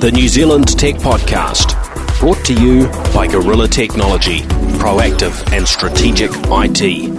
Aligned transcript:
the 0.00 0.10
New 0.10 0.28
Zealand 0.28 0.78
Tech 0.78 0.94
Podcast, 0.94 1.76
brought 2.20 2.42
to 2.46 2.54
you 2.54 2.86
by 3.12 3.26
Gorilla 3.26 3.68
Technology, 3.68 4.38
proactive 4.78 5.52
and 5.52 5.68
strategic 5.68 6.30
IT. 6.34 7.10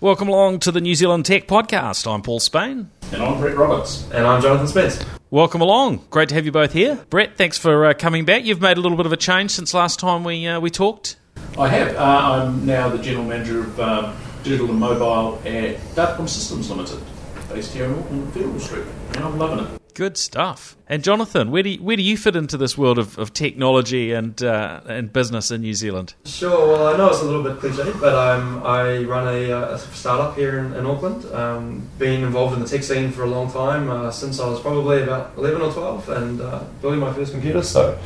Welcome 0.00 0.26
along 0.26 0.58
to 0.60 0.72
the 0.72 0.80
New 0.80 0.96
Zealand 0.96 1.26
Tech 1.26 1.46
Podcast. 1.46 2.12
I'm 2.12 2.22
Paul 2.22 2.40
Spain. 2.40 2.90
And 3.12 3.22
I'm 3.22 3.38
Brett 3.38 3.56
Roberts. 3.56 4.10
And 4.10 4.26
I'm 4.26 4.42
Jonathan 4.42 4.66
Spence. 4.66 5.04
Welcome 5.30 5.60
along. 5.60 6.04
Great 6.10 6.28
to 6.30 6.34
have 6.34 6.44
you 6.44 6.50
both 6.50 6.72
here. 6.72 6.96
Brett, 7.08 7.36
thanks 7.36 7.56
for 7.56 7.86
uh, 7.86 7.94
coming 7.94 8.24
back. 8.24 8.44
You've 8.44 8.60
made 8.60 8.78
a 8.78 8.80
little 8.80 8.96
bit 8.96 9.06
of 9.06 9.12
a 9.12 9.16
change 9.16 9.52
since 9.52 9.74
last 9.74 10.00
time 10.00 10.24
we 10.24 10.44
uh, 10.48 10.58
we 10.58 10.70
talked. 10.70 11.18
I 11.56 11.68
have. 11.68 11.94
Uh, 11.94 12.00
I'm 12.00 12.66
now 12.66 12.88
the 12.88 12.98
general 12.98 13.24
manager 13.24 13.60
of 13.60 13.78
um, 13.78 14.16
digital 14.42 14.70
and 14.70 14.80
mobile 14.80 15.36
at 15.46 15.76
Datacom 15.94 16.28
Systems 16.28 16.68
Limited, 16.68 17.00
based 17.48 17.72
here 17.72 17.84
in 17.84 17.94
Auckland, 17.94 18.32
Federal 18.32 18.58
Street. 18.58 18.86
And 19.14 19.18
I'm 19.18 19.38
loving 19.38 19.64
it. 19.64 19.80
Good 19.96 20.18
stuff. 20.18 20.76
And 20.90 21.02
Jonathan, 21.02 21.50
where 21.50 21.62
do 21.62 21.70
you, 21.70 21.82
where 21.82 21.96
do 21.96 22.02
you 22.02 22.18
fit 22.18 22.36
into 22.36 22.58
this 22.58 22.76
world 22.76 22.98
of, 22.98 23.18
of 23.18 23.32
technology 23.32 24.12
and 24.12 24.40
uh, 24.42 24.82
and 24.86 25.10
business 25.10 25.50
in 25.50 25.62
New 25.62 25.72
Zealand? 25.72 26.12
Sure. 26.26 26.68
Well, 26.68 26.86
I 26.88 26.98
know 26.98 27.08
it's 27.08 27.22
a 27.22 27.24
little 27.24 27.42
bit 27.42 27.56
cliche, 27.60 27.98
but 27.98 28.14
um, 28.14 28.62
I 28.62 28.98
run 29.04 29.26
a, 29.26 29.50
uh, 29.52 29.74
a 29.76 29.78
startup 29.78 30.36
here 30.36 30.58
in, 30.58 30.74
in 30.74 30.84
Auckland. 30.84 31.24
Um, 31.32 31.88
been 31.98 32.22
involved 32.22 32.54
in 32.54 32.60
the 32.60 32.68
tech 32.68 32.82
scene 32.82 33.10
for 33.10 33.22
a 33.22 33.26
long 33.26 33.50
time, 33.50 33.88
uh, 33.88 34.10
since 34.10 34.38
I 34.38 34.46
was 34.46 34.60
probably 34.60 35.02
about 35.02 35.32
11 35.38 35.62
or 35.62 35.72
12, 35.72 36.08
and 36.10 36.40
uh, 36.42 36.64
building 36.82 37.00
my 37.00 37.14
first 37.14 37.32
computer. 37.32 37.62
So, 37.62 37.98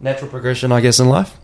natural 0.00 0.30
progression, 0.30 0.72
I 0.72 0.80
guess, 0.80 0.98
in 0.98 1.10
life. 1.10 1.36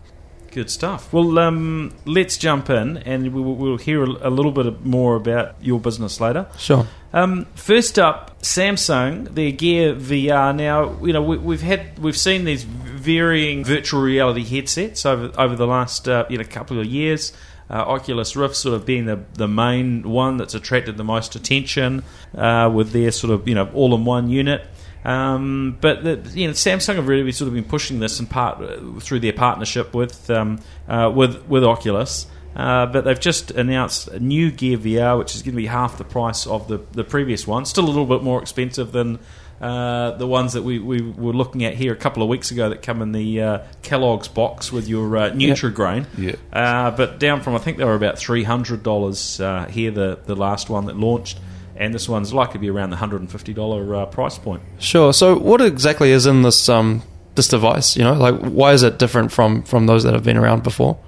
Good 0.51 0.69
stuff. 0.69 1.13
Well, 1.13 1.39
um, 1.39 1.93
let's 2.05 2.35
jump 2.35 2.69
in, 2.69 2.97
and 2.97 3.33
we'll, 3.33 3.55
we'll 3.55 3.77
hear 3.77 4.03
a, 4.03 4.27
a, 4.27 4.29
little 4.29 4.51
bit 4.51 4.83
more 4.85 5.15
about 5.15 5.55
your 5.61 5.79
business 5.79 6.19
later. 6.19 6.45
Sure. 6.57 6.85
Um, 7.13 7.45
first 7.55 7.97
up, 7.97 8.41
Samsung, 8.41 9.33
their 9.33 9.51
Gear 9.51 9.95
VR. 9.95 10.53
Now, 10.53 11.01
you 11.05 11.13
know, 11.13 11.21
we, 11.21 11.55
have 11.55 11.61
had 11.61 11.99
we've 11.99 12.17
seen 12.17 12.43
these 12.43 12.63
varying 12.63 13.63
virtual 13.63 14.01
reality 14.01 14.43
headsets 14.43 15.05
over 15.05 15.31
over 15.39 15.55
the 15.55 15.67
last 15.67 16.09
uh, 16.09 16.25
you 16.29 16.37
know 16.37 16.43
couple 16.43 16.79
of 16.79 16.85
years. 16.85 17.31
Uh, 17.69 17.75
Oculus 17.75 18.35
Rift 18.35 18.57
sort 18.57 18.75
of 18.75 18.85
being 18.85 19.05
the, 19.05 19.23
the 19.35 19.47
main 19.47 20.03
one 20.03 20.35
that's 20.35 20.53
attracted 20.53 20.97
the 20.97 21.05
most 21.05 21.37
attention 21.37 22.03
uh, 22.35 22.69
with 22.73 22.91
their 22.91 23.11
sort 23.11 23.31
of 23.31 23.47
you 23.47 23.55
know 23.55 23.69
all 23.73 23.95
in 23.95 24.03
one 24.03 24.29
unit. 24.29 24.67
Um, 25.03 25.77
but 25.81 26.03
the, 26.03 26.31
you 26.33 26.47
know, 26.47 26.53
Samsung 26.53 26.95
have 26.95 27.07
really 27.07 27.31
sort 27.31 27.47
of 27.47 27.53
been 27.53 27.63
pushing 27.63 27.99
this 27.99 28.19
in 28.19 28.27
part 28.27 28.61
uh, 28.61 28.99
through 28.99 29.21
their 29.21 29.33
partnership 29.33 29.93
with 29.93 30.29
um, 30.29 30.59
uh, 30.87 31.11
with 31.13 31.47
with 31.47 31.63
Oculus. 31.63 32.27
Uh, 32.55 32.85
but 32.85 33.05
they've 33.05 33.19
just 33.19 33.51
announced 33.51 34.09
a 34.09 34.19
new 34.19 34.51
Gear 34.51 34.77
VR, 34.77 35.17
which 35.17 35.35
is 35.35 35.41
going 35.41 35.53
to 35.53 35.57
be 35.57 35.67
half 35.67 35.97
the 35.97 36.03
price 36.03 36.45
of 36.45 36.67
the, 36.67 36.79
the 36.91 37.03
previous 37.03 37.47
one. 37.47 37.65
Still 37.65 37.85
a 37.85 37.87
little 37.87 38.05
bit 38.05 38.23
more 38.23 38.41
expensive 38.41 38.91
than 38.91 39.19
uh, 39.61 40.11
the 40.17 40.27
ones 40.27 40.53
that 40.53 40.63
we, 40.63 40.79
we 40.79 41.01
were 41.01 41.33
looking 41.33 41.63
at 41.63 41.75
here 41.75 41.93
a 41.93 41.95
couple 41.95 42.23
of 42.23 42.29
weeks 42.29 42.51
ago 42.51 42.69
that 42.69 42.81
come 42.81 43.01
in 43.01 43.11
the 43.11 43.41
uh, 43.41 43.59
Kellogg's 43.83 44.27
box 44.27 44.71
with 44.71 44.87
your 44.89 45.15
uh, 45.15 45.29
Nutrigrain. 45.31 46.07
Yeah. 46.17 46.35
Uh, 46.51 46.91
but 46.91 47.19
down 47.19 47.41
from, 47.41 47.55
I 47.55 47.59
think 47.59 47.77
they 47.77 47.85
were 47.85 47.95
about 47.95 48.15
$300 48.15 49.39
uh, 49.39 49.67
here, 49.67 49.91
the, 49.91 50.19
the 50.25 50.35
last 50.35 50.69
one 50.69 50.87
that 50.87 50.97
launched 50.97 51.39
and 51.81 51.95
this 51.95 52.07
one's 52.07 52.31
likely 52.31 52.53
to 52.53 52.59
be 52.59 52.69
around 52.69 52.91
the 52.91 52.95
hundred 52.95 53.21
and 53.21 53.31
fifty 53.31 53.53
dollar 53.53 53.95
uh, 53.95 54.05
price 54.05 54.37
point. 54.37 54.61
Sure. 54.77 55.11
So, 55.11 55.37
what 55.37 55.61
exactly 55.61 56.11
is 56.11 56.27
in 56.27 56.43
this 56.43 56.69
um, 56.69 57.01
this 57.33 57.47
device? 57.47 57.97
You 57.97 58.03
know, 58.03 58.13
like 58.13 58.35
why 58.35 58.73
is 58.73 58.83
it 58.83 58.99
different 58.99 59.31
from 59.31 59.63
from 59.63 59.87
those 59.87 60.03
that 60.03 60.13
have 60.13 60.23
been 60.23 60.37
around 60.37 60.63
before? 60.63 60.99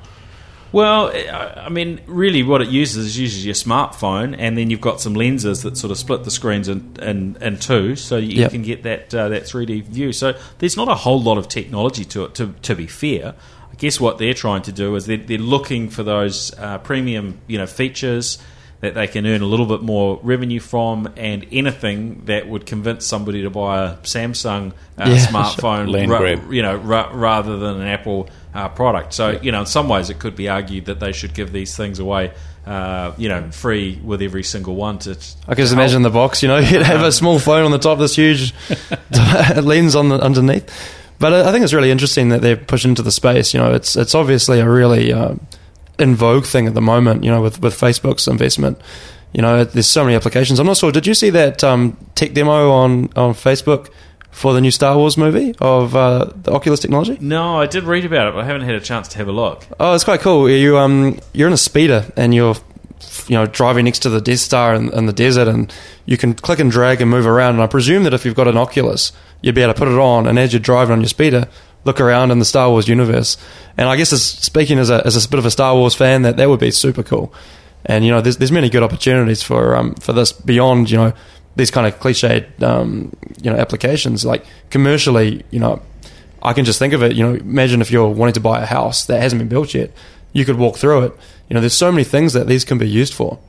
Well, 0.72 1.12
I 1.14 1.70
mean, 1.70 2.02
really, 2.08 2.42
what 2.42 2.64
it 2.64 2.70
uses 2.70 3.06
is 3.06 3.20
uses 3.20 3.46
your 3.46 3.54
smartphone, 3.54 4.36
and 4.36 4.58
then 4.58 4.72
you've 4.72 4.82
got 4.82 5.00
some 5.00 5.14
lenses 5.14 5.62
that 5.62 5.78
sort 5.78 5.92
of 5.92 6.00
split 6.00 6.24
the 6.24 6.32
screens 6.32 6.68
in, 6.68 6.98
in, 7.00 7.38
in 7.40 7.60
two, 7.60 7.96
so 7.96 8.18
you 8.18 8.42
yep. 8.42 8.50
can 8.50 8.64
get 8.64 8.82
that 8.82 9.14
uh, 9.14 9.30
that 9.30 9.46
three 9.46 9.68
D 9.68 9.82
view. 9.82 10.12
So 10.12 10.36
there's 10.58 10.76
not 10.76 10.88
a 10.88 10.96
whole 10.96 11.22
lot 11.22 11.38
of 11.38 11.48
technology 11.48 12.04
to 12.06 12.26
it. 12.26 12.34
To 12.36 12.56
to 12.64 12.74
be 12.74 12.88
fair, 12.88 13.36
I 13.72 13.76
guess 13.76 14.02
what 14.02 14.18
they're 14.18 14.34
trying 14.34 14.64
to 14.64 14.72
do 14.72 14.96
is 14.96 15.06
they're, 15.06 15.18
they're 15.18 15.38
looking 15.38 15.92
for 15.92 16.02
those 16.02 16.52
uh, 16.58 16.80
premium, 16.80 17.40
you 17.46 17.60
know, 17.60 17.68
features 17.68 18.40
that 18.84 18.96
they 18.96 19.08
can 19.08 19.26
earn 19.26 19.42
a 19.42 19.46
little 19.46 19.66
bit 19.66 19.82
more 19.82 20.20
revenue 20.24 20.60
from, 20.60 21.08
and 21.16 21.46
anything 21.54 22.26
that 22.26 22.50
would 22.50 22.66
convince 22.66 23.06
somebody 23.06 23.44
to 23.44 23.50
buy 23.50 23.86
a 23.86 23.96
Samsung 24.00 24.74
uh, 24.98 25.06
yeah, 25.08 25.16
smartphone, 25.26 26.10
ra- 26.10 26.52
you 26.52 26.62
know, 26.62 26.76
ra- 26.76 27.10
rather 27.14 27.56
than 27.56 27.80
an 27.80 27.88
Apple 27.88 28.30
uh, 28.54 28.68
product. 28.68 29.14
So, 29.14 29.30
yeah. 29.30 29.42
you 29.42 29.52
know, 29.54 29.62
in 29.62 29.68
some 29.68 29.88
ways, 29.88 30.10
it 30.10 30.20
could 30.20 30.36
be 30.36 30.50
argued 30.50 30.88
that 30.88 31.00
they 31.00 31.14
should 31.14 31.34
give 31.34 31.54
these 31.54 31.78
things 31.78 32.00
away. 32.00 32.34
Uh, 32.66 33.14
you 33.18 33.30
know, 33.30 33.50
free 33.52 34.02
with 34.04 34.22
every 34.22 34.44
single 34.44 34.76
one. 34.76 35.00
To, 35.00 35.12
I 35.48 35.56
can 35.56 35.64
just 35.64 35.72
imagine 35.72 36.02
the 36.02 36.10
box. 36.10 36.44
You 36.44 36.50
know, 36.50 36.58
you'd 36.60 36.82
have 36.82 37.04
a 37.04 37.12
small 37.14 37.40
phone 37.40 37.64
on 37.64 37.72
the 37.72 37.80
top, 37.80 38.00
this 38.00 38.18
huge 38.18 38.54
lens 39.64 39.96
on 39.96 40.10
the 40.10 40.20
underneath. 40.20 40.70
But 41.20 41.32
I 41.32 41.54
think 41.54 41.64
it's 41.64 41.74
really 41.74 41.90
interesting 41.90 42.30
that 42.30 42.42
they're 42.42 42.58
pushing 42.58 42.90
into 42.90 43.02
the 43.02 43.12
space. 43.12 43.54
You 43.54 43.62
know, 43.62 43.74
it's 43.74 43.96
it's 43.96 44.14
obviously 44.14 44.60
a 44.60 44.68
really 44.70 45.14
uh, 45.14 45.36
in 46.00 46.16
vogue 46.16 46.46
thing 46.46 46.68
at 46.68 46.74
the 46.74 46.82
moment. 46.82 47.24
You 47.24 47.32
know, 47.32 47.42
with 47.42 47.62
with 47.62 47.80
Facebook's 47.80 48.28
investment. 48.28 48.80
You 49.34 49.42
know, 49.42 49.64
there's 49.64 49.88
so 49.88 50.04
many 50.04 50.16
applications. 50.16 50.60
I'm 50.60 50.68
not 50.68 50.78
sure. 50.78 50.92
Did 50.92 51.08
you 51.08 51.16
see 51.16 51.32
that 51.32 51.64
um, 51.64 51.98
tech 52.16 52.34
demo 52.34 52.72
on 52.72 53.10
on 53.16 53.34
Facebook? 53.34 53.90
for 54.34 54.52
the 54.54 54.60
new 54.60 54.72
Star 54.72 54.98
Wars 54.98 55.16
movie 55.16 55.56
of 55.60 55.96
uh, 55.96 56.32
the 56.36 56.52
Oculus 56.52 56.80
technology? 56.80 57.18
No, 57.22 57.60
I 57.60 57.68
did 57.68 57.84
read 57.84 58.04
about 58.04 58.28
it, 58.28 58.34
but 58.34 58.44
I 58.44 58.46
haven't 58.46 58.64
had 58.64 58.76
a 58.76 58.82
chance 58.82 59.08
to 59.10 59.18
have 59.20 59.28
a 59.28 59.32
look. 59.32 59.66
Oh, 59.80 59.94
it's 59.94 60.04
quite 60.04 60.20
cool. 60.20 60.50
You 60.50 60.78
um, 60.80 61.20
you're 61.34 61.48
in 61.48 61.54
a 61.54 61.58
speeder 61.58 62.12
and 62.18 62.34
you're 62.34 62.56
you 63.28 63.36
know 63.36 63.46
driving 63.46 63.86
next 63.86 64.00
to 64.00 64.10
the 64.10 64.20
Death 64.20 64.40
Star 64.40 64.74
in, 64.74 64.92
in, 64.92 65.06
the 65.06 65.14
desert, 65.14 65.48
and 65.48 65.74
you 66.06 66.18
can 66.18 66.34
click 66.34 66.60
and 66.60 66.72
drag 66.72 67.00
and 67.00 67.10
move 67.10 67.28
around. 67.28 67.56
And 67.56 67.64
I 67.64 67.68
presume 67.68 68.04
that 68.04 68.14
if 68.14 68.26
you've 68.26 68.36
got 68.36 68.48
an 68.48 68.58
Oculus, 68.58 69.12
you'd 69.42 69.56
be 69.56 69.62
able 69.62 69.74
to 69.74 69.80
put 69.80 69.88
it 69.88 69.98
on, 69.98 70.28
and 70.28 70.38
as 70.40 70.52
you're 70.52 70.60
driving 70.60 70.94
on 70.94 71.02
your 71.02 71.10
speeder, 71.10 71.48
look 71.86 72.00
around 72.00 72.32
in 72.32 72.40
the 72.40 72.46
Star 72.46 72.70
Wars 72.70 72.88
universe. 72.88 73.38
And 73.78 73.90
I 73.90 73.96
guess 73.96 74.14
as, 74.14 74.24
speaking 74.24 74.80
as 74.80 74.90
a, 74.90 75.06
as 75.06 75.24
a 75.24 75.30
bit 75.30 75.40
of 75.40 75.46
a 75.46 75.52
Star 75.52 75.76
Wars 75.76 75.96
fan, 75.96 76.22
that, 76.24 76.38
that 76.38 76.50
would 76.50 76.60
be 76.60 76.72
super 76.72 77.04
cool. 77.04 77.34
And 77.86 78.06
you 78.06 78.12
know, 78.12 78.22
there's 78.22 78.38
there's 78.38 78.52
many 78.52 78.70
good 78.70 78.84
opportunities 78.84 79.44
for 79.44 79.76
um, 79.76 79.96
for 79.96 80.14
this 80.14 80.32
beyond 80.32 80.90
you 80.90 80.98
know 80.98 81.14
these 81.56 81.70
kind 81.70 81.86
of 81.86 82.00
cliched 82.00 82.64
um, 82.64 83.14
you 83.42 83.52
know 83.52 83.58
applications. 83.58 84.24
Like 84.24 84.46
commercially, 84.70 85.44
you 85.52 85.60
know, 85.60 85.82
I 86.42 86.54
can 86.54 86.66
just 86.66 86.80
think 86.80 86.94
of 86.94 87.04
it. 87.04 87.16
You 87.16 87.28
know, 87.28 87.36
imagine 87.36 87.82
if 87.82 87.92
you're 87.92 88.08
wanting 88.08 88.34
to 88.36 88.40
buy 88.40 88.62
a 88.62 88.66
house 88.66 89.06
that 89.06 89.22
hasn't 89.22 89.40
been 89.40 89.50
built 89.50 89.74
yet, 89.74 89.92
you 90.32 90.46
could 90.46 90.58
walk 90.58 90.78
through 90.78 91.04
it. 91.04 91.14
You 91.50 91.56
know, 91.56 91.60
there's 91.60 91.74
so 91.74 91.92
many 91.92 92.06
things 92.06 92.34
that 92.34 92.48
these 92.48 92.64
can 92.64 92.78
be 92.78 92.90
used 92.90 93.14
for. 93.14 93.40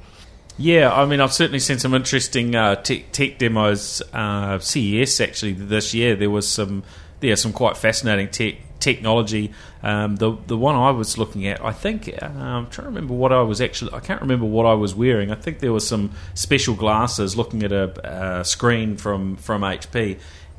Yeah, 0.57 0.93
I 0.93 1.05
mean, 1.05 1.21
I've 1.21 1.33
certainly 1.33 1.59
seen 1.59 1.81
some 1.81 1.95
interesting 1.95 2.55
uh, 2.55 2.77
tech, 2.77 3.11
tech, 3.11 3.39
demos. 3.39 4.03
Uh, 4.13 4.59
CES 4.61 5.21
actually 5.21 5.53
this 5.53 5.95
year, 5.95 6.15
there 6.15 6.31
was 6.31 6.47
some 6.49 6.85
yeah, 7.25 7.35
some 7.35 7.53
quite 7.53 7.77
fascinating 7.77 8.29
tech 8.29 8.57
technology. 8.81 9.53
Um, 9.83 10.17
the 10.17 10.37
the 10.47 10.57
one 10.57 10.77
I 10.77 10.91
was 10.91 11.19
looking 11.19 11.47
at, 11.47 11.65
I 11.65 11.73
think 11.73 12.09
uh, 12.09 12.27
I'm 12.27 12.69
trying 12.69 12.85
to 12.85 12.91
remember 12.91 13.15
what 13.15 13.33
I 13.33 13.43
was 13.43 13.61
actually. 13.61 13.93
I 13.95 14.01
can't 14.01 14.21
remember 14.21 14.47
what 14.47 14.67
I 14.67 14.75
was 14.75 14.95
wearing. 14.95 15.31
I 15.31 15.35
think 15.35 15.61
there 15.61 15.73
was 15.73 15.87
some 15.87 16.13
special 16.35 16.75
glasses 16.75 17.37
looking 17.37 17.63
at 17.63 17.73
a, 17.73 18.41
a 18.41 18.45
screen 18.45 18.97
from 18.97 19.37
from 19.37 19.63
HP, 19.63 20.19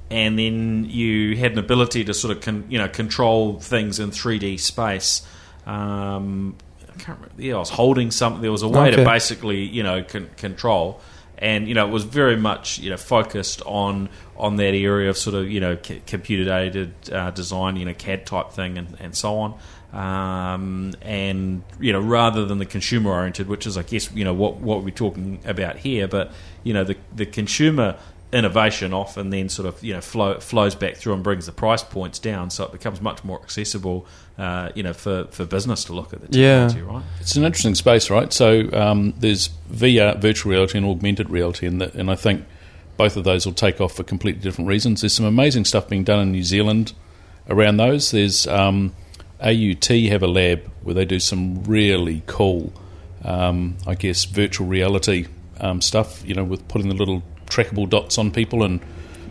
and 0.10 0.38
then 0.38 0.86
you 0.90 1.38
had 1.38 1.54
an 1.54 1.60
ability 1.60 2.04
to 2.06 2.14
sort 2.14 2.36
of 2.36 2.44
con, 2.44 2.66
you 2.70 2.78
know 2.78 2.88
control 2.88 3.60
things 3.60 4.00
in 4.00 4.10
3D 4.12 4.60
space. 4.60 5.26
Um, 5.66 6.56
I 6.84 6.98
can't 6.98 7.20
remember. 7.20 7.42
Yeah, 7.42 7.56
I 7.56 7.60
was 7.60 7.70
holding 7.70 8.12
something. 8.12 8.42
There 8.42 8.52
was 8.52 8.64
a 8.64 8.70
way 8.70 8.88
okay. 8.88 8.98
to 8.98 9.06
basically 9.06 9.64
you 9.64 9.84
know 9.84 10.04
con- 10.04 10.30
control 10.38 11.02
and 11.38 11.68
you 11.68 11.74
know 11.74 11.88
it 11.88 11.92
was 11.92 12.04
very 12.04 12.38
much 12.38 12.80
you 12.80 12.90
know 12.90 12.98
focused 12.98 13.62
on 13.66 14.10
on 14.38 14.58
that 14.58 14.74
area 14.74 15.10
of 15.10 15.18
sort 15.18 15.36
of 15.36 15.50
you 15.50 15.60
know 15.60 15.78
c- 15.82 16.02
computer 16.06 16.52
aided 16.54 16.94
uh, 17.12 17.32
design, 17.32 17.76
you 17.76 17.86
know 17.86 17.94
CAD 17.94 18.26
type 18.26 18.52
thing, 18.52 18.78
and, 18.78 18.96
and 19.00 19.16
so 19.16 19.38
on. 19.38 19.58
Um, 19.94 20.94
and 21.02 21.64
you 21.80 21.94
know 21.94 22.02
rather 22.02 22.46
than 22.46 22.58
the 22.58 22.66
consumer 22.66 23.12
oriented, 23.12 23.48
which 23.48 23.66
is 23.66 23.78
I 23.78 23.84
guess 23.84 24.12
you 24.12 24.24
know 24.24 24.34
what 24.34 24.58
what 24.58 24.84
we're 24.84 24.90
talking 24.90 25.40
about 25.46 25.78
here, 25.78 26.08
but 26.08 26.32
you 26.64 26.74
know 26.74 26.84
the 26.84 26.98
the 27.16 27.26
consumer 27.26 27.98
innovation 28.34 28.94
often 28.94 29.30
then 29.30 29.48
sort 29.48 29.68
of 29.68 29.82
you 29.84 29.94
know 29.94 30.02
flow, 30.02 30.40
flows 30.40 30.76
back 30.76 30.98
through 30.98 31.14
and 31.14 31.24
brings 31.24 31.46
the 31.46 31.52
price 31.52 31.84
points 31.84 32.20
down, 32.20 32.50
so 32.50 32.66
it 32.66 32.72
becomes 32.72 33.00
much 33.00 33.24
more 33.24 33.42
accessible, 33.42 34.06
uh, 34.38 34.70
you 34.76 34.84
know, 34.84 34.94
for, 34.94 35.26
for 35.32 35.46
business 35.46 35.86
to 35.86 35.94
look 35.94 36.14
at 36.14 36.22
the 36.22 36.28
technology. 36.28 36.80
Yeah. 36.80 36.86
Right? 36.86 37.04
It's 37.22 37.36
an 37.36 37.46
interesting 37.46 37.76
space, 37.76 38.10
right? 38.10 38.34
So 38.34 38.70
um, 38.74 39.14
there's 39.18 39.50
VR, 39.72 40.20
virtual 40.20 40.52
reality, 40.52 40.78
and 40.78 40.88
augmented 40.88 41.30
reality, 41.30 41.68
and 41.68 41.82
and 41.82 42.12
I 42.12 42.16
think 42.16 42.46
both 42.98 43.18
of 43.18 43.24
those 43.24 43.46
will 43.46 43.54
take 43.54 43.80
off 43.80 43.94
for 43.94 44.04
completely 44.04 44.42
different 44.42 44.68
reasons. 44.68 45.02
There's 45.02 45.14
some 45.14 45.26
amazing 45.26 45.66
stuff 45.66 45.88
being 45.88 46.04
done 46.04 46.20
in 46.20 46.32
New 46.32 46.44
Zealand 46.44 46.94
around 47.50 47.78
those. 47.78 48.12
There's 48.12 48.48
um, 48.48 48.94
AUT 49.42 49.86
have 49.86 50.24
a 50.24 50.28
lab 50.28 50.70
where 50.84 50.96
they 50.96 51.06
do 51.06 51.20
some 51.20 51.64
really 51.64 52.24
cool, 52.26 52.74
um, 53.24 53.78
I 53.88 53.96
guess, 53.96 54.26
virtual 54.26 54.68
reality 54.68 55.28
um, 55.60 55.82
stuff. 55.82 56.26
You 56.28 56.36
know, 56.36 56.44
with 56.44 56.68
putting 56.68 56.90
the 56.90 56.96
little 56.96 57.24
trackable 57.48 57.90
dots 57.90 58.18
on 58.18 58.32
people 58.32 58.64
and 58.64 58.82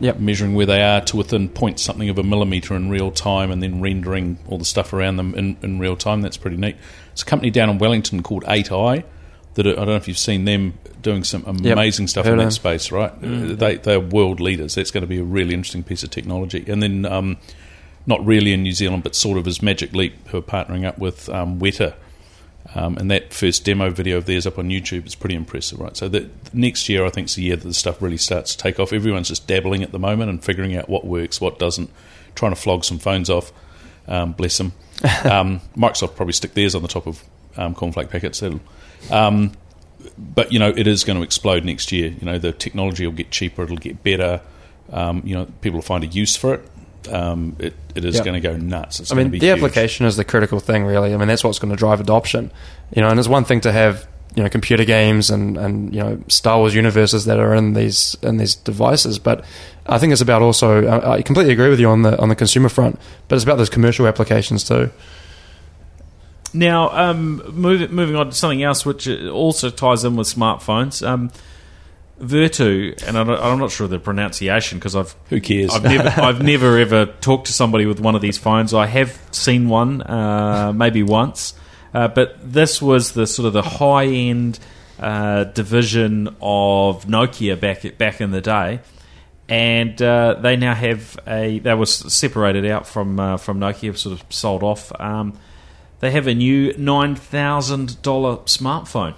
yep. 0.01 0.19
measuring 0.19 0.55
where 0.55 0.67
they 0.67 0.83
are 0.83 1.01
to 1.03 1.17
within 1.17 1.49
point 1.49 1.81
something 1.81 2.09
of 2.09 2.19
a 2.19 2.23
millimeter 2.23 2.75
in 2.75 2.91
real 2.91 3.11
time, 3.11 3.51
and 3.51 3.63
then 3.63 3.81
rendering 3.81 4.39
all 4.49 4.59
the 4.59 4.65
stuff 4.65 4.93
around 4.93 5.17
them 5.17 5.35
in, 5.35 5.57
in 5.63 5.79
real 5.79 5.97
time. 5.97 6.23
That's 6.23 6.37
pretty 6.37 6.57
neat. 6.57 6.77
It's 7.13 7.23
a 7.23 7.27
company 7.27 7.51
down 7.51 7.71
in 7.71 7.79
Wellington 7.79 8.23
called 8.23 8.45
8i 8.45 9.05
that 9.55 9.67
I 9.67 9.73
don't 9.73 9.87
know 9.87 9.97
if 9.97 10.09
you've 10.09 10.19
seen 10.19 10.45
them 10.45 10.75
doing 11.01 11.23
some 11.25 11.45
amazing 11.47 12.09
stuff 12.09 12.27
heard 12.27 12.39
in 12.39 12.45
that 12.45 12.53
space, 12.53 12.91
right? 12.91 13.13
Uh, 13.13 13.55
They 13.55 13.77
they're 13.77 14.01
world 14.01 14.41
leaders. 14.41 14.75
That's 14.75 14.91
going 14.91 15.03
to 15.03 15.09
be 15.09 15.19
a 15.19 15.25
really 15.25 15.55
interesting 15.55 15.85
piece 15.85 16.03
of 16.03 16.11
technology. 16.11 16.65
And 16.67 16.83
then 16.83 17.07
um, 17.07 17.37
not 18.07 18.25
really 18.27 18.53
in 18.53 18.63
New 18.63 18.73
Zealand, 18.73 19.03
but 19.05 19.15
sort 19.15 19.39
of 19.39 19.47
as 19.47 19.63
Magic 19.63 19.93
Leap, 19.95 20.29
who 20.29 20.39
are 20.39 20.43
partnering 20.43 20.85
up 20.85 20.99
with 20.99 21.29
um, 21.29 21.61
Weta. 21.61 21.95
Um, 22.75 22.97
and 22.97 23.11
that 23.11 23.33
first 23.33 23.65
demo 23.65 23.91
video 23.91 24.17
of 24.17 24.27
theirs 24.27 24.47
up 24.47 24.59
on 24.59 24.69
YouTube 24.69 25.07
is 25.07 25.15
pretty 25.15 25.37
impressive, 25.37 25.79
right? 25.79 25.97
So 25.97 26.09
the, 26.09 26.29
next 26.53 26.89
year, 26.89 27.05
I 27.05 27.11
think, 27.11 27.29
is 27.29 27.37
the 27.37 27.43
year 27.43 27.57
that 27.57 27.67
the 27.67 27.75
stuff 27.75 28.03
really 28.03 28.17
starts 28.17 28.57
to 28.57 28.59
take 28.59 28.81
off. 28.81 28.93
Everyone's 28.93 29.29
just 29.29 29.47
dabbling 29.47 29.85
at 29.85 29.93
the 29.93 29.99
moment 29.99 30.31
and 30.31 30.43
figuring 30.43 30.77
out 30.77 30.89
what 30.89 31.07
works, 31.07 31.41
what 31.41 31.59
doesn't, 31.59 31.91
trying 32.35 32.53
to 32.53 32.61
flog 32.61 32.85
some 32.85 32.99
phones 32.99 33.31
off. 33.31 33.53
Um, 34.09 34.33
bless 34.33 34.59
them. 34.59 34.73
Um, 35.25 35.61
Microsoft 35.77 36.17
probably 36.17 36.33
stick 36.33 36.55
theirs 36.55 36.75
on 36.75 36.83
the 36.83 36.89
top 36.89 37.07
of 37.07 37.23
um, 37.57 37.75
cornflake 37.75 38.11
packets. 38.11 38.43
Um, 39.11 39.53
but 40.19 40.53
you 40.53 40.59
know, 40.59 40.69
it 40.69 40.87
is 40.87 41.05
going 41.05 41.19
to 41.19 41.23
explode 41.23 41.65
next 41.65 41.93
year. 41.93 42.09
You 42.09 42.25
know, 42.25 42.39
the 42.39 42.53
technology 42.53 43.07
will 43.07 43.15
get 43.15 43.31
cheaper, 43.31 43.65
it'll 43.65 43.77
get 43.77 44.03
better. 44.03 44.41
Um, 44.91 45.23
you 45.25 45.35
know, 45.35 45.47
people 45.61 45.79
will 45.79 45.83
find 45.83 46.05
a 46.05 46.07
use 46.07 46.37
for 46.37 46.55
it. 46.55 46.69
Um, 47.13 47.57
it, 47.59 47.75
it 47.95 48.05
is 48.05 48.15
Yep. 48.17 48.25
going 48.25 48.43
to 48.43 48.49
go 48.49 48.57
nuts. 48.57 49.01
It's 49.01 49.13
I 49.13 49.15
mean, 49.15 49.31
be 49.31 49.39
the 49.39 49.47
huge. 49.47 49.57
application 49.59 50.07
is 50.07 50.17
the 50.17 50.25
critical 50.25 50.61
thing, 50.61 50.85
really. 50.85 51.13
I 51.15 51.17
mean, 51.17 51.29
that's 51.29 51.45
what's 51.45 51.59
going 51.59 51.71
to 51.71 51.77
drive 51.77 52.01
adoption. 52.01 52.51
You 52.95 53.03
know, 53.03 53.09
and 53.09 53.19
it's 53.19 53.29
one 53.29 53.45
thing 53.45 53.61
to 53.63 53.73
have 53.73 54.07
you 54.37 54.43
know 54.43 54.49
computer 54.49 54.85
games 54.85 55.31
and, 55.31 55.57
and 55.57 55.95
you 55.95 56.01
know 56.03 56.21
Star 56.29 56.59
Wars 56.59 56.75
universes 56.75 57.25
that 57.27 57.39
are 57.39 57.55
in 57.55 57.75
these 57.75 58.17
in 58.23 58.37
these 58.39 58.55
devices, 58.57 59.19
but 59.19 59.45
I 59.87 59.99
think 59.99 60.13
it's 60.13 60.23
about 60.23 60.43
also. 60.43 60.87
I 60.87 61.15
I 61.17 61.23
completely 61.23 61.53
agree 61.53 61.69
with 61.71 61.79
you 61.81 61.89
on 61.89 62.03
the 62.03 62.19
on 62.21 62.29
the 62.31 62.35
consumer 62.37 62.69
front, 62.69 62.99
but 63.29 63.37
it's 63.37 63.45
about 63.45 63.59
those 63.59 63.71
commercial 63.71 64.07
applications 64.07 64.65
too. 64.65 64.91
Now, 66.53 66.91
um, 66.91 67.43
move, 67.53 67.91
moving 67.91 68.15
on 68.15 68.27
to 68.27 68.33
something 68.33 68.63
else, 68.63 68.87
which 68.87 69.09
uh, 69.09 69.29
also 69.29 69.71
ties 69.71 70.05
in 70.05 70.15
with 70.15 70.29
smartphones. 70.29 71.05
Um, 71.07 71.33
Vertu, 72.21 72.95
and 73.07 73.19
I'm 73.19 73.59
not 73.59 73.73
sure 73.73 73.87
of 73.87 73.91
the 73.91 73.99
pronunciation 73.99 74.79
because 74.79 74.95
I've 74.95 75.17
Who 75.31 75.41
cares? 75.41 75.75
I've 75.75 75.83
never 75.83 76.09
I've 76.21 76.43
never 76.43 76.79
ever 76.79 77.07
talked 77.07 77.47
to 77.47 77.53
somebody 77.53 77.87
with 77.87 77.99
one 77.99 78.15
of 78.15 78.23
these 78.23 78.39
phones. 78.39 78.73
I 78.73 78.87
have 78.87 79.21
seen 79.33 79.69
one, 79.69 80.01
uh, 80.03 80.73
maybe 80.73 81.03
once, 81.03 81.55
uh, 81.93 82.09
but 82.09 82.37
this 82.41 82.81
was 82.81 83.13
the 83.13 83.27
sort 83.27 83.47
of 83.47 83.53
the 83.53 83.63
high 83.63 84.07
end 84.07 84.61
uh, 85.01 85.45
division 85.45 86.29
of 86.41 87.05
Nokia 87.07 87.59
back 87.59 87.99
back 87.99 88.21
in 88.21 88.31
the 88.31 88.41
day, 88.41 88.81
and 89.49 90.01
uh, 90.01 90.35
they 90.35 90.55
now 90.55 90.75
have 90.75 91.19
a. 91.27 91.59
that 91.61 91.79
was 91.79 91.93
separated 91.93 92.65
out 92.65 92.87
from 92.87 93.19
uh, 93.19 93.37
from 93.39 93.59
Nokia, 93.59 93.97
sort 93.97 94.21
of 94.21 94.25
sold 94.33 94.63
off. 94.63 94.93
Um, 95.01 95.37
they 95.99 96.13
have 96.13 96.29
a 96.29 96.35
new 96.35 96.77
nine 96.79 97.17
thousand 97.17 98.01
dollar 98.03 98.37
smartphone. 98.45 99.15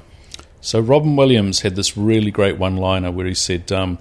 So 0.67 0.81
Robin 0.81 1.15
Williams 1.15 1.61
had 1.61 1.77
this 1.77 1.97
really 1.97 2.33
great 2.33 2.59
one-liner 2.59 3.13
where 3.13 3.25
he 3.25 3.35
said, 3.35 3.71
um, 3.71 3.99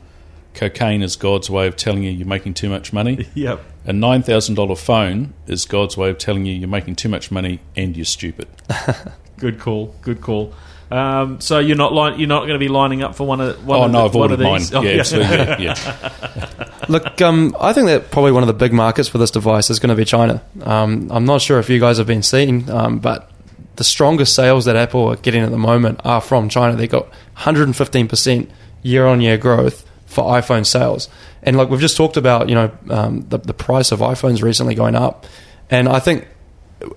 "Cocaine 0.56 1.04
is 1.04 1.16
God's 1.16 1.48
way 1.48 1.68
of 1.68 1.76
telling 1.76 2.02
you 2.02 2.10
you're 2.10 2.28
making 2.28 2.56
too 2.56 2.70
much 2.70 2.92
money. 2.92 3.28
Yep. 3.36 3.64
A 3.86 3.94
nine 3.94 4.24
thousand 4.24 4.56
dollar 4.56 4.76
phone 4.76 5.36
is 5.46 5.64
God's 5.66 5.96
way 5.96 6.10
of 6.10 6.18
telling 6.18 6.48
you 6.48 6.56
you're 6.56 6.68
making 6.68 6.96
too 6.96 7.08
much 7.08 7.30
money 7.30 7.60
and 7.76 7.96
you're 7.96 8.04
stupid." 8.04 8.48
Good 9.38 9.60
call. 9.60 9.94
Good 10.02 10.22
call. 10.22 10.56
Um, 10.90 11.40
so 11.40 11.60
you're 11.60 11.78
not 11.78 11.94
line, 11.94 12.18
you're 12.18 12.28
not 12.28 12.48
going 12.48 12.54
to 12.54 12.60
be 12.60 12.68
lining 12.68 13.04
up 13.04 13.14
for 13.14 13.28
one 13.28 13.42
of 13.42 13.64
one 13.64 13.82
oh 13.82 13.84
of 13.84 13.92
these. 13.92 13.96
Oh 13.96 14.00
no, 14.00 14.00
the, 14.00 14.06
I've 14.06 14.16
one 14.16 14.22
ordered 14.24 14.34
of 14.34 14.40
mine. 14.40 14.60
these? 14.60 14.74
Oh, 14.74 14.82
yeah, 14.82 15.00
absolutely. 15.00 15.36
Yeah, 15.36 15.60
yeah. 15.60 16.86
Look, 16.90 17.22
um, 17.22 17.56
I 17.60 17.74
think 17.74 17.86
that 17.90 18.10
probably 18.10 18.32
one 18.32 18.42
of 18.42 18.48
the 18.48 18.54
big 18.54 18.74
markets 18.74 19.08
for 19.08 19.20
this 19.20 19.30
device 19.30 19.70
is 19.70 19.78
going 19.78 19.90
to 19.90 19.96
be 19.96 20.06
China. 20.06 20.42
Um, 20.64 21.12
I'm 21.12 21.26
not 21.26 21.42
sure 21.42 21.60
if 21.60 21.70
you 21.70 21.80
guys 21.80 22.00
have 22.00 22.08
been 22.08 22.24
seeing, 22.24 22.68
um, 22.72 22.98
but 22.98 23.30
the 23.76 23.84
strongest 23.84 24.36
sales 24.36 24.66
that 24.66 24.76
Apple 24.76 25.08
are 25.08 25.16
getting 25.18 25.44
at 25.44 25.52
the 25.52 25.58
moment 25.58 26.02
are 26.04 26.22
from 26.22 26.50
China. 26.50 26.76
They 26.76 26.88
got 26.88 27.08
115% 27.38 28.50
year 28.84 29.06
on 29.06 29.22
year 29.22 29.38
growth 29.38 29.86
for 30.06 30.24
iPhone 30.24 30.66
sales. 30.66 31.10
And 31.44 31.58
like 31.58 31.70
we've 31.70 31.82
just 31.82 31.98
talked 31.98 32.18
about, 32.18 32.50
you 32.50 32.56
know, 32.56 32.72
um, 32.90 33.22
the, 33.30 33.38
the 33.38 33.54
price 33.54 33.92
of 33.92 34.00
iPhones 34.00 34.42
recently 34.42 34.76
going 34.76 34.96
up. 34.96 35.26
And 35.70 35.90
I 35.90 36.00
think 36.00 36.28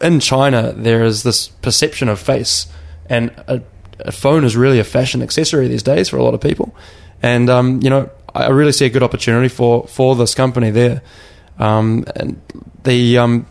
in 0.01 0.21
China, 0.21 0.73
there 0.73 1.05
is 1.05 1.23
this 1.23 1.49
perception 1.49 2.09
of 2.09 2.19
face, 2.19 2.67
and 3.07 3.31
a, 3.49 3.63
a 4.01 4.13
phone 4.13 4.45
is 4.45 4.57
really 4.57 4.79
a 4.79 4.85
fashion 4.85 5.23
accessory 5.23 5.69
these 5.69 5.83
days 5.83 6.09
for 6.09 6.17
a 6.17 6.23
lot 6.23 6.35
of 6.35 6.41
people. 6.41 6.75
And 7.23 7.49
um, 7.51 7.81
you 7.83 7.91
know, 7.91 8.11
I 8.35 8.49
really 8.49 8.73
see 8.73 8.87
a 8.87 8.91
good 8.91 9.03
opportunity 9.03 9.49
for 9.49 9.87
for 9.87 10.15
this 10.17 10.35
company 10.35 10.71
there. 10.71 11.03
Um, 11.59 12.05
and 12.15 12.41
the 12.85 13.19
um, 13.19 13.47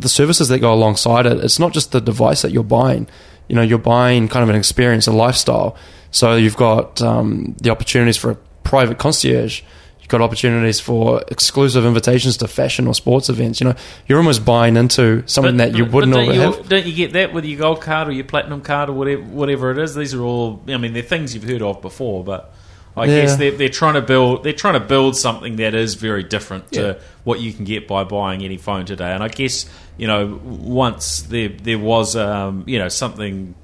the 0.00 0.08
services 0.08 0.48
that 0.48 0.60
go 0.60 0.72
alongside 0.72 1.26
it, 1.26 1.38
it's 1.44 1.58
not 1.58 1.72
just 1.72 1.92
the 1.92 2.00
device 2.00 2.42
that 2.42 2.52
you're 2.52 2.62
buying. 2.62 3.08
You 3.48 3.56
know, 3.56 3.62
you're 3.62 3.78
buying 3.78 4.28
kind 4.28 4.42
of 4.42 4.48
an 4.48 4.56
experience, 4.56 5.06
a 5.06 5.12
lifestyle. 5.12 5.76
So 6.10 6.36
you've 6.36 6.56
got 6.56 7.00
um, 7.02 7.54
the 7.60 7.70
opportunities 7.70 8.16
for 8.16 8.30
a 8.30 8.34
private 8.62 8.98
concierge. 8.98 9.62
You've 10.00 10.08
got 10.08 10.20
opportunities 10.20 10.80
for 10.80 11.22
exclusive 11.28 11.84
invitations 11.84 12.38
to 12.38 12.48
fashion 12.48 12.86
or 12.86 12.94
sports 12.94 13.28
events. 13.28 13.60
You 13.60 13.68
know, 13.68 13.74
you're 14.06 14.18
almost 14.18 14.44
buying 14.44 14.76
into 14.76 15.26
something 15.26 15.58
that 15.58 15.76
you 15.76 15.84
wouldn't 15.84 16.14
don't 16.14 16.34
you, 16.34 16.40
have. 16.40 16.68
Don't 16.68 16.86
you 16.86 16.94
get 16.94 17.12
that 17.12 17.32
with 17.34 17.44
your 17.44 17.58
gold 17.58 17.82
card 17.82 18.08
or 18.08 18.12
your 18.12 18.24
platinum 18.24 18.62
card 18.62 18.88
or 18.88 18.94
whatever, 18.94 19.22
whatever 19.22 19.70
it 19.70 19.78
is? 19.78 19.94
These 19.94 20.14
are 20.14 20.22
all. 20.22 20.62
I 20.68 20.76
mean, 20.78 20.92
they're 20.92 21.02
things 21.02 21.34
you've 21.34 21.44
heard 21.44 21.62
of 21.62 21.82
before, 21.82 22.24
but 22.24 22.54
I 22.98 23.04
Yeah. 23.06 23.20
guess 23.22 23.36
they're, 23.36 23.50
they're 23.52 23.68
trying 23.68 23.94
to 23.94 24.02
build. 24.02 24.44
They're 24.44 24.52
trying 24.52 24.74
to 24.74 24.80
build 24.86 25.16
something 25.16 25.56
that 25.56 25.74
is 25.74 25.94
very 25.94 26.22
different 26.22 26.72
to 26.72 26.98
what 27.24 27.40
you 27.40 27.52
can 27.52 27.64
get 27.64 27.86
by 27.88 28.04
buying 28.04 28.42
any 28.42 28.56
phone 28.56 28.84
today. 28.86 29.12
And 29.12 29.22
I 29.22 29.28
guess 29.28 29.66
you 29.96 30.06
know 30.06 30.40
once 30.44 31.22
there 31.22 31.48
there 31.48 31.78
was 31.78 32.16
um, 32.16 32.64
you 32.66 32.78
know 32.78 32.88
something 32.88 33.54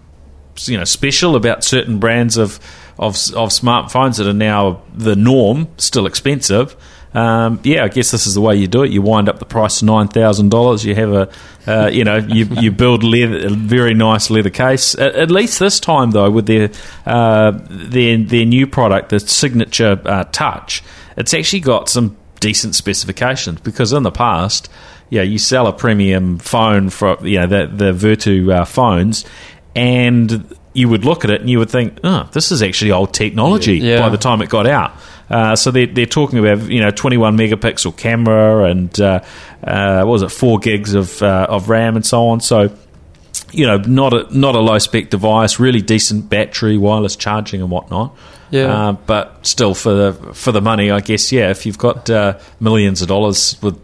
you 0.66 0.78
know 0.78 0.84
special 0.84 1.34
about 1.36 1.64
certain 1.64 1.98
brands 1.98 2.36
of 2.36 2.58
of 2.98 3.14
of 3.34 3.50
smartphones 3.50 4.18
that 4.18 4.26
are 4.28 4.32
now 4.32 4.82
the 4.94 5.16
norm, 5.16 5.68
still 5.78 6.06
expensive. 6.06 6.76
Um, 7.14 7.60
yeah, 7.62 7.84
I 7.84 7.88
guess 7.88 8.10
this 8.10 8.26
is 8.26 8.34
the 8.34 8.40
way 8.40 8.56
you 8.56 8.66
do 8.66 8.82
it. 8.82 8.90
You 8.90 9.00
wind 9.00 9.28
up 9.28 9.38
the 9.38 9.44
price 9.44 9.78
to 9.78 9.84
nine 9.84 10.08
thousand 10.08 10.50
dollars. 10.50 10.84
You 10.84 10.96
have 10.96 11.12
a, 11.12 11.30
uh, 11.66 11.86
you 11.86 12.02
know, 12.02 12.16
you 12.16 12.46
you 12.60 12.72
build 12.72 13.04
leather, 13.04 13.46
a 13.46 13.50
very 13.50 13.94
nice 13.94 14.30
leather 14.30 14.50
case. 14.50 14.96
At, 14.96 15.14
at 15.14 15.30
least 15.30 15.60
this 15.60 15.78
time, 15.78 16.10
though, 16.10 16.30
with 16.30 16.46
their 16.46 16.70
uh, 17.06 17.52
their 17.70 18.18
their 18.18 18.44
new 18.44 18.66
product, 18.66 19.10
the 19.10 19.20
signature 19.20 20.00
uh, 20.04 20.24
touch, 20.32 20.82
it's 21.16 21.32
actually 21.32 21.60
got 21.60 21.88
some 21.88 22.16
decent 22.40 22.74
specifications. 22.74 23.60
Because 23.60 23.92
in 23.92 24.02
the 24.02 24.10
past, 24.10 24.68
yeah, 25.08 25.22
you 25.22 25.38
sell 25.38 25.68
a 25.68 25.72
premium 25.72 26.38
phone 26.38 26.90
for 26.90 27.16
you 27.24 27.38
know 27.38 27.46
the 27.46 27.66
the 27.72 27.92
Vertu 27.92 28.52
uh, 28.52 28.64
phones, 28.64 29.24
and 29.76 30.52
you 30.74 30.88
would 30.88 31.04
look 31.04 31.24
at 31.24 31.30
it 31.30 31.40
and 31.40 31.48
you 31.48 31.58
would 31.60 31.70
think, 31.70 31.98
oh, 32.04 32.28
this 32.32 32.52
is 32.52 32.62
actually 32.62 32.90
old 32.92 33.14
technology 33.14 33.78
Yeah. 33.78 34.00
by 34.00 34.10
the 34.10 34.18
time 34.18 34.42
it 34.42 34.50
got 34.50 34.66
out. 34.66 34.92
Uh, 35.30 35.56
so 35.56 35.70
they're, 35.70 35.86
they're 35.86 36.04
talking 36.04 36.38
about 36.38 36.68
you 36.68 36.80
know 36.80 36.90
21 36.90 37.36
megapixel 37.36 37.96
camera 37.96 38.64
and 38.64 39.00
uh, 39.00 39.20
uh, 39.62 40.02
what 40.04 40.12
was 40.12 40.22
it 40.22 40.30
four 40.30 40.58
gigs 40.58 40.92
of 40.92 41.22
uh, 41.22 41.46
of 41.48 41.70
RAM 41.70 41.96
and 41.96 42.04
so 42.04 42.28
on. 42.28 42.40
So 42.40 42.76
you 43.50 43.66
know 43.66 43.78
not 43.78 44.12
a 44.12 44.38
not 44.38 44.54
a 44.54 44.60
low 44.60 44.78
spec 44.78 45.08
device, 45.10 45.58
really 45.58 45.80
decent 45.80 46.28
battery, 46.28 46.76
wireless 46.76 47.16
charging 47.16 47.62
and 47.62 47.70
whatnot. 47.70 48.14
Yeah. 48.50 48.88
Uh, 48.88 48.92
but 48.92 49.46
still 49.46 49.74
for 49.74 49.94
the 49.94 50.34
for 50.34 50.52
the 50.52 50.60
money, 50.60 50.90
I 50.90 51.00
guess 51.00 51.32
yeah. 51.32 51.50
If 51.50 51.64
you've 51.64 51.78
got 51.78 52.10
uh, 52.10 52.38
millions 52.60 53.00
of 53.00 53.08
dollars 53.08 53.56
with 53.62 53.80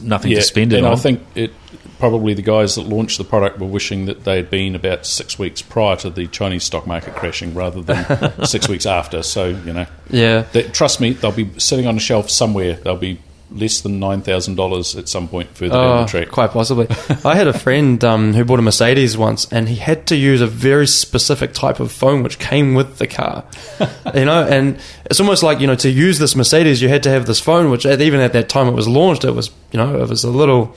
nothing 0.00 0.30
yeah. 0.30 0.38
to 0.38 0.42
spend 0.42 0.72
it 0.72 0.78
and 0.78 0.86
on, 0.86 0.92
I 0.92 0.96
think 0.96 1.22
it 1.34 1.52
probably 1.98 2.34
the 2.34 2.42
guys 2.42 2.74
that 2.76 2.82
launched 2.86 3.18
the 3.18 3.24
product 3.24 3.58
were 3.58 3.66
wishing 3.66 4.06
that 4.06 4.24
they 4.24 4.36
had 4.36 4.50
been 4.50 4.74
about 4.74 5.06
six 5.06 5.38
weeks 5.38 5.62
prior 5.62 5.96
to 5.96 6.10
the 6.10 6.26
Chinese 6.26 6.64
stock 6.64 6.86
market 6.86 7.14
crashing 7.14 7.54
rather 7.54 7.82
than 7.82 8.44
six 8.46 8.68
weeks 8.68 8.86
after. 8.86 9.22
So 9.22 9.48
you 9.48 9.72
know, 9.72 9.86
Yeah. 10.10 10.42
they, 10.52 10.62
trust 10.64 11.00
me, 11.00 11.12
they'll 11.12 11.32
be 11.32 11.50
sitting 11.58 11.86
on 11.86 11.96
a 11.96 12.00
shelf 12.00 12.30
somewhere. 12.30 12.74
They'll 12.74 12.96
be 12.96 13.18
less 13.50 13.82
than 13.82 14.00
nine 14.00 14.20
thousand 14.20 14.56
dollars 14.56 14.96
at 14.96 15.08
some 15.08 15.28
point 15.28 15.48
further 15.56 15.74
down 15.74 15.98
Oh, 15.98 16.00
the 16.02 16.06
track. 16.08 16.28
quite 16.30 16.50
possibly. 16.50 16.88
I 17.24 17.36
had 17.36 17.46
a 17.46 17.56
friend 17.56 18.02
um, 18.02 18.32
who 18.32 18.44
bought 18.44 18.58
a 18.58 18.62
Mercedes 18.62 19.16
once, 19.16 19.46
and 19.52 19.68
he 19.68 19.76
had 19.76 20.06
to 20.08 20.16
use 20.16 20.40
a 20.40 20.46
very 20.46 20.86
specific 20.88 21.52
type 21.52 21.78
of 21.78 21.92
phone 21.92 22.22
which 22.24 22.38
came 22.40 22.74
with 22.74 22.96
the 22.98 23.06
car. 23.06 23.44
you 24.14 24.24
know, 24.24 24.42
and 24.44 24.80
it's 25.04 25.20
almost 25.20 25.42
like 25.44 25.60
you 25.60 25.66
know 25.68 25.76
to 25.76 25.90
use 25.90 26.18
this 26.18 26.34
Mercedes, 26.34 26.82
you 26.82 26.88
had 26.88 27.02
to 27.04 27.10
have 27.10 27.26
this 27.26 27.38
phone, 27.38 27.70
which 27.70 27.86
at, 27.86 28.00
even 28.00 28.18
at 28.20 28.32
that 28.32 28.48
time 28.48 28.66
it 28.66 28.72
was 28.74 28.88
launched, 28.88 29.24
it 29.24 29.32
was 29.32 29.50
you 29.70 29.78
know 29.78 30.02
it 30.02 30.08
was 30.08 30.24
a 30.24 30.30
little 30.30 30.74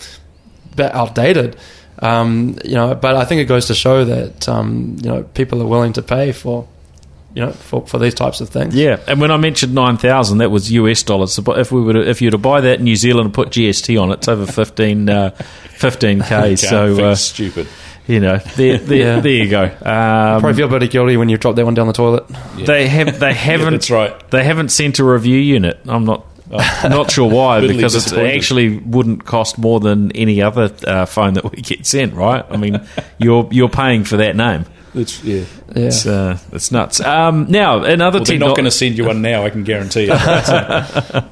bit 0.77 0.93
outdated. 0.95 1.57
Um, 1.99 2.57
you 2.63 2.75
know, 2.75 2.93
but 2.95 3.15
I 3.15 3.25
think 3.25 3.41
it 3.41 3.45
goes 3.45 3.65
to 3.67 3.75
show 3.75 4.05
that 4.05 4.47
um, 4.47 4.95
you 5.01 5.09
know 5.09 5.23
people 5.23 5.61
are 5.61 5.67
willing 5.67 5.93
to 5.93 6.01
pay 6.03 6.31
for 6.31 6.67
you 7.33 7.41
know 7.43 7.51
for, 7.51 7.87
for 7.87 7.97
these 7.97 8.13
types 8.13 8.39
of 8.39 8.49
things. 8.49 8.75
Yeah, 8.75 8.99
and 9.07 9.19
when 9.19 9.31
I 9.31 9.37
mentioned 9.37 9.73
nine 9.73 9.97
thousand, 9.97 10.37
that 10.37 10.51
was 10.51 10.71
US 10.71 11.01
dollars. 11.03 11.33
So 11.33 11.41
if 11.57 11.71
we 11.71 11.81
were 11.81 11.93
to, 11.93 12.07
if 12.07 12.21
you 12.21 12.27
were 12.27 12.31
to 12.31 12.37
buy 12.37 12.61
that 12.61 12.77
in 12.79 12.83
New 12.85 12.95
Zealand 12.95 13.25
and 13.25 13.33
put 13.33 13.49
GST 13.49 13.99
on 13.99 14.11
it, 14.11 14.19
it's 14.19 14.27
over 14.27 14.45
15 14.45 15.09
uh, 15.09 15.31
15k. 15.79 16.27
Can't 16.27 16.59
so 16.59 17.03
uh, 17.09 17.15
stupid. 17.15 17.67
you 18.05 18.19
know, 18.19 18.37
there, 18.55 18.77
there, 18.77 18.97
Yeah. 18.97 19.19
there 19.19 19.31
you 19.31 19.49
go. 19.49 19.63
Um, 19.63 20.39
Probably 20.39 20.53
feel 20.53 20.69
pretty 20.69 20.87
guilty 20.89 21.17
when 21.17 21.29
you 21.29 21.37
drop 21.39 21.55
that 21.55 21.65
one 21.65 21.73
down 21.73 21.87
the 21.87 21.93
toilet. 21.93 22.25
they 22.63 22.87
have 22.87 23.19
they 23.19 23.33
haven't 23.49 23.71
that's 23.73 23.89
right. 23.89 24.29
they 24.29 24.43
haven't 24.43 24.69
sent 24.69 24.99
a 24.99 25.03
review 25.03 25.39
unit. 25.39 25.79
I'm 25.87 26.05
not. 26.05 26.26
I'm 26.51 26.91
not 26.91 27.11
sure 27.11 27.29
why, 27.29 27.65
because 27.67 28.11
it 28.11 28.17
actually 28.35 28.77
wouldn't 28.77 29.25
cost 29.25 29.57
more 29.57 29.79
than 29.79 30.11
any 30.13 30.41
other 30.41 30.71
uh, 30.85 31.05
phone 31.05 31.33
that 31.33 31.51
we 31.51 31.61
get 31.61 31.85
sent, 31.85 32.13
right? 32.13 32.45
I 32.49 32.57
mean, 32.57 32.81
you're 33.17 33.47
you're 33.51 33.69
paying 33.69 34.03
for 34.03 34.17
that 34.17 34.35
name. 34.35 34.65
It's, 34.93 35.23
yeah. 35.23 35.43
Yeah. 35.75 35.83
It's, 35.83 36.05
uh, 36.07 36.39
it's 36.51 36.71
nuts. 36.71 36.99
Um, 37.01 37.45
now, 37.49 37.83
another 37.83 38.17
Well, 38.19 38.25
they're 38.25 38.35
techno- 38.35 38.47
not 38.47 38.55
going 38.55 38.65
to 38.65 38.71
send 38.71 38.97
you 38.97 39.05
one 39.05 39.21
now. 39.21 39.43
I 39.43 39.49
can 39.49 39.63
guarantee 39.63 40.05
you. 40.05 40.13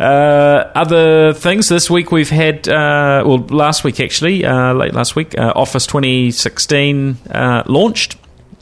Uh, 0.00 0.70
other 0.74 1.34
things 1.34 1.68
this 1.68 1.90
week 1.90 2.10
we've 2.10 2.30
had, 2.30 2.66
uh, 2.66 3.22
well, 3.26 3.36
last 3.50 3.84
week 3.84 4.00
actually, 4.00 4.46
uh, 4.46 4.72
late 4.72 4.94
last 4.94 5.14
week, 5.14 5.36
uh, 5.38 5.52
Office 5.54 5.86
2016 5.86 7.18
uh, 7.30 7.62
launched. 7.66 8.16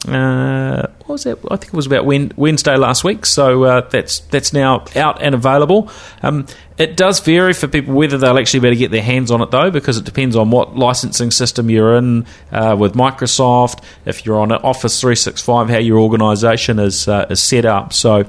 Uh, 0.07 0.87
what 1.01 1.09
was 1.09 1.25
that? 1.25 1.39
I 1.51 1.57
think 1.57 1.73
it 1.73 1.77
was 1.77 1.87
about 1.87 2.07
Wednesday 2.07 2.77
last 2.77 3.03
week. 3.03 3.27
So 3.27 3.65
uh, 3.65 3.81
that's 3.89 4.21
that's 4.21 4.53
now 4.53 4.85
out 4.95 5.21
and 5.21 5.35
available. 5.35 5.91
Um, 6.23 6.47
it 6.77 6.97
does 6.97 7.19
vary 7.21 7.53
for 7.53 7.67
people 7.67 7.95
whether 7.95 8.17
they'll 8.17 8.39
actually 8.39 8.61
be 8.61 8.69
able 8.69 8.77
to 8.77 8.79
get 8.79 8.91
their 8.93 9.03
hands 9.03 9.31
on 9.31 9.43
it 9.43 9.51
though, 9.51 9.71
because 9.71 9.97
it 9.99 10.05
depends 10.05 10.37
on 10.37 10.51
what 10.51 10.77
licensing 10.77 11.33
system 11.33 11.69
you're 11.69 11.97
in 11.97 12.27
uh, 12.53 12.77
with 12.79 12.95
Microsoft. 12.95 13.83
If 14.05 14.25
you're 14.25 14.39
on 14.39 14.53
Office 14.53 15.01
365, 15.01 15.69
how 15.69 15.79
your 15.79 15.99
organisation 15.99 16.79
is 16.79 17.09
uh, 17.09 17.27
is 17.29 17.41
set 17.41 17.65
up. 17.65 17.93
So 17.93 18.25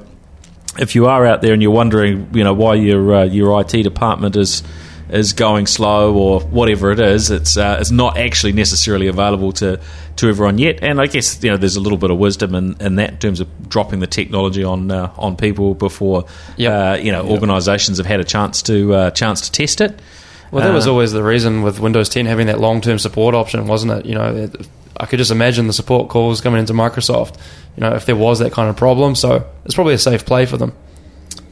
if 0.78 0.94
you 0.94 1.06
are 1.06 1.24
out 1.26 1.42
there 1.42 1.52
and 1.52 1.62
you're 1.62 1.70
wondering, 1.70 2.28
you 2.32 2.42
know, 2.42 2.54
why 2.54 2.74
your 2.74 3.14
uh, 3.14 3.24
your 3.24 3.60
IT 3.60 3.82
department 3.82 4.36
is 4.36 4.62
is 5.12 5.32
going 5.32 5.66
slow 5.66 6.14
or 6.14 6.40
whatever 6.40 6.90
it 6.92 7.00
is, 7.00 7.30
it's 7.30 7.56
uh, 7.56 7.78
it's 7.80 7.90
not 7.90 8.16
actually 8.16 8.52
necessarily 8.52 9.06
available 9.08 9.52
to, 9.52 9.80
to 10.16 10.28
everyone 10.28 10.58
yet. 10.58 10.78
And 10.82 11.00
I 11.00 11.06
guess 11.06 11.42
you 11.42 11.50
know 11.50 11.56
there's 11.56 11.76
a 11.76 11.80
little 11.80 11.98
bit 11.98 12.10
of 12.10 12.18
wisdom 12.18 12.54
in, 12.54 12.76
in 12.80 12.96
that 12.96 13.10
in 13.10 13.18
terms 13.18 13.40
of 13.40 13.68
dropping 13.68 14.00
the 14.00 14.06
technology 14.06 14.64
on 14.64 14.90
uh, 14.90 15.12
on 15.18 15.36
people 15.36 15.74
before 15.74 16.24
Yep. 16.56 16.72
uh, 16.72 17.02
you 17.02 17.12
know 17.12 17.26
organisations 17.26 17.98
have 17.98 18.06
had 18.06 18.20
a 18.20 18.24
chance 18.24 18.62
to 18.62 18.94
uh, 18.94 19.10
chance 19.10 19.42
to 19.42 19.52
test 19.52 19.80
it. 19.80 19.98
Well, 20.52 20.64
that 20.64 20.74
was 20.74 20.86
Uh, 20.86 20.90
always 20.92 21.12
the 21.12 21.22
reason 21.22 21.62
with 21.62 21.78
Windows 21.78 22.08
10 22.08 22.26
having 22.26 22.48
that 22.48 22.58
long 22.58 22.80
term 22.80 22.98
support 22.98 23.34
option, 23.34 23.66
wasn't 23.66 23.92
it? 23.92 24.06
You 24.06 24.14
know, 24.16 24.34
it, 24.34 24.68
I 24.96 25.06
could 25.06 25.18
just 25.18 25.30
imagine 25.30 25.66
the 25.68 25.72
support 25.72 26.08
calls 26.08 26.40
coming 26.40 26.58
into 26.60 26.72
Microsoft, 26.72 27.36
you 27.76 27.80
know, 27.82 27.94
if 27.94 28.04
there 28.04 28.16
was 28.16 28.40
that 28.40 28.52
kind 28.52 28.68
of 28.68 28.76
problem. 28.76 29.14
So 29.14 29.46
it's 29.64 29.74
probably 29.74 29.94
a 29.94 29.98
safe 29.98 30.24
play 30.26 30.46
for 30.46 30.56
them. 30.56 30.72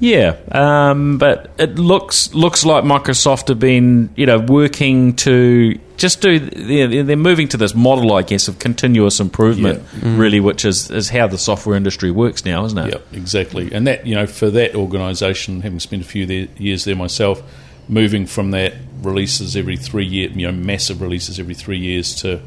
Yeah, 0.01 0.37
um, 0.53 1.19
but 1.19 1.51
it 1.59 1.77
looks 1.77 2.33
looks 2.35 2.65
like 2.65 2.85
Microsoft 2.85 3.49
have 3.49 3.59
been 3.59 4.11
you 4.15 4.27
know 4.27 4.39
working 4.39 5.17
to 5.17 5.79
just 5.97 6.21
do 6.21 6.39
they're, 6.39 7.03
they're 7.03 7.17
moving 7.17 7.49
to 7.49 7.57
this 7.57 7.75
model, 7.75 8.13
I 8.13 8.23
guess, 8.23 8.47
of 8.47 8.61
continuous 8.61 9.19
improvement, 9.19 9.83
really, 10.03 10.39
which 10.39 10.65
is 10.65 10.91
is 10.91 11.09
how 11.09 11.27
the 11.27 11.39
software 11.39 11.77
industry 11.77 12.11
works 12.11 12.45
now, 12.45 12.65
isn't 12.65 12.79
it? 12.79 12.93
Yep, 12.93 13.07
exactly. 13.13 13.73
And 13.73 13.87
that 13.89 14.07
you 14.07 14.15
know, 14.15 14.27
for 14.27 14.51
that 14.51 14.77
organisation, 14.77 15.63
having 15.63 15.81
spent 15.81 16.03
a 16.03 16.07
few 16.07 16.27
there, 16.27 16.47
years 16.57 16.85
there 16.85 16.97
myself, 16.97 17.43
moving 17.89 18.27
from 18.27 18.53
that 18.53 18.75
releases 19.03 19.57
every 19.57 19.77
three 19.77 20.07
year, 20.07 20.31
you 20.31 20.47
know, 20.47 20.53
massive 20.53 21.01
releases 21.03 21.41
every 21.41 21.55
three 21.55 21.79
years 21.79 22.15
to 22.23 22.41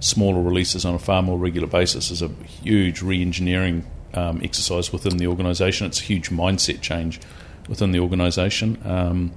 smaller 0.00 0.42
releases 0.42 0.84
on 0.84 0.94
a 0.94 0.98
far 0.98 1.22
more 1.22 1.38
regular 1.38 1.66
basis 1.66 2.10
is 2.10 2.22
a 2.22 2.28
huge 2.62 3.02
re-engineering 3.02 3.84
um, 4.14 4.40
exercise 4.42 4.92
within 4.92 5.16
the 5.16 5.26
organisation. 5.26 5.86
It's 5.86 6.00
a 6.00 6.04
huge 6.04 6.30
mindset 6.30 6.80
change 6.80 7.20
within 7.68 7.92
the 7.92 8.00
organisation. 8.00 8.78
Um, 8.84 9.32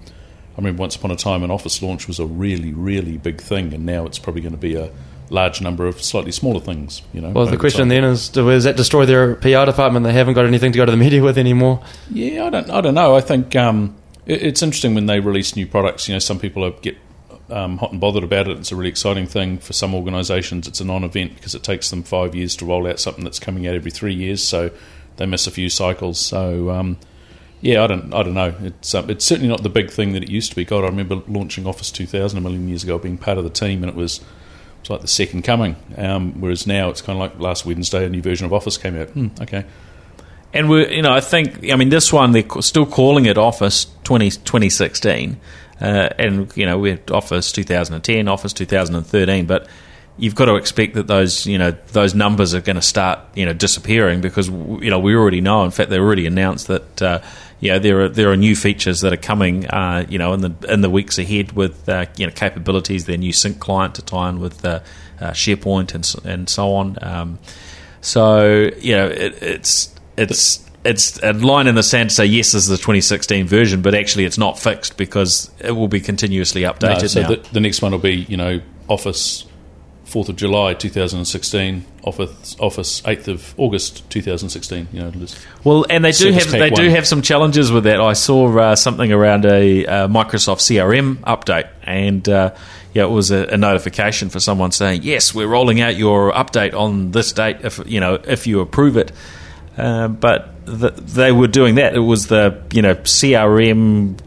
I 0.54 0.58
remember 0.58 0.82
once 0.82 0.96
upon 0.96 1.12
a 1.12 1.16
time 1.16 1.44
an 1.44 1.52
office 1.52 1.82
launch 1.82 2.08
was 2.08 2.20
a 2.20 2.26
really, 2.26 2.74
really 2.74 3.18
big 3.18 3.42
thing, 3.42 3.74
and 3.74 3.86
now 3.86 4.06
it's 4.06 4.20
probably 4.20 4.42
going 4.42 4.54
to 4.54 4.58
be 4.58 4.76
a 4.76 4.92
large 5.30 5.62
number 5.62 5.88
of 5.88 6.02
slightly 6.04 6.32
smaller 6.32 6.60
things. 6.60 7.02
You 7.14 7.22
know. 7.22 7.30
Well, 7.30 7.46
the 7.46 7.58
question 7.58 7.82
time. 7.82 7.90
then 7.90 8.04
is 8.04 8.30
does 8.30 8.66
that 8.66 8.76
destroy 8.76 9.06
their 9.06 9.36
PR 9.36 9.66
department? 9.66 10.04
They 10.04 10.14
haven't 10.14 10.34
got 10.34 10.46
anything 10.46 10.74
to 10.74 10.78
go 10.78 10.86
to 10.86 10.92
the 10.92 10.98
media 10.98 11.24
with 11.24 11.38
anymore. 11.38 11.82
Yeah, 12.10 12.46
I 12.46 12.50
don't, 12.50 12.70
I 12.70 12.82
don't 12.82 12.96
know. 12.96 13.16
I 13.16 13.22
think 13.22 13.56
um, 13.56 13.96
it, 14.26 14.44
it's 14.44 14.62
interesting 14.62 14.94
when 14.94 15.06
they 15.06 15.20
release 15.20 15.56
new 15.56 15.66
products. 15.66 16.08
You 16.08 16.16
know, 16.16 16.20
some 16.20 16.38
people 16.38 16.66
are, 16.66 16.72
get 16.72 16.98
um, 17.52 17.78
hot 17.78 17.92
and 17.92 18.02
bothered 18.02 18.24
about 18.24 18.48
it. 18.48 18.58
It's 18.58 18.72
a 18.72 18.76
really 18.76 18.90
exciting 18.90 19.28
thing. 19.28 19.58
For 19.60 19.74
some 19.74 19.94
organisations, 19.94 20.68
it's 20.68 20.82
a 20.82 20.86
non-event 20.86 21.36
because 21.36 21.56
it 21.56 21.64
takes 21.64 21.90
them 21.90 22.04
five 22.04 22.34
years 22.36 22.56
to 22.58 22.66
roll 22.66 22.88
out 22.88 23.00
something 23.00 23.24
that's 23.24 23.40
coming 23.40 23.68
out 23.68 23.76
every 23.76 23.92
three 23.92 24.14
years. 24.14 24.44
So 24.44 24.72
they 25.18 25.26
miss 25.26 25.48
a 25.48 25.52
few 25.52 25.70
cycles. 25.70 26.20
So 26.20 26.70
um, 26.72 26.98
yeah, 27.62 27.84
I 27.84 27.88
don't, 27.88 28.14
I 28.14 28.24
don't 28.24 28.34
know. 28.34 28.56
It's 28.62 28.96
um, 28.96 29.10
it's 29.10 29.24
certainly 29.24 29.50
not 29.50 29.62
the 29.62 29.70
big 29.70 29.92
thing 29.92 30.14
that 30.14 30.24
it 30.24 30.30
used 30.30 30.50
to 30.50 30.56
be. 30.56 30.66
God, 30.66 30.84
I 30.84 30.88
remember 30.88 31.22
launching 31.28 31.68
Office 31.68 31.92
2000 31.92 32.38
a 32.38 32.42
million 32.42 32.68
years 32.68 32.84
ago, 32.84 32.98
being 32.98 33.18
part 33.18 33.38
of 33.38 33.44
the 33.44 33.50
team, 33.50 33.84
and 33.84 33.90
it 33.90 33.96
was. 33.96 34.22
It's 34.80 34.90
like 34.90 35.02
the 35.02 35.08
second 35.08 35.44
coming, 35.44 35.76
um, 35.96 36.42
whereas 36.42 36.66
now 36.66 36.90
it's 36.90 37.04
kind 37.04 37.16
of 37.16 37.20
like 37.20 37.40
last 37.40 37.68
Wednesday 37.68 38.04
a 38.04 38.10
new 38.10 38.24
version 38.24 38.48
of 38.48 38.54
Office 38.54 38.80
came 38.80 39.00
out. 39.00 39.10
Hmm, 39.10 39.28
okay, 39.40 39.64
And 40.54 40.72
we're, 40.72 40.90
you 40.90 41.04
know, 41.04 41.14
I 41.14 41.22
think, 41.22 41.70
I 41.72 41.76
mean, 41.76 41.90
this 41.90 42.12
one 42.12 42.32
they're 42.32 42.62
still 42.62 42.88
calling 42.88 43.28
it 43.28 43.38
Office 43.38 43.86
20, 44.06 44.32
2016, 44.32 45.40
uh, 45.82 46.10
and 46.18 46.56
you 46.56 46.66
know, 46.66 46.78
we 46.78 46.92
had 46.92 47.10
Office 47.12 47.52
2010, 47.52 48.28
Office 48.28 48.54
2013, 48.54 49.46
but 49.46 49.68
you've 50.18 50.36
got 50.36 50.46
to 50.46 50.56
expect 50.56 50.94
that 50.94 51.08
those, 51.08 51.46
you 51.46 51.58
know, 51.58 51.72
those 51.92 52.14
numbers 52.14 52.54
are 52.54 52.62
going 52.62 52.76
to 52.76 52.82
start, 52.82 53.20
you 53.36 53.46
know, 53.46 53.54
disappearing 53.54 54.22
because 54.22 54.48
you 54.50 54.90
know 54.90 55.00
we 55.00 55.16
already 55.16 55.42
know. 55.42 55.66
In 55.66 55.72
fact, 55.72 55.90
they 55.90 56.00
already 56.00 56.26
announced 56.26 56.68
that. 56.68 57.02
Uh, 57.02 57.22
you 57.60 57.70
know, 57.70 57.78
there 57.78 58.02
are 58.02 58.10
there 58.10 58.32
are 58.32 58.36
new 58.38 58.56
features 58.56 59.02
that 59.02 59.14
are 59.14 59.18
coming, 59.18 59.68
uh, 59.68 60.04
you 60.10 60.18
know, 60.18 60.34
in 60.34 60.42
the 60.42 60.52
in 60.68 60.82
the 60.82 60.90
weeks 60.90 61.20
ahead 61.20 61.52
with 61.52 61.88
uh, 61.88 62.08
you 62.18 62.26
know 62.26 62.34
capabilities, 62.34 63.06
their 63.06 63.18
new 63.18 63.32
sync 63.32 63.60
client 63.60 63.94
to 63.96 64.02
tie 64.02 64.30
in 64.30 64.40
with 64.40 64.66
uh, 64.66 64.80
uh, 65.20 65.30
SharePoint 65.30 65.94
and 65.94 66.26
and 66.26 66.50
so 66.50 66.74
on. 66.74 66.98
Um, 67.04 67.40
so 68.02 68.72
you 68.80 68.96
know, 68.96 69.06
it, 69.06 69.44
it's 69.44 69.94
it's 70.18 70.71
it's 70.84 71.22
a 71.22 71.34
line 71.34 71.68
in 71.68 71.76
the 71.76 71.84
sand 71.84 72.10
to 72.10 72.16
say 72.16 72.26
yes, 72.26 72.54
this 72.54 72.64
is 72.64 72.68
the 72.68 72.78
2016 72.78 73.48
version, 73.48 73.82
but 73.82 73.94
actually 73.94 74.26
it's 74.26 74.38
not 74.38 74.58
fixed 74.58 74.98
because 74.98 75.52
it 75.60 75.72
will 75.72 75.88
be 75.88 76.00
continuously 76.00 76.62
updated 76.64 77.02
No, 77.02 77.08
so. 77.08 77.24
The, 77.24 77.50
the 77.54 77.60
next 77.60 77.82
one 77.82 77.92
will 77.92 78.00
be, 78.00 78.26
you 78.28 78.38
know, 78.38 78.62
Office 78.88 79.46
4th 80.12 80.28
of 80.28 80.36
July 80.36 80.74
2016, 80.74 81.86
Office 82.04 82.58
Office 82.60 83.02
8th 83.02 83.28
of 83.30 83.54
August 83.58 84.10
2016. 84.10 84.90
You 84.92 85.04
know, 85.04 85.26
Well, 85.64 85.86
and 85.90 86.04
they 86.04 86.12
do 86.12 86.32
have 86.34 86.52
they 86.52 86.70
do 86.70 86.90
have 86.90 87.08
some 87.08 87.22
challenges 87.22 87.72
with 87.72 87.86
that. 87.86 88.02
I 88.02 88.14
saw 88.14 88.58
uh, 88.58 88.76
something 88.76 89.12
around 89.12 89.46
a 89.46 89.86
uh, 89.86 90.08
Microsoft 90.10 90.60
CRM 90.60 91.18
update, 91.20 91.70
and 91.84 92.28
uh, 92.28 92.54
yeah, 92.94 93.04
it 93.04 93.10
was 93.10 93.32
a, 93.32 93.46
a 93.48 93.58
notification 93.58 94.30
for 94.30 94.42
someone 94.42 94.72
saying, 94.74 95.04
"Yes, 95.04 95.34
we're 95.34 95.48
rolling 95.48 95.80
out 95.80 95.96
your 95.96 96.34
update 96.34 96.74
on 96.74 97.12
this 97.12 97.32
date 97.32 97.58
if 97.64 97.80
you 97.86 98.02
know 98.02 98.16
if 98.16 98.48
you 98.48 98.60
approve 98.60 98.98
it." 98.98 99.14
Uh, 99.78 100.10
but 100.10 100.54
th 100.80 100.94
they 100.96 101.32
were 101.32 101.48
doing 101.48 101.76
that. 101.76 101.96
It 101.96 102.00
was 102.00 102.28
the 102.28 102.62
you 102.74 102.82
know 102.82 102.96
CRM. 102.96 104.18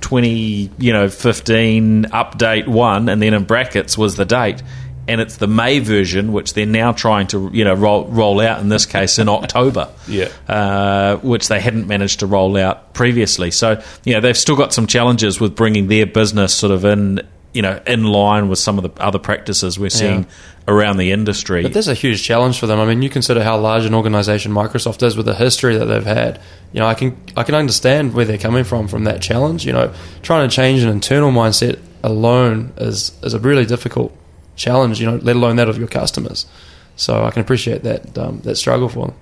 20 0.00 0.70
you 0.78 0.92
know 0.94 1.08
15 1.10 2.04
update 2.04 2.66
1 2.66 3.08
and 3.10 3.22
then 3.22 3.34
in 3.34 3.44
brackets 3.44 3.98
was 3.98 4.16
the 4.16 4.24
date 4.24 4.62
and 5.06 5.20
it's 5.20 5.36
the 5.36 5.46
May 5.46 5.78
version 5.78 6.32
which 6.32 6.54
they're 6.54 6.64
now 6.64 6.92
trying 6.92 7.26
to 7.28 7.50
you 7.52 7.64
know 7.64 7.74
roll, 7.74 8.06
roll 8.06 8.40
out 8.40 8.60
in 8.60 8.70
this 8.70 8.86
case 8.86 9.18
in 9.18 9.28
October 9.28 9.88
Yeah. 10.08 10.28
uh, 10.48 11.16
which 11.18 11.48
they 11.48 11.60
hadn't 11.60 11.86
managed 11.86 12.20
to 12.20 12.26
roll 12.26 12.56
out 12.56 12.94
previously. 12.94 13.50
So, 13.50 13.80
you 14.04 14.14
know, 14.14 14.20
they've 14.20 14.36
still 14.36 14.56
got 14.56 14.72
some 14.72 14.86
challenges 14.86 15.38
with 15.38 15.54
bringing 15.54 15.88
their 15.88 16.06
business 16.06 16.54
sort 16.54 16.72
of 16.72 16.84
in, 16.84 17.20
you 17.52 17.62
know, 17.62 17.80
in 17.86 18.04
line 18.04 18.48
with 18.48 18.58
some 18.58 18.78
of 18.78 18.84
the 18.84 19.02
other 19.02 19.18
practices 19.18 19.78
we're 19.78 19.90
seeing 19.90 20.26
around 20.68 20.98
the 20.98 21.10
industry. 21.10 21.62
But 21.62 21.72
that's 21.72 21.88
a 21.88 21.94
huge 21.94 22.22
challenge 22.22 22.60
for 22.60 22.66
them. 22.68 22.78
I 22.78 22.86
mean, 22.86 23.02
you 23.02 23.10
consider 23.10 23.42
how 23.42 23.58
large 23.58 23.84
an 23.84 23.94
organization 23.94 24.52
Microsoft 24.52 25.02
is 25.02 25.16
with 25.16 25.26
the 25.26 25.34
history 25.34 25.76
that 25.76 25.86
they've 25.86 26.04
had. 26.04 26.40
You 26.72 26.80
know, 26.80 26.86
I 26.86 26.94
can 26.94 27.16
I 27.36 27.42
can 27.42 27.54
understand 27.56 28.14
where 28.14 28.24
they're 28.24 28.38
coming 28.38 28.64
from 28.64 28.86
from 28.86 29.04
that 29.04 29.20
challenge. 29.20 29.66
You 29.66 29.72
know, 29.72 29.92
trying 30.22 30.48
to 30.48 30.54
change 30.54 30.82
an 30.82 30.90
internal 30.90 31.32
mindset 31.32 31.80
alone 32.02 32.72
is 32.76 33.12
is 33.22 33.34
a 33.34 33.38
really 33.40 33.66
difficult 33.66 34.16
challenge. 34.54 35.00
You 35.00 35.10
know, 35.10 35.16
let 35.16 35.34
alone 35.34 35.56
that 35.56 35.68
of 35.68 35.76
your 35.76 35.88
customers. 35.88 36.46
So 36.94 37.24
I 37.24 37.30
can 37.30 37.42
appreciate 37.42 37.82
that 37.82 38.16
um, 38.16 38.40
that 38.42 38.56
struggle 38.56 38.88
for 38.88 39.06
them. 39.08 39.16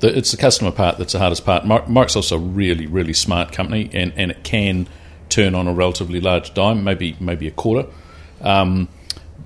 the, 0.00 0.16
it's 0.16 0.32
the 0.32 0.36
customer 0.36 0.72
part 0.72 0.98
that's 0.98 1.12
the 1.12 1.18
hardest 1.18 1.44
part. 1.44 1.64
Microsoft's 1.64 2.32
a 2.32 2.38
really, 2.38 2.86
really 2.86 3.12
smart 3.12 3.52
company, 3.52 3.90
and, 3.92 4.12
and 4.16 4.30
it 4.30 4.42
can 4.42 4.88
turn 5.30 5.54
on 5.54 5.66
a 5.66 5.72
relatively 5.72 6.20
large 6.20 6.52
dime, 6.54 6.84
maybe 6.84 7.16
maybe 7.20 7.46
a 7.46 7.52
quarter. 7.52 7.88
Um, 8.40 8.88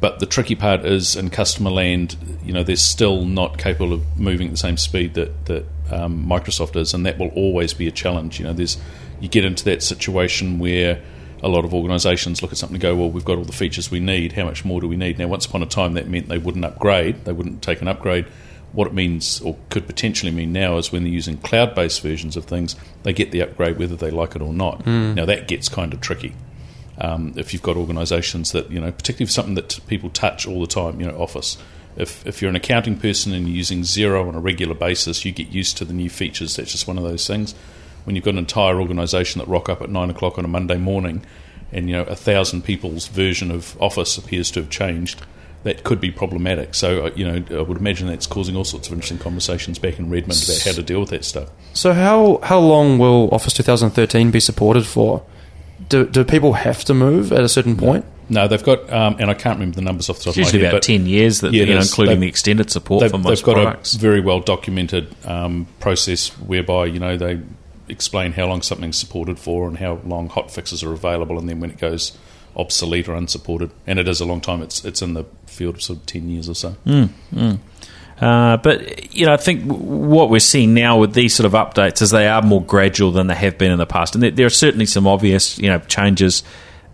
but 0.00 0.18
the 0.18 0.26
tricky 0.26 0.54
part 0.54 0.84
is 0.84 1.16
in 1.16 1.30
customer 1.30 1.70
land, 1.70 2.16
you 2.44 2.52
know, 2.52 2.62
they're 2.62 2.76
still 2.76 3.24
not 3.24 3.58
capable 3.58 3.92
of 3.92 4.18
moving 4.18 4.48
at 4.48 4.50
the 4.52 4.58
same 4.58 4.76
speed 4.76 5.14
that 5.14 5.46
that 5.46 5.64
um, 5.90 6.26
Microsoft 6.26 6.76
is, 6.76 6.94
and 6.94 7.06
that 7.06 7.18
will 7.18 7.28
always 7.28 7.74
be 7.74 7.86
a 7.86 7.92
challenge. 7.92 8.38
You 8.38 8.46
know, 8.46 8.52
there's 8.52 8.78
you 9.20 9.28
get 9.28 9.44
into 9.44 9.64
that 9.64 9.82
situation 9.82 10.58
where 10.58 11.00
a 11.42 11.48
lot 11.48 11.64
of 11.64 11.74
organisations 11.74 12.42
look 12.42 12.52
at 12.52 12.58
something 12.58 12.76
and 12.76 12.82
go, 12.82 12.96
well, 12.96 13.10
we've 13.10 13.24
got 13.24 13.36
all 13.36 13.44
the 13.44 13.52
features 13.52 13.90
we 13.90 14.00
need. 14.00 14.32
How 14.32 14.44
much 14.44 14.64
more 14.64 14.80
do 14.80 14.88
we 14.88 14.96
need? 14.96 15.18
Now, 15.18 15.26
once 15.28 15.44
upon 15.44 15.62
a 15.62 15.66
time, 15.66 15.94
that 15.94 16.08
meant 16.08 16.28
they 16.28 16.38
wouldn't 16.38 16.64
upgrade. 16.64 17.24
They 17.26 17.32
wouldn't 17.32 17.62
take 17.62 17.82
an 17.82 17.88
upgrade. 17.88 18.26
What 18.74 18.88
it 18.88 18.92
means, 18.92 19.40
or 19.40 19.56
could 19.70 19.86
potentially 19.86 20.32
mean 20.32 20.52
now, 20.52 20.76
is 20.78 20.90
when 20.92 21.04
they're 21.04 21.12
using 21.12 21.38
cloud-based 21.38 22.02
versions 22.02 22.36
of 22.36 22.44
things, 22.44 22.76
they 23.04 23.12
get 23.12 23.30
the 23.30 23.40
upgrade 23.40 23.78
whether 23.78 23.96
they 23.96 24.10
like 24.10 24.34
it 24.34 24.42
or 24.42 24.52
not. 24.52 24.84
Now, 25.14 25.24
that 25.24 25.48
gets 25.48 25.68
kind 25.68 25.94
of 25.94 26.00
tricky 26.00 26.34
um, 26.98 27.32
if 27.36 27.52
you've 27.52 27.62
got 27.62 27.76
organisations 27.76 28.52
that 28.52 28.70
you 28.70 28.80
know, 28.80 28.92
particularly 28.92 29.30
something 29.30 29.54
that 29.54 29.80
people 29.86 30.10
touch 30.10 30.46
all 30.46 30.60
the 30.60 30.66
time, 30.66 31.00
you 31.00 31.06
know, 31.06 31.20
Office. 31.20 31.56
If 31.96 32.26
if 32.26 32.42
you're 32.42 32.48
an 32.48 32.56
accounting 32.56 32.98
person 32.98 33.32
and 33.32 33.46
you're 33.46 33.56
using 33.56 33.82
Xero 33.82 34.26
on 34.26 34.34
a 34.34 34.40
regular 34.40 34.74
basis, 34.74 35.24
you 35.24 35.32
get 35.32 35.48
used 35.48 35.76
to 35.78 35.84
the 35.84 35.92
new 35.92 36.10
features. 36.10 36.56
That's 36.56 36.72
just 36.72 36.88
one 36.88 36.98
of 36.98 37.04
those 37.04 37.26
things. 37.26 37.54
When 38.04 38.16
you've 38.16 38.24
got 38.24 38.34
an 38.34 38.38
entire 38.38 38.80
organisation 38.80 39.38
that 39.38 39.48
rock 39.48 39.68
up 39.68 39.80
at 39.80 39.90
nine 39.90 40.10
o'clock 40.10 40.38
on 40.38 40.44
a 40.44 40.48
Monday 40.48 40.76
morning, 40.76 41.24
and 41.72 41.88
you 41.88 41.96
know 41.96 42.02
a 42.02 42.16
thousand 42.16 42.62
people's 42.62 43.08
version 43.08 43.50
of 43.50 43.80
Office 43.80 44.18
appears 44.18 44.50
to 44.52 44.60
have 44.60 44.70
changed, 44.70 45.22
that 45.64 45.82
could 45.84 46.00
be 46.00 46.10
problematic. 46.10 46.74
So, 46.74 47.06
uh, 47.06 47.10
you 47.16 47.24
know, 47.30 47.58
I 47.58 47.62
would 47.62 47.78
imagine 47.78 48.06
that's 48.06 48.26
causing 48.26 48.54
all 48.56 48.64
sorts 48.64 48.86
of 48.88 48.92
interesting 48.94 49.18
conversations 49.18 49.78
back 49.78 49.98
in 49.98 50.08
Redmond 50.10 50.42
about 50.44 50.62
how 50.64 50.72
to 50.72 50.82
deal 50.82 51.00
with 51.00 51.10
that 51.10 51.24
stuff. 51.24 51.48
So 51.72 51.92
how 51.92 52.38
how 52.42 52.60
long 52.60 52.98
will 52.98 53.28
Office 53.32 53.52
2013 53.54 54.30
be 54.30 54.40
supported 54.40 54.86
for? 54.86 55.22
Do, 55.88 56.06
do 56.06 56.24
people 56.24 56.52
have 56.54 56.84
to 56.84 56.94
move 56.94 57.32
at 57.32 57.42
a 57.42 57.48
certain 57.48 57.76
point? 57.76 58.04
No, 58.30 58.48
they've 58.48 58.62
got, 58.62 58.90
um, 58.90 59.16
and 59.18 59.28
I 59.30 59.34
can't 59.34 59.56
remember 59.58 59.74
the 59.76 59.82
numbers 59.82 60.08
off 60.08 60.16
the 60.18 60.24
top 60.24 60.28
It's 60.30 60.36
of 60.38 60.40
my 60.40 60.46
usually 60.46 60.62
head. 60.62 60.68
about 60.72 60.76
but 60.78 60.82
10 60.84 61.06
years, 61.06 61.40
that, 61.42 61.52
Yeah, 61.52 61.64
you 61.64 61.74
know, 61.74 61.80
including 61.80 62.20
the 62.20 62.26
extended 62.26 62.70
support 62.70 63.02
they've, 63.02 63.10
for 63.10 63.18
most 63.18 63.40
they've 63.40 63.44
got 63.54 63.62
products. 63.62 63.94
a 63.94 63.98
very 63.98 64.20
well 64.20 64.40
documented 64.40 65.14
um, 65.26 65.66
process 65.80 66.28
whereby 66.38 66.86
you 66.86 66.98
know 67.00 67.18
they 67.18 67.40
explain 67.88 68.32
how 68.32 68.46
long 68.46 68.62
something's 68.62 68.96
supported 68.96 69.38
for 69.38 69.68
and 69.68 69.76
how 69.76 70.00
long 70.06 70.30
hot 70.30 70.50
fixes 70.50 70.82
are 70.82 70.92
available, 70.92 71.38
and 71.38 71.48
then 71.48 71.60
when 71.60 71.70
it 71.70 71.76
goes 71.78 72.16
obsolete 72.56 73.08
or 73.08 73.14
unsupported, 73.14 73.70
and 73.86 73.98
it 73.98 74.08
is 74.08 74.20
a 74.20 74.24
long 74.24 74.40
time. 74.40 74.62
It's 74.62 74.84
it's 74.84 75.02
in 75.02 75.14
the 75.14 75.24
field 75.46 75.76
of 75.76 75.82
sort 75.82 76.00
of 76.00 76.06
ten 76.06 76.28
years 76.28 76.48
or 76.48 76.54
so. 76.54 76.76
Uh, 78.20 78.56
but 78.58 79.12
you 79.14 79.26
know, 79.26 79.32
I 79.32 79.36
think 79.36 79.64
what 79.64 80.30
we're 80.30 80.38
seeing 80.38 80.72
now 80.72 80.98
with 80.98 81.14
these 81.14 81.34
sort 81.34 81.46
of 81.46 81.52
updates 81.52 82.00
is 82.00 82.10
they 82.10 82.28
are 82.28 82.42
more 82.42 82.62
gradual 82.62 83.10
than 83.10 83.26
they 83.26 83.34
have 83.34 83.58
been 83.58 83.72
in 83.72 83.78
the 83.78 83.86
past, 83.86 84.14
and 84.14 84.22
there, 84.22 84.30
there 84.30 84.46
are 84.46 84.50
certainly 84.50 84.86
some 84.86 85.06
obvious 85.06 85.58
you 85.58 85.68
know 85.68 85.80
changes 85.80 86.44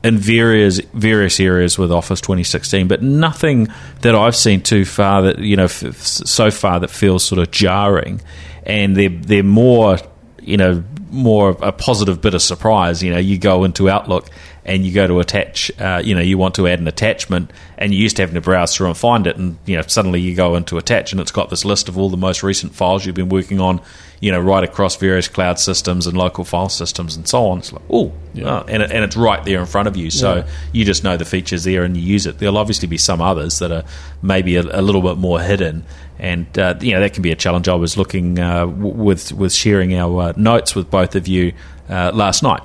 in 0.02 0.16
various 0.16 0.80
various 0.94 1.38
areas 1.38 1.76
with 1.78 1.92
Office 1.92 2.22
2016, 2.22 2.88
but 2.88 3.02
nothing 3.02 3.68
that 4.00 4.14
I've 4.14 4.34
seen 4.34 4.62
too 4.62 4.86
far 4.86 5.20
that 5.22 5.38
you 5.40 5.56
know 5.56 5.64
f- 5.64 5.94
so 5.94 6.50
far 6.50 6.80
that 6.80 6.88
feels 6.90 7.22
sort 7.22 7.38
of 7.38 7.50
jarring, 7.50 8.22
and 8.64 8.96
they're 8.96 9.10
they're 9.10 9.42
more 9.42 9.98
you 10.40 10.56
know 10.56 10.82
more 11.10 11.50
of 11.50 11.62
a 11.62 11.72
positive 11.72 12.20
bit 12.20 12.34
of 12.34 12.42
surprise. 12.42 13.02
You 13.02 13.12
know, 13.12 13.18
you 13.18 13.38
go 13.38 13.64
into 13.64 13.88
Outlook 13.88 14.30
and 14.64 14.84
you 14.84 14.92
go 14.92 15.06
to 15.06 15.20
attach, 15.20 15.70
uh, 15.80 16.00
you 16.04 16.14
know, 16.14 16.20
you 16.20 16.38
want 16.38 16.54
to 16.56 16.68
add 16.68 16.80
an 16.80 16.88
attachment, 16.88 17.50
and 17.78 17.92
you 17.92 18.00
used 18.00 18.16
to 18.16 18.22
having 18.22 18.34
to 18.34 18.40
browse 18.40 18.74
through 18.74 18.88
and 18.88 18.96
find 18.96 19.26
it, 19.26 19.36
and 19.36 19.58
you 19.66 19.76
know, 19.76 19.82
suddenly 19.82 20.20
you 20.20 20.34
go 20.34 20.54
into 20.54 20.78
attach, 20.78 21.12
and 21.12 21.20
it's 21.20 21.32
got 21.32 21.50
this 21.50 21.64
list 21.64 21.88
of 21.88 21.98
all 21.98 22.10
the 22.10 22.16
most 22.16 22.42
recent 22.42 22.74
files 22.74 23.04
you've 23.04 23.14
been 23.14 23.30
working 23.30 23.60
on, 23.60 23.80
you 24.20 24.30
know, 24.30 24.38
right 24.38 24.62
across 24.62 24.96
various 24.96 25.28
cloud 25.28 25.58
systems 25.58 26.06
and 26.06 26.14
local 26.16 26.44
file 26.44 26.68
systems 26.68 27.16
and 27.16 27.26
so 27.26 27.46
on. 27.46 27.58
It's 27.58 27.72
like, 27.72 27.82
oh, 27.90 28.12
oh, 28.44 28.64
and 28.68 28.82
it, 28.82 28.92
and 28.92 29.02
it's 29.02 29.16
right 29.16 29.42
there 29.46 29.58
in 29.60 29.66
front 29.66 29.88
of 29.88 29.96
you, 29.96 30.10
so 30.10 30.44
you 30.72 30.84
just 30.84 31.02
know 31.04 31.16
the 31.16 31.24
features 31.24 31.64
there 31.64 31.84
and 31.84 31.96
you 31.96 32.02
use 32.02 32.26
it. 32.26 32.38
There'll 32.38 32.58
obviously 32.58 32.86
be 32.86 32.98
some 32.98 33.22
others 33.22 33.58
that 33.60 33.72
are 33.72 33.84
maybe 34.22 34.56
a, 34.56 34.60
a 34.62 34.82
little 34.82 35.00
bit 35.00 35.16
more 35.16 35.40
hidden, 35.40 35.84
and 36.18 36.46
uh, 36.58 36.74
you 36.80 36.92
know 36.92 37.00
that 37.00 37.14
can 37.14 37.22
be 37.22 37.32
a 37.32 37.36
challenge. 37.36 37.66
I 37.68 37.74
was 37.74 37.96
looking 37.96 38.38
uh, 38.38 38.66
w- 38.66 38.94
with 38.94 39.32
with 39.32 39.52
sharing 39.54 39.94
our 39.94 40.20
uh, 40.22 40.32
notes 40.36 40.74
with 40.74 40.90
both 40.90 41.16
of 41.16 41.26
you 41.26 41.54
uh, 41.88 42.10
last 42.12 42.42
night, 42.42 42.62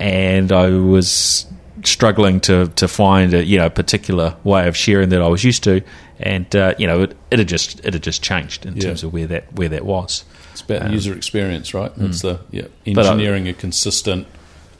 and 0.00 0.50
I 0.52 0.70
was 0.70 1.46
struggling 1.84 2.40
to 2.40 2.68
to 2.68 2.88
find 2.88 3.34
a 3.34 3.44
you 3.44 3.58
know 3.58 3.68
particular 3.70 4.36
way 4.44 4.66
of 4.66 4.76
sharing 4.76 5.10
that 5.10 5.20
I 5.22 5.28
was 5.28 5.44
used 5.44 5.62
to, 5.64 5.82
and 6.18 6.54
uh, 6.56 6.74
you 6.78 6.86
know 6.86 7.02
it, 7.02 7.16
it 7.30 7.38
had 7.38 7.48
just 7.48 7.80
it 7.84 7.92
had 7.92 8.02
just 8.02 8.22
changed 8.22 8.64
in 8.66 8.76
Yeah. 8.76 8.82
terms 8.84 9.02
of 9.04 9.12
where 9.12 9.26
that 9.26 9.52
where 9.54 9.68
that 9.68 9.84
was. 9.84 10.24
It's 10.60 10.62
about 10.70 10.88
the 10.88 10.92
user 10.94 11.14
experience, 11.14 11.74
right? 11.74 11.92
It's 11.98 12.22
the 12.22 12.40
yeah, 12.50 12.62
Um, 12.86 12.94
But 12.94 13.06
I- 13.06 13.10
engineering 13.10 13.48
a 13.48 13.52
consistent, 13.52 14.26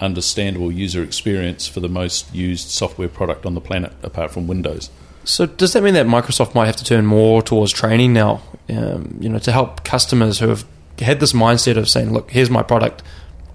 understandable 0.00 0.71
user 0.73 1.02
experience 1.02 1.66
for 1.66 1.80
the 1.80 1.88
most 1.88 2.35
used 2.35 2.68
software 2.71 3.09
product 3.09 3.47
on 3.47 3.54
the 3.54 3.61
planet, 3.61 3.92
apart 4.02 4.30
from 4.30 4.47
Windows. 4.47 4.90
So 5.25 5.47
does 5.47 5.73
that 5.73 5.83
mean 5.83 5.95
that 5.95 6.06
Microsoft 6.06 6.54
might 6.54 6.66
have 6.66 6.76
to 6.76 6.85
turn 6.85 7.04
more 7.06 7.42
towards 7.42 7.73
training 7.73 8.12
now? 8.12 8.40
Um, 8.71 9.16
you 9.21 9.28
know, 9.28 9.38
to 9.40 9.52
help 9.52 9.85
customers 9.85 10.38
who 10.38 10.49
have 10.49 10.64
had 11.00 11.21
this 11.21 11.33
mindset 11.33 11.76
of 11.76 11.88
saying, 11.88 12.12
"Look, 12.12 12.30
here's 12.30 12.50
my 12.50 12.62
product. 12.62 13.02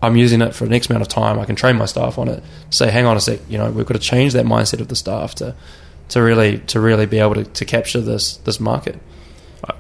I'm 0.04 0.16
using 0.18 0.42
it 0.42 0.54
for 0.56 0.66
an 0.66 0.74
X 0.74 0.90
amount 0.90 1.02
of 1.04 1.08
time. 1.08 1.40
I 1.40 1.46
can 1.46 1.56
train 1.56 1.76
my 1.78 1.86
staff 1.86 2.18
on 2.18 2.28
it." 2.28 2.44
Say, 2.70 2.92
"Hang 2.92 3.06
on 3.06 3.18
a 3.18 3.22
sec. 3.22 3.40
You 3.50 3.58
know, 3.58 3.70
we've 3.72 3.86
got 3.86 3.94
to 3.94 4.00
change 4.00 4.34
that 4.34 4.46
mindset 4.46 4.80
of 4.82 4.88
the 4.90 4.96
staff 4.96 5.36
to 5.36 5.54
to 6.10 6.22
really 6.22 6.58
to 6.68 6.80
really 6.80 7.06
be 7.06 7.20
able 7.20 7.36
to, 7.36 7.44
to 7.46 7.66
capture 7.66 8.02
this 8.02 8.38
this 8.44 8.60
market." 8.60 9.00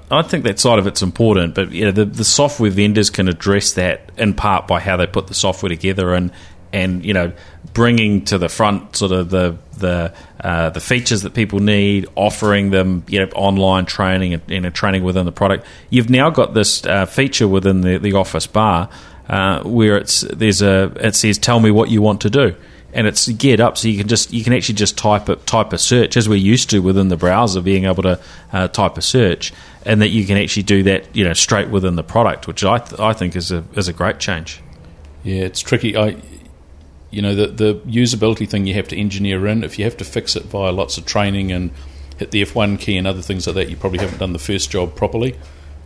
I- 0.09 0.21
think 0.21 0.43
that 0.43 0.59
side 0.59 0.79
of 0.79 0.87
it's 0.87 1.01
important, 1.01 1.55
but 1.55 1.71
you 1.71 1.85
know 1.85 1.91
the, 1.91 2.05
the 2.05 2.23
software 2.23 2.71
vendors 2.71 3.09
can 3.09 3.27
address 3.27 3.73
that 3.73 4.11
in 4.17 4.33
part 4.33 4.67
by 4.67 4.79
how 4.79 4.97
they 4.97 5.07
put 5.07 5.27
the 5.27 5.33
software 5.33 5.69
together 5.69 6.13
and 6.13 6.31
and 6.73 7.05
you 7.05 7.13
know 7.13 7.33
bringing 7.73 8.25
to 8.25 8.37
the 8.37 8.49
front 8.49 8.95
sort 8.95 9.11
of 9.11 9.29
the 9.29 9.57
the 9.77 10.13
uh, 10.43 10.69
the 10.69 10.79
features 10.79 11.23
that 11.23 11.33
people 11.33 11.59
need, 11.59 12.07
offering 12.15 12.71
them 12.71 13.03
you 13.07 13.19
know 13.19 13.27
online 13.35 13.85
training 13.85 14.33
and 14.33 14.75
training 14.75 15.03
within 15.03 15.25
the 15.25 15.31
product. 15.31 15.65
You've 15.89 16.09
now 16.09 16.29
got 16.29 16.53
this 16.53 16.85
uh, 16.85 17.05
feature 17.05 17.47
within 17.47 17.81
the, 17.81 17.97
the 17.97 18.13
Office 18.13 18.47
bar 18.47 18.89
uh, 19.29 19.63
where 19.63 19.97
it's 19.97 20.21
there's 20.21 20.61
a 20.61 20.91
it 20.99 21.15
says 21.15 21.37
tell 21.37 21.59
me 21.59 21.71
what 21.71 21.89
you 21.89 22.01
want 22.01 22.21
to 22.21 22.29
do 22.29 22.55
and 22.93 23.07
it's 23.07 23.27
geared 23.29 23.59
up 23.61 23.77
so 23.77 23.87
you 23.87 23.97
can 23.97 24.07
just 24.07 24.33
you 24.33 24.43
can 24.43 24.53
actually 24.53 24.75
just 24.75 24.97
type 24.97 25.29
a 25.29 25.35
type 25.37 25.73
a 25.73 25.77
search 25.77 26.17
as 26.17 26.27
we're 26.27 26.35
used 26.35 26.69
to 26.69 26.79
within 26.79 27.07
the 27.07 27.17
browser 27.17 27.61
being 27.61 27.85
able 27.85 28.03
to 28.03 28.19
uh, 28.53 28.67
type 28.67 28.97
a 28.97 29.01
search 29.01 29.53
and 29.85 30.01
that 30.01 30.09
you 30.09 30.25
can 30.25 30.37
actually 30.37 30.63
do 30.63 30.83
that 30.83 31.15
you 31.15 31.23
know 31.23 31.33
straight 31.33 31.69
within 31.69 31.95
the 31.95 32.03
product 32.03 32.47
which 32.47 32.63
I, 32.63 32.79
th- 32.79 32.99
I 32.99 33.13
think 33.13 33.35
is 33.35 33.51
a 33.51 33.63
is 33.75 33.87
a 33.87 33.93
great 33.93 34.19
change 34.19 34.61
Yeah, 35.23 35.43
it's 35.43 35.59
tricky. 35.61 35.95
I, 35.95 36.17
you 37.11 37.21
know, 37.21 37.35
the 37.35 37.47
the 37.47 37.73
usability 37.85 38.49
thing 38.49 38.65
you 38.65 38.73
have 38.73 38.87
to 38.87 38.97
engineer 38.97 39.45
in. 39.47 39.63
If 39.63 39.77
you 39.77 39.85
have 39.85 39.97
to 39.97 40.05
fix 40.05 40.35
it 40.35 40.43
via 40.45 40.71
lots 40.71 40.97
of 40.97 41.05
training 41.05 41.51
and 41.51 41.71
hit 42.17 42.31
the 42.31 42.41
F1 42.43 42.79
key 42.79 42.97
and 42.97 43.05
other 43.05 43.21
things 43.21 43.45
like 43.47 43.55
that, 43.55 43.69
you 43.69 43.75
probably 43.75 43.99
haven't 43.99 44.19
done 44.19 44.33
the 44.33 44.39
first 44.39 44.71
job 44.71 44.95
properly. 44.95 45.35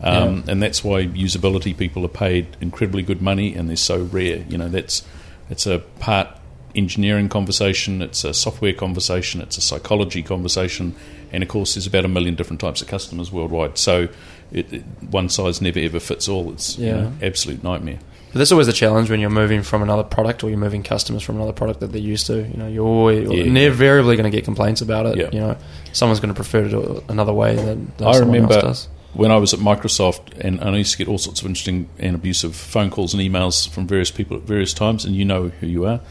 Um, 0.02 0.44
And 0.48 0.62
that's 0.62 0.84
why 0.84 1.06
usability 1.06 1.76
people 1.76 2.06
are 2.06 2.10
paid 2.10 2.46
incredibly 2.62 3.02
good 3.02 3.22
money, 3.22 3.56
and 3.56 3.68
they're 3.70 3.76
so 3.76 4.04
rare. 4.04 4.46
You 4.48 4.58
know, 4.58 4.70
that's 4.70 5.04
it's 5.50 5.66
a 5.66 5.80
part 6.00 6.28
engineering 6.76 7.30
conversation, 7.30 8.02
it's 8.02 8.24
a 8.24 8.34
software 8.34 8.74
conversation, 8.74 9.42
it's 9.42 9.58
a 9.58 9.62
psychology 9.62 10.22
conversation, 10.24 10.96
and 11.32 11.42
of 11.44 11.50
course, 11.50 11.76
there's 11.76 11.88
about 11.88 12.06
a 12.06 12.08
million 12.10 12.36
different 12.36 12.60
types 12.60 12.82
of 12.82 12.88
customers 12.88 13.32
worldwide. 13.32 13.78
So, 13.78 14.08
it, 14.52 14.72
it, 14.72 14.84
one 15.10 15.30
size 15.30 15.62
never 15.62 15.80
ever 15.80 16.00
fits 16.00 16.28
all. 16.30 16.52
It's 16.52 16.78
you 16.78 16.92
know, 16.92 17.12
absolute 17.22 17.64
nightmare. 17.64 18.00
But 18.32 18.40
that's 18.40 18.52
always 18.52 18.68
the 18.68 18.74
challenge 18.74 19.10
when 19.10 19.20
you're 19.22 19.30
moving 19.30 19.64
from 19.64 19.82
another 19.82 20.04
product 20.04 20.44
or 20.44 20.50
you're 20.50 20.60
moving 20.60 20.84
customers 20.84 21.24
from 21.24 21.38
another 21.38 21.54
product 21.54 21.80
that 21.80 21.94
they're 21.94 22.02
used 22.02 22.28
to. 22.28 22.46
You 22.46 22.58
know, 22.58 22.68
you're 22.68 22.86
always 22.86 23.30
Yeah. 23.30 23.44
invariably 23.46 24.18
going 24.18 24.30
to 24.30 24.36
get 24.36 24.44
complaints 24.44 24.82
about 24.82 25.06
it. 25.06 25.18
Yeah. 25.18 25.30
You 25.32 25.40
know, 25.40 25.58
someone's 25.94 26.20
going 26.20 26.34
to 26.34 26.36
prefer 26.36 26.64
to 26.64 26.70
do 26.70 26.82
it 26.82 27.04
another 27.08 27.32
way 27.34 27.56
than, 27.56 27.94
than 27.98 28.08
I 28.08 28.12
someone 28.12 28.34
remember 28.34 28.54
else 28.56 28.64
does. 28.64 28.88
when 29.14 29.32
I 29.32 29.38
was 29.38 29.54
at 29.54 29.62
Microsoft, 29.62 30.38
and 30.42 30.62
I 30.62 30.76
used 30.78 30.92
to 30.92 30.98
get 30.98 31.08
all 31.08 31.18
sorts 31.18 31.40
of 31.40 31.48
interesting 31.48 31.88
and 31.98 32.14
abusive 32.14 32.56
phone 32.56 32.90
calls 32.90 33.14
and 33.14 33.24
emails 33.24 33.70
from 33.70 33.88
various 33.88 34.12
people 34.12 34.36
at 34.36 34.44
various 34.44 34.74
times, 34.74 35.06
and 35.06 35.16
you 35.16 35.24
know 35.24 35.48
who 35.62 35.68
you 35.68 35.86
are. 35.86 36.02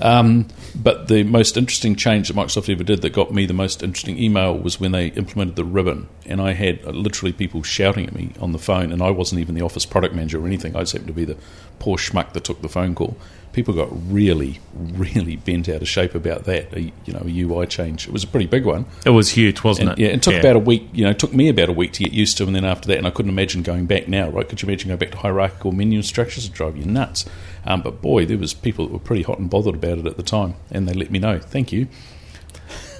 Um, 0.00 0.48
but 0.74 1.08
the 1.08 1.24
most 1.24 1.56
interesting 1.56 1.94
change 1.94 2.28
that 2.28 2.36
Microsoft 2.36 2.72
ever 2.72 2.84
did 2.84 3.02
that 3.02 3.10
got 3.10 3.32
me 3.32 3.46
the 3.46 3.52
most 3.52 3.82
interesting 3.82 4.18
email 4.18 4.56
was 4.56 4.80
when 4.80 4.92
they 4.92 5.08
implemented 5.08 5.56
the 5.56 5.64
ribbon, 5.64 6.08
and 6.26 6.40
I 6.40 6.52
had 6.52 6.80
uh, 6.84 6.90
literally 6.90 7.32
people 7.32 7.62
shouting 7.62 8.06
at 8.06 8.14
me 8.14 8.32
on 8.40 8.52
the 8.52 8.58
phone, 8.58 8.92
and 8.92 9.02
I 9.02 9.10
wasn't 9.10 9.40
even 9.40 9.54
the 9.54 9.62
office 9.62 9.84
product 9.84 10.14
manager 10.14 10.42
or 10.42 10.46
anything. 10.46 10.74
I 10.74 10.80
just 10.80 10.92
happened 10.92 11.08
to 11.08 11.14
be 11.14 11.24
the 11.24 11.36
poor 11.78 11.96
schmuck 11.96 12.32
that 12.32 12.44
took 12.44 12.62
the 12.62 12.68
phone 12.68 12.94
call. 12.94 13.16
People 13.52 13.74
got 13.74 13.88
really, 14.12 14.60
really 14.74 15.36
bent 15.36 15.68
out 15.68 15.82
of 15.82 15.88
shape 15.88 16.14
about 16.14 16.44
that. 16.44 16.72
A, 16.72 16.80
you 16.80 17.12
know, 17.12 17.22
a 17.24 17.40
UI 17.40 17.66
change. 17.66 18.06
It 18.06 18.12
was 18.12 18.22
a 18.22 18.26
pretty 18.26 18.46
big 18.46 18.64
one. 18.64 18.86
it 19.04 19.10
was 19.10 19.30
huge 19.30 19.64
wasn't 19.64 19.90
And, 19.90 19.98
yeah, 19.98 20.08
it 20.08 20.22
took 20.22 20.34
about 20.34 20.56
a 20.56 20.60
week. 20.60 20.88
You 20.92 21.04
know, 21.04 21.10
it 21.10 21.18
took 21.18 21.32
me 21.32 21.48
about 21.48 21.68
a 21.68 21.72
week 21.72 21.92
to 21.94 22.04
get 22.04 22.12
used 22.12 22.36
to, 22.38 22.44
and 22.44 22.54
then 22.54 22.64
after 22.64 22.86
that, 22.88 22.98
and 22.98 23.06
I 23.06 23.10
couldn't 23.10 23.30
imagine 23.30 23.62
going 23.62 23.86
back 23.86 24.08
now. 24.08 24.30
Right? 24.30 24.48
Could 24.48 24.62
you 24.62 24.68
imagine 24.68 24.88
going 24.88 24.98
back 24.98 25.10
to 25.12 25.18
hierarchical 25.18 25.72
menu 25.72 26.02
structures? 26.02 26.44
It'd 26.44 26.54
drive 26.54 26.76
you 26.76 26.84
nuts. 26.84 27.24
Um, 27.64 27.82
but 27.82 28.00
boy, 28.00 28.24
there 28.24 28.38
was 28.38 28.54
people 28.54 28.86
that 28.86 28.92
were 28.92 28.98
pretty 28.98 29.22
hot 29.22 29.38
and 29.38 29.50
bothered 29.50 29.74
about 29.74 29.98
it 29.98 30.06
at 30.06 30.16
the 30.16 30.22
time, 30.22 30.54
and 30.70 30.88
they 30.88 30.92
let 30.92 31.10
me 31.10 31.18
know. 31.18 31.38
Thank 31.38 31.72
you. 31.72 31.88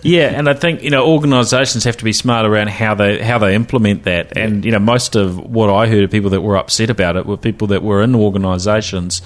Yeah, 0.02 0.28
and 0.28 0.48
I 0.48 0.54
think 0.54 0.82
you 0.82 0.90
know 0.90 1.06
organisations 1.06 1.84
have 1.84 1.96
to 1.98 2.04
be 2.04 2.12
smart 2.12 2.46
around 2.46 2.70
how 2.70 2.94
they 2.94 3.22
how 3.22 3.38
they 3.38 3.54
implement 3.54 4.04
that. 4.04 4.36
And 4.36 4.64
you 4.64 4.72
know, 4.72 4.78
most 4.78 5.14
of 5.14 5.38
what 5.38 5.70
I 5.70 5.86
heard 5.86 6.04
of 6.04 6.10
people 6.10 6.30
that 6.30 6.40
were 6.40 6.56
upset 6.56 6.90
about 6.90 7.16
it 7.16 7.26
were 7.26 7.36
people 7.36 7.68
that 7.68 7.82
were 7.82 8.02
in 8.02 8.14
organisations 8.14 9.22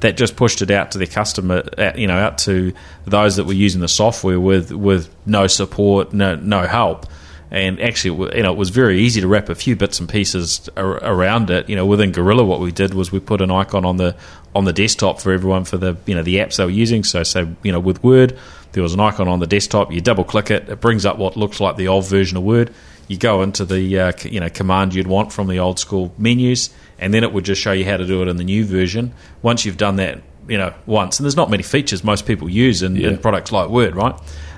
that 0.00 0.16
just 0.16 0.36
pushed 0.36 0.62
it 0.62 0.70
out 0.70 0.92
to 0.92 0.98
their 0.98 1.06
customer, 1.06 1.64
uh, 1.78 1.92
you 1.96 2.06
know, 2.06 2.16
out 2.16 2.38
to 2.38 2.72
those 3.06 3.36
that 3.36 3.44
were 3.44 3.52
using 3.52 3.80
the 3.80 3.88
software 3.88 4.38
with 4.38 4.72
with 4.72 5.08
no 5.24 5.46
support, 5.46 6.12
no 6.12 6.36
no 6.36 6.66
help. 6.66 7.06
And 7.48 7.80
actually, 7.80 8.36
you 8.36 8.42
know, 8.42 8.52
it 8.52 8.58
was 8.58 8.70
very 8.70 9.00
easy 9.00 9.20
to 9.20 9.28
wrap 9.28 9.48
a 9.48 9.54
few 9.54 9.76
bits 9.76 10.00
and 10.00 10.08
pieces 10.08 10.68
around 10.76 11.48
it. 11.48 11.68
You 11.68 11.76
know, 11.76 11.86
within 11.86 12.10
Gorilla, 12.10 12.44
what 12.44 12.58
we 12.58 12.72
did 12.72 12.92
was 12.92 13.12
we 13.12 13.20
put 13.20 13.40
an 13.40 13.52
icon 13.52 13.84
on 13.84 13.96
the 13.96 14.16
on 14.54 14.64
the 14.64 14.72
desktop 14.72 15.20
for 15.20 15.32
everyone 15.32 15.64
for 15.64 15.76
the 15.76 15.96
you 16.06 16.14
know 16.14 16.22
the 16.22 16.36
apps 16.36 16.56
they 16.56 16.64
were 16.64 16.70
using. 16.70 17.04
So, 17.04 17.22
say 17.22 17.48
you 17.62 17.70
know, 17.70 17.80
with 17.80 18.02
Word, 18.02 18.36
there 18.72 18.82
was 18.82 18.94
an 18.94 19.00
icon 19.00 19.28
on 19.28 19.38
the 19.38 19.46
desktop. 19.46 19.92
You 19.92 20.00
double 20.00 20.24
click 20.24 20.50
it, 20.50 20.68
it 20.68 20.80
brings 20.80 21.06
up 21.06 21.18
what 21.18 21.36
looks 21.36 21.60
like 21.60 21.76
the 21.76 21.88
old 21.88 22.06
version 22.06 22.36
of 22.36 22.42
Word. 22.42 22.74
You 23.06 23.16
go 23.16 23.42
into 23.42 23.64
the 23.64 23.98
uh, 24.00 24.12
you 24.22 24.40
know 24.40 24.50
command 24.50 24.94
you'd 24.94 25.06
want 25.06 25.32
from 25.32 25.46
the 25.46 25.60
old 25.60 25.78
school 25.78 26.12
menus, 26.18 26.70
and 26.98 27.12
then 27.12 27.22
it 27.24 27.32
would 27.32 27.44
just 27.44 27.60
show 27.60 27.72
you 27.72 27.84
how 27.84 27.96
to 27.96 28.06
do 28.06 28.22
it 28.22 28.28
in 28.28 28.36
the 28.36 28.44
new 28.44 28.64
version. 28.64 29.12
Once 29.42 29.64
you've 29.64 29.76
done 29.76 29.96
that, 29.96 30.20
you 30.48 30.58
know, 30.58 30.72
once, 30.86 31.18
and 31.18 31.24
there's 31.24 31.36
not 31.36 31.50
many 31.50 31.62
features 31.62 32.02
most 32.04 32.26
people 32.26 32.48
use 32.48 32.82
in, 32.82 32.96
in 32.96 33.18
products 33.18 33.52
like 33.52 33.68
Word, 33.68 33.94
right? 33.96 34.14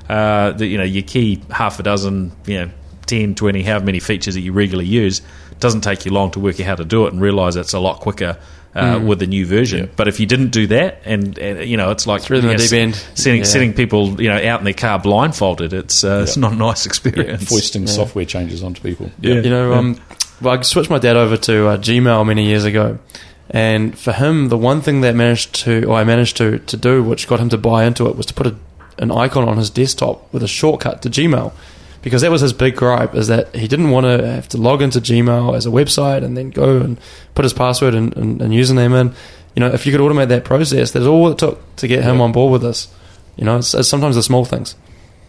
Uh, 0.09 0.53
the, 0.53 0.67
you 0.67 0.79
know, 0.79 0.85
your 0.85 1.03
key 1.03 1.43
half 1.51 1.79
a 1.81 1.83
dozen, 1.83 2.33
you 2.47 2.59
know, 2.59 2.71
10, 3.07 3.35
20, 3.35 3.63
however 3.63 3.85
many 3.87 4.01
features 4.01 4.35
that 4.35 4.41
you 4.43 4.53
regularly 4.53 4.89
use 4.89 5.21
it 5.51 5.61
doesn't 5.61 5.81
take 5.81 6.05
you 6.05 6.13
long 6.13 6.31
to 6.33 6.41
work 6.41 6.61
out 6.61 6.67
how 6.67 6.75
to 6.75 6.85
do 6.85 7.07
it 7.07 7.13
and 7.13 7.23
realize 7.23 7.57
it's 7.57 7.73
a 7.73 7.79
lot 7.81 8.01
quicker. 8.01 8.39
Uh, 8.75 9.01
With 9.05 9.19
the 9.19 9.27
new 9.27 9.45
version, 9.45 9.91
but 9.97 10.07
if 10.07 10.21
you 10.21 10.27
didn't 10.27 10.51
do 10.51 10.69
that, 10.69 11.01
and, 11.05 11.37
and 11.39 11.69
you 11.69 11.77
know, 11.77 11.91
it's 11.91 12.07
like 12.07 12.29
really 12.31 12.45
in 12.45 12.51
you 12.53 12.59
the 12.59 12.63
know, 12.63 12.69
deep 12.69 12.79
end. 12.79 12.95
setting 13.19 13.39
Yeah. 13.41 13.45
setting 13.45 13.73
people, 13.73 14.21
you 14.23 14.29
know, 14.29 14.37
out 14.37 14.61
in 14.61 14.65
their 14.65 14.75
car 14.75 15.01
blindfolded. 15.01 15.73
It's 15.73 16.05
uh, 16.05 16.21
it's 16.23 16.37
not 16.37 16.53
a 16.53 16.55
nice 16.55 16.87
experience. 16.91 17.49
foisting 17.49 17.89
software 17.89 18.27
changes 18.27 18.63
onto 18.63 18.81
people. 18.83 19.11
Yeah. 19.21 19.37
You 19.41 19.51
know, 19.51 19.73
um, 19.73 19.99
well, 20.41 20.59
I 20.59 20.63
switched 20.63 20.91
my 20.91 20.99
dad 20.99 21.17
over 21.17 21.37
to 21.37 21.69
uh, 21.69 21.77
Gmail 21.79 22.27
many 22.27 22.47
years 22.47 22.65
ago, 22.65 22.99
and 23.51 23.99
for 23.99 24.13
him, 24.13 24.49
the 24.49 24.59
one 24.59 24.81
thing 24.81 25.01
that 25.03 25.15
managed 25.15 25.55
to, 25.65 25.85
or 25.85 25.97
I 25.97 26.05
managed 26.05 26.37
to, 26.39 26.59
to 26.59 26.77
do, 26.77 27.03
which 27.03 27.27
got 27.29 27.41
him 27.41 27.49
to 27.51 27.59
buy 27.59 27.85
into 27.85 28.07
it, 28.09 28.17
was 28.17 28.27
to 28.27 28.35
put 28.35 28.47
a, 28.47 28.57
an 28.99 29.11
icon 29.11 29.49
on 29.49 29.57
his 29.57 29.71
desktop 29.71 30.33
with 30.33 30.43
a 30.43 30.49
shortcut 30.49 31.03
to 31.03 31.11
Gmail, 31.11 31.53
because 32.03 32.23
that 32.23 32.31
was 32.31 32.41
his 32.43 32.53
big 32.53 32.77
gripe, 32.77 33.15
is 33.15 33.27
that 33.29 33.55
he 33.55 33.67
didn't 33.67 33.91
want 33.91 34.05
to 34.05 34.27
have 34.27 34.49
to 34.51 34.57
log 34.59 34.83
into 34.83 35.01
Gmail 35.01 35.57
as 35.57 35.67
a 35.67 35.71
website 35.71 36.23
and 36.23 36.37
then 36.37 36.51
go 36.51 36.79
and 36.79 36.99
put 37.35 37.45
his 37.45 37.53
password 37.53 37.95
and, 37.95 38.17
and, 38.17 38.41
and 38.41 38.53
username 38.53 38.99
in. 39.01 39.15
You 39.57 39.61
know, 39.61 39.69
if 39.73 39.87
you 39.87 39.93
could 39.93 40.01
automate 40.01 40.29
that 40.29 40.45
process, 40.45 40.93
that's 40.93 41.07
all 41.07 41.29
it 41.31 41.39
took 41.39 41.77
to 41.77 41.89
get 41.89 42.05
him 42.05 42.19
Yeah. 42.19 42.23
on 42.23 42.33
board 42.33 42.53
with 42.53 42.63
this. 42.63 42.87
You 43.37 43.45
know, 43.45 43.57
it's, 43.59 43.75
it's 43.75 43.89
sometimes 43.89 44.15
the 44.15 44.23
small 44.23 44.45
things. 44.45 44.77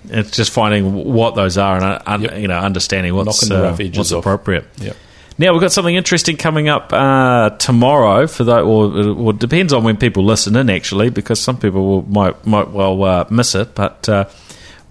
It's 0.10 0.32
just 0.32 0.52
finding 0.52 0.94
what 0.94 1.36
those 1.36 1.58
are 1.58 1.76
and 1.76 1.84
uh, 1.84 2.02
un, 2.06 2.22
Yep. 2.22 2.38
you 2.40 2.48
know 2.48 2.58
understanding 2.60 3.14
what's 3.16 3.50
uh, 3.52 3.76
what's 3.78 4.12
off. 4.12 4.20
appropriate. 4.20 4.66
Yep. 4.78 4.96
Now 5.38 5.54
we've 5.54 5.62
got 5.62 5.72
something 5.72 5.96
interesting 5.96 6.36
coming 6.38 6.68
up 6.68 6.92
uh, 6.92 7.52
tomorrow 7.52 8.28
for 8.28 8.44
that, 8.46 8.62
or, 8.62 8.94
or 9.14 9.32
it 9.32 9.40
depends 9.40 9.72
on 9.72 9.84
when 9.84 9.96
people 9.98 10.24
listen 10.26 10.56
in 10.56 10.70
actually, 10.70 11.10
because 11.10 11.40
some 11.40 11.58
people 11.58 11.86
will, 11.88 12.02
might 12.04 12.46
might 12.46 12.70
well 12.72 13.04
uh, 13.04 13.26
miss 13.30 13.56
it, 13.56 13.76
but. 13.76 14.08
Uh, 14.10 14.26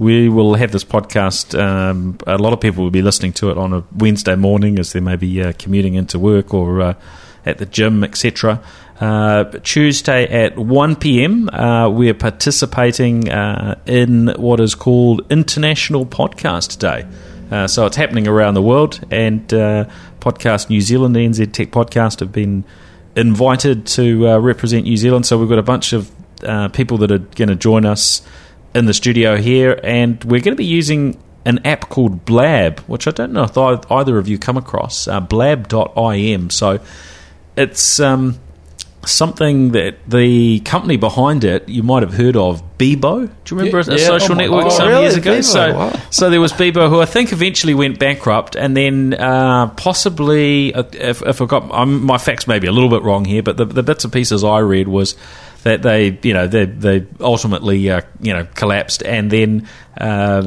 we 0.01 0.29
will 0.29 0.55
have 0.55 0.71
this 0.71 0.85
podcast. 0.85 1.59
Um, 1.59 2.19
a 2.25 2.39
lot 2.39 2.53
of 2.53 2.61
people 2.61 2.85
will 2.85 2.93
be 2.93 3.03
listening 3.03 3.33
to 3.33 3.51
it 3.51 3.59
on 3.59 3.73
a 3.73 3.83
Wednesday 3.97 4.37
morning 4.37 4.79
as 4.79 4.93
they 4.93 5.01
may 5.01 5.17
be 5.17 5.43
uh, 5.43 5.53
commuting 5.59 5.95
into 5.95 6.21
work 6.21 6.55
or 6.55 6.81
uh, 6.81 6.95
at 7.45 7.59
the 7.59 7.67
gym, 7.67 8.05
etc. 8.05 8.63
Uh, 9.01 9.45
Tuesday 9.63 10.27
at 10.27 10.59
1 10.59 10.97
p.m., 10.97 11.49
uh, 11.51 11.89
we 11.89 12.11
are 12.11 12.15
participating 12.15 13.29
uh, 13.29 13.79
in 13.87 14.29
what 14.37 14.59
is 14.59 14.75
called 14.75 15.25
International 15.31 16.05
Podcast 16.05 16.81
Day. 16.81 17.07
Uh, 17.51 17.69
so 17.69 17.87
it's 17.87 17.97
happening 17.97 18.27
around 18.27 18.55
the 18.55 18.63
world, 18.63 19.01
and 19.13 19.55
uh, 19.55 19.85
Podcast 20.21 20.69
New 20.69 20.81
Zealand, 20.81 21.15
NZ 21.15 21.53
Tech 21.53 21.71
Podcast, 21.71 22.19
have 22.21 22.33
been 22.33 22.65
invited 23.15 23.87
to 23.87 24.29
uh, 24.29 24.39
represent 24.39 24.85
New 24.85 24.97
Zealand. 24.97 25.27
So 25.27 25.39
we've 25.39 25.49
got 25.49 25.61
a 25.61 25.63
bunch 25.63 25.93
of 25.93 26.11
people 26.73 26.99
that 26.99 27.13
are 27.13 27.19
going 27.19 27.49
to 27.49 27.57
join 27.57 27.87
us 27.87 28.23
in 28.75 28.87
the 28.87 28.95
studio 28.95 29.37
here, 29.37 29.79
and 29.85 30.23
we're 30.25 30.41
going 30.41 30.57
to 30.57 30.61
be 30.61 30.65
using 30.65 31.17
an 31.45 31.65
app 31.65 31.89
called 31.89 32.25
Blab, 32.25 32.81
which 32.81 33.07
I 33.07 33.13
don't 33.13 33.33
know 33.33 33.45
if 33.45 33.57
either 33.91 34.19
of 34.19 34.27
you 34.27 34.39
come 34.39 34.57
across. 34.57 35.07
Blab.im. 35.07 36.51
So 36.51 36.81
it's 37.57 38.01
um, 38.01 38.39
something 39.11 39.73
that 39.73 39.99
the 40.07 40.61
company 40.61 40.97
behind 40.97 41.45
it 41.45 41.69
you 41.69 41.83
might 41.83 42.03
have 42.03 42.15
heard 42.15 42.37
of, 42.37 42.63
Bebo. 42.79 43.27
Do 43.45 43.55
you 43.55 43.59
remember 43.61 43.79
Yeah, 43.81 43.97
a 43.97 43.99
yeah. 43.99 44.07
social 44.07 44.35
Oh 44.35 44.39
network 44.39 44.63
God. 44.65 44.73
some 44.73 44.89
Really? 44.89 45.03
years 45.03 45.17
ago? 45.17 45.39
Bebo, 45.39 45.45
So, 45.45 45.75
wow. 45.75 45.93
so 46.11 46.31
there 46.31 46.41
was 46.41 46.53
Bebo, 46.53 46.89
who 46.89 47.01
I 47.01 47.07
think 47.07 47.33
eventually 47.33 47.75
went 47.75 47.99
bankrupt, 47.99 48.55
and 48.57 48.77
then 48.77 49.15
uh, 49.15 49.67
possibly, 49.77 50.73
uh, 50.75 50.85
if, 50.93 51.23
if 51.23 51.43
I 51.43 51.47
got 51.47 51.71
um, 51.73 52.05
my 52.05 52.19
facts 52.19 52.47
may 52.47 52.59
be 52.59 52.67
a 52.69 52.73
little 52.73 52.91
bit 52.91 53.03
wrong 53.03 53.25
here, 53.25 53.43
but 53.43 53.57
the, 53.57 53.65
the 53.65 53.83
bits 53.83 54.05
and 54.05 54.13
pieces 54.13 54.45
I 54.45 54.59
read 54.61 54.87
was 54.89 55.17
that 55.65 55.83
they, 55.83 56.17
you 56.23 56.33
know, 56.33 56.47
they 56.47 56.67
they 56.67 57.05
ultimately, 57.21 57.91
uh, 57.91 58.01
you 58.21 58.33
know, 58.33 58.47
collapsed, 58.55 59.03
and 59.03 59.29
then, 59.29 59.67
uh, 60.01 60.41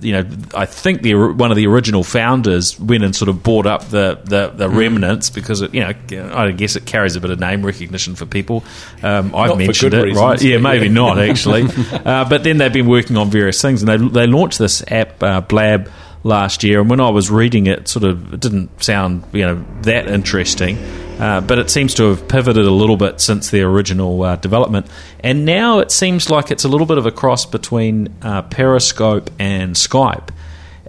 you 0.00 0.12
know, 0.12 0.24
I 0.54 0.64
think 0.64 1.02
the 1.02 1.14
one 1.14 1.50
of 1.50 1.56
the 1.58 1.66
original 1.66 2.02
founders 2.02 2.80
went 2.80 3.04
and 3.04 3.14
sort 3.14 3.28
of 3.28 3.42
bought 3.42 3.66
up 3.66 3.84
the 3.90 4.18
the, 4.24 4.48
the 4.56 4.68
Mm. 4.68 4.76
remnants 4.76 5.28
because 5.28 5.60
it, 5.60 5.74
you 5.74 5.80
know, 5.80 5.92
I 6.34 6.50
guess 6.52 6.76
it 6.76 6.86
carries 6.86 7.14
a 7.14 7.20
bit 7.20 7.30
of 7.30 7.38
name 7.38 7.64
recognition 7.64 8.14
for 8.14 8.24
people. 8.24 8.64
Um, 9.02 9.34
I've 9.34 9.50
Not 9.50 9.58
mentioned 9.58 9.92
it, 9.94 10.02
reasons, 10.02 10.20
right? 10.22 10.40
Yeah, 10.42 10.56
maybe 10.56 10.86
yeah. 10.86 10.92
not 10.92 11.18
actually. 11.18 11.64
uh, 12.04 12.28
but 12.28 12.44
then 12.44 12.58
they've 12.58 12.72
been 12.72 12.86
working 12.86 13.16
on 13.16 13.30
various 13.30 13.60
things, 13.60 13.82
and 13.82 13.88
they 13.88 14.20
they 14.20 14.26
launched 14.26 14.58
this 14.58 14.82
app, 14.88 15.22
uh, 15.22 15.40
Blab, 15.40 15.90
last 16.22 16.64
year. 16.64 16.80
And 16.80 16.90
when 16.90 17.00
I 17.00 17.10
was 17.10 17.30
reading 17.30 17.66
it, 17.66 17.88
sort 17.88 18.04
of 18.04 18.34
it 18.34 18.40
didn't 18.40 18.82
sound 18.82 19.24
you 19.32 19.42
know 19.42 19.64
that 19.82 20.08
interesting. 20.08 20.78
Uh, 21.18 21.40
but 21.40 21.60
it 21.60 21.70
seems 21.70 21.94
to 21.94 22.08
have 22.08 22.26
pivoted 22.26 22.66
a 22.66 22.70
little 22.72 22.96
bit 22.96 23.20
since 23.20 23.50
the 23.50 23.62
original 23.62 24.20
uh, 24.24 24.36
development, 24.36 24.86
and 25.20 25.44
now 25.44 25.78
it 25.78 25.92
seems 25.92 26.28
like 26.28 26.50
it's 26.50 26.64
a 26.64 26.68
little 26.68 26.88
bit 26.88 26.98
of 26.98 27.06
a 27.06 27.12
cross 27.12 27.46
between 27.46 28.12
uh, 28.22 28.42
Periscope 28.42 29.30
and 29.38 29.76
Skype. 29.76 30.30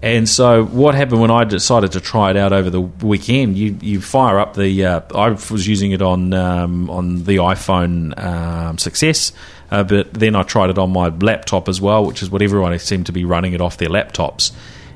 And 0.02 0.28
so, 0.28 0.66
what 0.66 0.94
happened 0.94 1.22
when 1.22 1.32
I 1.32 1.46
decided 1.46 1.94
to 1.94 2.02
try 2.02 2.32
it 2.32 2.38
out 2.38 2.54
over 2.54 2.70
the 2.70 2.82
weekend? 2.82 3.58
You 3.58 3.78
you 3.82 4.02
fire 4.02 4.40
up 4.40 4.56
the. 4.56 4.86
Uh, 4.86 5.02
I 5.14 5.30
was 5.30 5.68
using 5.68 5.92
it 5.92 6.02
on 6.02 6.34
um, 6.34 6.90
on 6.90 7.24
the 7.24 7.38
iPhone 7.38 8.18
um, 8.22 8.78
Success, 8.78 9.32
uh, 9.76 9.84
but 9.84 10.14
then 10.14 10.36
I 10.36 10.44
tried 10.44 10.70
it 10.70 10.78
on 10.78 10.92
my 10.92 11.10
laptop 11.10 11.68
as 11.68 11.82
well, 11.82 12.06
which 12.06 12.24
is 12.24 12.30
what 12.30 12.42
everyone 12.42 12.80
seemed 12.80 13.08
to 13.08 13.12
be 13.12 13.26
running 13.26 13.52
it 13.52 13.60
off 13.60 13.76
their 13.76 13.90
laptops. 13.90 14.54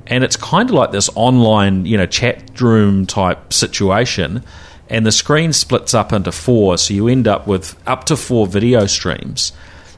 And 0.08 0.24
it's 0.24 0.38
kind 0.38 0.70
of 0.70 0.74
like 0.74 0.92
this 0.92 1.10
online, 1.16 1.86
you 1.86 1.98
know, 1.98 2.06
chat 2.06 2.62
room 2.62 3.06
type 3.06 3.52
situation. 3.52 4.42
And 4.88 5.06
the 5.06 5.12
screen 5.12 5.52
splits 5.52 5.94
up 5.94 6.14
into 6.14 6.32
four, 6.32 6.78
so 6.78 6.94
you 6.94 7.10
end 7.10 7.28
up 7.28 7.46
with 7.46 7.76
up 7.86 8.06
to 8.06 8.16
four 8.16 8.48
video 8.48 8.86
streams. 8.86 9.52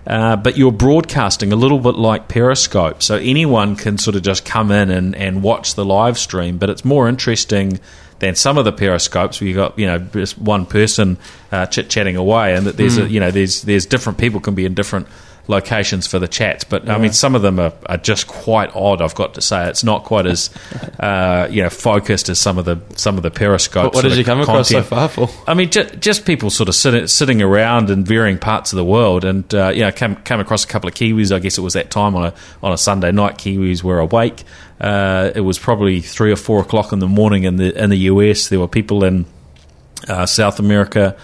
Uh, 0.08 0.36
but 0.36 0.58
you're 0.58 0.72
broadcasting 0.72 1.54
a 1.54 1.56
little 1.56 1.78
bit 1.78 1.94
like 1.94 2.28
Periscope, 2.28 3.04
so 3.04 3.18
anyone 3.18 3.76
can 3.76 4.00
sort 4.00 4.16
of 4.16 4.24
just 4.24 4.46
come 4.46 4.72
in 4.72 4.90
and, 4.90 5.16
and 5.16 5.44
watch 5.44 5.76
the 5.76 5.86
live 5.86 6.18
stream. 6.18 6.58
But 6.58 6.72
it's 6.72 6.84
more 6.84 7.08
interesting 7.08 7.80
than 8.22 8.36
some 8.36 8.60
of 8.60 8.66
the 8.66 8.72
Periscopes 8.72 9.42
where 9.42 9.48
you 9.48 9.56
got 9.56 9.78
you 9.78 9.88
know 9.88 9.98
just 9.98 10.38
one 10.38 10.66
person 10.66 11.18
uh, 11.52 11.66
chit 11.66 11.90
chatting 11.90 12.16
away, 12.16 12.56
and 12.56 12.68
that 12.68 12.78
there's 12.78 12.98
a, 12.98 13.10
you 13.10 13.20
know 13.20 13.32
there's 13.32 13.64
there's 13.64 13.88
different 13.88 14.20
people 14.20 14.40
can 14.40 14.54
be 14.54 14.64
in 14.64 14.76
different 14.76 15.08
locations 15.48 16.08
for 16.08 16.20
the 16.20 16.28
chats. 16.28 16.64
But 16.64 16.90
I 16.90 16.98
mean, 16.98 17.14
some 17.14 17.36
of 17.36 17.42
them 17.42 17.60
are, 17.60 17.74
are 17.88 17.98
just 17.98 18.28
quite 18.28 18.76
odd. 18.76 19.02
I've 19.02 19.16
got 19.16 19.34
to 19.36 19.42
say, 19.42 19.68
it's 19.70 19.84
not 19.84 20.04
quite 20.04 20.26
as 20.26 20.50
uh, 21.00 21.48
you 21.50 21.64
know 21.64 21.70
focused 21.70 22.30
as 22.30 22.40
some 22.40 22.58
of 22.58 22.66
the 22.66 22.80
some 22.96 23.18
of 23.18 23.24
the 23.24 23.32
periscopes. 23.32 23.96
What, 23.96 23.96
what 23.96 24.04
did 24.04 24.18
you 24.18 24.24
come 24.24 24.42
across 24.42 24.70
so 24.70 24.84
far 24.84 25.10
for? 25.10 25.30
I 25.48 25.54
mean, 25.54 25.70
just, 25.70 26.00
just 26.00 26.26
people 26.26 26.50
sort 26.50 26.70
of 26.70 26.76
sitting, 26.76 27.08
sitting 27.08 27.42
around 27.42 27.90
in 27.90 28.04
varying 28.04 28.38
parts 28.38 28.74
of 28.74 28.78
the 28.78 28.86
world, 28.86 29.26
and 29.26 29.54
uh, 29.54 29.70
you 29.70 29.82
know, 29.82 29.92
came 29.92 30.16
came 30.18 30.40
across 30.40 30.64
a 30.64 30.68
couple 30.68 30.88
of 30.88 30.94
Kiwis. 30.94 31.34
I 31.36 31.40
guess 31.40 31.58
it 31.58 31.62
was 31.62 31.74
that 31.74 31.92
time 31.92 32.16
on 32.16 32.28
a 32.28 32.34
on 32.64 32.72
a 32.72 32.78
Sunday 32.78 33.12
night. 33.12 33.38
Kiwis 33.38 33.84
were 33.84 34.00
awake. 34.00 34.44
Uh, 34.80 35.32
it 35.36 35.42
was 35.42 35.60
probably 35.60 36.02
three 36.02 36.32
or 36.32 36.36
four 36.36 36.60
o'clock 36.62 36.92
in 36.92 37.00
the 37.00 37.08
morning 37.08 37.44
in 37.44 37.58
the 37.58 37.84
in 37.84 37.90
the 37.90 37.98
US. 37.98 38.50
There 38.50 38.60
were 38.60 38.68
people 38.68 39.04
in 39.04 39.26
uh, 40.08 40.26
South 40.26 40.60
America 40.60 41.16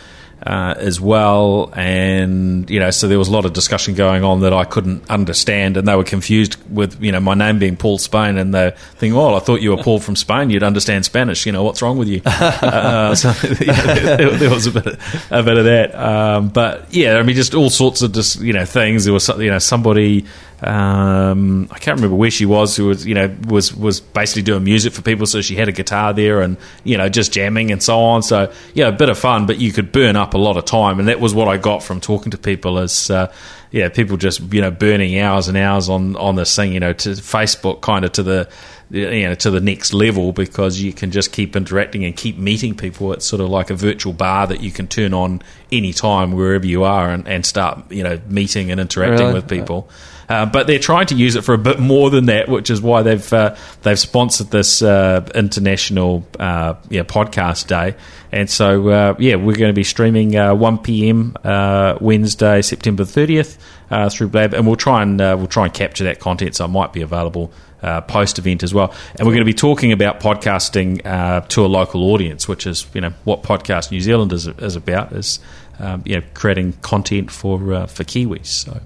uh, 0.48 0.76
as 0.78 1.02
well, 1.02 1.70
and 1.76 2.70
you 2.70 2.80
know, 2.80 2.90
so 2.90 3.10
there 3.10 3.20
was 3.20 3.28
a 3.28 3.32
lot 3.32 3.44
of 3.44 3.52
discussion 3.52 3.96
going 3.96 4.24
on 4.24 4.40
that 4.42 4.54
I 4.54 4.64
couldn't 4.64 5.08
understand, 5.10 5.76
and 5.76 5.86
they 5.86 5.96
were 5.96 6.06
confused 6.06 6.56
with 6.74 7.04
you 7.04 7.12
know 7.12 7.20
my 7.20 7.34
name 7.34 7.60
being 7.60 7.76
Paul 7.76 7.98
Spain, 7.98 8.38
and 8.38 8.54
they 8.54 8.72
think, 8.96 9.14
"Oh, 9.14 9.36
I 9.36 9.40
thought 9.40 9.62
you 9.62 9.72
were 9.76 9.84
Paul 9.84 10.00
from 10.00 10.16
Spain. 10.16 10.50
You'd 10.50 10.64
understand 10.64 11.04
Spanish. 11.04 11.46
You 11.46 11.52
know, 11.52 11.64
what's 11.64 11.82
wrong 11.82 11.98
with 11.98 12.08
you?" 12.08 12.22
uh, 12.26 13.14
so 13.14 13.30
yeah, 13.60 14.16
there, 14.16 14.30
there 14.32 14.50
was 14.50 14.68
a 14.68 14.72
bit, 14.72 14.88
of, 14.88 15.28
a 15.32 15.44
bit 15.44 15.58
of 15.58 15.66
that, 15.66 15.94
um, 15.96 16.48
but 16.48 16.94
yeah, 16.94 17.18
I 17.18 17.24
mean, 17.24 17.36
just 17.36 17.54
all 17.54 17.70
sorts 17.70 18.02
of 18.02 18.14
just 18.14 18.40
you 18.40 18.54
know 18.54 18.64
things. 18.64 19.04
There 19.04 19.14
was 19.14 19.28
you 19.28 19.50
know 19.50 19.60
somebody. 19.60 20.26
Um, 20.62 21.68
I 21.72 21.78
can't 21.78 21.98
remember 21.98 22.16
where 22.16 22.32
she 22.32 22.46
was. 22.46 22.76
Who 22.76 22.88
was, 22.88 23.06
you 23.06 23.14
know, 23.14 23.36
was 23.48 23.76
was 23.76 24.00
basically 24.00 24.42
doing 24.42 24.64
music 24.64 24.94
for 24.94 25.02
people. 25.02 25.26
So 25.28 25.42
she 25.42 25.56
had 25.56 25.68
a 25.68 25.72
guitar 25.72 26.14
there, 26.14 26.42
and 26.42 26.58
you 26.84 26.98
know, 26.98 27.10
just 27.10 27.32
jamming 27.32 27.72
and 27.72 27.82
so 27.82 28.00
on. 28.00 28.24
So 28.24 28.52
yeah, 28.74 28.88
a 28.88 28.92
bit 28.92 29.10
of 29.10 29.18
fun, 29.20 29.46
but 29.46 29.60
you 29.60 29.72
could 29.72 29.92
burn 29.92 30.16
up 30.16 30.34
a 30.34 30.38
lot 30.38 30.58
of 30.58 30.66
time, 30.66 31.00
and 31.00 31.08
that 31.08 31.20
was 31.20 31.34
what 31.36 31.48
I 31.48 31.58
got 31.58 31.84
from 31.84 32.02
talking 32.02 32.32
to 32.32 32.38
people. 32.38 32.80
Is 32.80 33.12
uh, 33.12 33.32
yeah, 33.72 33.90
people 33.90 34.18
just 34.18 34.52
you 34.52 34.62
know 34.62 34.72
burning 34.72 35.20
hours 35.20 35.48
and 35.48 35.58
hours 35.58 35.90
on 35.90 36.16
on 36.16 36.36
this 36.36 36.56
thing. 36.56 36.74
You 36.74 36.80
know, 36.80 36.94
to 36.94 37.10
Facebook 37.10 37.82
kind 37.82 38.04
of 38.04 38.14
to 38.14 38.24
the 38.24 38.50
you 38.90 39.28
know 39.28 39.36
to 39.36 39.52
the 39.52 39.62
next 39.62 39.94
level 39.94 40.32
because 40.32 40.82
you 40.82 40.92
can 40.92 41.12
just 41.12 41.34
keep 41.34 41.56
interacting 41.56 42.04
and 42.04 42.16
keep 42.18 42.36
meeting 42.38 42.76
people. 42.76 43.14
It's 43.14 43.28
sort 43.28 43.42
of 43.42 43.50
like 43.50 43.70
a 43.70 43.76
virtual 43.76 44.14
bar 44.14 44.48
that 44.48 44.62
you 44.62 44.72
can 44.72 44.88
turn 44.88 45.14
on 45.14 45.44
anytime 45.72 46.32
wherever 46.32 46.66
you 46.66 46.84
are 46.84 47.12
and, 47.12 47.28
and 47.28 47.46
start 47.46 47.92
you 47.92 48.02
know 48.02 48.20
meeting 48.28 48.72
and 48.72 48.80
interacting 48.80 49.28
Really? 49.28 49.34
with 49.34 49.48
people. 49.48 49.88
Uh, 49.90 49.94
but 50.28 50.68
they're 50.68 50.80
trying 50.80 51.08
to 51.08 51.16
use 51.16 51.36
it 51.36 51.44
for 51.44 51.54
a 51.54 51.58
bit 51.58 51.80
more 51.80 52.10
than 52.10 52.26
that, 52.26 52.50
which 52.50 52.70
is 52.70 52.82
why 52.82 53.02
they've 53.02 53.34
uh, 53.34 53.56
they've 53.84 54.00
sponsored 54.00 54.52
this 54.52 54.82
uh, 54.82 55.28
international 55.36 56.28
uh, 56.40 56.76
yeah, 56.90 57.04
podcast 57.04 57.68
day. 57.68 57.96
And 58.32 58.50
so 58.50 58.90
uh, 58.90 59.16
yeah, 59.20 59.36
we're 59.36 59.56
going 59.56 59.70
to 59.70 59.74
be 59.74 59.84
streaming 59.84 60.36
uh, 60.36 60.54
1 60.54 60.80
p.m. 60.80 61.36
Uh, 61.44 61.98
Wednesday, 62.02 62.62
September 62.62 63.04
30th 63.04 63.58
uh, 63.90 64.10
through 64.10 64.30
Blab, 64.30 64.54
and 64.54 64.68
we'll 64.68 64.76
try 64.76 65.02
and 65.02 65.20
uh, 65.20 65.36
we'll 65.38 65.48
try 65.48 65.66
and 65.66 65.74
capture 65.74 66.04
that 66.06 66.20
content, 66.20 66.56
so 66.56 66.66
it 66.66 66.70
might 66.70 66.94
be 66.94 67.02
available. 67.02 67.52
Uh, 67.80 68.02
post 68.02 68.40
event 68.40 68.64
as 68.64 68.74
well, 68.74 68.92
and 69.20 69.28
we're 69.28 69.34
going 69.34 69.38
to 69.38 69.46
be 69.46 69.54
talking 69.54 69.92
about 69.92 70.20
podcasting 70.20 71.00
uh, 71.06 71.42
to 71.42 71.64
a 71.64 71.68
local 71.68 72.12
audience, 72.12 72.48
which 72.48 72.66
is 72.66 72.88
you 72.96 73.00
know 73.00 73.14
what 73.24 73.44
Podcast 73.44 73.92
New 73.92 74.02
Zealand 74.02 74.34
is, 74.34 74.48
is 74.48 74.76
about 74.76 75.14
is 75.14 75.40
um, 75.78 76.02
you 76.04 76.16
know 76.16 76.26
creating 76.34 76.74
content 76.82 77.30
for 77.30 77.74
uh, 77.76 77.86
for 77.86 78.04
Kiwis. 78.04 78.48
So 78.48 78.82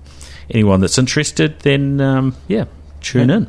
anyone 0.51 0.81
that's 0.81 0.97
interested, 0.97 1.59
then 1.61 1.99
um, 2.01 2.35
yeah, 2.47 2.65
tune 3.01 3.29
in. 3.29 3.47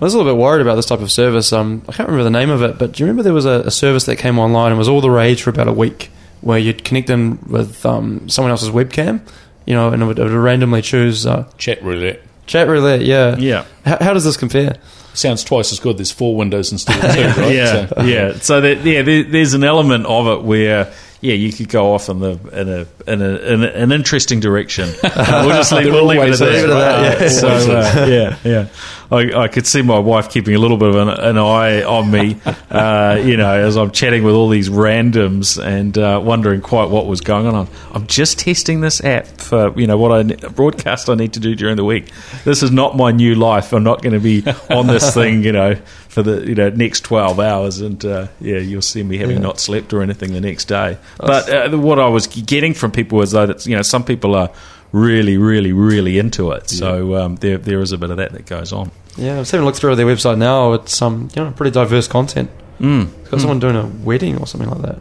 I 0.00 0.04
was 0.04 0.12
a 0.14 0.18
little 0.18 0.32
bit 0.34 0.40
worried 0.40 0.60
about 0.60 0.74
this 0.74 0.86
type 0.86 1.00
of 1.00 1.10
service. 1.10 1.52
Um, 1.52 1.82
I 1.88 1.92
can't 1.92 2.08
remember 2.08 2.24
the 2.24 2.30
name 2.30 2.50
of 2.50 2.62
it, 2.62 2.78
but 2.78 2.92
do 2.92 3.02
you 3.02 3.06
remember 3.06 3.22
there 3.22 3.32
was 3.32 3.46
a, 3.46 3.60
a 3.66 3.70
service 3.70 4.04
that 4.06 4.16
came 4.16 4.38
online 4.38 4.70
and 4.72 4.78
was 4.78 4.88
all 4.88 5.00
the 5.00 5.10
rage 5.10 5.42
for 5.42 5.50
about 5.50 5.68
a 5.68 5.72
week, 5.72 6.10
where 6.40 6.58
you'd 6.58 6.84
connect 6.84 7.08
in 7.10 7.38
with 7.48 7.86
um, 7.86 8.28
someone 8.28 8.50
else's 8.50 8.70
webcam, 8.70 9.20
you 9.66 9.74
know, 9.74 9.88
and 9.90 10.02
it 10.02 10.06
would, 10.06 10.18
it 10.18 10.24
would 10.24 10.32
randomly 10.32 10.82
choose 10.82 11.24
uh, 11.26 11.48
Chat 11.58 11.82
roulette. 11.82 12.20
chat 12.46 12.68
roulette. 12.68 13.02
Yeah, 13.02 13.36
Yeah. 13.36 13.64
How, 13.84 13.98
how 14.00 14.12
does 14.12 14.24
this 14.24 14.36
compare? 14.36 14.76
Sounds 15.14 15.44
twice 15.44 15.72
as 15.72 15.78
good. 15.78 15.96
There's 15.96 16.10
four 16.10 16.34
windows 16.36 16.72
instead 16.72 16.96
of 17.02 17.14
two, 17.14 17.40
right? 17.40 17.54
yeah, 17.54 17.86
So- 17.86 18.02
yeah. 18.02 18.32
So 18.40 18.60
that, 18.60 18.78
yeah, 18.84 19.02
there, 19.02 19.22
there's 19.22 19.54
an 19.54 19.62
element 19.64 20.06
of 20.06 20.26
it 20.26 20.42
where 20.44 20.92
yeah, 21.24 21.34
you 21.34 21.52
could 21.52 21.68
go 21.70 21.94
off 21.94 22.08
in 22.10 22.20
the 22.20 22.32
in 22.52 22.68
a 22.68 22.86
in, 23.10 23.22
a, 23.22 23.36
in 23.38 23.64
a, 23.64 23.66
an 23.68 23.92
interesting 23.92 24.40
direction. 24.40 24.90
Uh, 25.02 25.44
we'll 25.46 25.56
just 25.56 25.72
leave, 25.72 25.86
we'll 25.92 26.04
leave 26.06 26.20
it 26.20 26.40
at 26.42 26.66
that. 26.68 27.20
Yeah. 27.22 27.28
So 27.28 27.48
uh, 27.48 28.06
yeah, 28.08 28.38
yeah. 28.44 28.68
I, 29.10 29.42
I 29.44 29.48
could 29.48 29.66
see 29.66 29.82
my 29.82 29.98
wife 29.98 30.30
keeping 30.30 30.54
a 30.54 30.58
little 30.58 30.76
bit 30.78 30.88
of 30.88 30.96
an, 30.96 31.08
an 31.08 31.38
eye 31.38 31.82
on 31.82 32.10
me, 32.10 32.36
uh, 32.70 33.20
you 33.22 33.36
know, 33.36 33.52
as 33.52 33.76
I'm 33.76 33.90
chatting 33.90 34.24
with 34.24 34.34
all 34.34 34.48
these 34.48 34.68
randoms 34.70 35.62
and 35.62 35.96
uh, 35.96 36.20
wondering 36.24 36.60
quite 36.62 36.88
what 36.90 37.06
was 37.06 37.20
going 37.20 37.46
on. 37.46 37.68
I'm 37.92 38.06
just 38.06 38.38
testing 38.40 38.80
this 38.80 39.02
app 39.04 39.26
for 39.26 39.78
you 39.78 39.86
know 39.86 39.96
what 39.98 40.12
I 40.12 40.48
broadcast 40.48 41.08
I 41.08 41.14
need 41.14 41.32
to 41.34 41.40
do 41.40 41.54
during 41.54 41.76
the 41.76 41.84
week. 41.84 42.10
This 42.44 42.62
is 42.62 42.70
not 42.70 42.96
my 42.96 43.12
new 43.12 43.34
life. 43.34 43.72
I'm 43.72 43.84
not 43.84 44.02
going 44.02 44.14
to 44.14 44.20
be 44.20 44.42
on 44.70 44.86
this 44.86 45.14
thing, 45.18 45.42
you 45.44 45.52
know, 45.52 45.74
for 46.08 46.22
the 46.22 46.46
you 46.46 46.54
know 46.54 46.70
next 46.70 47.00
12 47.02 47.38
hours. 47.40 47.80
And 47.80 48.02
uh, 48.04 48.28
yeah, 48.40 48.58
you'll 48.58 48.82
see 48.82 49.02
me 49.02 49.18
having 49.18 49.36
Yeah. 49.36 49.42
not 49.42 49.60
slept 49.60 49.92
or 49.92 50.02
anything 50.02 50.32
the 50.32 50.40
next 50.40 50.64
day. 50.66 50.96
But 51.18 51.48
uh, 51.48 51.78
what 51.78 51.98
I 51.98 52.08
was 52.08 52.26
getting 52.26 52.74
from 52.74 52.90
people 52.90 53.18
was 53.18 53.32
though 53.32 53.46
that 53.46 53.66
you 53.66 53.76
know 53.76 53.82
some 53.82 54.04
people 54.04 54.34
are 54.34 54.50
really, 54.92 55.36
really, 55.36 55.72
really 55.72 56.18
into 56.18 56.52
it. 56.52 56.70
So 56.70 57.16
um, 57.16 57.36
there 57.36 57.58
there 57.58 57.80
is 57.80 57.92
a 57.92 57.98
bit 57.98 58.10
of 58.10 58.16
that 58.16 58.32
that 58.32 58.46
goes 58.46 58.72
on. 58.72 58.90
Yeah, 59.16 59.36
I 59.36 59.38
was 59.40 59.50
having 59.50 59.62
a 59.62 59.66
look 59.66 59.76
through 59.76 59.94
their 59.96 60.06
website 60.06 60.38
now. 60.38 60.72
It's 60.72 61.00
um, 61.02 61.28
you 61.34 61.44
know, 61.44 61.50
pretty 61.50 61.72
diverse 61.72 62.08
content. 62.08 62.50
Mm. 62.80 63.12
It's 63.20 63.30
got 63.30 63.40
someone 63.40 63.60
doing 63.60 63.76
a 63.76 63.86
wedding 63.86 64.38
or 64.38 64.46
something 64.46 64.68
like 64.70 64.82
that, 64.82 65.00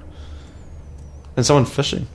and 1.35 1.45
someone 1.45 1.65
fishing. 1.65 2.07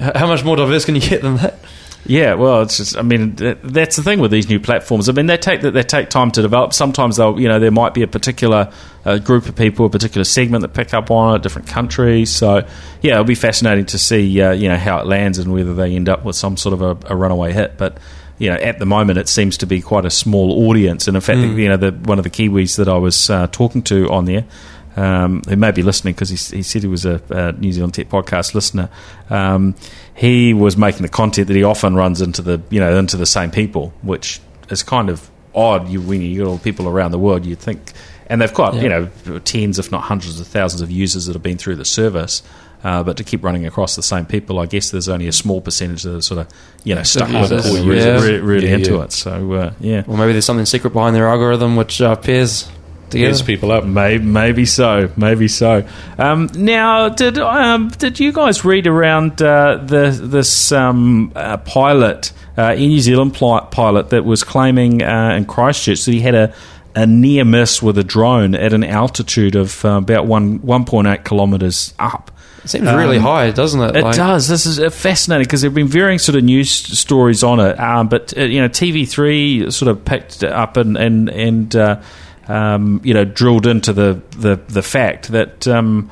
How 0.00 0.26
much 0.26 0.44
more 0.44 0.56
diverse 0.56 0.84
can 0.84 0.94
you 0.94 1.00
get 1.00 1.22
than 1.22 1.36
that? 1.36 1.58
Yeah, 2.04 2.34
well, 2.34 2.62
it's 2.62 2.78
just. 2.78 2.96
I 2.96 3.02
mean, 3.02 3.36
that's 3.36 3.94
the 3.96 4.02
thing 4.02 4.18
with 4.18 4.32
these 4.32 4.48
new 4.48 4.58
platforms. 4.58 5.08
I 5.08 5.12
mean, 5.12 5.26
they 5.26 5.36
take 5.36 5.60
they 5.60 5.82
take 5.84 6.10
time 6.10 6.32
to 6.32 6.42
develop. 6.42 6.72
Sometimes 6.72 7.16
they'll, 7.16 7.38
you 7.38 7.46
know, 7.46 7.60
there 7.60 7.70
might 7.70 7.94
be 7.94 8.02
a 8.02 8.08
particular 8.08 8.72
uh, 9.04 9.18
group 9.18 9.46
of 9.46 9.54
people, 9.54 9.86
a 9.86 9.90
particular 9.90 10.24
segment 10.24 10.62
that 10.62 10.74
pick 10.74 10.94
up 10.94 11.10
on 11.12 11.36
it, 11.36 11.42
different 11.42 11.68
countries. 11.68 12.30
So, 12.30 12.66
yeah, 13.02 13.12
it'll 13.12 13.24
be 13.24 13.36
fascinating 13.36 13.86
to 13.86 13.98
see, 13.98 14.40
uh, 14.42 14.50
you 14.50 14.68
know, 14.68 14.76
how 14.78 14.98
it 14.98 15.06
lands 15.06 15.38
and 15.38 15.52
whether 15.52 15.74
they 15.74 15.94
end 15.94 16.08
up 16.08 16.24
with 16.24 16.34
some 16.34 16.56
sort 16.56 16.72
of 16.72 16.82
a, 16.82 17.12
a 17.12 17.16
runaway 17.16 17.52
hit. 17.52 17.78
But 17.78 17.98
you 18.38 18.48
know, 18.50 18.56
at 18.56 18.80
the 18.80 18.86
moment, 18.86 19.20
it 19.20 19.28
seems 19.28 19.58
to 19.58 19.66
be 19.66 19.80
quite 19.80 20.04
a 20.04 20.10
small 20.10 20.68
audience. 20.68 21.06
And 21.06 21.16
in 21.16 21.20
fact, 21.20 21.38
Mm. 21.38 21.56
you 21.56 21.68
know, 21.68 21.76
the, 21.76 21.92
one 21.92 22.18
of 22.18 22.24
the 22.24 22.30
Kiwis 22.30 22.76
that 22.78 22.88
I 22.88 22.96
was 22.96 23.30
uh, 23.30 23.46
talking 23.52 23.82
to 23.82 24.10
on 24.10 24.24
there. 24.24 24.44
Um, 24.94 25.40
who 25.48 25.56
may 25.56 25.70
be 25.70 25.82
listening 25.82 26.12
because 26.12 26.28
he, 26.28 26.56
he 26.56 26.62
said 26.62 26.82
he 26.82 26.88
was 26.88 27.06
a, 27.06 27.20
a 27.30 27.52
New 27.52 27.72
Zealand 27.72 27.94
Tech 27.94 28.10
podcast 28.10 28.54
listener. 28.54 28.90
Um, 29.30 29.74
he 30.14 30.52
was 30.52 30.76
making 30.76 31.00
the 31.02 31.08
content 31.08 31.48
that 31.48 31.56
he 31.56 31.62
often 31.64 31.94
runs 31.94 32.20
into 32.20 32.42
the 32.42 32.60
you 32.68 32.78
know 32.78 32.98
into 32.98 33.16
the 33.16 33.24
same 33.26 33.50
people, 33.50 33.94
which 34.02 34.40
is 34.68 34.82
kind 34.82 35.08
of 35.08 35.30
odd. 35.54 35.88
You 35.88 36.02
when 36.02 36.20
you 36.20 36.36
get 36.36 36.46
all 36.46 36.58
people 36.58 36.88
around 36.88 37.12
the 37.12 37.18
world, 37.18 37.46
you'd 37.46 37.58
think, 37.58 37.92
and 38.26 38.40
they've 38.40 38.52
got 38.52 38.74
Yeah. 38.74 38.82
you 38.82 38.88
know 38.90 39.38
tens, 39.40 39.78
if 39.78 39.90
not 39.90 40.02
hundreds 40.02 40.38
of 40.40 40.46
thousands 40.46 40.82
of 40.82 40.90
users 40.90 41.24
that 41.26 41.32
have 41.34 41.42
been 41.42 41.56
through 41.58 41.76
the 41.76 41.84
service. 41.86 42.42
Uh, 42.84 43.00
but 43.02 43.16
to 43.16 43.22
keep 43.24 43.44
running 43.44 43.64
across 43.64 43.94
the 43.94 44.02
same 44.02 44.26
people, 44.26 44.58
I 44.58 44.66
guess 44.66 44.90
there's 44.90 45.08
only 45.08 45.28
a 45.28 45.32
small 45.32 45.60
percentage 45.60 46.02
that 46.02 46.16
are 46.16 46.20
sort 46.20 46.40
of 46.40 46.48
you 46.84 46.94
know 46.96 47.02
stuck 47.04 47.28
with 47.28 47.52
it, 47.52 47.64
or 47.64 47.94
yeah. 47.94 48.14
really, 48.20 48.40
really 48.40 48.68
Yeah, 48.68 48.74
into 48.74 49.00
it. 49.02 49.12
So 49.12 49.52
uh, 49.52 49.72
yeah, 49.80 50.02
Or 50.06 50.18
maybe 50.18 50.32
there's 50.32 50.44
something 50.44 50.66
secret 50.66 50.92
behind 50.92 51.14
their 51.16 51.28
algorithm 51.28 51.76
which 51.76 52.02
uh, 52.02 52.16
pairs 52.16 52.68
together. 53.12 53.28
Pairs 53.30 53.42
people 53.42 53.70
up. 53.72 53.84
Maybe, 53.84 54.24
maybe 54.24 54.64
so. 54.66 55.10
Maybe 55.16 55.46
so. 55.48 55.86
Um, 56.18 56.50
now, 56.54 57.08
did 57.08 57.38
um, 57.38 57.88
did 57.90 58.18
you 58.18 58.32
guys 58.32 58.64
read 58.64 58.86
around 58.86 59.40
uh, 59.40 59.76
the 59.84 60.10
this 60.20 60.72
um, 60.72 61.32
uh, 61.36 61.56
pilot, 61.58 62.32
uh, 62.58 62.72
in 62.74 62.88
New 62.88 63.00
Zealand 63.00 63.34
pli- 63.34 63.60
pilot 63.70 64.10
that 64.10 64.24
was 64.24 64.42
claiming 64.44 65.02
uh, 65.02 65.34
in 65.36 65.44
Christchurch 65.44 66.04
that 66.04 66.12
he 66.12 66.20
had 66.20 66.34
a 66.34 66.54
a 66.94 67.06
near 67.06 67.42
miss 67.44 67.82
with 67.82 67.96
a 67.96 68.04
drone 68.04 68.54
at 68.54 68.74
an 68.74 68.84
altitude 68.84 69.54
of 69.54 69.82
uh, 69.84 69.90
about 69.92 70.26
one 70.26 70.60
one 70.62 70.84
point 70.84 71.06
eight 71.06 71.24
kilometres 71.24 71.94
up. 71.98 72.30
It 72.64 72.68
seems 72.68 72.84
really 72.92 73.16
Um, 73.16 73.22
high, 73.24 73.50
doesn't 73.50 73.80
it? 73.80 73.96
It 73.96 74.04
Like- 74.04 74.14
does. 74.14 74.46
This 74.46 74.66
is 74.66 74.78
uh, 74.78 74.88
fascinating 74.90 75.44
because 75.46 75.62
there 75.62 75.68
have 75.70 75.74
been 75.74 75.88
varying 75.88 76.20
sort 76.20 76.36
of 76.36 76.44
news 76.44 76.70
stories 76.70 77.42
on 77.42 77.58
it. 77.58 77.80
Um, 77.80 78.06
but 78.08 78.34
uh, 78.38 78.42
you 78.42 78.60
know, 78.60 78.68
TV 78.68 79.08
three 79.08 79.68
sort 79.70 79.90
of 79.90 80.04
picked 80.04 80.44
it 80.44 80.52
up 80.52 80.76
and 80.76 80.96
and 80.96 81.28
and 81.30 81.74
uh, 81.74 82.00
um, 82.48 83.00
you 83.04 83.14
know 83.14 83.24
drilled 83.24 83.66
into 83.66 83.92
the 83.92 84.20
the, 84.36 84.56
the 84.68 84.82
fact 84.82 85.28
that. 85.28 85.66
Um, 85.68 86.10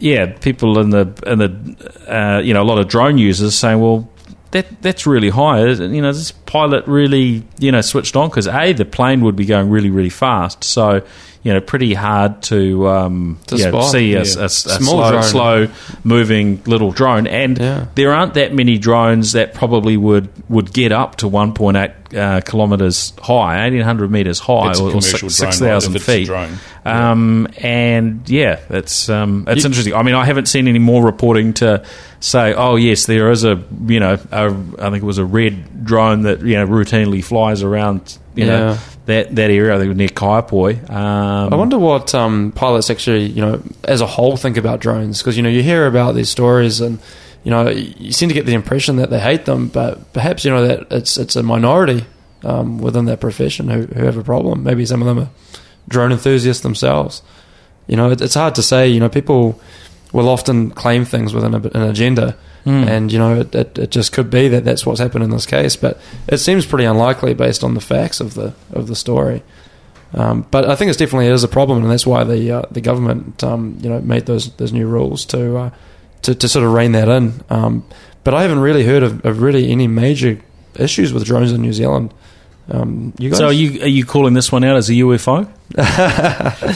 yeah, 0.00 0.26
people 0.26 0.78
in 0.78 0.90
the 0.90 1.12
in 1.26 1.38
the 1.40 2.06
uh, 2.06 2.38
you 2.38 2.54
know 2.54 2.62
a 2.62 2.68
lot 2.68 2.78
of 2.78 2.86
drone 2.86 3.18
users 3.18 3.56
saying, 3.56 3.80
well, 3.80 4.08
that 4.52 4.80
that's 4.80 5.08
really 5.08 5.28
high. 5.28 5.66
You 5.66 6.00
know, 6.00 6.12
this 6.12 6.30
pilot 6.30 6.86
really 6.86 7.42
you 7.58 7.72
know 7.72 7.80
switched 7.80 8.14
on 8.14 8.28
because 8.28 8.46
a 8.46 8.72
the 8.74 8.84
plane 8.84 9.22
would 9.22 9.34
be 9.34 9.44
going 9.44 9.70
really 9.70 9.90
really 9.90 10.08
fast, 10.08 10.62
so 10.62 11.02
you 11.42 11.52
know 11.52 11.60
pretty 11.60 11.94
hard 11.94 12.42
to 12.44 12.86
um, 12.86 13.40
To 13.48 13.56
you 13.56 13.64
know, 13.64 13.70
spot, 13.72 13.90
see 13.90 14.14
a, 14.14 14.22
yeah. 14.22 14.40
a- 14.42 14.44
a 14.44 14.48
Small 14.48 15.02
slow, 15.10 15.20
slow 15.22 15.68
moving 16.04 16.62
little 16.66 16.92
drone, 16.92 17.26
and 17.26 17.58
Yeah. 17.58 17.86
there 17.96 18.12
aren't 18.12 18.34
that 18.34 18.54
many 18.54 18.78
drones 18.78 19.32
that 19.32 19.52
probably 19.52 19.96
would 19.96 20.28
would 20.48 20.72
get 20.72 20.92
up 20.92 21.16
to 21.16 21.26
1.8 21.28 21.97
uh, 22.16 22.40
kilometers 22.40 23.12
high, 23.20 23.62
1800 23.62 24.10
meters 24.10 24.38
high, 24.38 24.72
or, 24.78 24.82
or 24.82 24.90
commercial 24.90 25.30
six 25.30 25.58
6,000 25.58 25.92
if 25.92 25.96
it's 25.96 26.08
a 26.08 26.12
feet. 26.12 26.58
Um, 26.84 27.48
and 27.58 28.28
yeah, 28.28 28.60
it's 28.70 29.08
um, 29.08 29.44
it's 29.46 29.62
You- 29.64 29.68
interesting. 29.68 29.94
I 29.94 30.02
mean, 30.02 30.14
I 30.14 30.24
haven't 30.24 30.46
seen 30.46 30.68
any 30.68 30.78
more 30.78 31.02
reporting 31.04 31.54
to 31.54 31.84
say, 32.20 32.54
oh 32.54 32.76
yes, 32.76 33.06
there 33.06 33.30
is 33.30 33.44
a 33.44 33.62
you 33.86 34.00
know, 34.00 34.18
a, 34.32 34.46
I 34.78 34.90
think 34.90 35.02
it 35.02 35.06
was 35.06 35.18
a 35.18 35.24
red 35.24 35.84
drone 35.84 36.22
that 36.22 36.40
you 36.42 36.54
know 36.54 36.66
routinely 36.66 37.22
flies 37.24 37.62
around 37.62 38.18
you 38.34 38.44
Yeah. 38.46 38.58
know 38.58 38.78
that 39.06 39.34
that 39.36 39.50
area. 39.50 39.74
I 39.74 39.78
think 39.78 39.94
near 39.96 40.08
Kaiapoi. 40.08 40.88
Um, 40.90 41.52
I 41.52 41.56
wonder 41.56 41.78
what 41.78 42.14
um, 42.14 42.52
pilots 42.52 42.90
actually, 42.90 43.26
you 43.26 43.42
know, 43.42 43.62
as 43.84 44.00
a 44.00 44.06
whole 44.06 44.36
think 44.36 44.56
about 44.56 44.80
drones 44.80 45.18
because 45.18 45.36
you 45.36 45.42
know 45.42 45.48
you 45.50 45.62
hear 45.62 45.86
about 45.86 46.14
these 46.14 46.28
stories 46.30 46.80
and 46.80 46.98
you 47.44 47.50
know 47.50 47.68
you 47.68 48.12
seem 48.12 48.28
to 48.28 48.34
get 48.34 48.46
the 48.46 48.54
impression 48.54 48.96
that 48.96 49.10
they 49.10 49.20
hate 49.20 49.44
them, 49.44 49.68
but 49.68 50.12
perhaps 50.12 50.44
you 50.44 50.50
know 50.50 50.66
that 50.66 50.92
it's 50.92 51.16
it's 51.16 51.36
a 51.36 51.42
minority 51.42 52.04
um, 52.44 52.78
within 52.78 53.06
that 53.06 53.20
profession 53.20 53.68
who, 53.68 53.82
who 53.82 54.04
have 54.04 54.16
a 54.16 54.24
problem. 54.24 54.62
Maybe 54.62 54.84
some 54.86 55.02
of 55.02 55.06
them 55.06 55.18
are 55.18 55.30
drone 55.88 56.12
enthusiasts 56.12 56.62
themselves. 56.62 57.22
You 57.86 57.96
know, 57.96 58.10
it, 58.10 58.20
it's 58.20 58.34
hard 58.34 58.54
to 58.56 58.62
say. 58.62 58.88
You 58.88 59.00
know, 59.00 59.08
people 59.08 59.60
will 60.12 60.28
often 60.28 60.70
claim 60.70 61.04
things 61.04 61.34
within 61.34 61.54
a, 61.54 61.58
an 61.58 61.82
agenda. 61.82 62.36
Hmm. 62.64 62.84
And 62.84 63.12
you 63.12 63.18
know, 63.18 63.40
it, 63.40 63.54
it, 63.54 63.78
it 63.78 63.90
just 63.90 64.12
could 64.12 64.30
be 64.30 64.48
that 64.48 64.64
that's 64.64 64.84
what's 64.84 65.00
happened 65.00 65.24
in 65.24 65.30
this 65.30 65.46
case, 65.46 65.76
but 65.76 66.00
it 66.26 66.38
seems 66.38 66.66
pretty 66.66 66.84
unlikely 66.84 67.34
based 67.34 67.64
on 67.64 67.74
the 67.74 67.80
facts 67.80 68.20
of 68.20 68.34
the 68.34 68.54
of 68.72 68.88
the 68.88 68.96
story. 68.96 69.42
Um, 70.14 70.46
but 70.50 70.68
I 70.68 70.74
think 70.74 70.88
it's 70.88 70.98
definitely 70.98 71.26
is 71.26 71.44
a 71.44 71.48
problem, 71.48 71.82
and 71.82 71.90
that's 71.90 72.06
why 72.06 72.24
the 72.24 72.50
uh, 72.50 72.62
the 72.70 72.80
government 72.80 73.42
um, 73.44 73.78
you 73.80 73.88
know 73.88 74.00
made 74.00 74.26
those 74.26 74.50
those 74.56 74.72
new 74.72 74.86
rules 74.86 75.24
to 75.26 75.56
uh, 75.56 75.70
to, 76.22 76.34
to 76.34 76.48
sort 76.48 76.64
of 76.64 76.72
rein 76.72 76.92
that 76.92 77.08
in. 77.08 77.42
Um, 77.50 77.84
but 78.24 78.34
I 78.34 78.42
haven't 78.42 78.60
really 78.60 78.84
heard 78.84 79.02
of, 79.02 79.24
of 79.24 79.40
really 79.40 79.70
any 79.70 79.86
major 79.86 80.40
issues 80.76 81.12
with 81.12 81.24
drones 81.24 81.52
in 81.52 81.62
New 81.62 81.72
Zealand. 81.72 82.12
Um, 82.70 83.14
you 83.18 83.30
guys? 83.30 83.38
so 83.38 83.46
are 83.46 83.52
you 83.52 83.80
are 83.82 83.88
you 83.88 84.04
calling 84.04 84.34
this 84.34 84.52
one 84.52 84.62
out 84.62 84.76
as 84.76 84.90
a 84.90 84.94
UFO? 84.94 85.50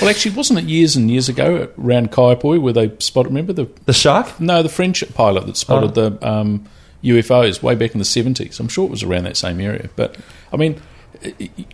Well, 0.00 0.08
actually, 0.08 0.34
wasn't 0.34 0.60
it 0.60 0.64
years 0.64 0.96
and 0.96 1.10
years 1.10 1.28
ago 1.28 1.68
around 1.78 2.10
Kaiapoi 2.10 2.60
where 2.60 2.72
they 2.72 2.92
spotted? 2.98 3.28
Remember 3.28 3.52
the 3.52 3.68
the 3.84 3.92
shark? 3.92 4.40
no 4.40 4.62
the 4.62 4.68
French 4.70 5.04
pilot 5.14 5.46
that 5.46 5.56
spotted 5.56 5.96
Oh. 5.98 6.08
the 6.10 6.26
um, 6.28 6.66
UFOs 7.04 7.62
way 7.62 7.74
back 7.74 7.92
in 7.92 7.98
the 7.98 8.04
seventies. 8.06 8.58
I'm 8.58 8.68
sure 8.68 8.86
it 8.86 8.90
was 8.90 9.02
around 9.02 9.24
that 9.24 9.36
same 9.36 9.60
area. 9.60 9.90
But 9.96 10.16
I 10.52 10.56
mean, 10.56 10.80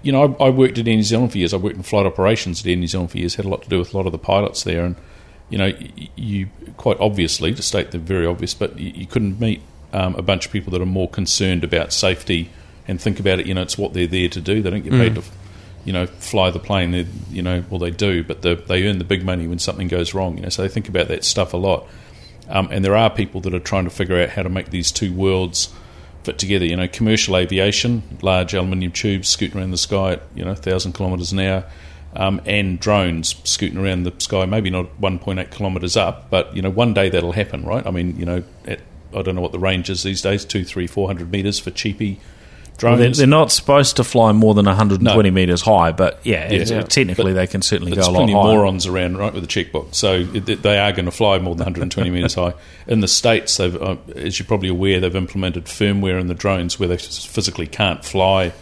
you 0.03 0.11
know, 0.13 0.37
I, 0.41 0.47
I 0.47 0.51
worked 0.51 0.79
at 0.79 0.89
Air 0.89 0.97
New 0.97 1.03
Zealand 1.03 1.31
for 1.33 1.39
years. 1.39 1.55
I 1.55 1.59
worked 1.59 1.77
in 1.77 1.83
flight 1.85 2.07
operations 2.07 2.61
at 2.61 2.67
Air 2.67 2.77
New 2.77 2.89
Zealand 2.89 3.13
for 3.13 3.19
years. 3.19 3.37
Had 3.37 3.45
a 3.45 3.49
lot 3.49 3.63
to 3.63 3.69
do 3.69 3.79
with 3.79 3.95
a 3.95 3.97
lot 3.97 4.07
of 4.07 4.13
the 4.13 4.19
pilots 4.19 4.65
there, 4.65 4.85
and 4.85 4.97
you 5.51 5.59
know, 5.59 5.73
you 6.17 6.49
quite 6.77 6.99
obviously 7.01 7.55
to 7.55 7.63
state 7.63 7.91
the 7.91 7.99
very 7.99 8.27
obvious, 8.27 8.55
but 8.55 8.79
you, 8.79 8.91
you 8.91 9.07
couldn't 9.07 9.41
meet 9.41 9.63
um, 9.93 10.15
a 10.17 10.23
bunch 10.23 10.47
of 10.47 10.53
people 10.53 10.71
that 10.73 10.83
are 10.83 10.87
more 10.87 11.09
concerned 11.09 11.65
about 11.65 11.93
safety 11.93 12.51
and 12.87 13.01
think 13.01 13.19
about 13.19 13.41
it. 13.41 13.47
You 13.47 13.55
know, 13.55 13.63
it's 13.63 13.79
what 13.79 13.95
they're 13.95 14.07
there 14.07 14.29
to 14.29 14.41
do. 14.41 14.63
They 14.63 14.71
don't 14.71 14.83
get 14.83 14.93
paid 14.93 15.15
to 15.15 15.23
you 15.89 15.93
know, 15.95 16.07
fly 16.07 16.51
the 16.51 16.59
plane. 16.59 16.91
They, 16.91 17.07
you 17.31 17.41
know, 17.41 17.65
well, 17.71 17.79
they 17.79 17.91
do, 17.91 18.23
but 18.23 18.43
the, 18.43 18.57
they 18.57 18.87
earn 18.87 18.99
the 18.99 19.05
big 19.05 19.25
money 19.25 19.49
when 19.49 19.59
something 19.59 19.89
goes 19.89 20.13
wrong. 20.13 20.37
You 20.37 20.43
know, 20.43 20.49
so 20.51 20.61
they 20.61 20.69
think 20.69 20.87
about 20.87 21.09
that 21.09 21.25
stuff 21.25 21.55
a 21.55 21.57
lot. 21.57 21.87
Um, 22.49 22.69
and 22.71 22.85
there 22.85 22.95
are 22.95 23.09
people 23.09 23.41
that 23.43 23.55
are 23.55 23.61
trying 23.61 23.85
to 23.85 23.91
figure 23.91 24.21
out 24.21 24.29
how 24.29 24.43
to 24.43 24.51
make 24.51 24.69
these 24.69 24.93
two 24.93 25.15
worlds 25.15 25.73
fit 26.25 26.39
together. 26.39 26.67
You 26.67 26.77
know, 26.77 26.89
commercial 26.89 27.39
aviation, 27.39 28.03
large 28.21 28.53
aluminium 28.53 28.93
tubes 28.93 29.31
scooting 29.31 29.59
around 29.59 29.71
the 29.71 29.79
sky 29.79 30.13
at 30.13 30.23
you 30.35 30.45
know, 30.45 30.55
thousand 30.55 30.93
kilometres 30.93 31.33
an 31.33 31.41
hour, 31.41 31.65
um, 32.17 32.41
and 32.47 32.81
drones 32.81 33.35
scooting 33.45 33.79
around 33.79 34.05
the 34.05 34.13
sky, 34.19 34.47
maybe 34.47 34.71
not 34.71 35.01
1.8 35.01 35.51
kilometres 35.51 35.97
up, 35.97 36.31
but 36.31 36.55
you 36.57 36.63
know, 36.63 36.71
one 36.71 36.95
day 36.95 37.09
that'll 37.11 37.33
happen, 37.33 37.65
right? 37.65 37.87
I 37.87 37.91
mean, 37.91 38.17
you 38.19 38.25
know, 38.27 38.43
at 38.67 38.81
I 39.15 39.23
don't 39.23 39.35
know 39.35 39.41
what 39.41 39.53
the 39.53 39.59
range 39.59 39.89
is 39.89 40.03
these 40.03 40.21
days, 40.21 40.45
two, 40.45 40.65
three, 40.65 40.87
four 40.87 41.07
hundred 41.09 41.33
metres 41.33 41.59
for 41.59 41.71
cheapy 41.71 42.21
Well, 42.83 42.93
they're, 42.97 43.07
drones. 43.07 43.19
they're 43.19 43.27
not 43.27 43.51
supposed 43.51 43.97
to 43.97 44.05
fly 44.05 44.33
more 44.33 44.53
than 44.55 44.67
120 44.67 45.31
No. 45.31 45.35
metres 45.35 45.63
high, 45.63 45.93
but 45.93 46.21
yeah, 46.25 46.45
it's- 46.53 46.71
Yeah. 46.71 46.83
technically 46.83 47.33
But 47.33 47.35
they 47.41 47.47
can 47.47 47.63
certainly 47.63 47.93
go 47.93 48.03
a 48.03 48.05
lot 48.11 48.15
plenty 48.17 48.33
higher. 48.35 48.43
of 48.43 48.47
morons 48.57 48.87
around, 48.87 49.17
right, 49.17 49.33
with 49.33 49.43
a 49.43 49.47
checkbook. 49.47 49.89
So 49.93 50.27
it, 50.35 50.63
they 50.63 50.79
are 50.79 50.93
going 50.93 51.07
to 51.07 51.11
fly 51.11 51.39
more 51.39 51.55
than 51.55 51.65
120 51.65 52.11
metres 52.11 52.35
high. 52.35 52.53
In 52.87 53.01
the 53.01 53.09
States, 53.09 53.57
they've, 53.57 53.75
uh, 53.83 53.97
as 54.15 54.39
you're 54.39 54.47
probably 54.47 54.69
aware, 54.69 55.01
they've 55.01 55.17
implemented 55.17 55.65
firmware 55.67 56.21
in 56.21 56.27
the 56.27 56.35
drones 56.35 56.79
where 56.79 56.89
they 56.89 56.99
physically 56.99 57.67
can't 57.67 58.05
fly 58.05 58.53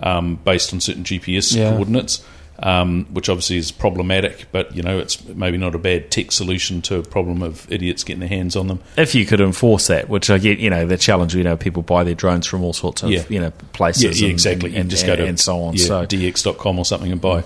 um, 0.00 0.36
based 0.44 0.72
on 0.74 0.80
certain 0.80 1.04
GPS 1.04 1.54
Yeah. 1.56 1.70
coordinates, 1.70 2.24
um, 2.58 3.06
which 3.12 3.28
obviously 3.28 3.56
is 3.56 3.72
problematic. 3.72 4.46
But 4.52 4.74
you 4.76 4.82
know, 4.82 4.98
it's 4.98 5.24
maybe 5.26 5.56
not 5.58 5.74
a 5.74 5.78
bad 5.78 6.10
tech 6.10 6.32
solution 6.32 6.80
to 6.82 6.96
a 6.98 7.02
problem 7.02 7.42
of 7.42 7.70
idiots 7.72 8.04
getting 8.04 8.20
their 8.20 8.28
hands 8.28 8.56
on 8.56 8.68
them. 8.68 8.80
If 8.96 9.14
you 9.14 9.26
could 9.26 9.40
enforce 9.40 9.86
that, 9.88 10.08
which 10.08 10.30
I 10.30 10.38
get, 10.38 10.58
you 10.58 10.70
know, 10.70 10.86
the 10.86 10.96
challenge, 10.96 11.34
you 11.34 11.44
know, 11.44 11.56
people 11.56 11.82
buy 11.82 12.04
their 12.04 12.14
drones 12.14 12.46
from 12.46 12.62
all 12.62 12.72
sorts 12.72 13.02
of, 13.02 13.10
Yeah. 13.10 13.24
you 13.28 13.40
know, 13.40 13.50
places. 13.72 14.02
Yeah, 14.02 14.10
yeah, 14.10 14.24
and- 14.26 14.32
exactly. 14.32 14.70
And, 14.70 14.78
and, 14.78 14.90
just 14.90 15.06
go 15.06 15.16
to 15.16 15.24
and 15.24 15.38
so 15.40 15.60
on. 15.62 15.74
yeah, 15.74 15.84
so 15.84 16.06
dx.com 16.06 16.78
or 16.78 16.84
something 16.84 17.10
and 17.10 17.20
buy. 17.20 17.42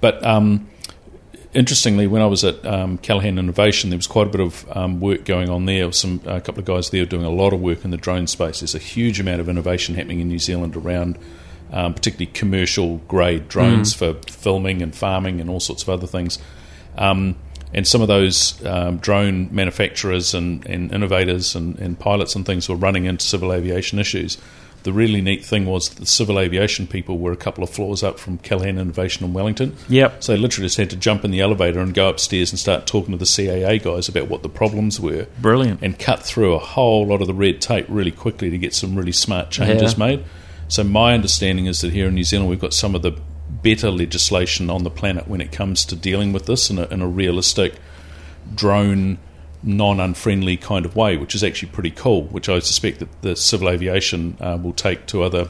But 0.00 0.24
um, 0.24 0.68
interestingly, 1.52 2.06
when 2.06 2.22
I 2.22 2.26
was 2.26 2.44
at 2.44 2.64
um, 2.64 2.98
Callaghan 2.98 3.38
Innovation, 3.38 3.90
there 3.90 3.96
was 3.98 4.06
quite 4.06 4.28
a 4.28 4.30
bit 4.30 4.40
of 4.40 4.76
um, 4.76 5.00
work 5.00 5.24
going 5.24 5.48
on 5.50 5.66
there. 5.66 5.90
Some 5.92 6.20
a 6.26 6.40
couple 6.40 6.60
of 6.60 6.64
guys 6.66 6.90
there 6.90 7.04
doing 7.04 7.24
a 7.24 7.30
lot 7.30 7.52
of 7.52 7.60
work 7.60 7.84
in 7.84 7.90
the 7.90 7.96
drone 7.96 8.26
space. 8.26 8.60
There's 8.60 8.74
a 8.74 8.78
huge 8.78 9.20
amount 9.20 9.40
of 9.40 9.48
innovation 9.48 9.94
happening 9.94 10.20
in 10.20 10.28
New 10.28 10.38
Zealand 10.38 10.76
around. 10.76 11.18
Um, 11.72 11.94
particularly 11.94 12.26
commercial 12.32 12.96
grade 13.06 13.48
drones 13.48 13.94
for 13.94 14.14
filming 14.28 14.82
and 14.82 14.92
farming 14.94 15.40
and 15.40 15.48
all 15.48 15.60
sorts 15.60 15.84
of 15.84 15.88
other 15.88 16.06
things. 16.06 16.38
Um, 16.98 17.36
and 17.72 17.86
some 17.86 18.02
of 18.02 18.08
those 18.08 18.64
um, 18.66 18.96
drone 18.98 19.48
manufacturers 19.54 20.34
and, 20.34 20.66
and 20.66 20.92
innovators 20.92 21.54
and, 21.54 21.78
and 21.78 21.96
pilots 21.98 22.34
and 22.34 22.44
things 22.44 22.68
were 22.68 22.74
running 22.74 23.04
into 23.04 23.24
civil 23.24 23.52
aviation 23.52 24.00
issues. 24.00 24.36
The 24.82 24.92
really 24.92 25.20
neat 25.20 25.44
thing 25.44 25.66
was 25.66 25.90
that 25.90 26.00
the 26.00 26.06
civil 26.06 26.40
aviation 26.40 26.86
people 26.86 27.18
were 27.18 27.32
a 27.32 27.36
couple 27.36 27.62
of 27.62 27.68
floors 27.70 28.02
up 28.02 28.18
from 28.18 28.38
Callaghan 28.38 28.78
Innovation 28.78 29.24
in 29.26 29.34
Wellington. 29.34 29.76
Yep. 29.90 30.24
So 30.24 30.32
they 30.32 30.38
literally 30.38 30.66
just 30.66 30.78
had 30.78 30.90
to 30.90 30.96
jump 30.96 31.22
in 31.24 31.30
the 31.30 31.40
elevator 31.40 31.80
and 31.80 31.92
go 31.94 32.08
upstairs 32.08 32.50
and 32.50 32.58
start 32.58 32.86
talking 32.86 33.12
to 33.12 33.18
the 33.18 33.26
CAA 33.26 33.80
guys 33.82 34.08
about 34.08 34.28
what 34.28 34.42
the 34.42 34.48
problems 34.48 34.98
were. 34.98 35.26
Brilliant. 35.40 35.82
And 35.82 35.98
cut 35.98 36.22
through 36.22 36.54
a 36.54 36.58
whole 36.58 37.06
lot 37.06 37.20
of 37.20 37.26
the 37.26 37.34
red 37.34 37.60
tape 37.60 37.86
really 37.88 38.10
quickly 38.10 38.48
to 38.50 38.58
get 38.58 38.74
some 38.74 38.96
really 38.96 39.12
smart 39.12 39.50
changes 39.50 39.92
Yeah. 39.92 39.98
made. 40.06 40.24
So 40.70 40.84
my 40.84 41.14
understanding 41.14 41.66
is 41.66 41.80
that 41.80 41.92
here 41.92 42.06
in 42.06 42.14
New 42.14 42.22
Zealand 42.22 42.48
we've 42.48 42.60
got 42.60 42.72
some 42.72 42.94
of 42.94 43.02
the 43.02 43.20
better 43.50 43.90
legislation 43.90 44.70
on 44.70 44.84
the 44.84 44.90
planet 44.90 45.26
when 45.26 45.40
it 45.40 45.50
comes 45.50 45.84
to 45.86 45.96
dealing 45.96 46.32
with 46.32 46.46
this 46.46 46.70
in 46.70 46.78
a, 46.78 46.86
in 46.86 47.02
a 47.02 47.08
realistic 47.08 47.74
drone 48.54 49.18
non-unfriendly 49.64 50.56
kind 50.56 50.86
of 50.86 50.94
way, 50.94 51.16
which 51.16 51.34
is 51.34 51.42
actually 51.42 51.70
pretty 51.72 51.90
cool. 51.90 52.22
Which 52.22 52.48
I 52.48 52.60
suspect 52.60 53.00
that 53.00 53.22
the 53.22 53.34
civil 53.34 53.68
aviation 53.68 54.36
uh, 54.40 54.58
will 54.62 54.72
take 54.72 55.06
to 55.08 55.24
other 55.24 55.48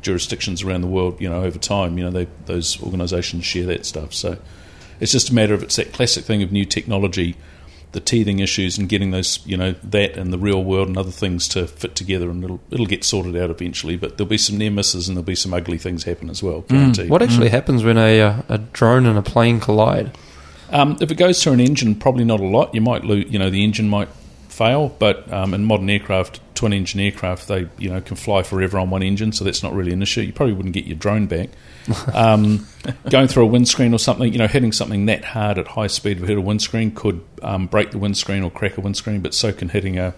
jurisdictions 0.00 0.62
around 0.62 0.80
the 0.80 0.88
world. 0.88 1.20
You 1.20 1.28
know, 1.28 1.42
over 1.42 1.58
time, 1.58 1.98
you 1.98 2.04
know, 2.04 2.10
they, 2.10 2.26
those 2.46 2.82
organisations 2.82 3.44
share 3.44 3.66
that 3.66 3.84
stuff. 3.84 4.14
So 4.14 4.38
it's 5.00 5.12
just 5.12 5.28
a 5.28 5.34
matter 5.34 5.52
of 5.52 5.62
it's 5.62 5.76
that 5.76 5.92
classic 5.92 6.24
thing 6.24 6.42
of 6.42 6.50
new 6.50 6.64
technology, 6.64 7.36
the 7.92 8.00
teething 8.00 8.38
issues, 8.40 8.78
and 8.78 8.88
getting 8.88 9.10
those, 9.10 9.44
you 9.46 9.56
know, 9.56 9.72
that 9.84 10.16
and 10.16 10.32
the 10.32 10.38
real 10.38 10.62
world 10.64 10.88
and 10.88 10.98
other 10.98 11.10
things 11.10 11.46
to 11.48 11.66
fit 11.66 11.94
together, 11.94 12.30
and 12.30 12.42
it'll 12.44 12.60
it'll 12.70 12.86
get 12.86 13.04
sorted 13.04 13.36
out 13.36 13.50
eventually. 13.50 13.96
But 13.96 14.16
there'll 14.16 14.28
be 14.28 14.38
some 14.38 14.58
near 14.58 14.70
misses 14.70 15.08
and 15.08 15.16
there'll 15.16 15.24
be 15.24 15.34
some 15.34 15.54
ugly 15.54 15.78
things 15.78 16.04
happen 16.04 16.30
as 16.30 16.42
well. 16.42 16.62
Guaranteed. 16.62 17.10
What 17.10 17.22
actually 17.22 17.50
happens 17.50 17.84
when 17.84 17.98
a, 17.98 18.20
uh, 18.20 18.42
a 18.48 18.58
drone 18.58 19.06
and 19.06 19.18
a 19.18 19.22
plane 19.22 19.60
collide? 19.60 20.16
Um, 20.70 20.96
if 21.00 21.10
it 21.10 21.16
goes 21.16 21.40
to 21.42 21.52
an 21.52 21.60
engine, 21.60 21.94
probably 21.94 22.24
not 22.24 22.40
a 22.40 22.46
lot. 22.46 22.74
You 22.74 22.80
might 22.80 23.04
lose, 23.04 23.30
you 23.30 23.38
know, 23.38 23.50
the 23.50 23.62
engine 23.62 23.88
might 23.88 24.08
fail, 24.48 24.88
but 24.98 25.30
um, 25.32 25.54
in 25.54 25.64
modern 25.64 25.90
aircraft, 25.90 26.40
twin 26.62 26.72
engine 26.72 27.00
aircraft, 27.00 27.48
they 27.48 27.68
you 27.76 27.90
know 27.90 28.00
can 28.00 28.14
fly 28.14 28.44
forever 28.44 28.78
on 28.78 28.88
one 28.88 29.02
engine, 29.02 29.32
so 29.32 29.44
that's 29.44 29.64
not 29.64 29.72
really 29.74 29.92
an 29.92 30.00
issue. 30.00 30.20
You 30.20 30.32
probably 30.32 30.54
wouldn't 30.54 30.74
get 30.74 30.84
your 30.84 30.96
drone 30.96 31.26
back. 31.26 31.50
Um, 32.14 32.68
going 33.10 33.26
through 33.26 33.42
a 33.44 33.46
windscreen 33.46 33.92
or 33.92 33.98
something, 33.98 34.32
you 34.32 34.38
know, 34.38 34.46
hitting 34.46 34.70
something 34.70 35.06
that 35.06 35.24
hard 35.24 35.58
at 35.58 35.66
high 35.66 35.88
speed 35.88 36.18
to 36.18 36.26
hit 36.26 36.38
a 36.38 36.40
windscreen 36.40 36.92
could 36.92 37.24
um, 37.42 37.66
break 37.66 37.90
the 37.90 37.98
windscreen 37.98 38.44
or 38.44 38.50
crack 38.50 38.78
a 38.78 38.80
windscreen, 38.80 39.20
but 39.20 39.34
so 39.34 39.52
can 39.52 39.68
hitting 39.68 39.98
a 39.98 40.14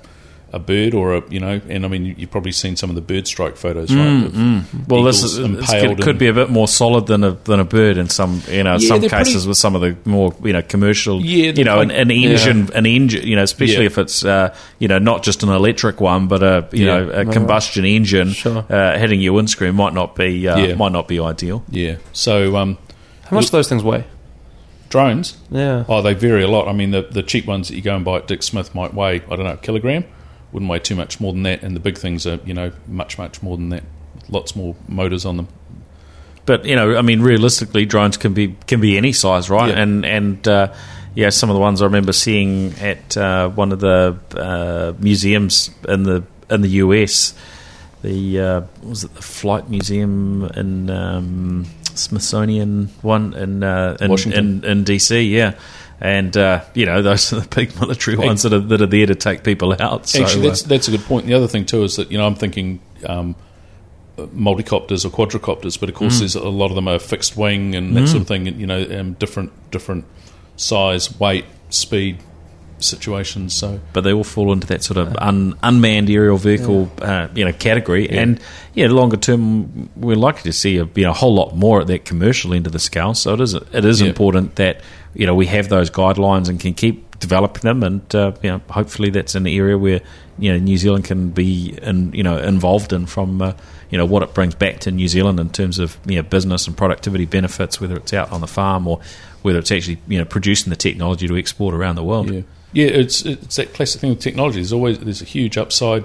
a 0.55 0.59
bird 0.61 0.95
or 0.95 1.17
a 1.17 1.23
you 1.29 1.41
know, 1.41 1.61
and 1.69 1.85
I 1.85 1.89
mean 1.89 2.05
you- 2.07 2.15
you've 2.17 2.31
probably 2.31 2.53
seen 2.53 2.77
some 2.77 2.89
of 2.89 2.95
the 2.97 3.03
bird 3.03 3.27
strike 3.27 3.57
photos, 3.57 3.93
right? 3.93 4.25
of 4.27 4.89
Well, 4.89 5.03
this 5.03 5.23
is 5.25 5.39
impaled 5.39 5.97
could, 5.97 6.05
could 6.05 6.09
in- 6.17 6.19
be 6.19 6.27
a 6.29 6.33
bit 6.33 6.49
more 6.49 6.69
solid 6.69 7.07
than 7.07 7.25
a 7.25 7.33
than 7.45 7.59
a 7.61 7.65
bird 7.65 7.97
in 7.99 8.09
some 8.09 8.41
you 8.49 8.63
know 8.63 8.77
Yeah, 8.79 8.89
some 8.89 9.01
cases 9.01 9.33
pretty- 9.35 9.49
with 9.49 9.57
some 9.59 9.75
of 9.75 9.81
the 9.81 9.97
more 10.09 10.33
you 10.45 10.53
know 10.53 10.63
commercial 10.63 11.21
Yeah, 11.21 11.53
you 11.57 11.65
know 11.65 11.81
an, 11.81 11.91
an 11.91 12.11
engine 12.11 12.71
an 12.75 12.87
engine 12.87 13.27
you 13.27 13.37
know 13.37 13.43
especially 13.43 13.81
Yeah. 13.85 13.87
if 13.93 13.99
it's 13.99 14.25
uh, 14.25 14.55
you 14.79 14.89
know 14.89 14.99
not 14.99 15.23
just 15.25 15.43
an 15.43 15.49
electric 15.49 16.01
one 16.01 16.29
but 16.29 16.43
a 16.43 16.67
you 16.73 16.87
Yeah. 16.87 16.99
know 17.01 17.11
a 17.11 17.25
combustion 17.25 17.85
engine 17.85 18.31
Sure. 18.33 18.65
uh, 18.71 18.97
hitting 18.99 19.21
your 19.21 19.33
windscreen 19.35 19.75
might 19.75 19.93
not 19.95 20.15
be 20.15 20.47
uh, 20.49 20.57
Yeah. 20.57 20.75
might 20.77 20.93
not 20.93 21.09
be 21.09 21.19
ideal. 21.21 21.65
yeah. 21.71 21.97
So 22.13 22.57
um, 22.57 22.79
How 23.29 23.37
much 23.37 23.47
do 23.47 23.51
those 23.53 23.69
things 23.69 23.83
weigh? 23.83 24.05
drones. 24.91 25.37
Yeah. 25.51 25.85
Oh, 25.89 26.03
they 26.03 26.15
vary 26.15 26.45
a 26.45 26.49
lot. 26.49 26.69
I 26.69 26.73
mean, 26.73 26.93
the, 26.93 27.03
the 27.03 27.23
cheap 27.25 27.47
ones 27.47 27.67
that 27.69 27.75
you 27.75 27.83
go 27.83 27.97
and 27.97 28.05
buy 28.05 28.19
at 28.19 28.29
Dick 28.29 28.45
Smith 28.45 28.75
might 28.77 28.95
weigh, 28.95 29.17
I 29.29 29.35
don't 29.37 29.45
know, 29.45 29.55
a 29.55 29.57
kilogram. 29.57 30.05
Wouldn't 30.55 30.71
weigh 30.71 30.79
too 30.79 30.95
much 30.95 31.21
more 31.21 31.33
than 31.33 31.43
that. 31.43 31.63
And 31.63 31.77
the 31.77 31.81
big 31.81 31.99
things 31.99 32.27
are, 32.27 32.39
you 32.47 32.55
know, 32.55 32.73
much, 32.87 33.19
much 33.19 33.43
more 33.43 33.59
than 33.59 33.69
that. 33.69 33.83
Lots 34.31 34.57
more 34.57 34.75
motors 34.89 35.27
on 35.27 35.37
them. 35.37 35.49
But 36.47 36.65
you 36.65 36.77
know, 36.77 36.97
I 36.97 37.03
mean, 37.03 37.21
realistically, 37.21 37.87
drones 37.87 38.17
can 38.17 38.35
be 38.35 38.57
can 38.67 38.81
be 38.81 38.97
any 38.97 39.13
size, 39.13 39.51
right? 39.51 39.71
Yeah. 39.71 39.83
And 39.83 40.07
and 40.07 40.49
uh, 40.49 40.73
yeah, 41.15 41.31
some 41.31 41.51
of 41.51 41.55
the 41.55 41.61
ones 41.61 41.83
I 41.83 41.87
remember 41.87 42.13
seeing 42.13 42.73
at 42.75 43.17
uh, 43.17 43.49
one 43.49 43.73
of 43.73 43.81
the 43.81 44.19
uh, 44.37 44.93
museums 44.99 45.71
in 45.89 46.05
the 46.05 46.25
in 46.51 46.61
the 46.61 46.69
US, 46.69 47.35
the 48.03 48.41
uh, 48.41 48.61
was 48.83 49.05
it 49.05 49.15
the 49.15 49.23
Flight 49.23 49.71
Museum 49.71 50.45
in 50.55 50.91
um, 50.91 51.67
Smithsonian 51.95 52.91
one 53.01 53.33
in 53.35 53.63
uh, 53.63 53.97
in, 54.01 54.33
in, 54.33 54.65
in 54.65 54.85
DC, 54.85 55.31
yeah. 55.31 55.55
And 56.01 56.37
uh, 56.37 56.65
you 56.75 56.87
know 56.87 57.03
those 57.03 57.33
are 57.33 57.41
the 57.41 57.49
big 57.55 57.75
military 57.81 58.17
ones 58.17 58.43
that 58.43 58.53
are 58.53 58.59
that 58.59 58.83
are 58.83 58.87
there 58.87 59.07
to 59.07 59.15
take 59.15 59.45
people 59.45 59.75
out. 59.81 60.09
So, 60.09 60.23
Actually, 60.23 60.49
that's 60.49 60.65
uh, 60.65 60.69
that's 60.69 60.89
a 60.89 60.91
good 60.91 61.05
point. 61.05 61.27
The 61.27 61.35
other 61.35 61.49
thing 61.49 61.65
too 61.67 61.85
is 61.85 61.97
that 61.97 62.11
you 62.11 62.19
know 62.19 62.27
I'm 62.27 62.35
thinking 62.35 62.81
um, 63.07 63.37
multicopters 64.19 65.05
or 65.05 65.11
quadricopters, 65.11 65.79
but 65.79 65.89
of 65.89 65.95
Mm. 65.95 65.99
course 65.99 66.19
there's 66.21 66.35
a 66.35 66.49
lot 66.49 66.67
of 66.71 66.75
them 66.75 66.89
are 66.89 66.99
fixed 66.99 67.37
wing 67.37 67.75
and 67.75 67.97
that 67.97 68.09
sort 68.09 68.23
of 68.23 68.29
thing. 68.29 68.47
You 68.47 68.67
know, 68.67 69.01
um, 69.01 69.13
different 69.15 69.53
different 69.71 70.05
size, 70.57 71.19
weight, 71.19 71.45
speed 71.71 72.19
situations. 72.79 73.55
So 73.55 73.81
but 73.93 74.03
they 74.03 74.13
all 74.13 74.25
fall 74.25 74.53
into 74.53 74.67
that 74.67 74.83
sort 74.83 74.99
of 74.99 75.17
un, 75.17 75.57
unmanned 75.63 76.11
aerial 76.11 76.37
vehicle, 76.37 76.91
uh, 77.01 77.29
you 77.35 77.45
know, 77.45 77.53
category. 77.53 78.11
Yeah. 78.13 78.21
And 78.21 78.41
yeah, 78.75 78.89
longer 78.89 79.17
term, 79.17 79.89
we're 79.97 80.17
likely 80.17 80.51
to 80.51 80.53
see 80.53 80.77
a, 80.79 80.85
you 80.95 81.05
know, 81.05 81.11
a 81.11 81.15
whole 81.15 81.35
lot 81.35 81.57
more 81.57 81.81
at 81.81 81.87
that 81.87 82.05
commercial 82.05 82.53
end 82.53 82.67
of 82.67 82.73
the 82.73 82.79
scale. 82.79 83.15
So 83.15 83.35
it 83.35 83.41
is 83.41 83.55
it 83.55 83.85
is 83.85 84.01
Yeah. 84.01 84.09
important 84.09 84.57
that 84.57 84.81
you 85.15 85.27
know 85.27 85.35
we 85.35 85.47
have 85.47 85.69
those 85.69 85.91
guidelines 85.91 86.49
and 86.49 86.61
can 86.61 86.75
keep 86.75 87.19
developing 87.19 87.63
them. 87.63 87.83
And 87.83 88.15
uh, 88.15 88.33
you 88.43 88.51
know, 88.51 88.61
hopefully 88.71 89.11
that's 89.11 89.35
an 89.35 89.47
area 89.47 89.79
where 89.79 90.01
you 90.39 90.53
know 90.53 90.59
New 90.59 90.77
Zealand 90.77 91.05
can 91.05 91.31
be 91.31 91.79
in, 91.83 92.13
you 92.13 92.23
know 92.23 92.39
involved 92.39 92.93
in 92.93 93.07
from. 93.07 93.43
Uh, 93.43 93.53
you 93.91 93.99
know 93.99 94.07
what 94.07 94.25
it 94.25 94.35
brings 94.35 94.57
back 94.57 94.81
to 94.81 94.91
New 94.91 95.07
Zealand 95.07 95.39
in 95.39 95.51
terms 95.51 95.79
of 95.79 95.97
you 96.05 96.17
know 96.17 96.23
business 96.23 96.67
and 96.67 96.77
productivity 96.77 97.27
benefits, 97.27 97.81
whether 97.81 97.97
it's 97.97 98.13
out 98.13 98.33
on 98.33 98.41
the 98.41 98.49
farm 98.49 98.89
or 98.89 99.01
whether 99.43 99.61
it's 99.61 99.71
actually 99.71 99.99
you 100.09 100.19
know 100.19 100.25
producing 100.25 100.71
the 100.71 100.77
technology 100.77 101.29
to 101.29 101.37
export 101.37 101.75
around 101.75 101.95
the 101.95 102.03
world. 102.03 102.29
Yeah, 102.29 102.41
yeah. 102.73 102.87
It's 102.87 103.25
it's 103.25 103.55
that 103.55 103.73
classic 103.73 104.01
thing 104.01 104.11
with 104.11 104.19
technology. 104.19 104.57
There's 104.57 104.73
always 104.73 104.99
there's 104.99 105.23
a 105.23 105.27
huge 105.27 105.57
upside. 105.57 106.05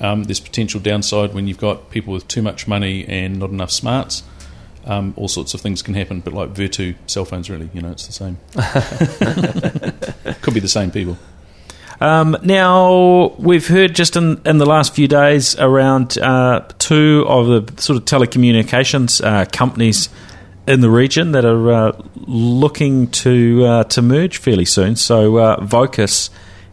Um, 0.00 0.24
there's 0.24 0.40
potential 0.40 0.80
downside 0.80 1.32
when 1.32 1.46
you've 1.46 1.58
got 1.58 1.90
people 1.90 2.14
with 2.14 2.26
too 2.26 2.42
much 2.42 2.66
money 2.66 3.06
and 3.06 3.38
not 3.38 3.50
enough 3.50 3.70
smarts. 3.70 4.24
Um, 4.86 5.12
all 5.16 5.28
sorts 5.28 5.52
of 5.52 5.60
things 5.60 5.82
can 5.82 5.94
happen, 5.94 6.20
but 6.20 6.32
like 6.32 6.54
Vertu 6.54 6.94
cell 7.06 7.24
phones, 7.24 7.50
really, 7.50 7.68
you 7.74 7.82
know, 7.82 7.90
it's 7.90 8.06
the 8.06 8.12
same. 8.12 8.38
Could 10.40 10.54
be 10.54 10.60
the 10.60 10.68
same 10.68 10.90
people. 10.90 11.18
Um, 12.00 12.34
now 12.42 13.34
we've 13.38 13.66
heard 13.68 13.94
just 13.94 14.16
in, 14.16 14.40
in 14.46 14.56
the 14.56 14.64
last 14.64 14.94
few 14.94 15.06
days 15.06 15.54
around 15.58 16.16
uh, 16.16 16.66
two 16.78 17.26
of 17.28 17.46
the 17.46 17.82
sort 17.82 17.98
of 17.98 18.06
telecommunications 18.06 19.22
uh, 19.22 19.44
companies 19.52 20.08
in 20.66 20.80
the 20.80 20.90
region 20.90 21.32
that 21.32 21.44
are 21.44 21.70
uh, 21.70 22.02
looking 22.14 23.08
to 23.08 23.64
uh, 23.64 23.84
to 23.84 24.00
merge 24.00 24.38
fairly 24.38 24.64
soon. 24.64 24.96
So 24.96 25.38
uh, 25.38 25.60
Vocus 25.62 26.30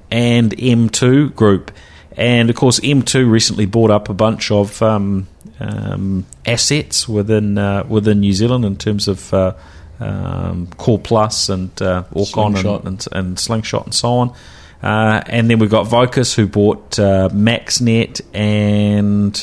and 0.09 0.55
M2 0.55 1.35
Group, 1.35 1.71
and 2.15 2.49
of 2.49 2.55
course 2.55 2.79
M2 2.79 3.29
recently 3.29 3.65
bought 3.65 3.91
up 3.91 4.07
a 4.07 4.13
bunch 4.13 4.49
of 4.49 4.81
um, 4.81 5.27
um, 5.59 6.25
assets 6.45 7.07
within 7.07 7.57
uh, 7.57 7.85
within 7.87 8.19
New 8.19 8.33
Zealand 8.33 8.65
in 8.65 8.75
terms 8.77 9.07
of. 9.07 9.33
Uh, 9.33 9.53
um, 9.99 10.67
CallPlus 10.67 11.49
and 11.49 11.81
uh, 11.81 12.03
Orcon 12.13 12.55
and, 12.55 12.85
and, 12.85 13.07
and 13.11 13.39
Slingshot 13.39 13.85
and 13.85 13.95
so 13.95 14.09
on. 14.09 14.35
Uh, 14.83 15.23
and 15.25 15.49
then 15.49 15.57
we've 15.57 15.71
got 15.71 15.87
Vocus 15.87 16.35
who 16.35 16.45
bought 16.47 16.99
uh, 16.99 17.29
MaxNet 17.29 18.21
and 18.31 19.33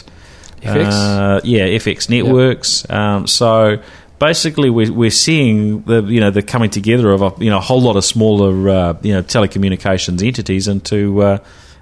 FX? 0.65 0.93
Uh, 0.93 1.41
yeah, 1.45 1.67
FX 1.67 2.09
Networks. 2.09 2.89
Um, 2.89 3.27
so 3.27 3.83
basically, 4.19 4.71
we're, 4.71 4.93
we're 4.93 5.11
seeing 5.11 5.83
the 5.83 6.03
you 6.03 6.21
know 6.21 6.31
the 6.31 6.43
coming 6.43 6.71
together 6.71 7.13
of 7.13 7.23
a 7.23 7.33
you 7.39 7.51
know 7.51 7.59
a 7.59 7.63
whole 7.63 7.83
lot 7.83 7.97
of 7.97 8.05
smaller 8.05 8.69
uh, 8.69 8.99
you 9.03 9.13
know 9.13 9.23
telecommunications 9.23 10.25
entities 10.25 10.69
into 10.69 11.23
uh, 11.23 11.39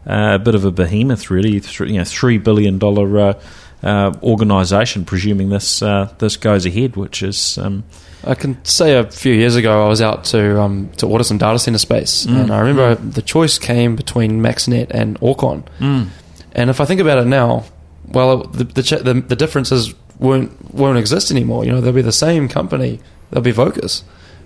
uh, 0.06 0.32
a 0.34 0.38
bit 0.38 0.54
of 0.54 0.64
a 0.64 0.72
behemoth, 0.72 1.30
really. 1.30 1.60
Th- 1.60 1.80
you 1.80 1.98
know, 1.98 2.04
three 2.04 2.38
billion 2.38 2.78
dollar. 2.78 3.36
Uh, 3.82 4.12
organisation, 4.22 5.04
presuming 5.04 5.48
this 5.50 5.82
uh, 5.82 6.08
this 6.18 6.36
goes 6.36 6.64
ahead, 6.66 6.94
which 6.96 7.22
is. 7.22 7.58
Um, 7.58 7.82
I 8.24 8.36
can 8.36 8.64
say 8.64 8.94
a 8.96 9.10
few 9.10 9.32
years 9.34 9.56
ago 9.56 9.84
I 9.84 9.88
was 9.88 10.00
out 10.00 10.22
to 10.26 10.60
um, 10.60 10.88
to 10.98 11.06
order 11.08 11.24
some 11.24 11.38
data 11.38 11.58
center 11.58 11.78
space, 11.78 12.24
Mm. 12.26 12.40
and 12.42 12.50
I 12.52 12.60
remember 12.60 12.94
the 12.94 13.22
choice 13.22 13.58
came 13.58 13.96
between 13.96 14.40
MaxNet 14.40 14.90
and 14.90 15.18
Orcon. 15.20 15.64
mm, 15.80 16.06
And 16.52 16.70
if 16.70 16.80
I 16.80 16.84
think 16.84 17.00
about 17.00 17.18
it 17.18 17.26
now, 17.26 17.64
well, 18.06 18.44
the 18.44 18.62
the, 18.62 18.82
ch- 18.84 19.02
the, 19.02 19.14
the 19.14 19.34
differences 19.34 19.92
won't 20.20 20.52
won't 20.72 20.98
exist 20.98 21.32
anymore. 21.32 21.64
You 21.64 21.72
know, 21.72 21.80
they'll 21.80 21.92
be 21.92 22.02
the 22.02 22.12
same 22.12 22.48
company. 22.48 23.00
They'll 23.32 23.42
be 23.42 23.50
Vocus. 23.50 24.04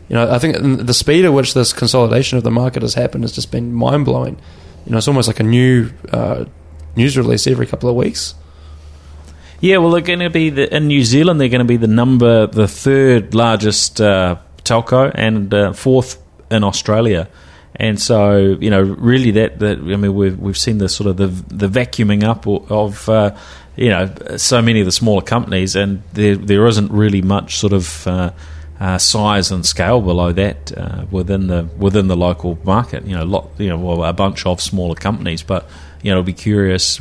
You 0.08 0.14
know, 0.16 0.32
I 0.32 0.38
think 0.38 0.56
the 0.86 0.94
speed 0.94 1.26
at 1.26 1.34
which 1.34 1.52
this 1.52 1.74
consolidation 1.74 2.38
of 2.38 2.44
the 2.44 2.50
market 2.50 2.80
has 2.82 2.94
happened 2.94 3.24
has 3.24 3.32
just 3.32 3.50
been 3.52 3.74
mind 3.74 4.06
blowing. 4.06 4.38
You 4.86 4.92
know, 4.92 4.98
it's 4.98 5.08
almost 5.08 5.28
like 5.28 5.40
a 5.40 5.44
new 5.44 5.90
uh, 6.10 6.46
news 6.96 7.18
release 7.18 7.46
every 7.46 7.66
couple 7.66 7.90
of 7.90 7.96
weeks. 7.96 8.34
Yeah, 9.60 9.78
well, 9.78 9.90
they're 9.90 10.02
going 10.02 10.18
to 10.20 10.30
be 10.30 10.50
the, 10.50 10.74
in 10.74 10.86
New 10.86 11.02
Zealand. 11.02 11.40
They're 11.40 11.48
going 11.48 11.60
to 11.60 11.64
be 11.64 11.78
the 11.78 11.86
number, 11.86 12.46
the 12.46 12.68
third 12.68 13.34
largest 13.34 14.00
uh, 14.00 14.36
telco, 14.64 15.10
and 15.14 15.52
uh, 15.52 15.72
fourth 15.72 16.22
in 16.50 16.62
Australia. 16.62 17.28
And 17.74 18.00
so, 18.00 18.56
you 18.60 18.70
know, 18.70 18.82
really, 18.82 19.32
that, 19.32 19.58
that 19.58 19.78
I 19.78 19.96
mean, 19.96 20.14
we've 20.14 20.38
we've 20.38 20.56
seen 20.56 20.78
the 20.78 20.88
sort 20.88 21.08
of 21.08 21.16
the 21.16 21.26
the 21.54 21.68
vacuuming 21.68 22.24
up 22.24 22.46
of, 22.46 23.08
uh, 23.08 23.36
you 23.76 23.90
know, 23.90 24.14
so 24.36 24.62
many 24.62 24.80
of 24.80 24.86
the 24.86 24.92
smaller 24.92 25.22
companies, 25.22 25.76
and 25.76 26.02
there 26.12 26.36
there 26.36 26.66
isn't 26.66 26.90
really 26.90 27.22
much 27.22 27.56
sort 27.56 27.72
of. 27.72 28.06
Uh, 28.06 28.30
uh, 28.78 28.98
size 28.98 29.50
and 29.50 29.64
scale 29.64 30.02
below 30.02 30.32
that 30.32 30.70
uh, 30.76 31.06
within 31.10 31.46
the 31.46 31.62
within 31.78 32.08
the 32.08 32.16
local 32.16 32.58
market, 32.62 33.06
you 33.06 33.16
know, 33.16 33.24
lot, 33.24 33.48
you 33.56 33.70
know, 33.70 33.78
well, 33.78 34.04
a 34.04 34.12
bunch 34.12 34.44
of 34.44 34.60
smaller 34.60 34.94
companies, 34.94 35.42
but 35.42 35.66
you 36.06 36.12
know, 36.12 36.18
I'll 36.18 36.22
be 36.22 36.32
curious 36.32 37.00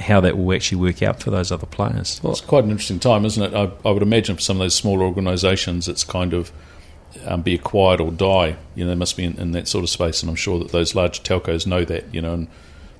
how 0.00 0.22
that 0.22 0.38
will 0.38 0.54
actually 0.54 0.80
work 0.80 1.02
out 1.02 1.22
for 1.22 1.30
those 1.30 1.52
other 1.52 1.66
players. 1.66 2.22
Well, 2.22 2.32
it's 2.32 2.40
quite 2.40 2.64
an 2.64 2.70
interesting 2.70 2.98
time, 2.98 3.26
isn't 3.26 3.42
it? 3.42 3.54
I, 3.54 3.70
I 3.86 3.92
would 3.92 4.02
imagine 4.02 4.36
for 4.36 4.40
some 4.40 4.56
of 4.56 4.60
those 4.60 4.74
smaller 4.74 5.04
organisations, 5.04 5.88
it's 5.88 6.04
kind 6.04 6.32
of 6.32 6.50
um, 7.26 7.42
be 7.42 7.54
acquired 7.54 8.00
or 8.00 8.10
die. 8.10 8.56
You 8.74 8.84
know, 8.84 8.88
they 8.88 8.94
must 8.94 9.14
be 9.14 9.24
in, 9.24 9.38
in 9.38 9.52
that 9.52 9.68
sort 9.68 9.84
of 9.84 9.90
space, 9.90 10.22
and 10.22 10.30
I'm 10.30 10.36
sure 10.36 10.58
that 10.60 10.72
those 10.72 10.94
large 10.94 11.22
telcos 11.22 11.66
know 11.66 11.84
that. 11.84 12.14
You 12.14 12.22
know, 12.22 12.32
and 12.32 12.48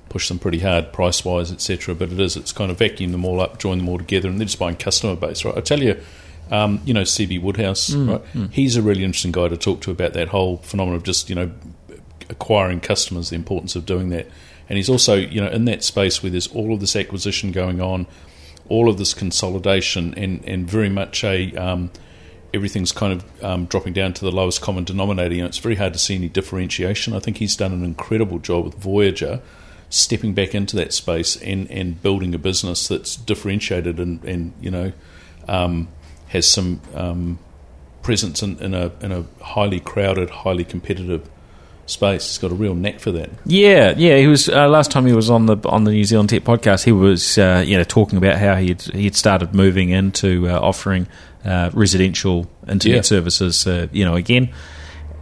push 0.09 0.27
them 0.27 0.37
pretty 0.37 0.59
hard 0.59 0.93
price 0.93 1.25
wise, 1.25 1.51
etc. 1.51 1.95
But 1.95 2.11
it 2.11 2.19
is, 2.19 2.37
it's 2.37 2.51
kind 2.51 2.69
of 2.69 2.77
vacuum 2.77 3.11
them 3.11 3.25
all 3.25 3.41
up, 3.41 3.57
join 3.57 3.79
them 3.79 3.89
all 3.89 3.97
together, 3.97 4.29
and 4.29 4.39
they're 4.39 4.45
just 4.45 4.59
buying 4.59 4.75
customer 4.75 5.15
base, 5.15 5.43
right? 5.43 5.57
I 5.57 5.61
tell 5.61 5.81
you. 5.81 5.99
Um, 6.49 6.79
you 6.85 6.93
know, 6.93 7.01
Seeby 7.01 7.41
Woodhouse, 7.41 7.93
right? 7.93 8.21
He's 8.51 8.77
a 8.77 8.81
really 8.81 9.03
interesting 9.03 9.33
guy 9.33 9.49
to 9.49 9.57
talk 9.57 9.81
to 9.81 9.91
about 9.91 10.13
that 10.13 10.29
whole 10.29 10.55
phenomenon 10.59 10.95
of 10.95 11.03
just, 11.03 11.27
you 11.27 11.35
know, 11.35 11.51
acquiring 12.29 12.79
customers, 12.79 13.31
the 13.31 13.35
importance 13.35 13.75
of 13.75 13.85
doing 13.85 14.07
that. 14.11 14.27
And 14.69 14.77
he's 14.77 14.89
also, 14.89 15.15
you 15.15 15.41
know, 15.41 15.49
in 15.49 15.65
that 15.65 15.83
space 15.83 16.21
where 16.21 16.29
there's 16.29 16.47
all 16.47 16.73
of 16.73 16.79
this 16.79 16.95
acquisition 16.95 17.51
going 17.51 17.79
on, 17.81 18.07
all 18.67 18.89
of 18.89 18.97
this 18.97 19.13
consolidation, 19.13 20.13
and, 20.15 20.43
and 20.45 20.69
very 20.69 20.89
much 20.89 21.23
a 21.23 21.55
um, 21.55 21.91
everything's 22.53 22.91
kind 22.91 23.13
of 23.13 23.43
um, 23.43 23.65
dropping 23.65 23.93
down 23.93 24.13
to 24.13 24.25
the 24.25 24.31
lowest 24.31 24.61
common 24.61 24.83
denominator. 24.83 25.35
You 25.35 25.41
know, 25.41 25.47
it's 25.47 25.57
very 25.57 25.75
hard 25.75 25.93
to 25.93 25.99
see 25.99 26.15
any 26.15 26.29
differentiation. 26.29 27.13
I 27.13 27.19
think 27.19 27.37
he's 27.37 27.55
done 27.55 27.71
an 27.71 27.83
incredible 27.83 28.39
job 28.39 28.65
with 28.65 28.75
Voyager, 28.75 29.41
stepping 29.89 30.33
back 30.33 30.53
into 30.53 30.75
that 30.75 30.93
space 30.93 31.35
and, 31.37 31.69
and 31.71 32.01
building 32.01 32.35
a 32.35 32.37
business 32.37 32.87
that's 32.87 33.15
differentiated 33.15 33.99
and, 33.99 34.23
and 34.25 34.53
you 34.59 34.69
know 34.69 34.91
um, 35.47 35.87
has 36.27 36.45
some 36.45 36.81
um, 36.93 37.39
presence 38.01 38.43
in, 38.43 38.57
in 38.59 38.73
a 38.73 38.91
in 39.01 39.11
a 39.11 39.25
highly 39.41 39.79
crowded, 39.79 40.29
highly 40.29 40.65
competitive 40.65 41.29
space. 41.87 42.27
He's 42.27 42.37
got 42.37 42.51
a 42.51 42.55
real 42.55 42.75
knack 42.75 42.99
for 42.99 43.11
that. 43.13 43.29
Yeah, 43.45 43.93
yeah. 43.97 44.17
He 44.17 44.27
was 44.27 44.47
uh, 44.49 44.67
last 44.67 44.91
time 44.91 45.05
he 45.07 45.13
was 45.13 45.29
on 45.29 45.47
the 45.47 45.57
on 45.65 45.83
the 45.85 45.91
New 45.91 46.03
Zealand 46.03 46.29
Tech 46.29 46.43
podcast. 46.43 46.83
He 46.83 46.91
was 46.91 47.37
uh, 47.37 47.63
you 47.65 47.75
know 47.77 47.83
talking 47.83 48.17
about 48.17 48.37
how 48.37 48.55
he 48.55 48.75
he 48.93 49.05
had 49.05 49.15
started 49.15 49.55
moving 49.55 49.89
into 49.89 50.47
uh, 50.47 50.59
offering 50.59 51.07
uh, 51.43 51.71
residential 51.73 52.47
internet 52.69 52.95
Yeah. 52.97 53.01
services. 53.01 53.65
Uh, 53.65 53.87
you 53.91 54.05
know 54.05 54.15
again. 54.15 54.49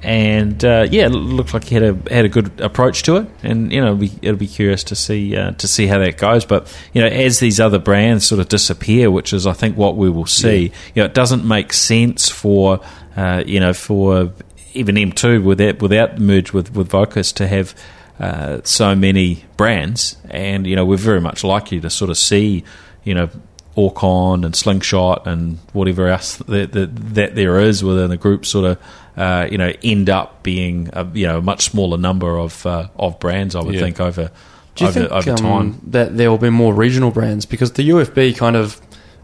And 0.02 0.64
uh, 0.64 0.86
yeah, 0.92 1.06
it 1.08 1.10
looked 1.14 1.54
like 1.56 1.64
he 1.64 1.74
had 1.74 1.84
a 1.84 2.14
had 2.14 2.26
a 2.26 2.30
good 2.30 2.62
approach 2.62 3.02
to 3.04 3.16
it, 3.16 3.28
and 3.42 3.72
you 3.72 3.82
know 3.82 3.88
it'll 3.94 3.98
be, 3.98 4.12
it'll 4.22 4.38
be 4.38 4.46
curious 4.48 4.84
to 4.86 4.96
see 4.96 5.36
uh, 5.36 5.52
to 5.54 5.68
see 5.68 5.88
how 5.88 5.98
that 5.98 6.18
goes. 6.18 6.46
But 6.46 6.72
you 6.94 7.02
know, 7.02 7.08
as 7.08 7.40
these 7.40 7.60
other 7.60 7.80
brands 7.80 8.28
sort 8.28 8.40
of 8.40 8.48
disappear, 8.48 9.10
which 9.10 9.34
is 9.34 9.48
I 9.48 9.54
think 9.54 9.78
what 9.78 9.96
we 9.98 10.10
will 10.12 10.28
see, 10.28 10.66
you 10.94 11.02
know, 11.02 11.06
it 11.06 11.16
doesn't 11.16 11.44
make 11.48 11.74
sense 11.74 12.30
for 12.30 12.82
uh, 13.18 13.44
you 13.48 13.60
know 13.60 13.74
for 13.74 14.32
even 14.76 14.96
M2 14.96 15.44
without 15.44 15.82
without 15.82 16.16
the 16.16 16.22
merge 16.22 16.54
with 16.54 16.74
with 16.76 16.88
Vocus 16.90 17.32
to 17.34 17.48
have 17.48 17.74
uh, 18.20 18.60
so 18.64 18.96
many 18.96 19.46
brands, 19.58 20.18
and 20.30 20.66
you 20.68 20.76
know 20.76 20.86
we're 20.86 20.98
very 20.98 21.22
much 21.22 21.44
likely 21.44 21.80
to 21.82 21.90
sort 21.90 22.10
of 22.10 22.18
see 22.18 22.64
you 23.04 23.14
know 23.14 23.30
Orcon 23.76 24.46
and 24.46 24.56
Slingshot 24.56 25.28
and 25.28 25.58
whatever 25.74 26.08
else 26.08 26.38
that, 26.38 26.72
that, 26.72 26.96
that 27.16 27.36
there 27.36 27.60
is 27.60 27.84
within 27.84 28.10
the 28.10 28.16
group 28.18 28.46
sort 28.46 28.66
of 28.66 28.78
uh, 29.18 29.48
you 29.52 29.58
know 29.58 29.74
end 29.84 30.10
up 30.10 30.44
being 30.44 30.90
a, 30.94 31.06
you 31.14 31.28
know 31.28 31.40
a 31.40 31.42
much 31.42 31.66
smaller 31.66 31.98
number 31.98 32.38
of 32.38 32.66
uh, 32.66 32.88
of 32.96 33.20
brands. 33.20 33.56
I 33.56 33.62
would 33.62 33.76
Yeah. 33.76 33.82
think 33.82 34.00
over 34.00 34.32
Do 34.76 34.84
you 34.86 34.90
over, 34.90 35.00
think 35.00 35.12
over 35.12 35.32
um, 35.32 35.38
time. 35.38 35.82
that 35.88 36.16
there 36.16 36.30
will 36.32 36.38
be 36.38 36.50
more 36.50 36.74
regional 36.74 37.12
brands 37.12 37.46
because 37.46 37.74
the 37.74 37.90
UFB 37.90 38.38
kind 38.38 38.56
of 38.56 38.80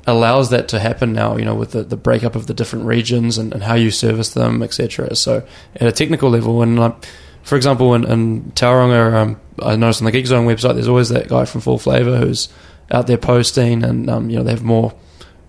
allows 0.07 0.49
that 0.49 0.67
to 0.69 0.79
happen 0.79 1.13
now? 1.13 1.37
You 1.37 1.45
know, 1.45 1.55
with 1.55 1.71
the, 1.71 1.83
the 1.83 1.97
breakup 1.97 2.35
of 2.35 2.47
the 2.47 2.53
different 2.53 2.85
regions 2.85 3.37
and, 3.37 3.53
and 3.53 3.63
how 3.63 3.75
you 3.75 3.91
service 3.91 4.33
them, 4.33 4.63
etc. 4.63 5.15
So 5.15 5.45
at 5.75 5.87
a 5.87 5.91
technical 5.91 6.29
level, 6.29 6.61
and 6.61 6.79
like 6.79 7.05
for 7.43 7.55
example, 7.55 7.93
in, 7.95 8.05
in 8.05 8.51
Tauranga, 8.51 9.13
um, 9.13 9.41
I 9.61 9.75
noticed 9.75 10.01
on 10.01 10.05
the 10.05 10.11
Geek 10.11 10.27
Zone 10.27 10.45
website, 10.45 10.75
there's 10.75 10.87
always 10.87 11.09
that 11.09 11.27
guy 11.27 11.45
from 11.45 11.61
Full 11.61 11.77
Flavor 11.77 12.17
who's 12.17 12.49
out 12.91 13.07
there 13.07 13.17
posting, 13.17 13.83
and 13.83 14.09
um, 14.09 14.29
you 14.29 14.37
know 14.37 14.43
they 14.43 14.51
have 14.51 14.63
more 14.63 14.93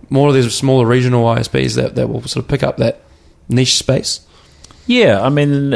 more 0.09 0.29
of 0.29 0.35
these 0.35 0.53
smaller 0.53 0.85
regional 0.85 1.25
ISPs 1.25 1.75
that, 1.75 1.95
that 1.95 2.07
will 2.07 2.21
sort 2.21 2.43
of 2.43 2.49
pick 2.49 2.63
up 2.63 2.77
that 2.77 3.01
niche 3.49 3.77
space. 3.77 4.21
Yeah, 4.85 5.21
I 5.21 5.29
mean, 5.29 5.73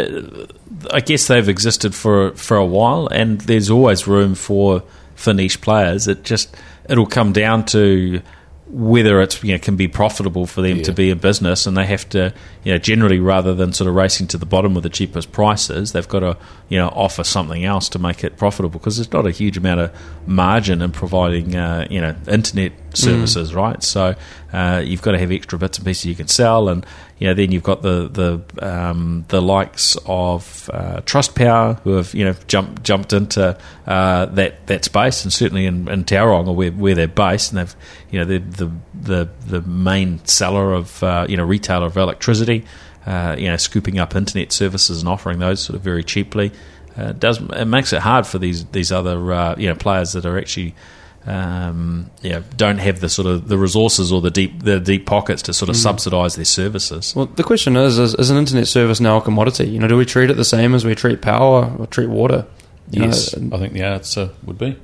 I 0.92 1.00
guess 1.00 1.28
they've 1.28 1.48
existed 1.48 1.96
for 1.96 2.34
for 2.36 2.58
a 2.58 2.66
while, 2.66 3.08
and 3.08 3.40
there's 3.42 3.70
always 3.70 4.08
room 4.08 4.36
for 4.36 4.84
for 5.16 5.34
niche 5.34 5.62
players. 5.62 6.08
It 6.08 6.24
just 6.24 6.56
it'll 6.90 7.06
come 7.06 7.32
down 7.32 7.66
to 7.68 8.22
whether 8.70 9.22
it's 9.22 9.44
you 9.44 9.54
know 9.54 9.60
can 9.60 9.76
be 9.76 9.88
profitable 9.88 10.46
for 10.46 10.62
them 10.62 10.82
to 10.84 10.92
be 10.92 11.10
a 11.10 11.16
business, 11.16 11.66
and 11.66 11.78
they 11.78 11.86
have 11.86 12.08
to 12.10 12.34
you 12.64 12.74
know 12.74 12.78
generally 12.78 13.20
rather 13.20 13.54
than 13.54 13.74
sort 13.74 13.88
of 13.88 13.96
racing 13.96 14.28
to 14.28 14.38
the 14.38 14.46
bottom 14.46 14.74
with 14.74 14.84
the 14.84 14.90
cheapest 14.90 15.32
prices, 15.32 15.94
they've 15.94 16.08
got 16.08 16.20
to 16.20 16.38
you 16.70 16.78
know 16.78 16.90
offer 16.90 17.24
something 17.24 17.64
else 17.64 17.90
to 17.90 18.00
make 18.00 18.24
it 18.24 18.38
profitable 18.38 18.80
because 18.80 18.98
there's 18.98 19.12
not 19.12 19.26
a 19.26 19.32
huge 19.32 19.58
amount 19.58 19.80
of 19.80 20.28
margin 20.28 20.82
in 20.82 20.92
providing 20.92 21.56
uh, 21.56 21.88
you 21.90 22.02
know 22.02 22.16
internet 22.28 22.72
services, 22.94 23.54
right? 23.54 23.82
So 23.84 24.16
uh, 24.54 24.82
you've 24.84 25.02
got 25.02 25.12
to 25.12 25.20
have 25.20 25.32
extra 25.32 25.60
bits 25.60 25.78
and 25.78 25.86
pieces 25.86 26.06
you 26.06 26.16
can 26.16 26.28
sell, 26.28 26.70
and 26.70 26.86
you 27.20 27.28
know 27.28 27.34
then 27.34 27.52
you've 27.52 27.64
got 27.64 27.82
the 27.82 28.08
the 28.08 28.66
um, 28.66 29.26
the 29.28 29.42
likes 29.42 29.98
of 30.06 30.70
uh, 30.74 31.02
Trustpower 31.02 31.80
who 31.82 31.94
have 31.94 32.14
you 32.14 32.26
know 32.26 32.36
jumped 32.48 32.84
jumped 32.84 33.14
into 33.14 33.58
uh, 33.86 34.26
that 34.28 34.68
that 34.68 34.86
space, 34.86 35.24
and 35.24 35.34
certainly 35.34 35.66
in, 35.66 35.88
in 35.88 36.04
Tauranga 36.04 36.54
where, 36.54 36.72
where 36.72 36.96
they're 36.96 37.08
based, 37.08 37.52
and 37.52 37.60
they've 37.60 37.76
you 38.12 38.20
know 38.20 38.26
they're 38.26 38.40
the 38.40 38.72
the 38.94 39.30
the 39.48 39.62
main 39.62 40.24
seller 40.26 40.74
of 40.74 41.04
uh, 41.04 41.26
you 41.30 41.38
know 41.38 41.44
retailer 41.44 41.88
of 41.88 41.98
electricity, 41.98 42.66
uh, 43.06 43.36
you 43.38 43.48
know 43.48 43.58
scooping 43.58 44.00
up 44.00 44.16
internet 44.16 44.52
services 44.52 45.02
and 45.02 45.10
offering 45.10 45.40
those 45.40 45.62
sort 45.62 45.76
of 45.76 45.82
very 45.82 46.04
cheaply. 46.04 46.52
Uh, 46.98 47.10
it 47.10 47.20
does 47.20 47.40
it 47.40 47.66
makes 47.66 47.94
it 47.94 48.00
hard 48.00 48.26
for 48.26 48.40
these 48.40 48.66
these 48.68 48.92
other 48.92 49.32
uh, 49.34 49.56
you 49.58 49.68
know 49.68 49.76
players 49.76 50.14
that 50.14 50.26
are 50.26 50.38
actually 50.38 50.74
um, 51.28 52.10
you 52.22 52.30
know, 52.32 52.44
don't 52.56 52.78
have 52.78 53.00
the 53.02 53.10
sort 53.10 53.28
of 53.28 53.48
the 53.50 53.58
resources 53.58 54.12
or 54.14 54.22
the 54.22 54.32
deep 54.32 54.64
the 54.64 54.80
deep 54.80 55.06
pockets 55.06 55.42
to 55.44 55.54
sort 55.54 55.70
of 55.70 55.76
subsidise 55.76 56.36
their 56.36 56.46
services. 56.46 57.14
Well, 57.16 57.26
the 57.26 57.44
question 57.44 57.76
is, 57.76 58.00
is: 58.00 58.16
Is 58.16 58.30
an 58.30 58.38
internet 58.38 58.68
service 58.68 59.00
now 59.00 59.18
a 59.18 59.22
commodity? 59.22 59.68
You 59.68 59.80
know, 59.80 59.88
do 59.88 59.98
we 59.98 60.06
treat 60.06 60.30
it 60.30 60.36
the 60.38 60.46
same 60.46 60.74
as 60.74 60.86
we 60.86 60.96
treat 60.96 61.22
power 61.22 61.76
or 61.78 61.86
treat 61.88 62.10
water? 62.10 62.46
You 62.92 63.04
Yes, 63.04 63.36
know, 63.38 63.56
I 63.56 63.60
think 63.60 63.74
the 63.74 63.84
answer 63.84 64.30
would 64.46 64.58
be. 64.58 64.78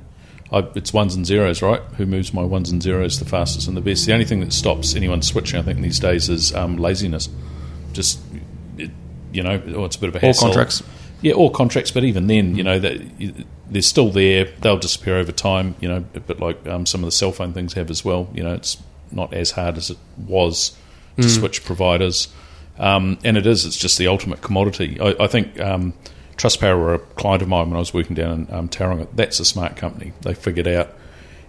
I, 0.52 0.58
it's 0.74 0.92
ones 0.92 1.14
and 1.14 1.24
zeros, 1.26 1.62
right? 1.62 1.80
Who 1.96 2.04
moves 2.04 2.34
my 2.34 2.42
ones 2.42 2.70
and 2.70 2.82
zeros 2.82 3.18
the 3.18 3.24
fastest 3.24 3.66
and 3.66 3.74
the 3.76 3.80
best? 3.80 4.04
The 4.04 4.12
only 4.12 4.26
thing 4.26 4.40
that 4.40 4.52
stops 4.52 4.94
anyone 4.94 5.22
switching, 5.22 5.58
I 5.58 5.62
think, 5.62 5.80
these 5.80 5.98
days 5.98 6.28
is 6.28 6.54
um, 6.54 6.76
laziness. 6.76 7.30
Just, 7.94 8.20
it, 8.76 8.90
you 9.32 9.42
know, 9.42 9.60
oh, 9.74 9.86
it's 9.86 9.96
a 9.96 10.00
bit 10.00 10.10
of 10.10 10.16
a 10.16 10.18
Or 10.18 10.26
hassle. 10.26 10.48
contracts. 10.48 10.82
Yeah, 11.22 11.32
or 11.32 11.50
contracts, 11.50 11.90
but 11.90 12.04
even 12.04 12.26
then, 12.26 12.54
you 12.54 12.62
know, 12.62 12.78
that 12.78 13.00
they're 13.70 13.82
still 13.82 14.10
there. 14.10 14.44
They'll 14.60 14.78
disappear 14.78 15.16
over 15.16 15.32
time, 15.32 15.74
you 15.80 15.88
know, 15.88 16.04
a 16.14 16.20
bit 16.20 16.40
like 16.40 16.66
um, 16.66 16.86
some 16.86 17.02
of 17.02 17.06
the 17.06 17.12
cell 17.12 17.32
phone 17.32 17.52
things 17.52 17.72
have 17.74 17.90
as 17.90 18.04
well. 18.04 18.28
You 18.34 18.42
know, 18.42 18.54
it's 18.54 18.76
not 19.10 19.32
as 19.32 19.52
hard 19.52 19.76
as 19.76 19.90
it 19.90 19.98
was 20.18 20.76
to 21.16 21.28
switch 21.28 21.64
providers. 21.64 22.28
Um, 22.78 23.18
and 23.24 23.36
it 23.36 23.46
is, 23.46 23.64
it's 23.64 23.76
just 23.76 23.98
the 23.98 24.08
ultimate 24.08 24.40
commodity. 24.40 24.98
I, 25.00 25.14
I 25.20 25.26
think 25.28 25.60
um, 25.60 25.94
Trustpower 26.36 26.78
were 26.78 26.94
a 26.94 26.98
client 26.98 27.42
of 27.42 27.48
mine 27.48 27.68
when 27.68 27.76
I 27.76 27.78
was 27.78 27.94
working 27.94 28.14
down 28.16 28.46
in 28.48 28.54
um, 28.54 28.68
Tauranga. 28.68 29.08
That's 29.14 29.38
a 29.40 29.44
smart 29.44 29.76
company. 29.76 30.12
They 30.22 30.34
figured 30.34 30.66
out 30.66 30.92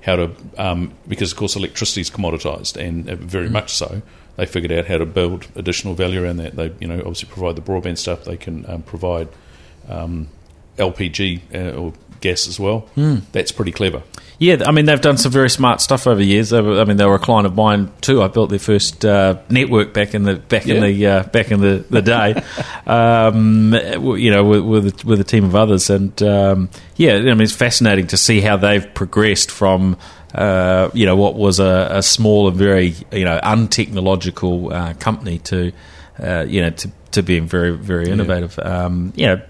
how 0.03 0.18
to, 0.18 0.32
um, 0.57 0.93
because 1.07 1.32
of 1.32 1.38
course 1.38 1.55
electricity 1.55 2.01
is 2.01 2.11
commoditized 2.11 2.78
and 2.78 3.09
uh, 3.09 3.16
very 3.16 3.49
much 3.49 3.74
so. 3.74 4.03
They 4.36 4.45
figured 4.45 4.72
out 4.72 4.86
how 4.86 4.99
to 4.99 5.05
build 5.05 5.47
additional 5.55 5.95
value 5.95 6.24
around 6.24 6.38
that. 6.38 6.55
They, 6.55 6.72
you 6.80 6.88
know, 6.88 6.99
obviously 6.99 7.30
provide 7.30 7.55
the 7.55 7.61
broadband 7.61 7.97
stuff. 7.97 8.26
They 8.26 8.38
can 8.38 8.70
um, 8.70 8.84
provide 8.84 9.30
um, 9.89 10.28
LPG 10.78 11.41
uh, 11.53 11.78
or 11.78 11.93
gas 12.21 12.47
as 12.47 12.59
well. 12.59 12.82
Hmm. 12.95 13.17
That's 13.32 13.51
pretty 13.51 13.71
clever. 13.71 14.03
Yeah, 14.38 14.63
I 14.65 14.71
mean 14.71 14.86
they've 14.86 14.99
done 14.99 15.17
some 15.17 15.32
very 15.32 15.49
smart 15.49 15.80
stuff 15.80 16.07
over 16.07 16.17
the 16.17 16.26
years. 16.26 16.49
They 16.49 16.59
were, 16.59 16.82
I 16.82 16.84
mean 16.84 16.97
they 16.97 17.05
were 17.05 17.15
a 17.15 17.19
client 17.19 17.45
of 17.45 17.55
mine 17.55 17.91
too. 18.01 18.21
I 18.21 18.28
built 18.28 18.49
their 18.49 18.59
first 18.59 19.05
uh, 19.05 19.39
network 19.49 19.93
back 19.93 20.13
in 20.13 20.23
the 20.23 20.36
back 20.36 20.67
in 20.67 20.82
the 20.82 21.07
uh, 21.07 21.23
back 21.23 21.51
in 21.51 21.61
the 21.61 21.86
the 21.89 22.01
day. 22.01 22.43
um, 22.86 23.73
you 24.17 24.32
know, 24.32 24.43
with 24.43 24.84
with, 24.84 25.05
with 25.05 25.19
a 25.21 25.23
team 25.23 25.45
of 25.45 25.55
others, 25.55 25.89
and 25.89 26.21
um, 26.21 26.69
yeah, 26.97 27.13
I 27.13 27.21
mean 27.21 27.41
it's 27.41 27.53
fascinating 27.53 28.07
to 28.07 28.17
see 28.17 28.41
how 28.41 28.57
they've 28.57 28.93
progressed 28.93 29.51
from. 29.51 29.97
Uh, 30.34 30.89
you 30.93 31.05
know 31.05 31.15
what 31.15 31.36
was 31.36 31.59
a, 31.61 31.88
a 31.91 32.03
small 32.03 32.49
and 32.49 32.57
very 32.57 32.93
you 33.13 33.23
know 33.23 33.39
untechnological 33.41 34.69
uh, 34.69 34.93
company 34.95 35.38
to 35.39 35.71
uh, 36.19 36.43
you 36.45 36.59
know 36.59 36.71
to, 36.71 36.91
to 37.11 37.23
being 37.23 37.47
very 37.47 37.71
very 37.71 38.09
innovative. 38.09 38.59
Um, 38.59 39.13
you 39.15 39.28
know 39.28 39.41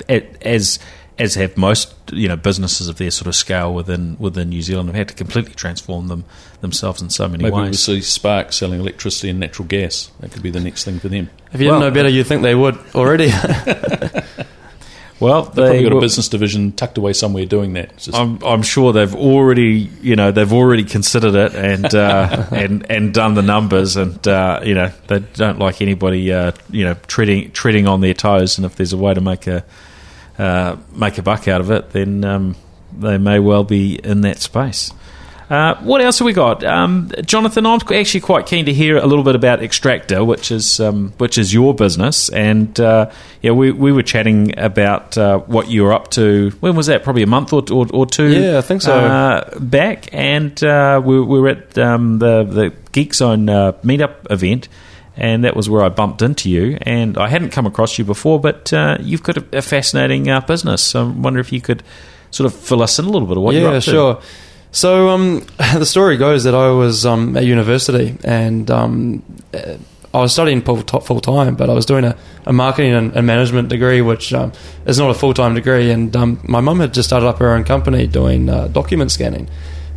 as 0.43 0.78
as 1.18 1.36
have 1.36 1.55
most 1.55 1.93
you 2.11 2.28
know 2.28 2.36
businesses 2.36 2.88
of 2.88 2.97
their 2.97 3.09
sort 3.11 3.28
of 3.28 3.36
scale 3.36 3.74
within 3.74 4.18
within 4.20 4.49
New 4.49 4.61
Zealand 4.61 4.89
have 4.89 4.95
had 4.95 5.07
to 5.09 5.13
completely 5.13 5.53
transform 5.53 6.07
them 6.07 6.26
themselves 6.61 7.01
in 7.01 7.09
so 7.09 7.28
many 7.28 7.43
ways. 7.43 7.51
Maybe 7.51 7.61
we'll 7.61 7.66
ways. 7.70 7.80
see 7.80 8.01
Spark 8.01 8.51
selling 8.53 8.80
electricity 8.80 9.30
and 9.30 9.39
natural 9.39 9.68
gas. 9.68 10.11
That 10.20 10.32
could 10.32 10.43
be 10.43 10.51
the 10.51 10.59
next 10.59 10.84
thing 10.84 10.99
for 10.99 11.07
them. 11.09 11.30
If 11.53 11.61
you 11.61 11.70
Well- 11.70 11.80
didn't 11.80 11.93
know 11.93 11.97
better, 11.99 12.09
you'd 12.09 12.28
think 12.28 12.41
they 12.43 12.55
would 12.55 12.78
already. 12.93 13.32
Well, 15.18 15.43
They've 15.43 15.53
probably 15.55 15.78
they 15.78 15.84
got 15.84 15.97
a 15.97 16.01
business 16.01 16.28
division 16.28 16.74
tucked 16.74 16.97
away 16.97 17.13
somewhere 17.13 17.45
doing 17.45 17.72
that. 17.74 17.95
Just- 17.95 18.13
I'm, 18.18 18.43
I'm 18.43 18.61
sure 18.61 18.91
they've 18.91 19.16
already, 19.16 19.89
you 20.01 20.18
know, 20.18 20.32
they've 20.34 20.51
already 20.51 20.84
considered 20.84 21.36
it 21.36 21.55
and 21.55 21.86
uh, 21.95 22.47
and 22.51 22.86
and 22.91 23.13
done 23.13 23.34
the 23.34 23.41
numbers, 23.41 23.95
and 23.95 24.28
uh, 24.28 24.59
you 24.66 24.74
know, 24.74 24.91
they 25.07 25.20
don't 25.20 25.57
like 25.57 25.82
anybody, 25.82 26.34
uh, 26.34 26.51
you 26.70 26.84
know, 26.84 26.95
treading 27.07 27.51
treading 27.51 27.88
on 27.88 28.01
their 28.01 28.13
toes. 28.13 28.57
And 28.57 28.66
if 28.66 28.76
there's 28.76 28.91
a 28.91 28.97
way 28.97 29.13
to 29.13 29.22
make 29.22 29.47
a 29.47 29.63
uh, 30.38 30.77
make 30.93 31.17
a 31.17 31.21
buck 31.21 31.47
out 31.47 31.61
of 31.61 31.71
it, 31.71 31.91
then 31.91 32.23
um, 32.23 32.55
they 32.97 33.17
may 33.17 33.39
well 33.39 33.63
be 33.63 33.95
in 33.95 34.21
that 34.21 34.39
space. 34.39 34.91
Uh, 35.49 35.75
what 35.83 36.01
else 36.01 36.17
have 36.17 36.25
we 36.25 36.33
got, 36.33 36.63
um, 36.63 37.11
Jonathan? 37.23 37.67
I'm 37.67 37.79
actually 37.93 38.21
quite 38.21 38.47
keen 38.47 38.65
to 38.65 38.73
hear 38.73 38.97
a 38.97 39.05
little 39.05 39.23
bit 39.23 39.36
about 39.36 39.59
Xtracta, 39.59 40.25
which 40.25 40.51
is 40.51 40.79
um, 40.79 41.13
which 41.19 41.38
is 41.38 41.53
your 41.53 41.75
business, 41.75 42.29
and 42.29 42.79
uh, 42.79 43.11
yeah, 43.43 43.51
we, 43.51 43.71
we 43.71 43.91
were 43.91 44.01
chatting 44.01 44.57
about 44.57 45.15
uh, 45.19 45.38
what 45.38 45.69
you 45.69 45.83
were 45.83 45.93
up 45.93 46.09
to. 46.11 46.49
When 46.61 46.75
was 46.75 46.88
that? 46.88 47.03
Probably 47.03 47.21
a 47.21 47.27
month 47.27 47.53
or 47.53 47.63
or, 47.71 47.86
or 47.93 48.07
two. 48.07 48.29
Yeah, 48.29 48.57
I 48.57 48.61
think 48.61 48.81
so. 48.81 48.93
Uh, 48.93 49.59
back, 49.59 50.11
and 50.11 50.63
uh, 50.63 50.99
we, 51.05 51.21
we 51.21 51.39
were 51.39 51.49
at 51.49 51.77
um, 51.77 52.17
the 52.17 52.43
the 52.43 52.73
Geek 52.91 53.13
Zone 53.13 53.47
uh, 53.47 53.73
meetup 53.83 54.31
event. 54.31 54.67
And 55.18 55.45
that 55.45 55.55
was 55.55 55.70
where 55.70 55.82
I 55.82 55.89
bumped 55.89 56.22
into 56.22 56.49
you, 56.49 56.78
and 56.82 57.18
I 57.18 57.30
hadn't 57.30 57.51
come 57.51 57.66
across 57.66 57.97
you 57.97 58.03
before. 58.03 58.39
But 58.39 58.74
uh, 58.74 58.97
you've 58.99 59.24
got 59.24 59.38
a, 59.38 59.59
a 59.59 59.61
fascinating 59.61 60.30
uh, 60.30 60.41
business. 60.41 60.82
So 60.82 61.05
I 61.05 61.09
wonder 61.09 61.39
if 61.39 61.53
you 61.53 61.61
could 61.61 61.84
sort 62.32 62.51
of 62.51 62.59
fill 62.59 62.82
us 62.82 62.99
in 62.99 63.05
a 63.05 63.09
little 63.09 63.28
bit 63.28 63.38
of 63.38 63.43
what 63.43 63.55
you're 63.55 63.72
yeah, 63.72 63.78
up 63.78 63.84
to. 63.84 63.91
sure. 63.91 64.22
So 64.72 65.09
um, 65.09 65.45
the 65.57 65.86
story 65.86 66.18
goes 66.18 66.43
that 66.43 66.53
I 66.53 66.70
was 66.70 67.05
um, 67.05 67.38
at 67.38 67.45
university 67.45 68.18
and 68.26 68.70
um, 68.70 69.24
uh, 69.53 69.78
I 70.13 70.20
was 70.20 70.32
studying 70.32 70.61
full 70.61 70.78
full 70.78 71.20
time, 71.20 71.55
but 71.55 71.70
I 71.70 71.74
was 71.74 71.86
doing 71.86 72.05
a, 72.05 72.16
a 72.45 72.53
marketing 72.53 72.93
and, 72.93 73.13
and 73.16 73.28
management 73.28 73.68
degree, 73.68 74.01
which 74.01 74.34
um, 74.34 74.53
is 74.86 74.97
not 74.97 75.11
a 75.11 75.13
full 75.13 75.34
time 75.34 75.55
degree. 75.55 75.91
And 75.91 76.16
um, 76.16 76.39
my 76.43 76.61
mum 76.61 76.80
had 76.80 76.93
just 76.93 77.09
started 77.09 77.28
up 77.28 77.39
her 77.39 77.53
own 77.53 77.66
company 77.66 78.07
doing 78.07 78.49
uh, 78.49 78.68
document 78.68 79.11
scanning, 79.11 79.49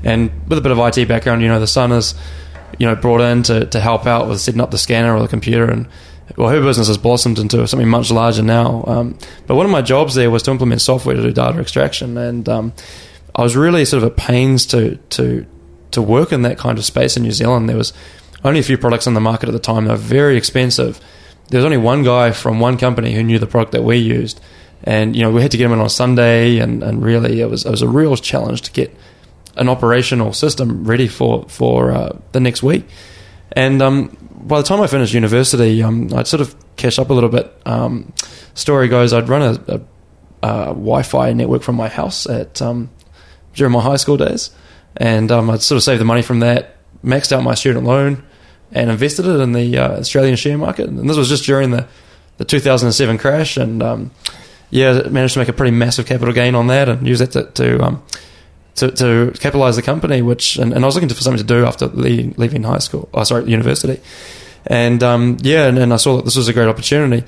and 0.03 0.31
with 0.49 0.59
a 0.59 0.61
bit 0.61 0.73
of 0.73 0.79
IT 0.79 1.07
background, 1.07 1.43
you 1.43 1.47
know, 1.47 1.61
the 1.61 1.69
son 1.69 1.93
is 1.93 2.17
you 2.79 2.87
know 2.87 2.97
brought 2.97 3.21
in 3.21 3.43
to, 3.45 3.67
to 3.67 3.81
help 3.81 4.07
out 4.07 4.29
with 4.29 4.41
setting 4.41 4.61
up 4.61 4.71
the 4.71 4.79
scanner 4.79 5.15
or 5.15 5.23
the 5.23 5.29
computer 5.29 5.71
and. 5.71 5.89
Well, 6.37 6.51
her 6.51 6.61
business 6.61 6.89
has 6.89 6.99
blossomed 6.99 7.39
into 7.39 7.67
something 7.67 7.89
much 7.89 8.11
larger 8.11 8.43
now. 8.43 8.85
Um, 8.87 9.19
but 9.47 9.57
one 9.57 9.65
of 9.65 9.73
my 9.73 9.81
jobs 9.81 10.15
there 10.15 10.31
was 10.31 10.43
to 10.43 10.51
implement 10.51 10.83
software 10.83 11.17
to 11.17 11.23
do 11.23 11.33
data 11.33 11.59
extraction, 11.59 12.19
and 12.19 12.47
um, 12.51 12.75
I 13.35 13.43
was 13.43 13.57
really 13.57 13.87
sort 13.87 14.03
of 14.03 14.11
at 14.11 14.19
pains 14.19 14.67
to 14.67 14.97
to 14.97 15.47
to 15.93 16.03
work 16.03 16.31
in 16.31 16.43
that 16.43 16.59
kind 16.59 16.79
of 16.79 16.85
space 16.85 17.17
in 17.17 17.23
New 17.23 17.33
Zealand. 17.33 17.67
There 17.67 17.79
was 17.79 17.95
only 18.45 18.61
a 18.61 18.63
few 18.63 18.77
products 18.77 19.07
on 19.07 19.15
the 19.15 19.21
market 19.21 19.49
at 19.49 19.53
the 19.53 19.59
time. 19.59 19.87
They 19.87 19.91
were 19.91 19.97
very 19.97 20.37
expensive. 20.37 21.01
There 21.49 21.59
was 21.59 21.65
only 21.65 21.79
one 21.79 22.03
guy 22.03 22.33
from 22.33 22.61
one 22.61 22.77
company 22.77 23.15
who 23.15 23.23
knew 23.23 23.39
the 23.39 23.47
product 23.47 23.73
that 23.73 23.83
we 23.83 23.97
used, 23.97 24.41
and 24.85 25.17
you 25.17 25.23
know 25.23 25.31
we 25.31 25.43
had 25.43 25.51
to 25.53 25.57
get 25.57 25.67
him 25.67 25.73
in 25.73 25.81
on 25.81 25.89
Sunday, 25.89 26.59
and, 26.59 26.83
and 26.83 27.03
really 27.03 27.41
it 27.41 27.49
was 27.49 27.65
it 27.65 27.71
was 27.71 27.83
a 27.83 27.89
real 27.89 28.17
challenge 28.17 28.63
to 28.63 28.73
get 28.73 28.95
an 29.59 29.69
operational 29.69 30.33
system 30.33 30.85
ready 30.85 31.09
for 31.09 31.45
for 31.49 31.91
uh, 31.91 32.17
the 32.33 32.41
next 32.41 32.63
week. 32.63 32.87
And 33.53 33.83
um, 33.83 34.17
by 34.31 34.59
the 34.59 34.67
time 34.67 34.81
I 34.81 34.87
finished 34.87 35.13
university, 35.15 35.83
um, 35.83 36.13
I'd 36.15 36.27
sort 36.27 36.41
of 36.41 36.55
catch 36.77 36.99
up 36.99 37.11
a 37.11 37.13
little 37.15 37.29
bit. 37.29 37.53
Um, 37.67 38.13
story 38.55 38.89
goes, 38.89 39.13
I'd 39.13 39.29
run 39.29 39.43
a, 39.43 39.75
a, 39.75 39.81
a 40.43 40.65
Wi-Fi 40.67 41.33
network 41.33 41.63
from 41.63 41.77
my 41.77 41.89
house 41.89 42.27
at 42.27 42.63
um, 42.63 42.91
during 43.55 43.73
my 43.73 43.81
high 43.81 43.97
school 43.97 44.17
days, 44.17 44.51
and 44.97 45.31
um, 45.33 45.51
I'd 45.51 45.63
sort 45.63 45.77
of 45.77 45.83
saved 45.83 46.01
the 46.01 46.05
money 46.05 46.23
from 46.23 46.41
that, 46.41 46.77
maxed 47.03 47.33
out 47.33 47.43
my 47.43 47.55
student 47.55 47.85
loan, 47.85 48.23
and 48.71 48.91
invested 48.91 49.27
it 49.27 49.41
in 49.41 49.53
the 49.53 49.79
uh, 49.79 49.99
Australian 49.99 50.37
share 50.37 50.59
market. 50.59 50.89
And 50.89 51.09
this 51.09 51.17
was 51.17 51.29
just 51.29 51.45
during 51.45 51.71
the 51.71 51.87
the 52.37 52.45
2007 52.45 53.19
crash, 53.19 53.57
and 53.57 53.83
um, 53.83 54.11
yeah, 54.71 55.09
managed 55.09 55.35
to 55.35 55.41
make 55.41 55.49
a 55.49 55.53
pretty 55.53 55.77
massive 55.77 56.07
capital 56.07 56.33
gain 56.33 56.55
on 56.55 56.69
that, 56.69 56.89
and 56.89 57.07
use 57.07 57.19
that 57.19 57.33
to. 57.33 57.51
to 57.53 57.99
to, 58.79 58.91
to 58.93 59.33
capitalize 59.39 59.77
the 59.77 59.83
company, 59.83 60.23
which 60.23 60.57
and, 60.57 60.73
and 60.73 60.85
I 60.85 60.87
was 60.87 60.95
looking 60.95 61.09
for 61.09 61.15
something 61.15 61.39
to 61.39 61.55
do 61.55 61.65
after 61.65 61.87
leaving, 61.87 62.35
leaving 62.37 62.63
high 62.63 62.79
school. 62.79 63.09
Oh, 63.15 63.25
sorry, 63.25 63.51
university, 63.51 64.01
and 64.67 65.03
um, 65.03 65.37
yeah, 65.43 65.67
and, 65.67 65.79
and 65.79 65.93
I 65.93 65.97
saw 65.97 66.17
that 66.17 66.25
this 66.25 66.37
was 66.37 66.49
a 66.49 66.53
great 66.53 66.69
opportunity. 66.69 67.25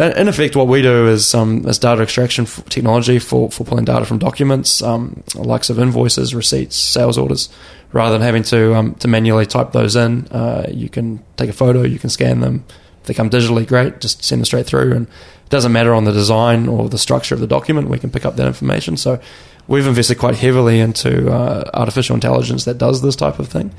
In 0.00 0.26
effect, 0.26 0.56
what 0.56 0.68
we 0.68 0.80
do 0.80 1.06
is 1.06 1.34
um, 1.34 1.68
is 1.68 1.78
data 1.78 2.00
extraction 2.02 2.46
technology 2.46 3.18
for, 3.18 3.50
for 3.50 3.64
pulling 3.64 3.84
data 3.84 4.06
from 4.06 4.18
documents, 4.18 4.80
um, 4.80 5.22
likes 5.34 5.68
of 5.68 5.78
invoices, 5.78 6.34
receipts, 6.34 6.76
sales 6.76 7.18
orders, 7.18 7.50
rather 7.92 8.14
than 8.14 8.22
having 8.22 8.42
to 8.44 8.74
um, 8.74 8.94
to 8.96 9.08
manually 9.08 9.44
type 9.44 9.72
those 9.72 9.94
in. 9.94 10.26
Uh, 10.28 10.66
you 10.70 10.88
can 10.88 11.22
take 11.36 11.50
a 11.50 11.52
photo, 11.52 11.82
you 11.82 11.98
can 11.98 12.08
scan 12.08 12.40
them. 12.40 12.64
If 13.02 13.08
they 13.08 13.14
come 13.14 13.28
digitally, 13.28 13.66
great. 13.66 14.00
Just 14.00 14.24
send 14.24 14.40
them 14.40 14.46
straight 14.46 14.64
through, 14.64 14.92
and 14.92 15.06
it 15.08 15.50
doesn't 15.50 15.72
matter 15.72 15.92
on 15.92 16.04
the 16.04 16.12
design 16.12 16.68
or 16.68 16.88
the 16.88 16.98
structure 16.98 17.34
of 17.34 17.42
the 17.42 17.46
document. 17.46 17.90
We 17.90 17.98
can 17.98 18.10
pick 18.10 18.24
up 18.24 18.36
that 18.36 18.46
information. 18.46 18.96
So 18.96 19.20
we've 19.68 19.86
invested 19.86 20.18
quite 20.18 20.36
heavily 20.36 20.80
into 20.80 21.30
uh, 21.30 21.70
artificial 21.74 22.14
intelligence 22.14 22.64
that 22.64 22.78
does 22.78 23.02
this 23.02 23.16
type 23.16 23.38
of 23.38 23.48
thing, 23.48 23.72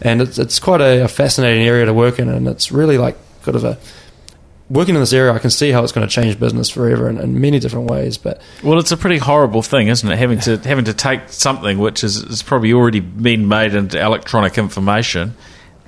and 0.00 0.22
it's 0.22 0.38
it's 0.38 0.58
quite 0.58 0.80
a, 0.80 1.04
a 1.04 1.08
fascinating 1.08 1.66
area 1.66 1.84
to 1.86 1.94
work 1.94 2.18
in, 2.18 2.28
and 2.28 2.48
it's 2.48 2.72
really 2.72 2.98
like 2.98 3.16
kind 3.42 3.56
of 3.56 3.64
a 3.64 3.78
working 4.70 4.94
in 4.94 5.00
this 5.00 5.12
area, 5.12 5.32
I 5.32 5.38
can 5.38 5.50
see 5.50 5.70
how 5.70 5.82
it's 5.82 5.92
going 5.92 6.06
to 6.06 6.12
change 6.12 6.38
business 6.38 6.70
forever 6.70 7.08
in, 7.08 7.18
in 7.18 7.40
many 7.40 7.58
different 7.58 7.90
ways. 7.90 8.18
But 8.18 8.40
Well, 8.62 8.78
it's 8.78 8.92
a 8.92 8.96
pretty 8.96 9.18
horrible 9.18 9.62
thing, 9.62 9.88
isn't 9.88 10.10
it? 10.10 10.18
Having 10.18 10.40
to 10.40 10.58
having 10.58 10.84
to 10.86 10.94
take 10.94 11.28
something 11.28 11.78
which 11.78 12.04
is, 12.04 12.16
is 12.16 12.42
probably 12.42 12.72
already 12.72 13.00
been 13.00 13.48
made 13.48 13.74
into 13.74 14.00
electronic 14.00 14.58
information, 14.58 15.34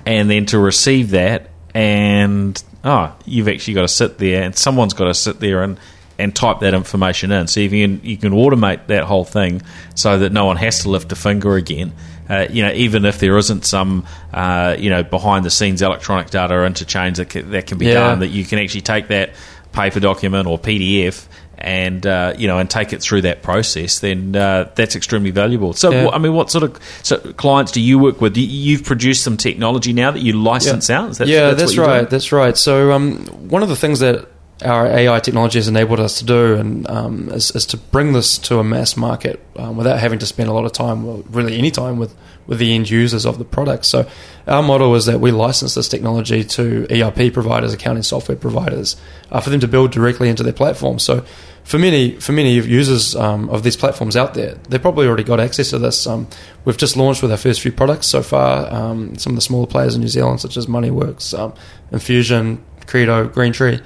and 0.05 0.29
then 0.29 0.45
to 0.47 0.59
receive 0.59 1.11
that, 1.11 1.49
and 1.73 2.61
oh, 2.83 3.15
you've 3.25 3.47
actually 3.47 3.73
got 3.73 3.81
to 3.81 3.87
sit 3.87 4.17
there, 4.17 4.43
and 4.43 4.55
someone's 4.55 4.93
got 4.93 5.05
to 5.05 5.13
sit 5.13 5.39
there 5.39 5.63
and 5.63 5.79
and 6.19 6.35
type 6.35 6.59
that 6.61 6.73
information 6.73 7.31
in. 7.31 7.47
So 7.47 7.59
if 7.59 7.71
you 7.71 7.87
can, 7.87 8.05
you 8.05 8.17
can 8.17 8.33
automate 8.33 8.87
that 8.87 9.03
whole 9.03 9.25
thing 9.25 9.61
so 9.95 10.17
that 10.19 10.31
no 10.31 10.45
one 10.45 10.57
has 10.57 10.81
to 10.83 10.89
lift 10.89 11.11
a 11.11 11.15
finger 11.15 11.55
again. 11.55 11.93
Uh, 12.29 12.45
you 12.49 12.61
know, 12.63 12.71
even 12.73 13.05
if 13.05 13.19
there 13.19 13.37
isn't 13.37 13.63
some, 13.65 14.05
uh, 14.33 14.75
you 14.77 14.89
know, 14.89 15.03
behind 15.03 15.45
the 15.45 15.49
scenes 15.49 15.81
electronic 15.81 16.29
data 16.29 16.65
interchange 16.65 17.17
that 17.17 17.29
can, 17.29 17.51
that 17.51 17.67
can 17.67 17.77
be 17.77 17.85
Yeah. 17.85 17.93
done, 17.93 18.19
that 18.19 18.27
you 18.29 18.43
can 18.45 18.59
actually 18.59 18.81
take 18.81 19.07
that 19.09 19.31
paper 19.71 19.99
document 19.99 20.47
or 20.47 20.57
PDF 20.57 21.27
and 21.59 22.05
uh, 22.05 22.33
you 22.37 22.47
know 22.47 22.59
and 22.59 22.69
take 22.69 22.93
it 22.93 23.01
through 23.01 23.21
that 23.21 23.41
process, 23.41 23.99
then 23.99 24.35
uh, 24.35 24.69
that's 24.75 24.95
extremely 24.95 25.31
valuable. 25.31 25.73
So, 25.73 25.89
Yeah. 25.91 26.09
I 26.09 26.17
mean, 26.19 26.33
what 26.33 26.51
sort 26.51 26.63
of 26.63 26.77
so 27.01 27.17
clients 27.33 27.71
do 27.71 27.81
you 27.81 27.97
work 27.97 28.21
with? 28.21 28.37
You- 28.37 28.45
You've 28.45 28.83
produced 28.83 29.23
some 29.23 29.37
technology 29.37 29.91
now 29.93 30.11
that 30.11 30.21
you 30.21 30.33
license 30.33 30.89
out. 30.91 31.13
That- 31.13 31.27
yeah, 31.27 31.49
what 31.49 31.57
that's, 31.57 31.77
right. 31.77 32.07
That's 32.09 32.31
right. 32.31 32.55
So 32.57 32.91
um, 32.91 33.25
one 33.49 33.63
of 33.63 33.69
the 33.69 33.75
things 33.75 33.99
that 33.99 34.27
our 34.63 34.87
AI 34.87 35.19
technology 35.19 35.59
has 35.59 35.67
enabled 35.67 35.99
us 35.99 36.19
to 36.19 36.25
do, 36.25 36.55
and 36.55 36.89
um, 36.89 37.29
is, 37.29 37.51
is 37.51 37.65
to 37.67 37.77
bring 37.77 38.13
this 38.13 38.37
to 38.39 38.59
a 38.59 38.63
mass 38.63 38.97
market 38.97 39.43
um, 39.55 39.77
without 39.77 39.99
having 39.99 40.19
to 40.19 40.25
spend 40.25 40.49
a 40.49 40.53
lot 40.53 40.65
of 40.65 40.71
time, 40.71 41.23
really 41.31 41.57
any 41.57 41.71
time, 41.71 41.97
with 41.97 42.15
with 42.47 42.59
the 42.59 42.73
end 42.73 42.89
users 42.89 43.25
of 43.25 43.37
the 43.37 43.45
product. 43.45 43.85
So 43.85 44.09
our 44.47 44.63
model 44.63 44.95
is 44.95 45.05
that 45.05 45.19
we 45.19 45.31
license 45.31 45.75
this 45.75 45.89
technology 45.89 46.43
to 46.45 46.87
ERP 46.89 47.33
providers, 47.33 47.73
accounting 47.73 48.03
software 48.03 48.37
providers, 48.37 48.95
uh, 49.29 49.41
for 49.41 49.49
them 49.49 49.59
to 49.59 49.67
build 49.67 49.91
directly 49.91 50.29
into 50.29 50.43
their 50.43 50.53
platform. 50.53 50.97
So 50.97 51.25
for 51.63 51.77
many 51.77 52.15
for 52.15 52.31
many 52.31 52.53
users 52.53 53.15
um, 53.15 53.49
of 53.49 53.63
these 53.63 53.75
platforms 53.75 54.15
out 54.15 54.33
there, 54.33 54.55
they've 54.69 54.81
probably 54.81 55.05
already 55.07 55.25
got 55.25 55.39
access 55.39 55.71
to 55.71 55.79
this. 55.79 56.07
Um, 56.07 56.27
we've 56.63 56.77
just 56.77 56.95
launched 56.95 57.21
with 57.21 57.31
our 57.31 57.37
first 57.37 57.61
few 57.61 57.71
products 57.71 58.07
so 58.07 58.23
far. 58.23 58.73
Um, 58.73 59.17
some 59.17 59.33
of 59.33 59.35
the 59.35 59.41
smaller 59.41 59.67
players 59.67 59.93
in 59.93 60.01
New 60.01 60.07
Zealand, 60.07 60.39
such 60.39 60.57
as 60.57 60.65
MoneyWorks, 60.65 61.37
um, 61.37 61.53
Infusion, 61.91 62.63
Credo, 62.87 63.27
Greentree. 63.27 63.83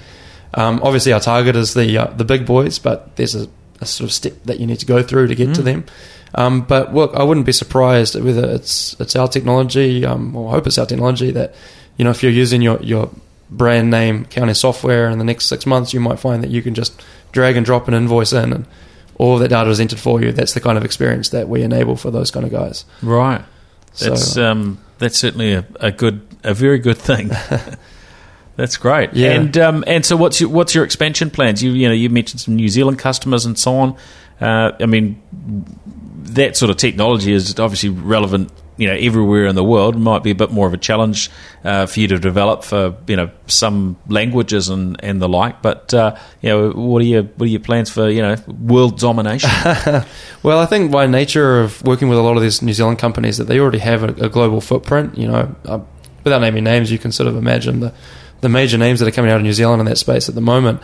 Um, 0.54 0.80
obviously, 0.84 1.14
our 1.14 1.20
target 1.20 1.56
is 1.56 1.74
the 1.74 1.98
uh, 1.98 2.08
the 2.08 2.26
big 2.26 2.46
boys, 2.46 2.80
but 2.80 3.16
there's 3.16 3.36
a, 3.36 3.48
a 3.80 3.86
sort 3.86 4.10
of 4.10 4.14
step 4.14 4.34
that 4.46 4.60
you 4.60 4.68
need 4.68 4.80
to 4.80 4.86
go 4.86 5.02
through 5.04 5.28
to 5.28 5.36
get 5.36 5.56
to 5.56 5.62
them. 5.62 5.86
Um, 6.36 6.62
but 6.62 6.94
look, 6.94 7.14
I 7.16 7.24
wouldn't 7.24 7.46
be 7.46 7.52
surprised 7.52 8.16
whether 8.16 8.50
it's 8.52 9.00
it's 9.00 9.16
our 9.16 9.28
technology, 9.28 10.06
um, 10.06 10.36
or 10.36 10.50
I 10.50 10.52
hope 10.52 10.68
it's 10.68 10.78
our 10.78 10.86
technology 10.86 11.32
that 11.32 11.56
you 11.98 12.06
know 12.06 12.12
if 12.12 12.24
you're 12.24 12.32
using 12.32 12.62
your 12.62 12.82
your 12.82 13.10
brand 13.50 13.92
name 13.92 14.22
accounting 14.22 14.56
software 14.56 15.10
in 15.10 15.18
the 15.20 15.26
next 15.26 15.48
six 15.48 15.66
months, 15.66 15.94
you 15.94 16.00
might 16.00 16.20
find 16.20 16.44
that 16.44 16.50
you 16.50 16.62
can 16.62 16.74
just 16.74 17.02
drag 17.32 17.58
and 17.58 17.66
drop 17.66 17.88
an 17.88 17.94
invoice 17.94 18.34
in 18.34 18.54
and 18.54 18.66
all 19.18 19.38
that 19.38 19.50
data 19.50 19.70
is 19.70 19.80
entered 19.80 20.00
for 20.00 20.22
you. 20.22 20.32
That's 20.32 20.54
the 20.54 20.62
kind 20.62 20.78
of 20.78 20.86
experience 20.86 21.30
that 21.30 21.48
we 21.48 21.62
enable 21.62 21.96
for 21.96 22.12
those 22.12 22.32
kind 22.32 22.46
of 22.46 22.52
guys. 22.52 22.86
Right. 23.02 23.44
So, 23.94 24.10
That's 24.10 24.38
um, 24.38 24.80
that's 25.00 25.18
certainly 25.18 25.54
a, 25.54 25.66
a 25.82 25.92
good, 25.92 26.26
a 26.44 26.54
very 26.54 26.80
good 26.80 26.98
thing. 26.98 27.30
that's 28.62 28.78
great. 28.78 29.12
Yeah. 29.16 29.32
And 29.32 29.58
um, 29.58 29.84
and 29.88 30.06
so 30.06 30.16
what's 30.16 30.40
your 30.40 30.52
what's 30.52 30.76
your 30.76 30.84
expansion 30.84 31.32
plans? 31.32 31.64
You 31.64 31.72
you 31.72 31.88
know 31.88 31.96
you 31.96 32.12
mentioned 32.12 32.42
some 32.42 32.56
New 32.56 32.70
Zealand 32.70 33.00
customers 33.00 33.44
and 33.44 33.58
so 33.58 33.76
on. 33.76 33.98
Uh, 34.40 34.74
I 34.80 34.86
mean, 34.86 35.20
that 36.36 36.56
sort 36.56 36.70
of 36.70 36.78
technology 36.78 37.34
is 37.34 37.60
obviously 37.60 37.90
relevant. 37.90 38.52
You 38.78 38.88
know, 38.88 38.94
everywhere 38.94 39.46
in 39.46 39.56
the 39.56 39.64
world 39.64 39.96
It 39.96 40.00
might 40.00 40.24
be 40.24 40.32
a 40.32 40.36
bit 40.36 40.50
more 40.50 40.66
of 40.66 40.74
a 40.74 40.78
challenge 40.78 41.30
uh, 41.64 41.86
for 41.86 42.00
you 42.00 42.08
to 42.08 42.20
develop 42.20 42.64
for 42.64 42.96
you 43.08 43.16
know 43.16 43.32
some 43.48 43.98
languages 44.08 44.70
and, 44.70 44.96
and 45.04 45.20
the 45.20 45.28
like. 45.28 45.64
But 45.64 45.92
uh, 45.96 46.16
you 46.42 46.50
know, 46.50 46.70
what 46.70 47.02
are 47.02 47.06
your 47.06 47.24
what 47.24 47.46
are 47.46 47.50
your 47.50 47.60
plans 47.62 47.90
for 47.90 48.10
you 48.10 48.22
know 48.22 48.36
world 48.48 49.00
domination? 49.00 49.50
Well, 50.44 50.60
I 50.60 50.66
think 50.68 50.92
by 50.92 51.06
nature 51.08 51.62
of 51.62 51.84
working 51.84 52.10
with 52.10 52.18
a 52.18 52.22
lot 52.22 52.36
of 52.36 52.44
these 52.44 52.62
New 52.64 52.74
Zealand 52.74 52.98
companies 52.98 53.38
that 53.38 53.44
they 53.44 53.60
already 53.60 53.78
have 53.80 54.04
a, 54.04 54.26
a 54.26 54.30
global 54.30 54.62
footprint. 54.62 55.18
You 55.18 55.28
know, 55.28 55.56
uh, 55.66 55.80
without 56.24 56.42
naming 56.42 56.64
names, 56.64 56.92
you 56.92 57.00
can 57.00 57.12
sort 57.12 57.28
of 57.28 57.36
imagine 57.36 57.80
the 57.80 57.94
the 58.42 58.50
major 58.50 58.78
names 58.78 59.00
that 59.00 59.08
are 59.08 59.12
coming 59.12 59.32
out 59.32 59.38
of 59.38 59.44
New 59.44 59.54
Zealand 59.54 59.80
in 59.80 59.86
that 59.86 59.98
space 59.98 60.30
at 60.30 60.36
the 60.36 60.42
moment. 60.42 60.82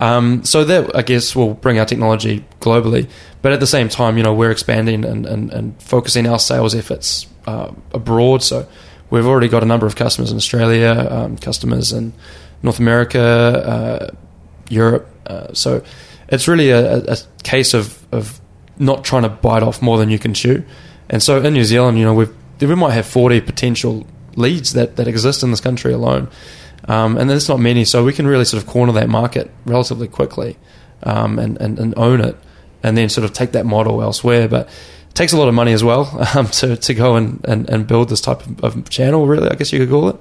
Um, 0.00 0.44
so 0.44 0.64
that 0.64 0.96
I 0.96 1.02
guess 1.02 1.36
will 1.36 1.52
bring 1.52 1.78
our 1.78 1.84
technology 1.84 2.44
globally, 2.60 3.08
but 3.42 3.52
at 3.52 3.60
the 3.60 3.66
same 3.66 3.90
time, 3.90 4.16
you 4.16 4.22
know, 4.22 4.32
we're 4.32 4.50
expanding 4.50 5.04
and, 5.04 5.26
and, 5.26 5.52
and 5.52 5.82
focusing 5.82 6.26
our 6.26 6.38
sales 6.38 6.74
efforts 6.74 7.26
uh, 7.46 7.72
abroad. 7.92 8.42
So 8.42 8.66
we've 9.10 9.26
already 9.26 9.48
got 9.48 9.62
a 9.62 9.66
number 9.66 9.86
of 9.86 9.96
customers 9.96 10.30
in 10.30 10.38
Australia, 10.38 11.06
um, 11.10 11.36
customers 11.36 11.92
in 11.92 12.14
North 12.62 12.78
America, 12.78 13.20
uh, 13.20 14.10
Europe. 14.70 15.06
Uh, 15.26 15.52
so 15.52 15.84
it's 16.28 16.48
really 16.48 16.70
a, 16.70 17.00
a 17.04 17.16
case 17.42 17.74
of, 17.74 18.06
of 18.10 18.40
not 18.78 19.04
trying 19.04 19.24
to 19.24 19.28
bite 19.28 19.62
off 19.62 19.82
more 19.82 19.98
than 19.98 20.08
you 20.08 20.18
can 20.18 20.32
chew. 20.32 20.64
And 21.10 21.22
so 21.22 21.42
in 21.42 21.52
New 21.52 21.64
Zealand, 21.64 21.98
you 21.98 22.04
know, 22.04 22.14
we've, 22.14 22.34
we 22.60 22.74
might 22.74 22.92
have 22.92 23.06
40 23.06 23.42
potential 23.42 24.06
leads 24.36 24.72
that, 24.72 24.96
that 24.96 25.08
exist 25.08 25.42
in 25.42 25.50
this 25.50 25.60
country 25.60 25.92
alone. 25.92 26.28
Um, 26.88 27.16
and 27.18 27.28
there's 27.28 27.48
not 27.48 27.60
many, 27.60 27.84
so 27.84 28.04
we 28.04 28.12
can 28.12 28.26
really 28.26 28.44
sort 28.44 28.62
of 28.62 28.68
corner 28.68 28.92
that 28.92 29.08
market 29.08 29.50
relatively 29.64 30.08
quickly 30.08 30.56
um, 31.02 31.38
and, 31.38 31.60
and, 31.60 31.78
and 31.78 31.94
own 31.96 32.20
it, 32.20 32.36
and 32.82 32.96
then 32.96 33.08
sort 33.08 33.24
of 33.24 33.32
take 33.32 33.52
that 33.52 33.66
model 33.66 34.02
elsewhere. 34.02 34.48
But 34.48 34.68
it 34.68 35.14
takes 35.14 35.32
a 35.32 35.36
lot 35.36 35.48
of 35.48 35.54
money 35.54 35.72
as 35.72 35.84
well 35.84 36.08
um, 36.36 36.46
to, 36.48 36.76
to 36.76 36.94
go 36.94 37.16
and, 37.16 37.44
and, 37.46 37.68
and 37.68 37.86
build 37.86 38.08
this 38.08 38.20
type 38.20 38.46
of, 38.46 38.64
of 38.64 38.90
channel, 38.90 39.26
really, 39.26 39.48
I 39.48 39.54
guess 39.54 39.72
you 39.72 39.78
could 39.80 39.90
call 39.90 40.08
it. 40.08 40.16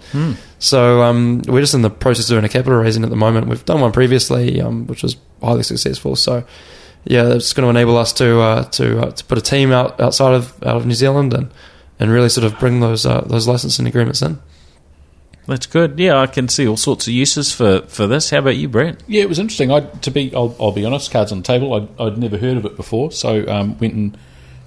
So 0.60 1.02
um, 1.02 1.42
we're 1.48 1.62
just 1.62 1.74
in 1.74 1.82
the 1.82 1.90
process 1.90 2.26
of 2.26 2.36
doing 2.36 2.46
a 2.46 2.50
capital 2.50 2.78
raising 2.80 3.04
at 3.04 3.10
the 3.10 3.16
moment. 3.16 3.48
We've 3.48 3.64
done 3.66 3.82
one 3.82 3.92
previously, 3.92 4.60
um, 4.62 4.88
which 4.88 5.04
was 5.04 5.16
highly 5.42 5.64
successful. 5.64 6.16
So 6.16 6.44
yeah, 7.06 7.34
it's 7.34 7.54
going 7.54 7.64
to 7.64 7.70
enable 7.70 7.98
us 7.98 8.14
to 8.14 8.40
uh, 8.42 8.64
to 8.64 9.02
uh, 9.02 9.12
to 9.12 9.26
put 9.26 9.38
a 9.38 9.42
team 9.42 9.72
out 9.72 10.00
outside 10.02 10.34
of 10.34 10.62
out 10.64 10.76
of 10.76 10.86
New 10.86 10.94
Zealand 10.94 11.34
and 11.34 11.50
and 12.00 12.12
really 12.12 12.30
sort 12.30 12.46
of 12.46 12.60
bring 12.60 12.82
those 12.82 13.06
uh, 13.06 13.22
those 13.22 13.48
licensing 13.48 13.88
agreements 13.88 14.22
in. 14.22 14.40
That's 15.50 15.66
good. 15.66 15.98
Yeah, 15.98 16.20
I 16.20 16.28
can 16.28 16.48
see 16.48 16.68
all 16.68 16.78
sorts 16.78 17.08
of 17.08 17.14
uses 17.14 17.52
for, 17.52 17.82
for 17.88 18.06
this. 18.06 18.30
How 18.30 18.38
about 18.38 18.58
you, 18.58 18.70
Brent? 18.70 19.02
Yeah, 19.08 19.24
it 19.24 19.30
was 19.30 19.40
interesting. 19.40 19.72
I 19.72 19.80
to 19.80 20.12
be, 20.12 20.34
I'll, 20.36 20.56
I'll 20.60 20.72
be 20.72 20.86
honest. 20.86 21.10
Cards 21.10 21.32
on 21.32 21.40
the 21.40 21.44
table. 21.44 21.74
I'd, 21.74 22.00
I'd 22.00 22.18
never 22.20 22.38
heard 22.38 22.56
of 22.56 22.66
it 22.66 22.76
before, 22.76 23.12
so 23.12 23.48
um, 23.48 23.76
went 23.80 23.96
and 23.96 24.18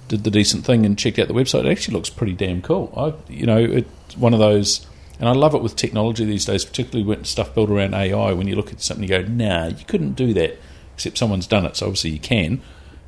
did 0.09 0.25
the 0.25 0.29
decent 0.29 0.65
thing 0.65 0.85
and 0.85 0.99
checked 0.99 1.19
out 1.19 1.29
the 1.29 1.33
website. 1.33 1.65
It 1.65 1.71
actually 1.71 1.95
looks 1.95 2.09
pretty 2.09 2.33
damn 2.33 2.61
cool. 2.61 2.93
I, 2.97 3.31
you 3.31 3.45
know, 3.45 3.59
it's 3.59 4.17
one 4.17 4.33
of 4.33 4.39
those, 4.39 4.85
and 5.21 5.29
I 5.29 5.31
love 5.31 5.55
it 5.55 5.63
with 5.63 5.77
technology 5.77 6.25
these 6.25 6.43
days, 6.43 6.65
particularly 6.65 7.05
when 7.07 7.23
stuff 7.23 7.55
built 7.55 7.69
around 7.69 7.93
AI. 7.93 8.33
When 8.33 8.49
you 8.49 8.57
look 8.57 8.73
at 8.73 8.81
something, 8.81 9.03
you 9.03 9.09
go, 9.09 9.21
"Nah, 9.21 9.67
you 9.67 9.85
couldn't 9.87 10.13
do 10.13 10.33
that," 10.33 10.57
except 10.95 11.17
someone's 11.17 11.47
done 11.47 11.65
it. 11.65 11.77
So 11.77 11.85
obviously 11.85 12.09
you 12.09 12.19
can. 12.19 12.61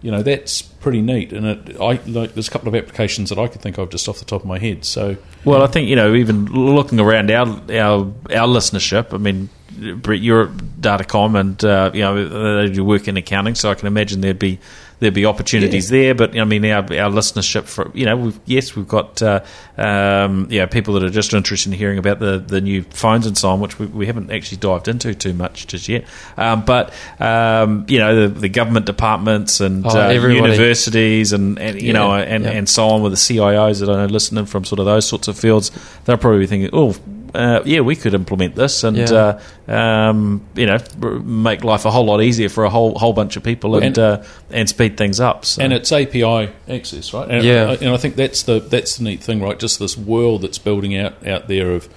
You 0.06 0.12
know, 0.12 0.22
that's 0.22 0.62
pretty 0.62 1.02
neat. 1.02 1.34
And 1.34 1.48
it, 1.48 1.82
I 1.82 2.00
like. 2.06 2.36
There's 2.36 2.48
a 2.48 2.52
couple 2.52 2.68
of 2.68 2.76
applications 2.76 3.30
that 3.30 3.40
I 3.40 3.48
could 3.48 3.60
think 3.60 3.80
of 3.80 3.90
just 3.90 4.08
off 4.08 4.20
the 4.20 4.26
top 4.26 4.42
of 4.42 4.48
my 4.48 4.60
head. 4.60 4.86
So 4.86 5.18
Well, 5.44 5.64
I 5.64 5.68
think 5.68 5.90
you 5.90 5.96
know, 5.96 6.14
even 6.14 6.46
looking 6.46 7.00
around 7.00 7.32
our 7.32 7.48
our 7.48 8.14
our 8.30 8.48
listenership. 8.48 9.12
I 9.12 9.18
mean, 9.18 9.50
Brett, 9.96 10.20
you're 10.20 10.44
at 10.44 10.52
Datacom, 10.80 11.40
and 11.40 11.66
uh, 11.66 11.90
you 11.92 12.02
know 12.02 12.68
do 12.68 12.86
work 12.86 13.08
in 13.08 13.18
accounting, 13.18 13.56
so 13.56 13.72
I 13.72 13.74
can 13.74 13.88
imagine 13.88 14.22
there'd 14.22 14.38
be 14.38 14.60
there'd 15.06 15.14
be 15.14 15.26
opportunities 15.26 15.90
there. 15.90 16.16
But 16.16 16.38
I 16.38 16.44
mean, 16.46 16.66
our 16.66 16.82
our 16.82 17.12
listenership 17.12 17.66
for 17.66 17.92
you 17.94 18.06
know, 18.06 18.18
we've, 18.18 18.40
yes, 18.46 18.76
we've 18.76 18.88
got 18.88 19.22
uh, 19.22 19.42
um, 19.78 20.48
yeah 20.50 20.66
people 20.66 20.96
that 20.96 21.04
are 21.04 21.10
just 21.12 21.34
interested 21.34 21.72
in 21.72 21.78
hearing 21.78 22.00
about 22.00 22.20
the, 22.20 22.40
the 22.40 22.60
new 22.60 22.82
phones 22.84 23.28
and 23.28 23.38
so 23.38 23.50
on, 23.50 23.60
which 23.60 23.78
we, 23.78 23.86
we 23.86 24.08
haven't 24.08 24.32
actually 24.32 24.58
dived 24.58 24.88
into 24.88 25.14
too 25.14 25.34
much 25.34 25.68
just 25.68 25.88
yet. 25.88 26.06
Um, 26.38 26.66
but 26.66 26.92
um, 27.20 27.86
you 27.88 28.00
know, 28.00 28.28
the, 28.28 28.40
the 28.40 28.50
government 28.50 28.88
departments 28.88 29.62
and 29.62 29.86
Oh, 29.86 29.90
uh, 29.90 30.10
universities 30.10 31.32
and, 31.34 31.60
and 31.60 31.80
you 31.80 31.88
Yeah, 31.88 31.94
know 31.94 32.14
and, 32.14 32.44
yeah. 32.44 32.52
and 32.52 32.68
so 32.68 32.88
on 32.88 33.04
with 33.04 33.12
the 33.12 33.18
CIOs 33.18 33.80
that 33.82 33.90
I 33.90 33.98
know 33.98 34.06
listening 34.08 34.46
from 34.48 34.66
sort 34.66 34.80
of 34.80 34.86
those 34.86 35.08
sorts 35.08 35.28
of 35.28 35.38
fields, 35.38 35.72
they'll 36.06 36.18
probably 36.18 36.40
be 36.40 36.48
thinking, 36.48 36.70
oh. 36.74 36.96
Uh, 37.36 37.62
yeah, 37.66 37.82
we 37.82 37.96
could 37.96 38.14
implement 38.14 38.56
this, 38.56 38.84
and 38.84 38.98
Yeah. 38.98 39.40
uh, 39.68 39.72
um, 39.72 40.42
you 40.56 40.66
know, 40.66 40.78
make 41.24 41.64
life 41.64 41.86
a 41.86 41.92
whole 41.92 42.06
lot 42.06 42.22
easier 42.22 42.50
for 42.50 42.64
a 42.64 42.70
whole 42.70 42.98
whole 42.98 43.14
bunch 43.14 43.36
of 43.38 43.44
people, 43.44 43.76
and 43.76 43.86
And- 43.86 44.00
uh, 44.00 44.22
and 44.52 44.68
speed 44.70 44.98
things 44.98 45.20
up. 45.20 45.46
So. 45.46 45.62
and 45.62 45.74
it's 45.74 45.92
API 45.92 46.50
access, 46.70 47.14
right? 47.14 47.30
And, 47.30 47.44
Yeah. 47.44 47.76
and 47.82 47.90
I 47.92 47.98
think 47.98 48.16
that's 48.16 48.44
the 48.44 48.60
that's 48.60 48.98
the 48.98 49.04
neat 49.04 49.22
thing, 49.22 49.42
right? 49.42 49.60
Just 49.60 49.80
this 49.80 49.98
world 49.98 50.42
that's 50.44 50.58
building 50.58 50.98
out 50.98 51.14
out 51.28 51.48
there 51.48 51.72
of 51.72 51.88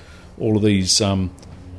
all 0.41 0.57
of 0.57 0.63
these. 0.63 1.01
Um, 1.01 1.31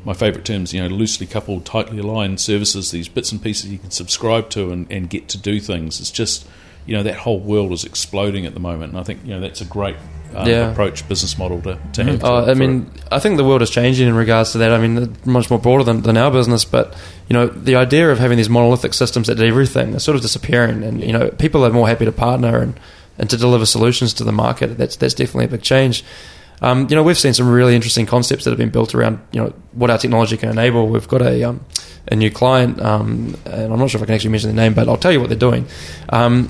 my 0.06 0.14
favourite 0.14 0.46
terms, 0.46 0.74
you 0.74 0.82
know, 0.82 0.88
loosely 0.88 1.28
coupled, 1.28 1.66
tightly 1.66 2.00
aligned 2.00 2.40
services. 2.40 2.92
These 2.92 3.10
bits 3.10 3.34
and 3.34 3.42
pieces 3.44 3.70
you 3.70 3.78
can 3.78 3.92
subscribe 3.92 4.50
to 4.52 4.72
and, 4.72 4.88
and 4.90 5.10
get 5.10 5.28
to 5.30 5.38
do 5.38 5.60
things. 5.60 6.00
It's 6.00 6.10
just, 6.10 6.48
you 6.86 6.96
know, 6.96 7.04
that 7.04 7.16
whole 7.16 7.40
world 7.40 7.74
is 7.74 7.84
exploding 7.84 8.46
at 8.46 8.54
the 8.54 8.62
moment, 8.62 8.94
and 8.94 9.00
I 9.00 9.04
think 9.04 9.20
you 9.26 9.32
know 9.32 9.42
that's 9.42 9.60
a 9.60 9.66
great 9.66 9.98
um, 10.36 10.48
Yeah. 10.48 10.72
approach, 10.72 11.08
business 11.08 11.38
model 11.38 11.62
to, 11.62 11.78
to 11.94 12.04
have. 12.04 12.24
Uh, 12.24 12.44
for- 12.46 12.50
I 12.52 12.54
for 12.54 12.60
mean, 12.60 12.92
I 13.12 13.20
think 13.20 13.38
the 13.38 13.44
world 13.44 13.62
is 13.62 13.70
changing 13.70 14.08
in 14.08 14.16
regards 14.16 14.52
to 14.54 14.58
that. 14.60 14.72
I 14.72 14.78
mean, 14.78 15.16
much 15.26 15.50
more 15.50 15.60
broader 15.60 15.84
than, 15.84 16.02
than 16.02 16.18
our 16.18 16.32
business, 16.32 16.66
but 16.66 16.96
you 17.28 17.34
know, 17.34 17.48
the 17.48 17.76
idea 17.76 18.10
of 18.12 18.20
having 18.20 18.38
these 18.38 18.50
monolithic 18.50 18.94
systems 18.94 19.28
that 19.28 19.36
did 19.36 19.48
everything 19.48 19.94
is 19.94 20.04
sort 20.04 20.16
of 20.16 20.22
disappearing, 20.22 20.84
and 20.84 21.04
you 21.04 21.14
know, 21.14 21.30
people 21.30 21.66
are 21.66 21.72
more 21.72 21.88
happy 21.88 22.06
to 22.06 22.12
partner 22.12 22.60
and, 22.60 22.80
and 23.18 23.30
to 23.30 23.38
deliver 23.38 23.66
solutions 23.66 24.14
to 24.16 24.24
the 24.24 24.32
market. 24.32 24.78
That's 24.78 24.96
that's 24.96 25.14
definitely 25.14 25.46
a 25.46 25.50
big 25.50 25.62
change. 25.62 26.04
Um, 26.62 26.88
you 26.90 26.96
know, 26.98 27.04
we've 27.04 27.18
seen 27.18 27.34
some 27.34 27.50
really 27.50 27.74
interesting 27.74 28.06
concepts 28.06 28.44
that 28.44 28.50
have 28.52 28.58
been 28.58 28.70
built 28.70 28.94
around 28.94 29.22
you 29.32 29.42
know 29.42 29.54
what 29.72 29.90
our 29.90 29.98
technology 29.98 30.36
can 30.38 30.50
enable. 30.50 30.88
We've 30.90 31.08
got 31.08 31.22
a 31.22 31.44
um, 31.44 31.64
a 32.12 32.16
new 32.16 32.30
client, 32.32 32.82
um, 32.82 33.36
and 33.46 33.72
I'm 33.72 33.80
not 33.80 33.90
sure 33.90 34.00
if 34.00 34.04
I 34.04 34.06
can 34.08 34.16
actually 34.16 34.32
mention 34.32 34.50
the 34.50 34.62
name, 34.62 34.74
but 34.74 34.90
I'll 34.90 34.98
tell 34.98 35.12
you 35.12 35.20
what 35.22 35.30
they're 35.30 35.38
doing. 35.38 35.66
Um, 36.10 36.50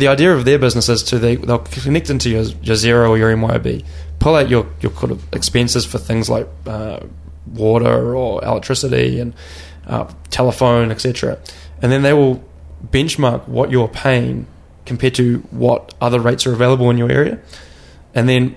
the 0.00 0.08
idea 0.08 0.32
of 0.34 0.44
their 0.44 0.58
business 0.58 0.88
is 0.88 1.02
to 1.04 1.18
they, 1.18 1.36
they'll 1.36 1.58
connect 1.58 2.10
into 2.10 2.30
your, 2.30 2.42
your 2.42 2.76
Xero 2.76 3.10
or 3.10 3.18
your 3.18 3.30
MYOB, 3.36 3.84
pull 4.18 4.34
out 4.34 4.48
your, 4.48 4.66
your 4.80 4.92
kind 4.92 5.12
of 5.12 5.22
expenses 5.32 5.86
for 5.86 5.98
things 5.98 6.28
like 6.28 6.48
uh, 6.66 7.00
water 7.46 8.14
or 8.14 8.42
electricity 8.44 9.20
and 9.20 9.34
uh, 9.86 10.10
telephone, 10.30 10.90
etc. 10.90 11.38
And 11.82 11.92
then 11.92 12.02
they 12.02 12.12
will 12.12 12.42
benchmark 12.84 13.46
what 13.46 13.70
you're 13.70 13.88
paying 13.88 14.46
compared 14.86 15.14
to 15.14 15.38
what 15.50 15.94
other 16.00 16.18
rates 16.18 16.46
are 16.46 16.52
available 16.52 16.90
in 16.90 16.98
your 16.98 17.10
area. 17.10 17.38
And 18.14 18.28
then 18.28 18.56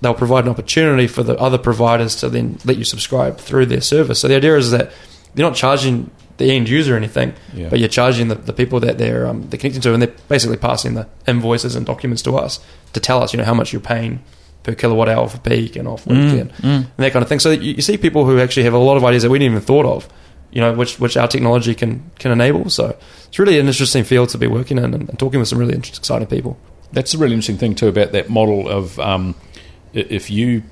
they'll 0.00 0.14
provide 0.14 0.44
an 0.44 0.50
opportunity 0.50 1.06
for 1.06 1.22
the 1.22 1.36
other 1.38 1.58
providers 1.58 2.16
to 2.16 2.28
then 2.28 2.58
let 2.64 2.76
you 2.76 2.84
subscribe 2.84 3.38
through 3.38 3.66
their 3.66 3.80
service. 3.80 4.20
So 4.20 4.28
the 4.28 4.36
idea 4.36 4.56
is 4.56 4.70
that 4.70 4.92
they're 5.34 5.46
not 5.46 5.56
charging 5.56 6.10
the 6.38 6.50
end 6.50 6.68
user 6.68 6.94
or 6.94 6.96
anything, 6.96 7.34
Yeah. 7.54 7.68
but 7.68 7.78
you're 7.78 7.88
charging 7.88 8.28
the, 8.28 8.34
the 8.34 8.52
people 8.52 8.80
that 8.80 8.98
they're 8.98 9.26
um, 9.26 9.48
they're 9.50 9.58
connecting 9.58 9.82
to, 9.82 9.92
and 9.94 10.02
they're 10.02 10.14
basically 10.28 10.56
passing 10.56 10.94
the 10.94 11.06
invoices 11.26 11.76
and 11.76 11.84
documents 11.86 12.22
to 12.22 12.36
us 12.36 12.60
to 12.94 13.00
tell 13.00 13.22
us, 13.22 13.32
you 13.32 13.36
know, 13.38 13.44
how 13.44 13.54
much 13.54 13.72
you're 13.72 13.80
paying 13.80 14.22
per 14.62 14.74
kilowatt 14.74 15.08
hour 15.08 15.28
for 15.28 15.38
peak 15.38 15.74
and 15.76 15.88
off 15.88 16.06
weekend 16.06 16.52
and 16.62 16.86
that 16.96 17.12
kind 17.12 17.22
of 17.22 17.28
thing. 17.28 17.40
So 17.40 17.50
you, 17.50 17.74
you 17.74 17.82
see 17.82 17.96
people 17.96 18.24
who 18.24 18.38
actually 18.38 18.62
have 18.62 18.74
a 18.74 18.78
lot 18.78 18.96
of 18.96 19.04
ideas 19.04 19.24
that 19.24 19.30
we 19.30 19.38
didn't 19.40 19.52
even 19.52 19.64
thought 19.64 19.86
of, 19.86 20.08
you 20.52 20.60
know, 20.60 20.72
which 20.72 20.98
which 21.00 21.16
our 21.16 21.26
technology 21.28 21.74
can 21.74 22.10
can 22.18 22.30
enable. 22.32 22.70
So 22.70 22.96
it's 23.26 23.38
really 23.38 23.58
an 23.58 23.66
interesting 23.66 24.04
field 24.04 24.28
to 24.30 24.38
be 24.38 24.46
working 24.46 24.78
in 24.78 24.84
and, 24.94 25.08
and 25.08 25.18
talking 25.18 25.40
with 25.40 25.48
some 25.48 25.58
really 25.58 25.74
exciting 25.74 26.28
people. 26.28 26.56
That's 26.92 27.12
a 27.14 27.18
really 27.18 27.32
interesting 27.34 27.58
thing 27.58 27.74
too 27.74 27.88
about 27.88 28.12
that 28.12 28.30
model 28.30 28.68
of 28.68 28.98
um, 29.00 29.34
if 29.92 30.30
you 30.30 30.62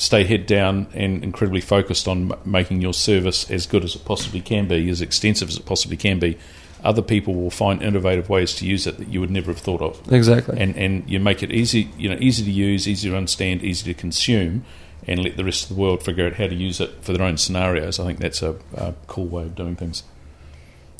stay 0.00 0.24
head 0.24 0.46
down 0.46 0.86
and 0.94 1.22
incredibly 1.22 1.60
focused 1.60 2.08
on 2.08 2.32
making 2.44 2.80
your 2.80 2.94
service 2.94 3.50
as 3.50 3.66
good 3.66 3.84
as 3.84 3.94
it 3.94 4.04
possibly 4.04 4.40
can 4.40 4.66
be, 4.66 4.88
as 4.88 5.00
extensive 5.00 5.48
as 5.48 5.56
it 5.56 5.66
possibly 5.66 5.96
can 5.96 6.18
be, 6.18 6.38
other 6.82 7.02
people 7.02 7.34
will 7.34 7.50
find 7.50 7.82
innovative 7.82 8.30
ways 8.30 8.54
to 8.54 8.66
use 8.66 8.86
it 8.86 8.96
that 8.96 9.08
you 9.08 9.20
would 9.20 9.30
never 9.30 9.52
have 9.52 9.58
thought 9.58 9.82
of. 9.82 10.12
Exactly. 10.12 10.58
And 10.58 10.74
and 10.76 11.08
you 11.08 11.20
make 11.20 11.42
it 11.42 11.52
easy, 11.52 11.90
you 11.98 12.08
know, 12.08 12.16
easy 12.18 12.44
to 12.44 12.50
use, 12.50 12.88
easy 12.88 13.10
to 13.10 13.16
understand, 13.16 13.62
easy 13.62 13.92
to 13.92 14.00
consume, 14.00 14.64
and 15.06 15.22
let 15.22 15.36
the 15.36 15.44
rest 15.44 15.64
of 15.64 15.76
the 15.76 15.80
world 15.80 16.02
figure 16.02 16.26
out 16.26 16.34
how 16.34 16.46
to 16.46 16.54
use 16.54 16.80
it 16.80 16.90
for 17.02 17.12
their 17.12 17.26
own 17.26 17.36
scenarios. 17.36 18.00
I 18.00 18.04
think 18.06 18.18
that's 18.18 18.42
a, 18.42 18.56
a 18.74 18.94
cool 19.06 19.26
way 19.26 19.42
of 19.42 19.54
doing 19.54 19.76
things. 19.76 20.02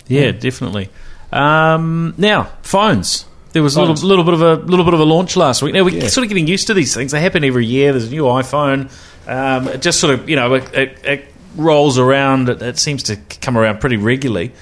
Yeah, 0.07 0.33
definitely. 0.33 0.91
Um, 1.33 2.15
now, 2.19 2.51
phones. 2.63 3.25
There 3.53 3.63
was 3.63 3.77
a 3.77 3.81
little, 3.83 3.97
little 4.07 4.25
bit 4.25 4.35
of 4.35 4.43
a 4.43 4.55
little 4.57 4.85
bit 4.85 4.95
of 4.95 5.01
a 5.01 5.05
launch 5.05 5.37
last 5.37 5.61
week. 5.63 5.75
Now 5.75 5.83
we're 5.85 5.97
Yeah. 5.97 6.09
sort 6.09 6.25
of 6.25 6.29
getting 6.29 6.47
used 6.47 6.69
to 6.69 6.75
these 6.75 6.95
things. 6.95 7.11
They 7.13 7.21
happen 7.21 7.43
every 7.45 7.67
year. 7.67 7.93
There's 7.93 8.07
a 8.09 8.11
new 8.11 8.25
iPhone. 8.25 8.91
Um, 9.27 9.69
it 9.69 9.83
just 9.83 9.99
sort 10.01 10.15
of 10.15 10.29
you 10.29 10.37
know 10.37 10.55
it, 10.55 10.73
it, 10.75 10.99
it 11.05 11.25
rolls 11.57 11.99
around. 11.99 12.49
It, 12.49 12.63
it 12.63 12.79
seems 12.79 13.03
to 13.05 13.17
come 13.41 13.59
around 13.59 13.81
pretty 13.81 13.97
regularly. 13.97 14.53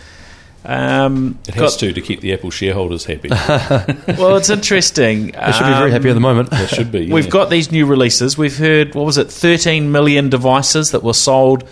Um, 0.64 1.39
It 1.47 1.55
has 1.55 1.72
got- 1.74 1.78
to 1.80 1.93
to 1.93 2.01
keep 2.01 2.20
the 2.20 2.32
Apple 2.32 2.51
shareholders 2.51 3.05
happy. 3.05 3.28
Well, 4.18 4.36
it's 4.36 4.51
interesting. 4.51 5.26
They 5.32 5.53
should 5.53 5.64
be 5.66 5.72
very 5.72 5.91
happy 5.93 6.09
at 6.11 6.14
the 6.14 6.20
moment. 6.20 6.51
They 6.51 6.66
should 6.66 6.91
be. 6.91 7.11
We've 7.11 7.30
got 7.30 7.49
these 7.51 7.70
new 7.70 7.86
releases. 7.86 8.36
We've 8.36 8.57
heard 8.57 8.95
what 8.95 9.05
was 9.07 9.18
it, 9.18 9.30
13 9.30 9.93
million 9.93 10.28
devices 10.28 10.91
that 10.91 11.03
were 11.03 11.14
sold. 11.14 11.64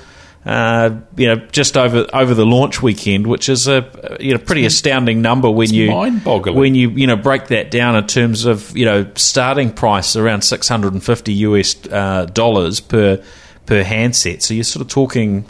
Uh, 0.47 1.01
you 1.17 1.27
know, 1.27 1.37
just 1.51 1.77
over 1.77 2.07
over 2.13 2.33
the 2.33 2.47
launch 2.47 2.81
weekend, 2.81 3.27
which 3.27 3.49
is 3.49 3.67
a 3.67 3.85
you 4.21 4.33
know 4.33 4.39
pretty 4.39 4.65
astounding 4.65 5.21
number 5.21 5.51
when 5.51 5.73
you 5.75 5.91
mind-boggling. 5.91 6.57
when 6.57 6.77
you 6.77 6.89
you 6.91 7.07
know 7.09 7.17
break 7.17 7.49
that 7.49 7.73
down 7.73 7.97
in 7.97 8.07
terms 8.07 8.45
of 8.45 8.77
you 8.77 8.85
know 8.85 9.11
starting 9.17 9.73
price 9.73 10.15
around 10.15 10.43
650 10.43 11.33
US 11.33 11.75
uh, 11.91 12.27
dollars 12.27 12.79
per 12.79 13.21
per 13.67 13.83
handset. 13.83 14.41
So 14.41 14.55
you're 14.55 14.63
sort 14.63 14.83
of 14.83 14.89
talking 14.89 15.47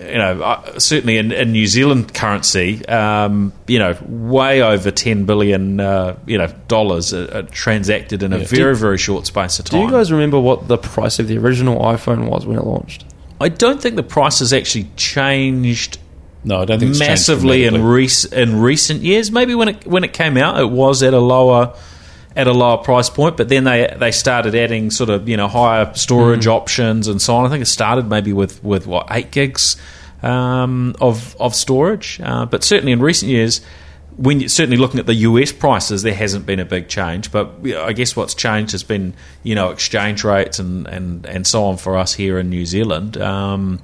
you 0.00 0.14
know, 0.18 0.42
uh, 0.42 0.78
certainly 0.80 1.16
in, 1.18 1.30
in 1.30 1.52
New 1.52 1.68
Zealand 1.68 2.12
currency, 2.12 2.84
um, 2.86 3.52
you 3.68 3.78
know, 3.78 3.96
way 4.02 4.60
over 4.60 4.90
ten 4.90 5.24
billion, 5.24 5.78
uh, 5.78 6.16
you 6.26 6.36
know, 6.36 6.48
dollars 6.66 7.14
uh, 7.14 7.30
uh, 7.32 7.42
transacted 7.52 8.24
in 8.24 8.32
a 8.32 8.38
Yeah. 8.38 8.44
very 8.46 8.74
very 8.76 8.98
short 8.98 9.26
space 9.26 9.60
of 9.60 9.66
time. 9.66 9.78
Do 9.80 9.86
you 9.86 9.92
guys 9.92 10.10
remember 10.10 10.40
what 10.40 10.66
the 10.66 10.76
price 10.76 11.20
of 11.20 11.28
the 11.28 11.38
original 11.38 11.78
iPhone 11.80 12.28
was 12.28 12.44
when 12.44 12.58
it 12.58 12.64
launched? 12.64 13.04
I 13.44 13.48
don't 13.50 13.80
think 13.80 13.96
the 13.96 14.02
price 14.02 14.38
has 14.38 14.54
actually 14.54 14.88
changed 14.96 15.98
no, 16.44 16.60
I 16.60 16.64
don't 16.66 16.78
think 16.78 16.90
it's 16.90 16.98
massively 16.98 17.64
in 17.64 17.82
rec- 17.84 18.32
in 18.32 18.60
recent 18.60 19.00
years. 19.00 19.30
Maybe 19.30 19.54
when 19.54 19.68
it 19.68 19.86
when 19.86 20.04
it 20.04 20.12
came 20.12 20.36
out, 20.36 20.60
it 20.60 20.70
was 20.70 21.02
at 21.02 21.14
a 21.14 21.18
lower 21.18 21.74
at 22.36 22.46
a 22.46 22.52
lower 22.52 22.78
price 22.78 23.08
point, 23.08 23.36
but 23.36 23.48
then 23.48 23.64
they 23.64 23.94
they 23.98 24.12
started 24.12 24.54
adding 24.54 24.90
sort 24.90 25.10
of 25.10 25.28
you 25.28 25.36
know 25.36 25.48
higher 25.48 25.92
storage 25.94 26.46
options 26.46 27.08
and 27.08 27.20
so 27.20 27.36
on. 27.36 27.46
I 27.46 27.48
think 27.48 27.62
it 27.62 27.66
started 27.66 28.08
maybe 28.08 28.32
with 28.32 28.62
with 28.62 28.86
what 28.86 29.08
eight 29.10 29.30
gigs 29.30 29.76
um, 30.22 30.94
of 31.00 31.36
of 31.40 31.54
storage, 31.54 32.20
uh, 32.22 32.46
but 32.46 32.62
certainly 32.64 32.92
in 32.92 33.00
recent 33.00 33.30
years. 33.30 33.60
When 34.16 34.40
you, 34.40 34.48
certainly 34.48 34.76
looking 34.76 35.00
at 35.00 35.06
the 35.06 35.14
US 35.14 35.50
prices, 35.52 36.02
there 36.02 36.14
hasn't 36.14 36.46
been 36.46 36.60
a 36.60 36.64
big 36.64 36.88
change. 36.88 37.32
But 37.32 37.52
I 37.76 37.92
guess 37.92 38.14
what's 38.14 38.34
changed 38.34 38.72
has 38.72 38.82
been 38.82 39.14
you 39.42 39.54
know 39.54 39.70
exchange 39.70 40.24
rates 40.24 40.58
and, 40.58 40.86
and, 40.86 41.26
and 41.26 41.46
so 41.46 41.64
on 41.64 41.76
for 41.76 41.96
us 41.96 42.14
here 42.14 42.38
in 42.38 42.48
New 42.50 42.66
Zealand. 42.66 43.16
Um, 43.16 43.80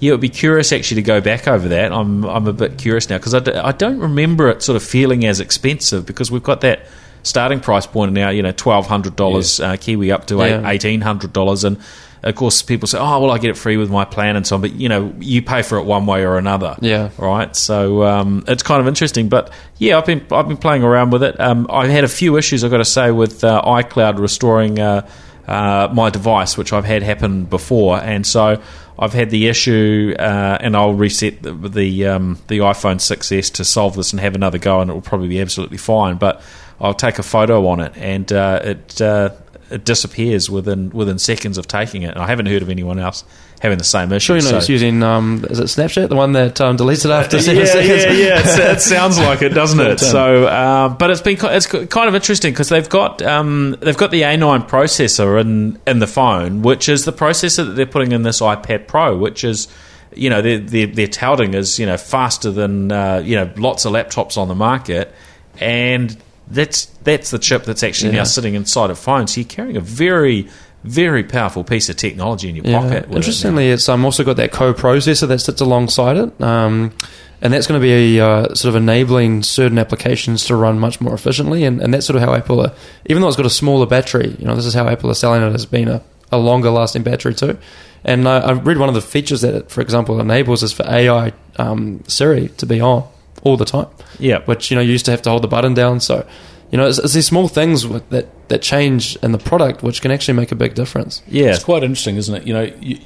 yeah, 0.00 0.10
it 0.10 0.12
would 0.12 0.20
be 0.20 0.28
curious 0.28 0.72
actually 0.72 0.96
to 0.96 1.06
go 1.06 1.20
back 1.20 1.48
over 1.48 1.68
that. 1.68 1.92
I'm 1.92 2.24
I'm 2.24 2.46
a 2.46 2.52
bit 2.52 2.78
curious 2.78 3.08
now 3.08 3.18
because 3.18 3.34
I, 3.34 3.40
d- 3.40 3.52
I 3.52 3.72
don't 3.72 3.98
remember 3.98 4.48
it 4.48 4.62
sort 4.62 4.76
of 4.76 4.82
feeling 4.82 5.24
as 5.24 5.40
expensive 5.40 6.04
because 6.06 6.30
we've 6.30 6.42
got 6.42 6.60
that 6.60 6.86
starting 7.24 7.58
price 7.58 7.86
point 7.86 8.12
now, 8.12 8.30
you 8.30 8.42
know, 8.42 8.52
twelve 8.52 8.86
hundred 8.86 9.16
dollars 9.16 9.58
uh, 9.58 9.76
Kiwi 9.76 10.12
up 10.12 10.26
to 10.28 10.36
Yeah. 10.36 10.68
eighteen 10.70 11.00
hundred 11.00 11.32
dollars, 11.32 11.64
and 11.64 11.78
of 12.22 12.34
course 12.36 12.62
people 12.62 12.86
say, 12.86 12.98
oh 12.98 13.20
well, 13.20 13.30
I 13.32 13.38
get 13.38 13.50
it 13.50 13.56
free 13.58 13.76
with 13.76 13.90
my 13.90 14.04
plan 14.04 14.36
and 14.36 14.46
so 14.46 14.54
on, 14.54 14.62
but 14.62 14.72
you 14.74 14.88
know, 14.88 15.12
you 15.18 15.42
pay 15.42 15.62
for 15.62 15.76
it 15.78 15.84
one 15.84 16.06
way 16.06 16.24
or 16.24 16.38
another. 16.38 16.76
Yeah. 16.80 17.10
right. 17.18 17.54
So 17.56 18.02
um, 18.04 18.44
it's 18.48 18.62
kind 18.62 18.80
of 18.80 18.86
interesting, 18.86 19.28
but 19.28 19.52
yeah, 19.78 19.98
I've 19.98 20.06
been 20.06 20.24
I've 20.30 20.46
been 20.48 20.56
playing 20.56 20.84
around 20.84 21.10
with 21.10 21.22
it. 21.22 21.38
Um, 21.40 21.66
I've 21.68 21.90
had 21.90 22.04
a 22.04 22.08
few 22.08 22.36
issues 22.36 22.62
I've 22.64 22.70
got 22.70 22.78
to 22.78 22.84
say 22.84 23.10
with 23.10 23.42
uh, 23.42 23.60
iCloud 23.64 24.18
restoring. 24.18 24.78
Uh, 24.78 25.06
uh, 25.46 25.90
my 25.92 26.08
device, 26.08 26.56
which 26.56 26.72
I've 26.72 26.86
had 26.86 27.02
happen 27.02 27.44
before, 27.44 27.98
and 28.00 28.26
so 28.26 28.62
I've 28.98 29.12
had 29.12 29.28
the 29.28 29.48
issue, 29.48 30.14
uh, 30.18 30.56
and 30.58 30.74
I'll 30.74 30.94
reset 30.94 31.42
the 31.42 31.52
the, 31.52 32.06
um, 32.06 32.38
the 32.48 32.60
iPhone 32.60 32.96
6s 32.96 33.52
to 33.52 33.62
solve 33.62 33.94
this 33.94 34.12
and 34.14 34.20
have 34.20 34.34
another 34.34 34.56
go, 34.56 34.80
and 34.80 34.90
it 34.90 34.94
will 34.94 35.02
probably 35.02 35.28
be 35.28 35.42
absolutely 35.42 35.76
fine. 35.76 36.16
But 36.16 36.40
I'll 36.80 36.94
take 36.94 37.18
a 37.18 37.22
photo 37.22 37.66
on 37.68 37.80
it, 37.80 37.92
and 37.96 38.32
uh, 38.32 38.60
it 38.64 39.00
uh, 39.00 39.30
it 39.70 39.84
disappears 39.84 40.50
within 40.50 40.90
within 40.90 41.18
seconds 41.18 41.58
of 41.58 41.66
taking 41.66 42.02
it. 42.02 42.10
And 42.10 42.18
I 42.18 42.26
haven't 42.26 42.46
heard 42.46 42.62
of 42.62 42.70
anyone 42.70 42.98
else 42.98 43.24
having 43.60 43.78
the 43.78 43.84
same 43.84 44.12
issue. 44.12 44.26
Sure, 44.26 44.36
you 44.36 44.42
know, 44.42 44.50
so- 44.50 44.56
it's 44.58 44.68
using 44.68 45.02
um, 45.02 45.44
is 45.48 45.58
it 45.58 45.64
Snapchat, 45.64 46.08
the 46.08 46.16
one 46.16 46.32
that 46.32 46.60
um, 46.60 46.76
deletes 46.76 47.04
it 47.04 47.10
after 47.10 47.36
yeah, 47.38 47.42
seven 47.42 47.60
yeah, 47.60 47.66
seconds? 47.66 48.18
yeah. 48.18 48.40
It's, 48.40 48.58
it 48.58 48.80
sounds 48.88 49.18
like 49.18 49.42
it, 49.42 49.50
doesn't 49.50 49.80
it? 49.80 50.00
So, 50.00 50.48
um, 50.48 50.96
but 50.98 51.10
it's 51.10 51.22
been 51.22 51.38
it's 51.40 51.66
kind 51.66 52.08
of 52.08 52.14
interesting 52.14 52.52
because 52.52 52.68
they've 52.68 52.88
got 52.88 53.22
um, 53.22 53.76
they've 53.80 53.96
got 53.96 54.10
the 54.10 54.22
A9 54.22 54.68
processor 54.68 55.40
in 55.40 55.80
in 55.86 55.98
the 55.98 56.06
phone, 56.06 56.62
which 56.62 56.88
is 56.88 57.04
the 57.04 57.12
processor 57.12 57.66
that 57.66 57.72
they're 57.72 57.86
putting 57.86 58.12
in 58.12 58.22
this 58.22 58.40
iPad 58.40 58.86
Pro, 58.86 59.16
which 59.16 59.44
is 59.44 59.68
you 60.14 60.30
know 60.30 60.42
they're, 60.42 60.58
they're, 60.58 60.86
they're 60.86 61.06
touting 61.08 61.54
is 61.54 61.78
you 61.78 61.86
know 61.86 61.96
faster 61.96 62.50
than 62.50 62.92
uh, 62.92 63.22
you 63.24 63.36
know 63.36 63.50
lots 63.56 63.84
of 63.84 63.92
laptops 63.92 64.36
on 64.36 64.48
the 64.48 64.54
market, 64.54 65.14
and 65.58 66.16
that's 66.48 66.86
that's 67.04 67.30
the 67.30 67.38
chip 67.38 67.64
that's 67.64 67.82
actually 67.82 68.12
Yeah. 68.12 68.18
now 68.18 68.24
sitting 68.24 68.54
inside 68.54 68.90
of 68.90 68.98
phones. 68.98 69.34
So 69.34 69.40
you're 69.40 69.48
carrying 69.48 69.76
a 69.76 69.80
very 69.80 70.48
very 70.84 71.24
powerful 71.24 71.64
piece 71.64 71.88
of 71.88 71.96
technology 71.96 72.50
in 72.50 72.56
your 72.56 72.66
Yeah. 72.66 72.80
pocket. 72.80 73.02
with 73.08 73.12
it. 73.12 73.16
Interestingly, 73.16 73.70
it's 73.70 73.88
um, 73.88 74.04
also 74.04 74.22
got 74.22 74.36
that 74.36 74.52
co-processor 74.52 75.26
that 75.28 75.38
sits 75.40 75.62
alongside 75.62 76.18
it, 76.18 76.42
um, 76.42 76.92
and 77.40 77.54
that's 77.54 77.66
going 77.66 77.80
to 77.80 77.82
be 77.82 78.20
uh, 78.20 78.52
sort 78.52 78.68
of 78.68 78.76
enabling 78.76 79.44
certain 79.44 79.78
applications 79.78 80.44
to 80.44 80.54
run 80.56 80.78
much 80.78 81.00
more 81.00 81.14
efficiently. 81.14 81.64
And, 81.64 81.80
and 81.80 81.94
that's 81.94 82.04
sort 82.04 82.16
of 82.16 82.22
how 82.22 82.34
Apple, 82.34 82.60
are, 82.60 82.72
even 83.06 83.22
though 83.22 83.28
it's 83.28 83.36
got 83.38 83.46
a 83.46 83.50
smaller 83.50 83.86
battery, 83.86 84.36
you 84.38 84.44
know, 84.46 84.54
this 84.54 84.66
is 84.66 84.74
how 84.74 84.86
Apple 84.86 85.10
are 85.10 85.14
selling 85.14 85.42
it 85.42 85.54
as 85.54 85.64
being 85.64 85.88
a, 85.88 86.02
a 86.30 86.36
longer-lasting 86.36 87.02
battery 87.02 87.32
too. 87.32 87.56
And 88.04 88.28
I, 88.28 88.40
I 88.40 88.52
read 88.52 88.76
one 88.76 88.90
of 88.90 88.94
the 88.94 89.00
features 89.00 89.40
that 89.40 89.54
it, 89.54 89.70
for 89.70 89.80
example, 89.80 90.20
enables 90.20 90.62
is 90.62 90.74
for 90.74 90.84
AI 90.86 91.32
um, 91.56 92.04
Siri 92.08 92.48
to 92.58 92.66
be 92.66 92.82
on 92.82 93.04
all 93.44 93.56
the 93.56 93.64
time 93.64 93.86
yeah, 94.18 94.40
which 94.44 94.70
you 94.70 94.74
know 94.74 94.80
you 94.80 94.92
used 94.92 95.04
to 95.04 95.10
have 95.10 95.22
to 95.22 95.30
hold 95.30 95.42
the 95.42 95.48
button 95.48 95.74
down. 95.74 96.00
So, 96.00 96.26
you 96.70 96.78
know, 96.78 96.86
it's, 96.86 96.98
it's 96.98 97.12
these 97.14 97.26
small 97.26 97.48
things 97.48 97.86
with, 97.86 98.08
that 98.10 98.26
that 98.48 98.62
change 98.62 99.16
in 99.16 99.32
the 99.32 99.38
product 99.38 99.82
which 99.82 100.02
can 100.02 100.10
actually 100.10 100.34
make 100.34 100.52
a 100.52 100.54
big 100.56 100.74
difference. 100.74 101.22
yeah, 101.28 101.46
It's 101.46 101.64
quite 101.64 101.82
interesting, 101.82 102.16
isn't 102.16 102.34
it? 102.34 102.46
You 102.46 102.54
know, 102.54 102.72
you, 102.80 102.98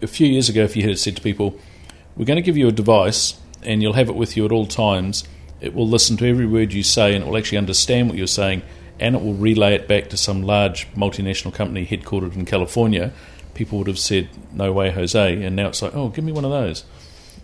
a 0.00 0.06
few 0.06 0.26
years 0.26 0.48
ago, 0.48 0.62
if 0.62 0.76
you 0.76 0.82
had 0.88 0.98
said 0.98 1.16
to 1.16 1.22
people, 1.22 1.58
"We're 2.16 2.24
going 2.24 2.36
to 2.36 2.42
give 2.42 2.56
you 2.56 2.68
a 2.68 2.72
device, 2.72 3.34
and 3.62 3.82
you'll 3.82 3.92
have 3.92 4.08
it 4.08 4.16
with 4.16 4.36
you 4.36 4.44
at 4.44 4.52
all 4.52 4.66
times. 4.66 5.24
It 5.60 5.74
will 5.74 5.88
listen 5.88 6.16
to 6.16 6.28
every 6.28 6.46
word 6.46 6.72
you 6.72 6.82
say, 6.82 7.14
and 7.14 7.22
it 7.24 7.28
will 7.28 7.36
actually 7.36 7.58
understand 7.58 8.08
what 8.08 8.18
you're 8.18 8.26
saying, 8.26 8.62
and 8.98 9.14
it 9.14 9.22
will 9.22 9.34
relay 9.34 9.74
it 9.74 9.86
back 9.86 10.08
to 10.10 10.16
some 10.16 10.42
large 10.42 10.92
multinational 10.94 11.54
company 11.54 11.86
headquartered 11.86 12.34
in 12.34 12.44
California." 12.44 13.12
People 13.54 13.78
would 13.78 13.86
have 13.86 13.98
said, 13.98 14.28
"No 14.52 14.72
way, 14.72 14.90
Jose!" 14.90 15.44
And 15.44 15.54
now 15.54 15.68
it's 15.68 15.82
like, 15.82 15.94
"Oh, 15.94 16.08
give 16.08 16.24
me 16.24 16.32
one 16.32 16.46
of 16.46 16.50
those." 16.50 16.84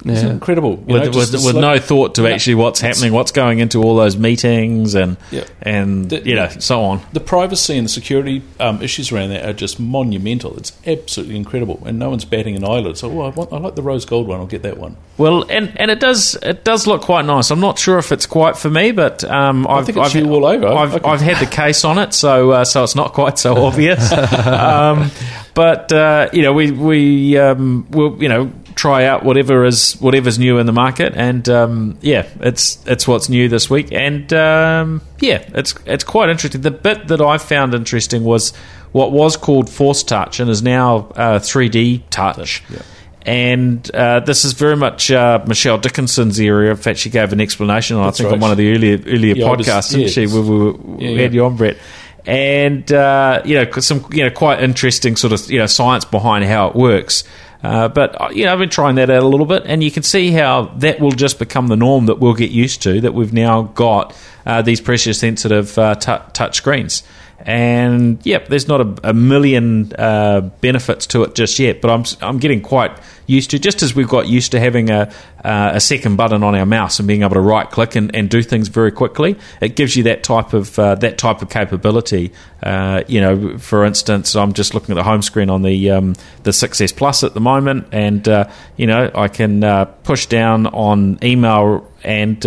It's 0.04 0.22
Yeah. 0.22 0.30
incredible. 0.30 0.76
With, 0.76 0.86
know, 1.04 1.10
with, 1.18 1.32
the 1.32 1.42
with 1.44 1.56
no 1.56 1.78
thought 1.78 2.14
to 2.16 2.22
No, 2.22 2.28
actually 2.28 2.54
what's 2.54 2.80
happening, 2.80 3.12
what's 3.12 3.32
going 3.32 3.58
into 3.58 3.82
all 3.82 3.96
those 3.96 4.16
meetings, 4.16 4.94
and 4.94 5.16
Yeah. 5.32 5.42
and 5.60 6.08
The- 6.08 6.22
you 6.24 6.34
know 6.36 6.48
so 6.60 6.82
on. 6.84 7.00
The 7.12 7.20
privacy 7.20 7.76
and 7.76 7.84
the 7.84 7.88
security 7.90 8.42
um, 8.60 8.80
issues 8.80 9.10
around 9.10 9.30
that 9.30 9.44
are 9.44 9.52
just 9.52 9.80
monumental. 9.80 10.56
It's 10.56 10.72
absolutely 10.86 11.34
incredible, 11.36 11.82
and 11.84 11.98
no 11.98 12.10
one's 12.10 12.24
batting 12.24 12.54
an 12.54 12.64
eyelid. 12.64 12.96
So, 12.96 13.10
oh, 13.10 13.22
I, 13.22 13.28
want, 13.30 13.52
I 13.52 13.58
like 13.58 13.74
the 13.74 13.82
rose 13.82 14.04
gold 14.04 14.28
one. 14.28 14.38
I'll 14.38 14.46
get 14.46 14.62
that 14.62 14.78
one. 14.78 14.96
Well, 15.16 15.44
and, 15.50 15.72
and 15.76 15.90
it 15.90 15.98
does 15.98 16.36
it 16.42 16.62
does 16.64 16.86
look 16.86 17.02
quite 17.02 17.24
nice. 17.24 17.50
I'm 17.50 17.58
not 17.60 17.78
sure 17.78 17.98
if 17.98 18.12
it's 18.12 18.26
quite 18.26 18.56
for 18.56 18.70
me, 18.70 18.92
but 18.92 19.24
um, 19.24 19.66
I've, 19.66 19.86
think 19.86 19.98
it's 19.98 20.14
I've, 20.14 20.22
you 20.24 20.30
all 20.32 20.46
over. 20.46 20.68
I've, 20.68 20.94
I 20.94 20.98
can- 21.00 21.10
I've 21.10 21.20
had 21.20 21.38
the 21.38 21.50
case 21.50 21.84
on 21.84 21.98
it, 21.98 22.14
so 22.14 22.52
uh, 22.52 22.64
so 22.64 22.84
it's 22.84 22.94
not 22.94 23.14
quite 23.14 23.36
so 23.38 23.56
obvious. 23.64 24.12
um, 24.46 25.10
but 25.54 25.92
uh, 25.92 26.28
you 26.32 26.42
know, 26.42 26.52
we 26.52 26.70
we 26.70 27.36
um, 27.36 27.86
will 27.90 28.16
you 28.22 28.28
know 28.28 28.52
try 28.78 29.04
out 29.04 29.24
whatever 29.24 29.64
is 29.64 29.94
whatever's 29.94 30.38
new 30.38 30.58
in 30.58 30.66
the 30.66 30.72
market, 30.72 31.12
and 31.16 31.48
um, 31.48 31.98
yeah, 32.00 32.28
it's 32.40 32.78
it's 32.86 33.08
what's 33.08 33.28
new 33.28 33.48
this 33.48 33.68
week, 33.68 33.90
and 33.90 34.32
um, 34.32 35.02
yeah, 35.18 35.44
it's 35.52 35.74
it's 35.84 36.04
quite 36.04 36.28
interesting. 36.28 36.60
The 36.60 36.70
bit 36.70 37.08
that 37.08 37.20
I 37.20 37.38
found 37.38 37.74
interesting 37.74 38.22
was 38.22 38.52
what 38.92 39.10
was 39.10 39.36
called 39.36 39.68
Force 39.68 40.04
Touch 40.04 40.38
and 40.38 40.48
is 40.48 40.62
now 40.62 41.08
uh, 41.16 41.38
3D 41.40 42.04
Touch. 42.10 42.62
yeah. 42.70 42.82
And 43.26 43.90
uh, 43.94 44.20
this 44.20 44.46
is 44.46 44.54
very 44.54 44.76
much 44.76 45.10
uh, 45.10 45.44
Michelle 45.46 45.76
Dickinson's 45.76 46.40
area. 46.40 46.70
In 46.70 46.76
fact, 46.78 46.98
she 47.00 47.10
gave 47.10 47.32
an 47.34 47.40
explanation, 47.42 47.96
on, 47.98 48.08
I 48.08 48.10
think, 48.12 48.32
on 48.32 48.40
one 48.40 48.50
of 48.52 48.56
the 48.56 48.72
earlier 48.72 48.98
earlier 49.06 49.34
Yeah, 49.34 49.44
podcasts, 49.44 49.90
didn't 49.90 50.04
yeah, 50.04 50.08
she? 50.08 50.26
We, 50.26 50.40
we, 50.40 50.70
we 50.70 51.08
Yeah, 51.08 51.22
had 51.22 51.34
you 51.34 51.44
on, 51.44 51.56
Brett. 51.56 51.76
And 52.24 52.90
uh, 52.90 53.42
you 53.44 53.56
know, 53.56 53.70
some 53.80 54.06
you 54.12 54.22
know 54.22 54.30
quite 54.30 54.62
interesting 54.62 55.16
sort 55.16 55.32
of 55.34 55.50
you 55.50 55.58
know 55.58 55.66
science 55.66 56.04
behind 56.06 56.44
how 56.44 56.68
it 56.68 56.76
works. 56.76 57.24
Uh, 57.62 57.88
but 57.88 58.20
uh, 58.20 58.28
you 58.30 58.44
know, 58.44 58.52
I've 58.52 58.58
been 58.58 58.68
trying 58.68 58.96
that 58.96 59.10
out 59.10 59.22
a 59.22 59.26
little 59.26 59.46
bit, 59.46 59.64
and 59.66 59.82
you 59.82 59.90
can 59.90 60.02
see 60.02 60.30
how 60.30 60.66
that 60.76 61.00
will 61.00 61.10
just 61.10 61.38
become 61.38 61.66
the 61.66 61.76
norm 61.76 62.06
that 62.06 62.18
we'll 62.18 62.34
get 62.34 62.50
used 62.50 62.82
to. 62.82 63.00
That 63.00 63.14
we've 63.14 63.32
now 63.32 63.62
got 63.62 64.14
uh, 64.46 64.62
these 64.62 64.80
pressure 64.80 65.12
sensitive 65.12 65.76
uh, 65.76 65.96
tou 65.96 66.18
touch 66.32 66.56
screens. 66.56 67.02
And 67.40 68.24
yep, 68.26 68.48
there's 68.48 68.66
not 68.66 68.80
a, 68.80 69.10
a 69.10 69.14
million 69.14 69.92
uh, 69.96 70.40
benefits 70.60 71.06
to 71.08 71.22
it 71.22 71.36
just 71.36 71.58
yet, 71.58 71.80
but 71.80 71.90
I'm 71.90 72.04
I'm 72.20 72.38
getting 72.38 72.60
quite 72.60 72.98
used 73.26 73.50
to 73.50 73.60
just 73.60 73.82
as 73.82 73.94
we've 73.94 74.08
got 74.08 74.26
used 74.26 74.52
to 74.52 74.60
having 74.60 74.90
a 74.90 75.12
uh, 75.44 75.70
a 75.74 75.80
second 75.80 76.16
button 76.16 76.42
on 76.42 76.56
our 76.56 76.66
mouse 76.66 76.98
and 76.98 77.06
being 77.06 77.22
able 77.22 77.34
to 77.34 77.40
right 77.40 77.70
click 77.70 77.94
and, 77.94 78.12
and 78.14 78.28
do 78.28 78.42
things 78.42 78.66
very 78.66 78.90
quickly. 78.90 79.36
It 79.60 79.76
gives 79.76 79.94
you 79.94 80.02
that 80.04 80.24
type 80.24 80.52
of 80.52 80.76
uh, 80.80 80.96
that 80.96 81.16
type 81.16 81.40
of 81.40 81.48
capability. 81.48 82.32
Uh, 82.60 83.04
you 83.06 83.20
know, 83.20 83.56
for 83.58 83.84
instance, 83.84 84.34
I'm 84.34 84.52
just 84.52 84.74
looking 84.74 84.92
at 84.92 84.96
the 84.96 85.04
home 85.04 85.22
screen 85.22 85.48
on 85.48 85.62
the 85.62 85.92
um, 85.92 86.14
the 86.42 86.50
6S 86.50 86.96
Plus 86.96 87.22
at 87.22 87.34
the 87.34 87.40
moment, 87.40 87.86
and 87.92 88.26
uh, 88.28 88.50
you 88.76 88.88
know 88.88 89.12
I 89.14 89.28
can 89.28 89.62
uh, 89.62 89.84
push 89.84 90.26
down 90.26 90.66
on 90.66 91.20
email 91.22 91.88
and 92.02 92.44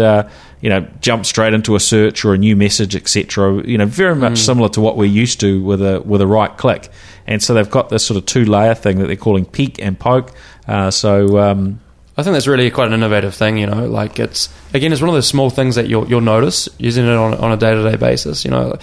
you 0.62 0.70
know 0.70 0.88
jump 1.02 1.26
straight 1.26 1.54
into 1.54 1.76
a 1.76 1.80
search 1.80 2.24
or 2.24 2.34
a 2.34 2.38
new 2.38 2.56
message, 2.56 2.96
etc. 2.96 3.64
You 3.66 3.78
know, 3.78 3.86
very 3.86 4.16
much 4.16 4.38
similar 4.38 4.70
to 4.70 4.82
what 4.82 4.96
we're 4.96 5.06
used 5.06 5.40
to 5.42 5.62
with 5.62 5.82
a 5.82 6.02
with 6.02 6.22
a 6.22 6.28
right 6.28 6.56
click. 6.58 6.90
And 7.28 7.42
so 7.42 7.54
they've 7.54 7.70
got 7.70 7.90
this 7.90 8.06
sort 8.06 8.18
of 8.18 8.26
two 8.26 8.46
layer 8.46 8.76
thing 8.76 9.00
that 9.00 9.08
they're 9.08 9.16
calling 9.16 9.46
peek 9.46 9.80
and 9.80 10.00
poke. 10.00 10.32
Uh, 10.68 10.92
so 10.92 11.40
um, 11.40 11.80
I 12.18 12.24
think 12.24 12.34
that's 12.34 12.48
really 12.48 12.70
quite 12.70 12.88
an 12.88 12.94
innovative 12.94 13.34
thing. 13.34 13.58
You 13.58 13.68
know, 13.68 13.88
like 13.88 14.20
it's 14.20 14.50
again, 14.74 14.92
it's 14.92 15.02
one 15.02 15.10
of 15.10 15.16
those 15.16 15.28
small 15.28 15.50
things 15.50 15.76
that 15.76 15.88
you'll 15.88 16.08
you'll 16.08 16.22
notice 16.22 16.70
using 16.78 17.06
it 17.06 17.12
on 17.12 17.34
on 17.36 17.52
a 17.52 17.58
day 17.58 17.74
to 17.74 17.84
day 17.84 17.96
basis. 17.96 18.46
You 18.46 18.52
know, 18.52 18.70
like 18.70 18.82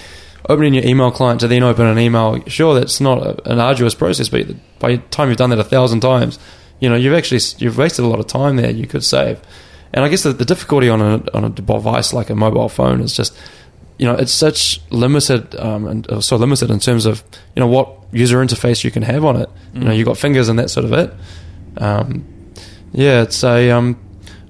opening 0.49 0.75
your 0.75 0.85
email 0.85 1.11
client 1.11 1.41
to 1.41 1.49
then 1.49 1.63
open 1.63 1.87
an 1.87 1.99
email. 1.99 2.43
Sure, 2.47 2.79
that's 2.79 3.01
not 3.01 3.19
a, 3.19 3.51
an 3.51 3.61
arduous 3.61 3.95
process, 3.95 4.29
but 4.29 4.47
by 4.79 4.97
the 4.97 5.03
time 5.09 5.29
you've 5.29 5.39
done 5.39 5.51
that 5.51 5.59
a 5.59 5.65
thousand 5.65 6.01
times, 6.01 6.39
you 6.81 6.89
know 6.89 6.97
you've 6.97 7.15
actually 7.15 7.41
you've 7.59 7.79
wasted 7.79 8.05
a 8.05 8.09
lot 8.09 8.19
of 8.19 8.27
time 8.27 8.57
there. 8.57 8.71
You 8.71 8.87
could 8.87 9.05
save. 9.05 9.41
And 9.93 10.05
I 10.05 10.09
guess 10.09 10.23
the, 10.23 10.33
the 10.33 10.45
difficulty 10.45 10.89
on 10.89 11.01
a 11.01 11.23
on 11.35 11.45
a 11.45 11.49
device 11.49 12.13
like 12.13 12.31
a 12.31 12.35
mobile 12.35 12.69
phone 12.69 13.01
is 13.01 13.15
just 13.15 13.37
you 13.99 14.07
know 14.07 14.15
it's 14.15 14.33
such 14.33 14.81
limited 14.91 15.55
um, 15.57 15.87
and 15.87 16.11
uh, 16.11 16.21
so 16.21 16.37
limited 16.37 16.71
in 16.71 16.79
terms 16.79 17.07
of 17.07 17.23
you 17.57 17.61
know 17.61 17.67
what 17.67 17.99
user 18.13 18.39
interface 18.39 18.85
you 18.85 18.91
can 18.91 19.03
have 19.03 19.25
on 19.25 19.37
it. 19.37 19.49
You 19.75 19.81
know, 19.81 19.93
you've 19.93 20.07
got 20.07 20.19
fingers 20.19 20.49
and 20.49 20.59
that 20.59 20.71
sort 20.71 20.85
of 20.85 20.93
it. 20.93 21.15
Um, 21.77 22.27
yeah, 22.93 23.23
it's 23.23 23.43
a. 23.45 23.71
Um, 23.71 23.99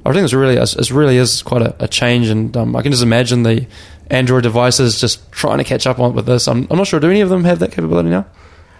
I 0.07 0.12
think 0.12 0.24
it's 0.24 0.32
really 0.32 0.57
it 0.57 0.91
really 0.91 1.16
is 1.16 1.43
quite 1.43 1.62
a, 1.62 1.84
a 1.84 1.89
change, 1.89 2.28
and 2.28 2.57
um, 2.57 2.74
I 2.76 2.82
can 2.82 2.93
just 2.93 3.03
imagine 3.03 3.43
the 3.43 3.66
Android 4.11 4.43
devices 4.43 5.01
just 5.01 5.30
trying 5.32 5.59
to 5.59 5.64
catch 5.64 5.86
up 5.86 5.99
on 5.99 6.14
with 6.14 6.26
this. 6.26 6.49
I'm, 6.49 6.66
I'm 6.70 6.78
not 6.78 6.86
sure. 6.86 7.01
Do 7.01 7.11
any 7.11 7.20
of 7.20 7.28
them 7.28 7.45
have 7.45 7.59
that 7.59 7.72
capability 7.72 8.09
now? 8.09 8.26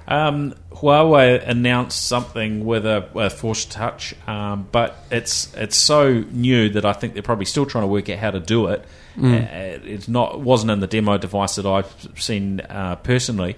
Um, 0.06 0.54
Huawei 0.81 1.47
announced 1.47 2.07
something 2.07 2.64
with 2.64 2.87
a, 2.87 3.09
a 3.14 3.31
Force 3.31 3.64
Touch, 3.64 4.14
um, 4.29 4.68
but 4.70 4.97
it's 5.11 5.53
it's 5.55 5.76
so 5.76 6.24
new 6.31 6.68
that 6.70 6.85
I 6.85 6.93
think 6.93 7.14
they're 7.14 7.22
probably 7.22 7.47
still 7.47 7.66
trying 7.66 7.83
to 7.83 7.89
work 7.89 8.09
out 8.09 8.18
how 8.18 8.31
to 8.31 8.41
do 8.41 8.68
it. 8.68 8.85
Uh, 9.35 9.49
it's 9.85 10.07
not 10.07 10.41
wasn't 10.41 10.70
in 10.70 10.79
the 10.79 10.87
demo 10.87 11.18
device 11.18 11.57
that 11.57 11.66
I've 11.66 12.09
seen 12.16 12.61
uh, 12.61 12.97
personally, 12.97 13.57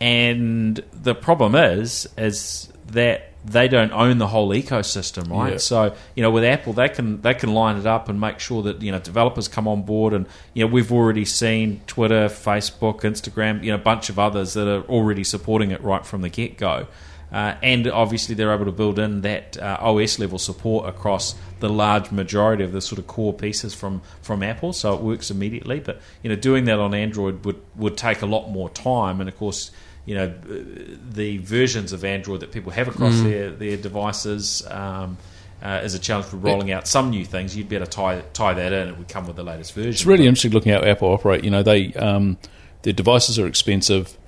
and 0.00 0.82
the 0.92 1.14
problem 1.14 1.54
is 1.54 2.08
is 2.16 2.72
that 2.86 3.31
they 3.44 3.66
don't 3.66 3.92
own 3.92 4.18
the 4.18 4.28
whole 4.28 4.50
ecosystem, 4.50 5.30
right? 5.30 5.52
Yeah. 5.52 5.58
So 5.58 5.94
you 6.14 6.22
know, 6.22 6.30
with 6.30 6.44
Apple, 6.44 6.72
they 6.72 6.88
can 6.88 7.20
they 7.22 7.34
can 7.34 7.52
line 7.52 7.76
it 7.76 7.86
up 7.86 8.08
and 8.08 8.20
make 8.20 8.38
sure 8.38 8.62
that 8.62 8.82
you 8.82 8.92
know 8.92 8.98
developers 8.98 9.48
come 9.48 9.66
on 9.66 9.82
board, 9.82 10.12
and 10.12 10.26
you 10.54 10.64
know 10.64 10.72
we've 10.72 10.92
already 10.92 11.24
seen 11.24 11.80
Twitter, 11.86 12.26
Facebook, 12.26 13.00
Instagram, 13.00 13.62
you 13.64 13.70
know, 13.70 13.76
a 13.76 13.82
bunch 13.82 14.08
of 14.10 14.18
others 14.18 14.54
that 14.54 14.68
are 14.68 14.82
already 14.82 15.24
supporting 15.24 15.70
it 15.70 15.82
right 15.82 16.06
from 16.06 16.22
the 16.22 16.28
get 16.28 16.56
go. 16.56 16.86
Uh, 17.32 17.56
and 17.62 17.88
obviously, 17.88 18.34
they're 18.34 18.52
able 18.52 18.66
to 18.66 18.72
build 18.72 18.98
in 18.98 19.22
that 19.22 19.56
uh, 19.56 19.78
OS 19.80 20.18
level 20.18 20.38
support 20.38 20.86
across 20.86 21.34
the 21.60 21.68
large 21.68 22.10
majority 22.10 22.62
of 22.62 22.72
the 22.72 22.80
sort 22.80 22.98
of 22.98 23.06
core 23.06 23.32
pieces 23.32 23.72
from, 23.72 24.02
from 24.20 24.42
Apple, 24.42 24.74
so 24.74 24.92
it 24.92 25.00
works 25.00 25.30
immediately. 25.30 25.80
But 25.80 26.00
you 26.22 26.28
know, 26.28 26.36
doing 26.36 26.66
that 26.66 26.78
on 26.78 26.92
Android 26.92 27.46
would, 27.46 27.60
would 27.74 27.96
take 27.96 28.20
a 28.20 28.26
lot 28.26 28.50
more 28.50 28.68
time, 28.68 29.18
and 29.18 29.30
of 29.30 29.36
course, 29.38 29.70
you 30.04 30.14
know, 30.14 30.28
the 30.28 31.38
versions 31.38 31.92
of 31.92 32.04
Android 32.04 32.40
that 32.40 32.52
people 32.52 32.72
have 32.72 32.88
across 32.88 33.20
their 33.20 33.50
their 33.50 33.76
devices. 33.76 34.66
Um, 34.68 35.18
uh, 35.62 35.80
is 35.84 35.94
a 35.94 35.98
challenge 35.98 36.26
for 36.26 36.38
rolling 36.38 36.72
out 36.72 36.88
some 36.88 37.10
new 37.10 37.24
things. 37.24 37.56
You'd 37.56 37.68
better 37.68 37.86
tie 37.86 38.20
tie 38.32 38.54
that 38.54 38.72
in. 38.72 38.88
It 38.88 38.98
would 38.98 39.08
come 39.08 39.28
with 39.28 39.36
the 39.36 39.44
latest 39.44 39.74
version. 39.74 39.90
It's 39.90 40.04
really 40.04 40.26
interesting 40.26 40.50
looking 40.50 40.72
at 40.72 40.82
how 40.82 40.90
Apple 40.90 41.12
operate. 41.12 41.44
You 41.44 41.50
know, 41.50 41.62
they 41.62 41.94
um, 41.94 42.36
their 42.82 42.92
devices 42.92 43.38
are 43.38 43.46
expensive. 43.46 44.18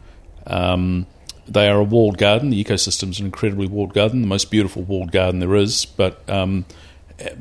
Um, 0.46 1.06
they 1.46 1.68
are 1.68 1.78
a 1.78 1.84
walled 1.84 2.18
garden. 2.18 2.50
The 2.50 2.62
ecosystem 2.62 3.10
is 3.10 3.20
an 3.20 3.26
incredibly 3.26 3.66
walled 3.66 3.94
garden, 3.94 4.20
the 4.20 4.28
most 4.28 4.50
beautiful 4.50 4.82
walled 4.82 5.12
garden 5.12 5.40
there 5.40 5.56
is. 5.56 5.84
But 5.84 6.22
um, 6.30 6.64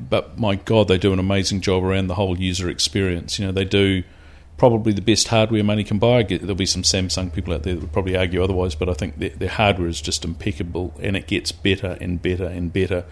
but 0.09 0.39
my 0.39 0.55
God, 0.55 0.88
they 0.88 0.97
do 0.97 1.13
an 1.13 1.19
amazing 1.19 1.61
job 1.61 1.84
around 1.84 2.07
the 2.07 2.15
whole 2.15 2.38
user 2.38 2.69
experience. 2.69 3.39
You 3.39 3.45
know, 3.45 3.51
they 3.51 3.65
do 3.65 4.03
probably 4.64 4.93
the 4.93 5.01
best 5.01 5.28
hardware 5.28 5.61
money 5.61 5.84
can 5.84 5.99
buy. 5.99 6.24
There'll 6.24 6.55
be 6.55 6.66
some 6.66 6.84
Samsung 6.84 7.34
people 7.34 7.53
out 7.53 7.64
there 7.64 7.74
that 7.74 7.82
would 7.82 7.91
probably 7.91 8.16
argue 8.16 8.41
otherwise, 8.41 8.76
but 8.76 8.88
I 8.88 8.93
think 8.93 9.20
their, 9.20 9.32
their 9.32 9.49
hardware 9.49 9.89
is 9.89 9.99
just 9.99 10.24
impeccable, 10.24 10.93
and 11.01 11.18
it 11.18 11.28
gets 11.28 11.51
better 11.51 11.97
and 11.99 12.22
better 12.22 12.45
and 12.45 12.72
better. 12.72 13.03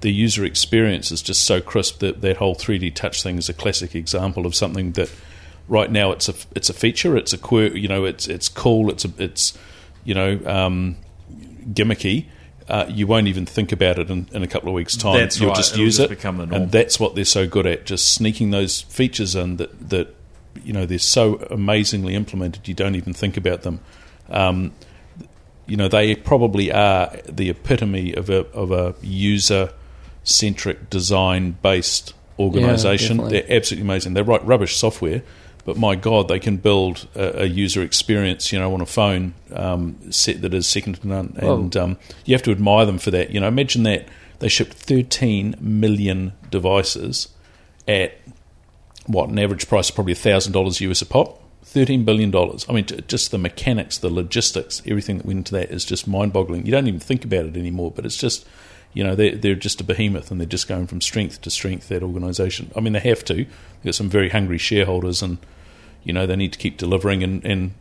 The 0.00 0.10
user 0.10 0.46
experience 0.46 1.12
is 1.12 1.20
just 1.20 1.44
so 1.44 1.60
crisp 1.60 1.98
that 1.98 2.22
that 2.22 2.38
whole 2.38 2.54
3D 2.54 2.94
touch 2.94 3.22
thing 3.22 3.36
is 3.36 3.50
a 3.50 3.52
classic 3.52 3.94
example 3.94 4.46
of 4.46 4.54
something 4.54 4.92
that 4.92 5.12
right 5.68 5.92
now 5.92 6.10
it's 6.10 6.26
a 6.30 6.34
it's 6.56 6.70
a 6.70 6.72
feature, 6.72 7.18
it's 7.18 7.34
a 7.34 7.38
quirk, 7.38 7.74
you 7.74 7.86
know, 7.86 8.06
it's 8.06 8.26
it's 8.26 8.48
cool, 8.48 8.88
it's 8.88 9.04
a, 9.04 9.10
it's 9.18 9.52
you 10.04 10.14
know 10.14 10.40
um, 10.46 10.96
gimmicky. 11.68 12.28
Uh, 12.66 12.86
you 12.88 13.06
won't 13.06 13.26
even 13.26 13.44
think 13.44 13.72
about 13.72 13.98
it 13.98 14.08
in, 14.08 14.26
in 14.32 14.42
a 14.42 14.46
couple 14.46 14.70
of 14.70 14.74
weeks' 14.74 14.96
time. 14.96 15.18
That's 15.18 15.38
You'll 15.38 15.50
right, 15.50 15.56
just 15.58 15.74
it'll 15.74 15.84
use 15.84 15.98
just 15.98 16.10
it, 16.10 16.16
become 16.16 16.38
the 16.38 16.46
norm. 16.46 16.62
and 16.62 16.72
that's 16.72 16.98
what 16.98 17.14
they're 17.14 17.26
so 17.26 17.46
good 17.46 17.66
at, 17.66 17.84
just 17.84 18.14
sneaking 18.14 18.52
those 18.52 18.80
features 18.80 19.34
in 19.34 19.58
that 19.58 19.90
that 19.90 20.14
you 20.62 20.72
know 20.72 20.86
they're 20.86 20.98
so 20.98 21.36
amazingly 21.50 22.14
implemented. 22.14 22.68
You 22.68 22.74
don't 22.74 22.94
even 22.94 23.12
think 23.12 23.36
about 23.36 23.62
them. 23.62 23.80
Um, 24.28 24.72
you 25.66 25.76
know, 25.76 25.88
they 25.88 26.14
probably 26.14 26.70
are 26.72 27.16
the 27.28 27.50
epitome 27.50 28.14
of 28.14 28.28
a 28.30 28.46
of 28.52 28.70
a 28.70 28.94
user 29.02 29.72
centric, 30.22 30.90
design 30.90 31.56
based 31.62 32.14
organization. 32.38 33.18
definitely. 33.18 33.40
They're 33.40 33.56
absolutely 33.56 33.86
amazing. 33.88 34.14
They 34.14 34.22
write 34.22 34.44
rubbish 34.44 34.76
software, 34.76 35.22
but 35.64 35.76
my 35.76 35.94
God, 35.94 36.28
they 36.28 36.38
can 36.38 36.56
build 36.56 37.08
a, 37.14 37.42
a 37.42 37.44
user 37.44 37.82
experience, 37.82 38.52
you 38.52 38.58
know, 38.58 38.72
on 38.74 38.80
a 38.80 38.86
phone 38.86 39.34
um, 39.52 39.96
set 40.10 40.42
that 40.42 40.52
is 40.52 40.66
second 40.66 41.00
to 41.00 41.08
none. 41.08 41.34
And 41.36 41.76
um, 41.76 41.98
you 42.24 42.34
have 42.34 42.42
to 42.42 42.50
admire 42.50 42.84
them 42.86 42.98
for 42.98 43.10
that. 43.12 43.30
You 43.30 43.40
know, 43.40 43.48
imagine 43.48 43.84
that 43.84 44.06
they 44.40 44.48
shipped 44.48 44.74
13 44.74 45.56
million 45.60 46.32
devices 46.50 47.28
at 47.86 48.18
what 49.06 49.28
an 49.28 49.38
average 49.38 49.68
price 49.68 49.88
of 49.88 49.94
probably 49.94 50.14
thousand 50.14 50.52
dollars 50.52 50.80
US 50.80 51.02
a 51.02 51.06
pop. 51.06 51.40
Thirteen 51.62 52.04
billion 52.04 52.30
dollars. 52.30 52.66
I 52.68 52.72
mean, 52.72 52.86
just 53.08 53.30
the 53.30 53.38
mechanics, 53.38 53.98
the 53.98 54.10
logistics, 54.10 54.82
everything 54.86 55.18
that 55.18 55.26
went 55.26 55.38
into 55.38 55.52
that 55.54 55.70
is 55.70 55.84
just 55.84 56.06
mind-boggling. 56.06 56.66
You 56.66 56.72
don't 56.72 56.86
even 56.86 57.00
think 57.00 57.24
about 57.24 57.46
it 57.46 57.56
anymore, 57.56 57.90
but 57.90 58.06
it's 58.06 58.16
just, 58.16 58.46
you 58.92 59.02
know, 59.02 59.14
they're 59.14 59.34
they're 59.34 59.54
just 59.54 59.80
a 59.80 59.84
behemoth, 59.84 60.30
and 60.30 60.40
they're 60.40 60.46
just 60.46 60.68
going 60.68 60.86
from 60.86 61.00
strength 61.00 61.40
to 61.42 61.50
strength. 61.50 61.88
That 61.88 62.02
organisation. 62.02 62.70
I 62.76 62.80
mean, 62.80 62.92
they 62.92 63.00
have 63.00 63.24
to. 63.24 63.34
They've 63.34 63.48
got 63.84 63.94
some 63.94 64.10
very 64.10 64.28
hungry 64.28 64.58
shareholders, 64.58 65.22
and 65.22 65.38
you 66.04 66.12
know 66.12 66.26
they 66.26 66.36
need 66.36 66.52
to 66.52 66.58
keep 66.58 66.76
delivering. 66.76 67.22
And 67.22 67.44
and 67.44 67.72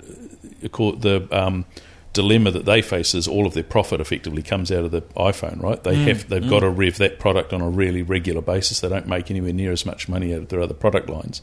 uh, 0.63 0.91
the 0.91 1.27
um, 1.31 1.65
dilemma 2.13 2.51
that 2.51 2.65
they 2.65 2.81
face 2.81 3.13
is 3.15 3.27
all 3.27 3.45
of 3.47 3.53
their 3.53 3.63
profit 3.63 3.99
effectively 3.99 4.41
comes 4.43 4.71
out 4.71 4.85
of 4.85 4.91
the 4.91 5.01
iPhone, 5.17 5.61
right? 5.61 5.83
They 5.83 5.95
have 5.95 6.29
they've 6.29 6.47
got 6.49 6.59
to 6.61 6.69
rev 6.69 6.97
that 6.99 7.19
product 7.19 7.51
on 7.53 7.61
a 7.61 7.69
really 7.69 8.01
regular 8.03 8.41
basis. 8.41 8.79
They 8.79 8.89
don't 8.89 9.07
make 9.07 9.29
anywhere 9.31 9.53
near 9.53 9.71
as 9.71 9.85
much 9.85 10.07
money 10.07 10.33
out 10.33 10.41
of 10.43 10.49
their 10.49 10.61
other 10.61 10.73
product 10.75 11.09
lines, 11.09 11.41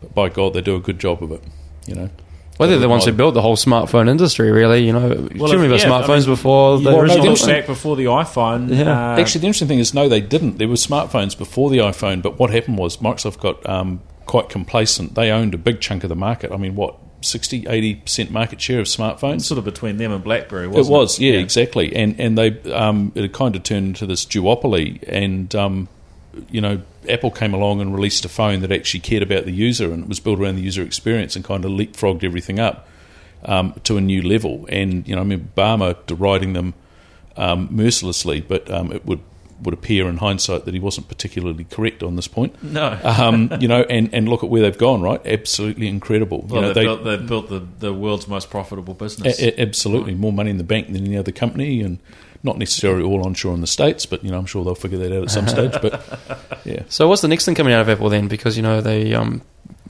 but 0.00 0.14
by 0.14 0.28
God, 0.28 0.54
they 0.54 0.60
do 0.60 0.76
a 0.76 0.80
good 0.80 0.98
job 0.98 1.22
of 1.22 1.32
it. 1.32 1.42
You 1.86 1.96
know, 1.96 2.10
Well, 2.58 2.68
they're 2.68 2.78
the 2.78 2.88
ones 2.88 3.04
who 3.04 3.12
built 3.12 3.34
the 3.34 3.42
whole 3.42 3.56
smartphone 3.56 4.08
industry, 4.08 4.52
really. 4.52 4.86
You 4.86 4.92
know, 4.92 5.08
Well, 5.36 5.50
shouldn't 5.50 5.68
we 5.68 5.74
if- 5.74 5.82
have 5.82 5.90
I 5.92 6.02
smartphones 6.06 6.26
mean, 6.26 6.36
before 6.36 6.78
the 6.78 6.84
Well, 6.84 6.92
no, 6.96 7.00
original? 7.02 7.26
look 7.30 7.38
the- 7.40 7.46
back 7.46 7.66
before 7.66 7.96
the 7.96 8.04
iPhone. 8.04 8.68
Yeah. 8.76 9.14
uh, 9.14 9.18
Actually, 9.20 9.40
the 9.40 9.46
interesting 9.48 9.68
thing 9.68 9.78
is, 9.80 9.92
no, 9.92 10.08
they 10.08 10.20
didn't. 10.20 10.58
There 10.58 10.68
were 10.68 10.74
smartphones 10.76 11.36
before 11.36 11.70
the 11.70 11.78
iPhone, 11.78 12.22
but 12.22 12.38
what 12.38 12.50
happened 12.50 12.78
was 12.78 12.98
Microsoft 12.98 13.40
got 13.40 13.68
um, 13.68 14.00
quite 14.26 14.48
complacent. 14.48 15.16
They 15.16 15.32
owned 15.32 15.54
a 15.54 15.58
big 15.58 15.80
chunk 15.80 16.04
of 16.04 16.08
the 16.08 16.14
market. 16.14 16.52
I 16.52 16.56
mean, 16.56 16.76
what, 16.76 16.94
60, 17.22 17.62
80% 17.62 18.30
market 18.30 18.60
share 18.60 18.80
of 18.80 18.86
smartphones. 18.86 19.42
sort 19.42 19.58
of 19.58 19.64
between 19.64 19.96
them 19.96 20.12
and 20.12 20.22
BlackBerry, 20.22 20.64
It 20.64 20.70
wasn't 20.70 20.94
it? 20.94 20.98
was, 20.98 21.18
yeah, 21.18 21.34
exactly. 21.34 21.94
And 21.94 22.18
and 22.20 22.36
they 22.36 22.60
um, 22.72 23.12
it 23.14 23.32
kind 23.32 23.56
of 23.56 23.62
turned 23.62 23.86
into 23.88 24.06
this 24.06 24.24
duopoly, 24.24 25.02
and 25.06 25.54
um, 25.54 25.88
you 26.50 26.60
know, 26.60 26.80
Apple 27.08 27.30
came 27.30 27.52
along 27.54 27.80
and 27.80 27.94
released 27.94 28.24
a 28.24 28.28
phone 28.28 28.60
that 28.60 28.72
actually 28.72 29.00
cared 29.00 29.22
about 29.22 29.44
the 29.44 29.52
user, 29.52 29.92
and 29.92 30.02
it 30.04 30.08
was 30.08 30.20
built 30.20 30.38
around 30.38 30.56
the 30.56 30.62
user 30.62 30.82
experience, 30.82 31.36
and 31.36 31.44
kind 31.44 31.64
of 31.64 31.70
leapfrogged 31.72 32.24
everything 32.24 32.58
up 32.58 32.88
um, 33.44 33.74
to 33.84 33.96
a 33.96 34.00
new 34.00 34.22
level. 34.22 34.66
And 34.68 35.06
you 35.06 35.14
know, 35.14 35.20
I 35.20 35.24
mean, 35.24 35.50
Ballmer 35.56 35.96
deriding 36.06 36.52
them 36.52 36.74
um, 37.36 37.68
mercilessly, 37.70 38.40
but 38.40 38.70
um, 38.70 38.92
it 38.92 39.04
would 39.06 39.20
would 39.62 39.74
appear 39.74 40.08
in 40.08 40.16
hindsight 40.18 40.64
that 40.64 40.74
he 40.74 40.80
wasn't 40.80 41.08
particularly 41.08 41.64
correct 41.64 42.02
on 42.02 42.16
this 42.16 42.28
point. 42.28 42.62
No. 42.62 42.98
Um, 43.22 43.52
you 43.60 43.68
know, 43.68 43.82
and, 43.82 44.12
and 44.12 44.28
look 44.28 44.42
at 44.42 44.50
where 44.50 44.62
they've 44.62 44.76
gone, 44.76 45.00
right? 45.02 45.20
Absolutely 45.26 45.86
incredible. 45.88 46.42
well, 46.48 46.60
you 46.62 46.68
know, 46.68 46.72
they've, 46.72 46.74
they, 46.74 46.84
built, 46.84 47.04
they've 47.04 47.26
built 47.28 47.48
the, 47.48 47.66
the 47.78 47.94
world's 47.94 48.26
most 48.26 48.50
profitable 48.50 48.94
business. 48.94 49.40
a- 49.40 49.60
a- 49.60 49.62
absolutely, 49.66 50.14
more 50.14 50.32
money 50.32 50.50
in 50.50 50.58
the 50.58 50.64
bank 50.64 50.92
than 50.92 51.04
any 51.04 51.16
other 51.16 51.30
company, 51.32 51.80
and 51.82 51.98
not 52.42 52.58
necessarily 52.58 53.04
all 53.04 53.24
onshore 53.24 53.54
in 53.54 53.60
the 53.60 53.66
states, 53.68 54.04
but 54.06 54.24
you 54.24 54.30
know, 54.30 54.38
I'm 54.38 54.46
sure 54.46 54.64
they'll 54.64 54.74
figure 54.74 54.98
that 54.98 55.16
out 55.16 55.22
at 55.24 55.30
some 55.30 55.46
stage. 55.56 55.72
But 55.80 56.02
yeah, 56.64 56.82
So 56.88 57.06
what's 57.08 57.22
the 57.22 57.28
next 57.28 57.44
thing 57.44 57.54
coming 57.54 57.72
out 57.72 57.80
of 57.82 57.88
Apple 57.88 58.08
then? 58.08 58.26
Because 58.28 58.56
you 58.56 58.62
know 58.64 58.80
they 58.80 59.14
um, 59.14 59.42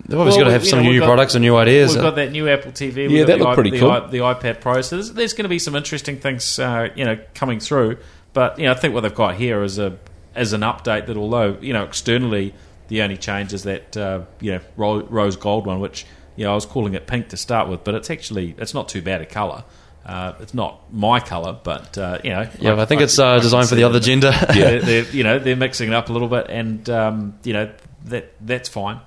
they've 0.06 0.18
obviously 0.18 0.42
Well, 0.42 0.50
got 0.50 0.56
to 0.56 0.58
have 0.58 0.66
some 0.66 0.82
know, 0.84 0.90
new 0.90 0.98
got- 1.00 1.06
products 1.06 1.34
and 1.34 1.42
new 1.42 1.56
ideas. 1.56 1.94
We've 1.94 2.02
got 2.02 2.16
that 2.16 2.32
new 2.32 2.48
Apple 2.50 2.72
TV. 2.72 3.08
Yeah, 3.08 3.24
that 3.24 3.38
the 3.38 3.44
looked 3.44 3.52
i- 3.52 3.54
pretty 3.54 3.70
the 3.70 3.78
cool. 3.78 4.08
The 4.08 4.18
iPad 4.18 4.60
Pro. 4.60 4.82
So 4.82 4.96
there's, 4.96 5.12
there's 5.12 5.32
going 5.32 5.44
to 5.44 5.48
be 5.48 5.58
some 5.58 5.74
interesting 5.74 6.18
things, 6.18 6.58
uh, 6.58 6.88
you 6.94 7.04
know, 7.06 7.18
coming 7.34 7.58
through. 7.60 7.96
But 8.32 8.58
you 8.58 8.66
know, 8.66 8.72
I 8.72 8.74
think 8.74 8.94
what 8.94 9.00
they've 9.00 9.14
got 9.14 9.36
here 9.36 9.62
is 9.62 9.78
a 9.78 9.98
as 10.34 10.52
an 10.52 10.62
update 10.62 11.06
that, 11.06 11.16
although 11.16 11.58
you 11.60 11.72
know, 11.72 11.84
externally 11.84 12.54
the 12.88 13.02
only 13.02 13.16
change 13.16 13.52
is 13.52 13.62
that 13.64 13.96
uh, 13.96 14.22
you 14.40 14.52
know 14.52 14.60
ro- 14.76 15.02
rose 15.04 15.36
gold 15.36 15.66
one, 15.66 15.80
which 15.80 16.06
you 16.36 16.44
know 16.44 16.52
I 16.52 16.54
was 16.54 16.66
calling 16.66 16.94
it 16.94 17.06
pink 17.06 17.28
to 17.28 17.36
start 17.36 17.68
with, 17.68 17.84
but 17.84 17.94
it's 17.94 18.10
actually 18.10 18.54
it's 18.58 18.74
not 18.74 18.88
too 18.88 19.02
bad 19.02 19.20
a 19.20 19.26
colour. 19.26 19.64
Uh, 20.04 20.34
it's 20.40 20.52
not 20.52 20.92
my 20.92 21.20
colour, 21.20 21.56
but 21.62 21.96
uh, 21.96 22.18
you 22.24 22.30
know, 22.30 22.48
yeah, 22.58 22.80
I 22.80 22.86
think 22.86 23.02
it's 23.02 23.18
uh, 23.18 23.38
designed 23.38 23.68
for 23.68 23.76
the 23.76 23.84
other 23.84 24.00
gender. 24.00 24.32
yeah, 24.54 24.78
they're, 24.78 25.04
you 25.04 25.22
know 25.22 25.38
they're 25.38 25.56
mixing 25.56 25.88
it 25.88 25.94
up 25.94 26.08
a 26.08 26.12
little 26.12 26.28
bit, 26.28 26.46
and 26.48 26.88
um, 26.90 27.38
you 27.44 27.52
know 27.52 27.72
that 28.06 28.32
that's 28.40 28.68
fine. 28.68 29.00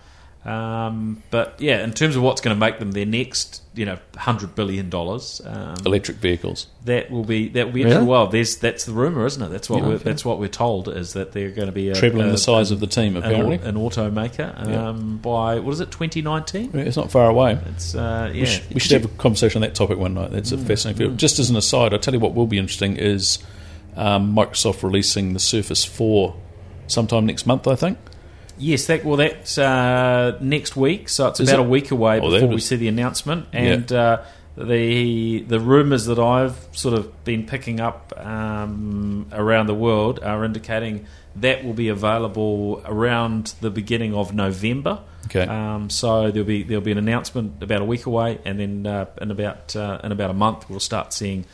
Um, 0.45 1.23
but 1.31 1.59
yeah, 1.59 1.83
in 1.83 1.91
terms 1.93 2.15
of 2.15 2.21
what's 2.21 2.39
going 2.39 2.55
to 2.55 2.59
make 2.59 2.77
them 2.77 2.91
their 2.91 3.05
next, 3.07 3.63
you 3.73 3.83
know, 3.83 3.97
hundred 4.15 4.53
billion 4.53 4.91
dollars, 4.91 5.41
um, 5.43 5.75
Electric 5.83 6.17
vehicles. 6.17 6.67
that 6.83 7.09
will 7.09 7.23
be 7.23 7.49
that 7.49 7.65
will 7.65 7.73
be 7.73 7.83
Really? 7.83 8.05
well. 8.05 8.27
There's 8.27 8.57
that's 8.57 8.85
the 8.85 8.91
rumor, 8.93 9.25
isn't 9.25 9.41
it? 9.41 9.49
That's 9.49 9.71
what 9.71 9.81
Yeah, 9.81 9.87
we're, 9.89 9.97
fair. 9.97 10.13
that's 10.13 10.23
what 10.23 10.37
we're 10.39 10.47
told 10.49 10.87
is 10.87 11.13
that 11.13 11.31
they're 11.31 11.49
going 11.49 11.65
to 11.65 11.71
be 11.71 11.89
a, 11.89 11.95
Trebling 11.95 12.27
a, 12.27 12.31
the 12.31 12.37
size 12.37 12.69
of 12.69 12.79
the 12.79 12.85
team, 12.85 13.15
apparently. 13.17 13.55
an 13.55 13.73
automaker 13.75 14.69
Yeah. 14.69 14.89
um, 14.89 15.17
by 15.17 15.57
what 15.59 15.71
is 15.71 15.79
it, 15.79 15.89
2019? 15.89 16.71
Yeah, 16.75 16.81
It's 16.81 16.95
not 16.97 17.09
far 17.09 17.27
away. 17.27 17.57
It's 17.69 17.95
uh, 17.95 18.29
yeah. 18.31 18.41
We, 18.41 18.45
should, 18.45 18.73
we 18.75 18.79
should 18.79 19.01
have 19.01 19.11
a 19.11 19.15
conversation 19.17 19.63
on 19.63 19.67
that 19.67 19.73
topic 19.73 19.97
one 19.97 20.13
night. 20.13 20.29
That's 20.29 20.51
a 20.51 20.59
fascinating 20.59 20.99
field. 21.07 21.17
Just 21.17 21.39
as 21.39 21.49
an 21.49 21.55
aside, 21.55 21.91
I'll 21.91 21.99
tell 21.99 22.13
you 22.13 22.19
what 22.19 22.35
will 22.35 22.45
be 22.47 22.59
interesting 22.59 22.97
is 22.97 23.39
um, 23.95 24.35
Microsoft 24.35 24.83
releasing 24.83 25.33
the 25.33 25.39
Surface 25.39 25.83
4 25.83 26.35
sometime 26.85 27.25
next 27.25 27.47
month, 27.47 27.67
I 27.67 27.73
think. 27.75 27.97
Yes, 28.57 28.85
that 28.87 29.03
well, 29.03 29.17
that's 29.17 29.57
uh, 29.57 30.37
next 30.41 30.75
week, 30.75 31.09
so 31.09 31.27
it's 31.27 31.39
Is 31.39 31.49
about 31.49 31.61
it? 31.61 31.65
a 31.65 31.69
week 31.69 31.91
away 31.91 32.19
Oh, 32.19 32.31
before 32.31 32.49
we 32.49 32.61
see 32.61 32.75
the 32.77 32.87
announcement. 32.87 33.47
And 33.53 33.91
uh, 33.91 34.23
the 34.57 35.41
the 35.41 35.59
rumours 35.59 36.05
that 36.05 36.19
I've 36.19 36.55
sort 36.71 36.97
of 36.97 37.23
been 37.25 37.45
picking 37.45 37.79
up 37.79 38.13
um, 38.17 39.27
around 39.31 39.67
the 39.67 39.73
world 39.73 40.19
are 40.23 40.45
indicating 40.45 41.05
that 41.37 41.65
will 41.65 41.73
be 41.73 41.89
available 41.89 42.81
around 42.85 43.53
the 43.59 43.69
beginning 43.69 44.15
of 44.15 44.33
November. 44.33 45.01
Okay. 45.25 45.43
Um, 45.45 45.89
so 45.89 46.31
there'll 46.31 46.47
be 46.47 46.63
there'll 46.63 46.83
be 46.83 46.91
an 46.93 46.97
announcement 46.97 47.61
about 47.61 47.81
a 47.81 47.85
week 47.85 48.05
away, 48.05 48.39
and 48.45 48.59
then 48.59 48.87
uh, 48.87 49.05
in 49.21 49.31
about 49.31 49.75
uh, 49.75 49.99
in 50.03 50.11
about 50.11 50.29
a 50.29 50.33
month 50.35 50.69
we'll 50.69 50.79
start 50.79 51.11
seeing 51.11 51.45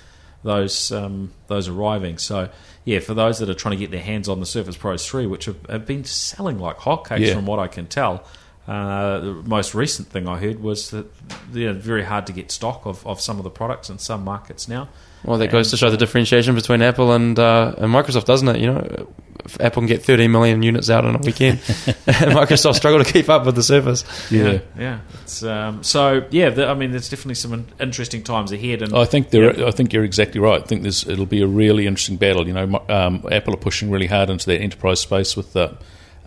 those 0.44 0.92
um, 0.92 1.32
those 1.48 1.68
arriving. 1.68 2.18
So 2.18 2.50
yeah, 2.86 3.00
for 3.00 3.14
those 3.14 3.40
that 3.40 3.50
are 3.50 3.54
trying 3.54 3.78
to 3.78 3.78
get 3.78 3.92
their 3.92 4.02
hands 4.02 4.28
on 4.28 4.40
the 4.40 4.46
Surface 4.46 4.76
Pros 4.78 5.06
three, 5.08 5.28
which 5.28 5.46
have, 5.46 5.64
have 5.68 5.86
been 5.86 6.04
selling 6.04 6.60
like 6.60 6.78
hotcakes 6.78 7.20
Yeah. 7.20 7.36
from 7.36 7.46
what 7.46 7.60
I 7.60 7.68
can 7.68 7.88
tell. 7.88 8.24
Uh, 8.68 9.20
the 9.20 9.34
most 9.34 9.74
recent 9.74 10.08
thing 10.10 10.28
I 10.28 10.38
heard 10.38 10.62
was 10.62 10.92
that 10.92 11.08
they're 11.52 11.74
very 11.74 12.04
hard 12.04 12.28
to 12.28 12.34
get 12.34 12.52
stock 12.52 12.86
of, 12.86 13.06
of 13.08 13.20
some 13.20 13.38
of 13.38 13.44
the 13.44 13.50
products 13.50 13.90
in 13.90 13.98
some 13.98 14.24
markets 14.24 14.68
now. 14.68 14.88
Well, 15.24 15.38
that 15.38 15.52
goes 15.52 15.70
to 15.72 15.78
show 15.78 15.90
the 15.90 15.98
differentiation 15.98 16.56
between 16.56 16.82
Apple 16.82 17.12
and 17.12 17.38
uh, 17.38 17.76
and 17.78 17.94
Microsoft, 17.94 18.26
doesn't 18.26 18.48
it? 18.48 18.58
You 18.58 18.68
know, 18.68 19.08
if 19.46 19.60
Apple 19.62 19.82
can 19.82 19.88
get 19.88 20.04
13 20.04 20.32
million 20.32 20.64
units 20.64 20.90
out 20.90 21.06
in 21.06 21.16
a 21.16 21.20
weekend, 21.20 21.60
and 21.86 21.96
Microsoft 22.36 22.76
struggle 22.76 23.04
to 23.04 23.12
keep 23.12 23.30
up 23.30 23.46
with 23.46 23.56
the 23.56 23.64
Surface. 23.64 24.04
Yeah, 24.32 24.60
yeah. 24.78 25.00
It's, 25.24 25.44
um, 25.44 25.84
so 25.84 26.26
yeah, 26.32 26.50
the, 26.50 26.68
I 26.68 26.74
mean, 26.74 26.92
there's 26.92 27.10
definitely 27.10 27.36
some 27.36 27.68
interesting 27.80 28.24
times 28.24 28.52
ahead. 28.52 28.82
And 28.82 28.96
I 28.96 29.06
think 29.06 29.30
there. 29.30 29.58
Yeah. 29.58 29.68
I 29.68 29.72
think 29.72 29.94
you're 29.94 30.04
exactly 30.04 30.40
right. 30.40 30.62
I 30.62 30.66
think 30.66 30.82
there's. 30.82 31.08
It'll 31.08 31.26
be 31.26 31.42
a 31.42 31.48
really 31.48 31.86
interesting 31.86 32.18
battle. 32.18 32.48
You 32.48 32.54
know, 32.54 32.86
um, 32.90 33.26
Apple 33.32 33.54
are 33.54 33.58
pushing 33.58 33.92
really 33.92 34.08
hard 34.08 34.30
into 34.30 34.48
that 34.48 34.60
enterprise 34.60 35.00
space 35.00 35.38
with 35.38 35.54
the, 35.54 35.78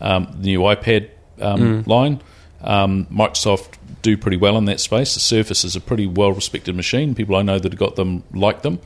um, 0.01 0.29
the 0.39 0.47
new 0.47 0.61
iPad 0.61 1.11
um, 1.41 1.83
line. 1.85 2.21
Um, 2.65 3.07
Microsoft 3.07 3.77
do 4.03 4.17
pretty 4.17 4.37
well 4.37 4.57
in 4.59 4.65
that 4.65 4.81
space. 4.81 5.15
The 5.15 5.21
Surface 5.21 5.65
is 5.65 5.77
a 5.77 5.81
pretty 5.81 6.07
well 6.07 6.33
respected 6.33 6.75
machine. 6.75 7.15
People 7.15 7.37
I 7.37 7.43
know 7.43 7.59
that 7.59 7.73
have 7.73 7.79
got 7.79 7.97
them 7.97 8.25
like 8.33 8.63
them. 8.63 8.81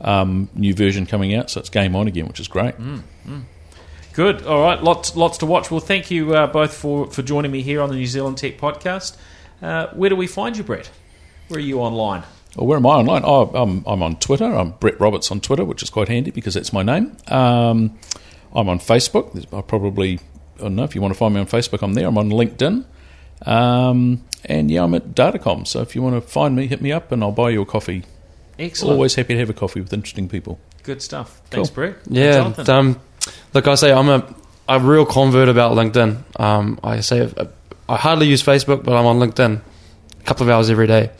Um, 0.00 0.48
new 0.54 0.74
version 0.74 1.06
coming 1.06 1.34
out, 1.34 1.50
so 1.50 1.60
it's 1.60 1.70
game 1.70 1.94
on 1.96 2.06
again, 2.08 2.26
which 2.28 2.40
is 2.40 2.48
great. 2.48 2.74
Good. 4.12 4.44
All 4.46 4.62
right. 4.62 4.82
Lots, 4.82 5.14
lots 5.14 5.38
to 5.38 5.46
watch. 5.46 5.70
Well, 5.70 5.80
thank 5.80 6.10
you 6.10 6.34
uh, 6.34 6.46
both 6.48 6.74
for, 6.74 7.06
for 7.10 7.22
joining 7.22 7.50
me 7.52 7.62
here 7.62 7.80
on 7.80 7.88
the 7.88 7.94
New 7.94 8.06
Zealand 8.06 8.38
Tech 8.38 8.58
Podcast. 8.58 9.16
Uh, 9.62 9.88
where 9.88 10.10
do 10.10 10.16
we 10.16 10.26
find 10.26 10.56
you, 10.56 10.64
Brett? 10.64 10.90
Where 11.48 11.58
are 11.58 11.62
you 11.62 11.80
online? 11.80 12.24
Well, 12.56 12.66
where 12.66 12.78
am 12.78 12.86
I 12.86 12.90
online? 12.90 13.22
Oh, 13.24 13.46
I'm, 13.54 13.84
I'm 13.86 14.02
on 14.02 14.16
Twitter. 14.16 14.44
I'm 14.44 14.72
Brett 14.72 14.98
Roberts 15.00 15.30
on 15.30 15.40
Twitter, 15.40 15.64
which 15.64 15.82
is 15.82 15.90
quite 15.90 16.08
handy 16.08 16.30
because 16.30 16.54
that's 16.54 16.72
my 16.72 16.82
name. 16.82 17.16
Um, 17.28 17.98
I'm 18.54 18.68
on 18.68 18.78
Facebook. 18.78 19.36
I 19.52 19.60
probably, 19.60 20.18
I 20.56 20.62
don't 20.62 20.76
know 20.76 20.84
if 20.84 20.94
you 20.94 21.00
want 21.00 21.14
to 21.14 21.18
find 21.18 21.34
me 21.34 21.40
on 21.40 21.46
Facebook, 21.46 21.82
I'm 21.82 21.94
there. 21.94 22.06
I'm 22.06 22.18
on 22.18 22.30
LinkedIn. 22.30 22.84
Um, 23.46 24.24
and 24.44 24.70
yeah, 24.70 24.82
I'm 24.84 24.94
at 24.94 25.14
Datacom. 25.14 25.66
So 25.66 25.80
if 25.80 25.94
you 25.94 26.02
want 26.02 26.14
to 26.14 26.20
find 26.20 26.54
me, 26.56 26.66
hit 26.66 26.80
me 26.80 26.92
up 26.92 27.12
and 27.12 27.22
I'll 27.22 27.32
buy 27.32 27.50
you 27.50 27.62
a 27.62 27.66
coffee. 27.66 28.04
Excellent. 28.58 28.94
Always 28.94 29.14
happy 29.14 29.34
to 29.34 29.40
have 29.40 29.50
a 29.50 29.54
coffee 29.54 29.80
with 29.80 29.92
interesting 29.92 30.28
people. 30.28 30.58
Good 30.82 31.02
stuff. 31.02 31.40
Thanks, 31.50 31.68
Cool. 31.70 31.74
Brett. 31.74 31.96
Yeah, 32.08 32.32
Jonathan. 32.42 32.70
um, 32.70 33.00
look, 33.54 33.68
I 33.68 33.74
say 33.74 33.92
I'm 33.92 34.08
a 34.08 34.34
a 34.68 34.78
real 34.80 35.06
convert 35.06 35.48
about 35.48 35.72
LinkedIn. 35.72 36.40
Um, 36.40 36.78
I 36.82 37.00
say 37.00 37.32
I 37.88 37.96
hardly 37.96 38.26
use 38.26 38.42
Facebook, 38.42 38.84
but 38.84 38.94
I'm 38.94 39.06
on 39.06 39.18
LinkedIn 39.18 39.60
a 40.20 40.22
couple 40.24 40.42
of 40.44 40.50
hours 40.50 40.68
every 40.70 40.86
day. 40.86 41.10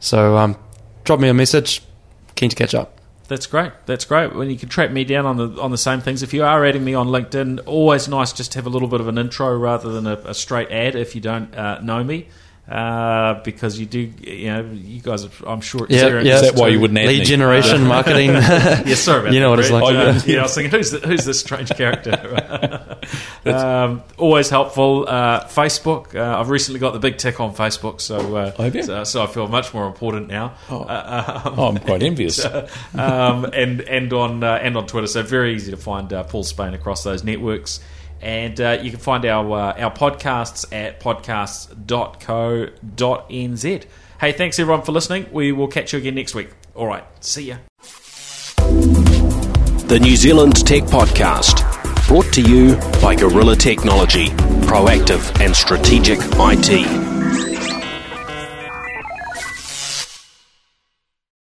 So 0.00 0.36
um, 0.36 0.56
drop 1.04 1.20
me 1.20 1.28
a 1.28 1.34
message. 1.34 1.82
Keen 2.34 2.50
to 2.50 2.56
catch 2.56 2.74
up. 2.74 2.95
That's 3.28 3.46
great. 3.46 3.72
That's 3.86 4.04
great. 4.04 4.34
When 4.34 4.50
you 4.50 4.56
can 4.56 4.68
track 4.68 4.92
me 4.92 5.04
down 5.04 5.26
on 5.26 5.36
the 5.36 5.60
on 5.60 5.70
the 5.72 5.78
same 5.78 6.00
things. 6.00 6.22
If 6.22 6.32
you 6.32 6.44
are 6.44 6.64
adding 6.64 6.84
me 6.84 6.94
on 6.94 7.08
LinkedIn, 7.08 7.60
always 7.66 8.06
nice 8.08 8.32
just 8.32 8.52
to 8.52 8.58
have 8.58 8.66
a 8.66 8.70
little 8.70 8.88
bit 8.88 9.00
of 9.00 9.08
an 9.08 9.18
intro 9.18 9.56
rather 9.56 9.90
than 9.90 10.06
a, 10.06 10.14
a 10.24 10.34
straight 10.34 10.70
ad 10.70 10.94
if 10.94 11.14
you 11.14 11.20
don't 11.20 11.54
uh, 11.56 11.80
know 11.80 12.04
me. 12.04 12.28
Uh, 12.68 13.40
because 13.44 13.78
you 13.78 13.86
do, 13.86 14.00
you 14.00 14.48
know, 14.48 14.68
you 14.72 15.00
guys, 15.00 15.24
are, 15.24 15.30
I'm 15.46 15.60
sure, 15.60 15.86
Yeah, 15.88 15.98
experienced 15.98 16.28
yeah. 16.28 16.34
Is 16.48 16.52
that 16.52 16.60
why 16.60 16.66
you 16.66 16.80
wouldn't 16.80 16.98
add 16.98 17.06
Lead 17.06 17.20
me? 17.20 17.24
generation 17.24 17.84
marketing. 17.86 18.30
yeah, 18.32 18.94
sorry 18.96 19.20
about 19.20 19.32
You 19.34 19.38
know 19.38 19.50
that, 19.50 19.50
what 19.50 19.58
it's 19.60 19.68
Brett. 19.70 19.82
like. 19.82 19.94
Uh, 19.94 20.20
yeah, 20.26 20.38
I 20.40 20.42
was 20.42 20.54
thinking, 20.56 20.72
who's, 20.76 20.90
the, 20.90 20.98
who's 20.98 21.24
this 21.24 21.38
strange 21.38 21.70
character? 21.70 22.96
um, 23.46 24.02
always 24.18 24.50
helpful. 24.50 25.04
Uh, 25.08 25.44
Facebook. 25.44 26.14
Uh, 26.16 26.40
I've 26.40 26.50
recently 26.50 26.80
got 26.80 26.92
the 26.92 26.98
big 26.98 27.18
tick 27.18 27.38
on 27.38 27.54
Facebook, 27.54 28.00
so, 28.00 28.34
uh, 28.36 28.52
Oh, 28.58 28.62
have 28.68 28.84
so 28.84 29.04
so 29.04 29.22
I 29.22 29.26
feel 29.28 29.46
much 29.46 29.72
more 29.72 29.86
important 29.86 30.26
now. 30.28 30.54
Uh, 30.68 31.42
um, 31.44 31.54
Oh, 31.58 31.68
I'm 31.68 31.78
quite 31.78 32.02
envious. 32.02 32.44
um, 32.44 33.44
and 33.52 33.80
and 33.82 34.12
on 34.12 34.42
uh, 34.42 34.54
and 34.60 34.76
on 34.76 34.86
Twitter. 34.88 35.06
So 35.06 35.22
very 35.22 35.54
easy 35.54 35.70
to 35.70 35.76
find 35.76 36.12
uh, 36.12 36.24
Paul 36.24 36.42
Spain 36.42 36.74
across 36.74 37.04
those 37.04 37.22
networks. 37.22 37.78
And 38.20 38.60
uh, 38.60 38.78
you 38.82 38.90
can 38.90 39.00
find 39.00 39.24
our 39.24 39.58
uh, 39.58 39.80
our 39.80 39.92
podcasts 39.92 40.66
at 40.72 41.00
podcasts.co.nz. 41.00 43.84
Hey, 44.20 44.32
thanks 44.32 44.58
everyone 44.58 44.82
for 44.82 44.92
listening. 44.92 45.26
We 45.30 45.52
will 45.52 45.68
catch 45.68 45.92
you 45.92 45.98
again 45.98 46.14
next 46.14 46.34
week. 46.34 46.48
All 46.74 46.86
right, 46.86 47.04
see 47.24 47.48
ya. 47.48 47.56
The 49.86 49.98
New 50.00 50.16
Zealand 50.16 50.66
Tech 50.66 50.82
Podcast, 50.84 51.62
brought 52.08 52.32
to 52.32 52.42
you 52.42 52.74
by 53.00 53.14
Gorilla 53.14 53.54
Technology, 53.54 54.26
proactive 54.66 55.40
and 55.40 55.54
strategic 55.54 56.18
IT. 56.22 57.15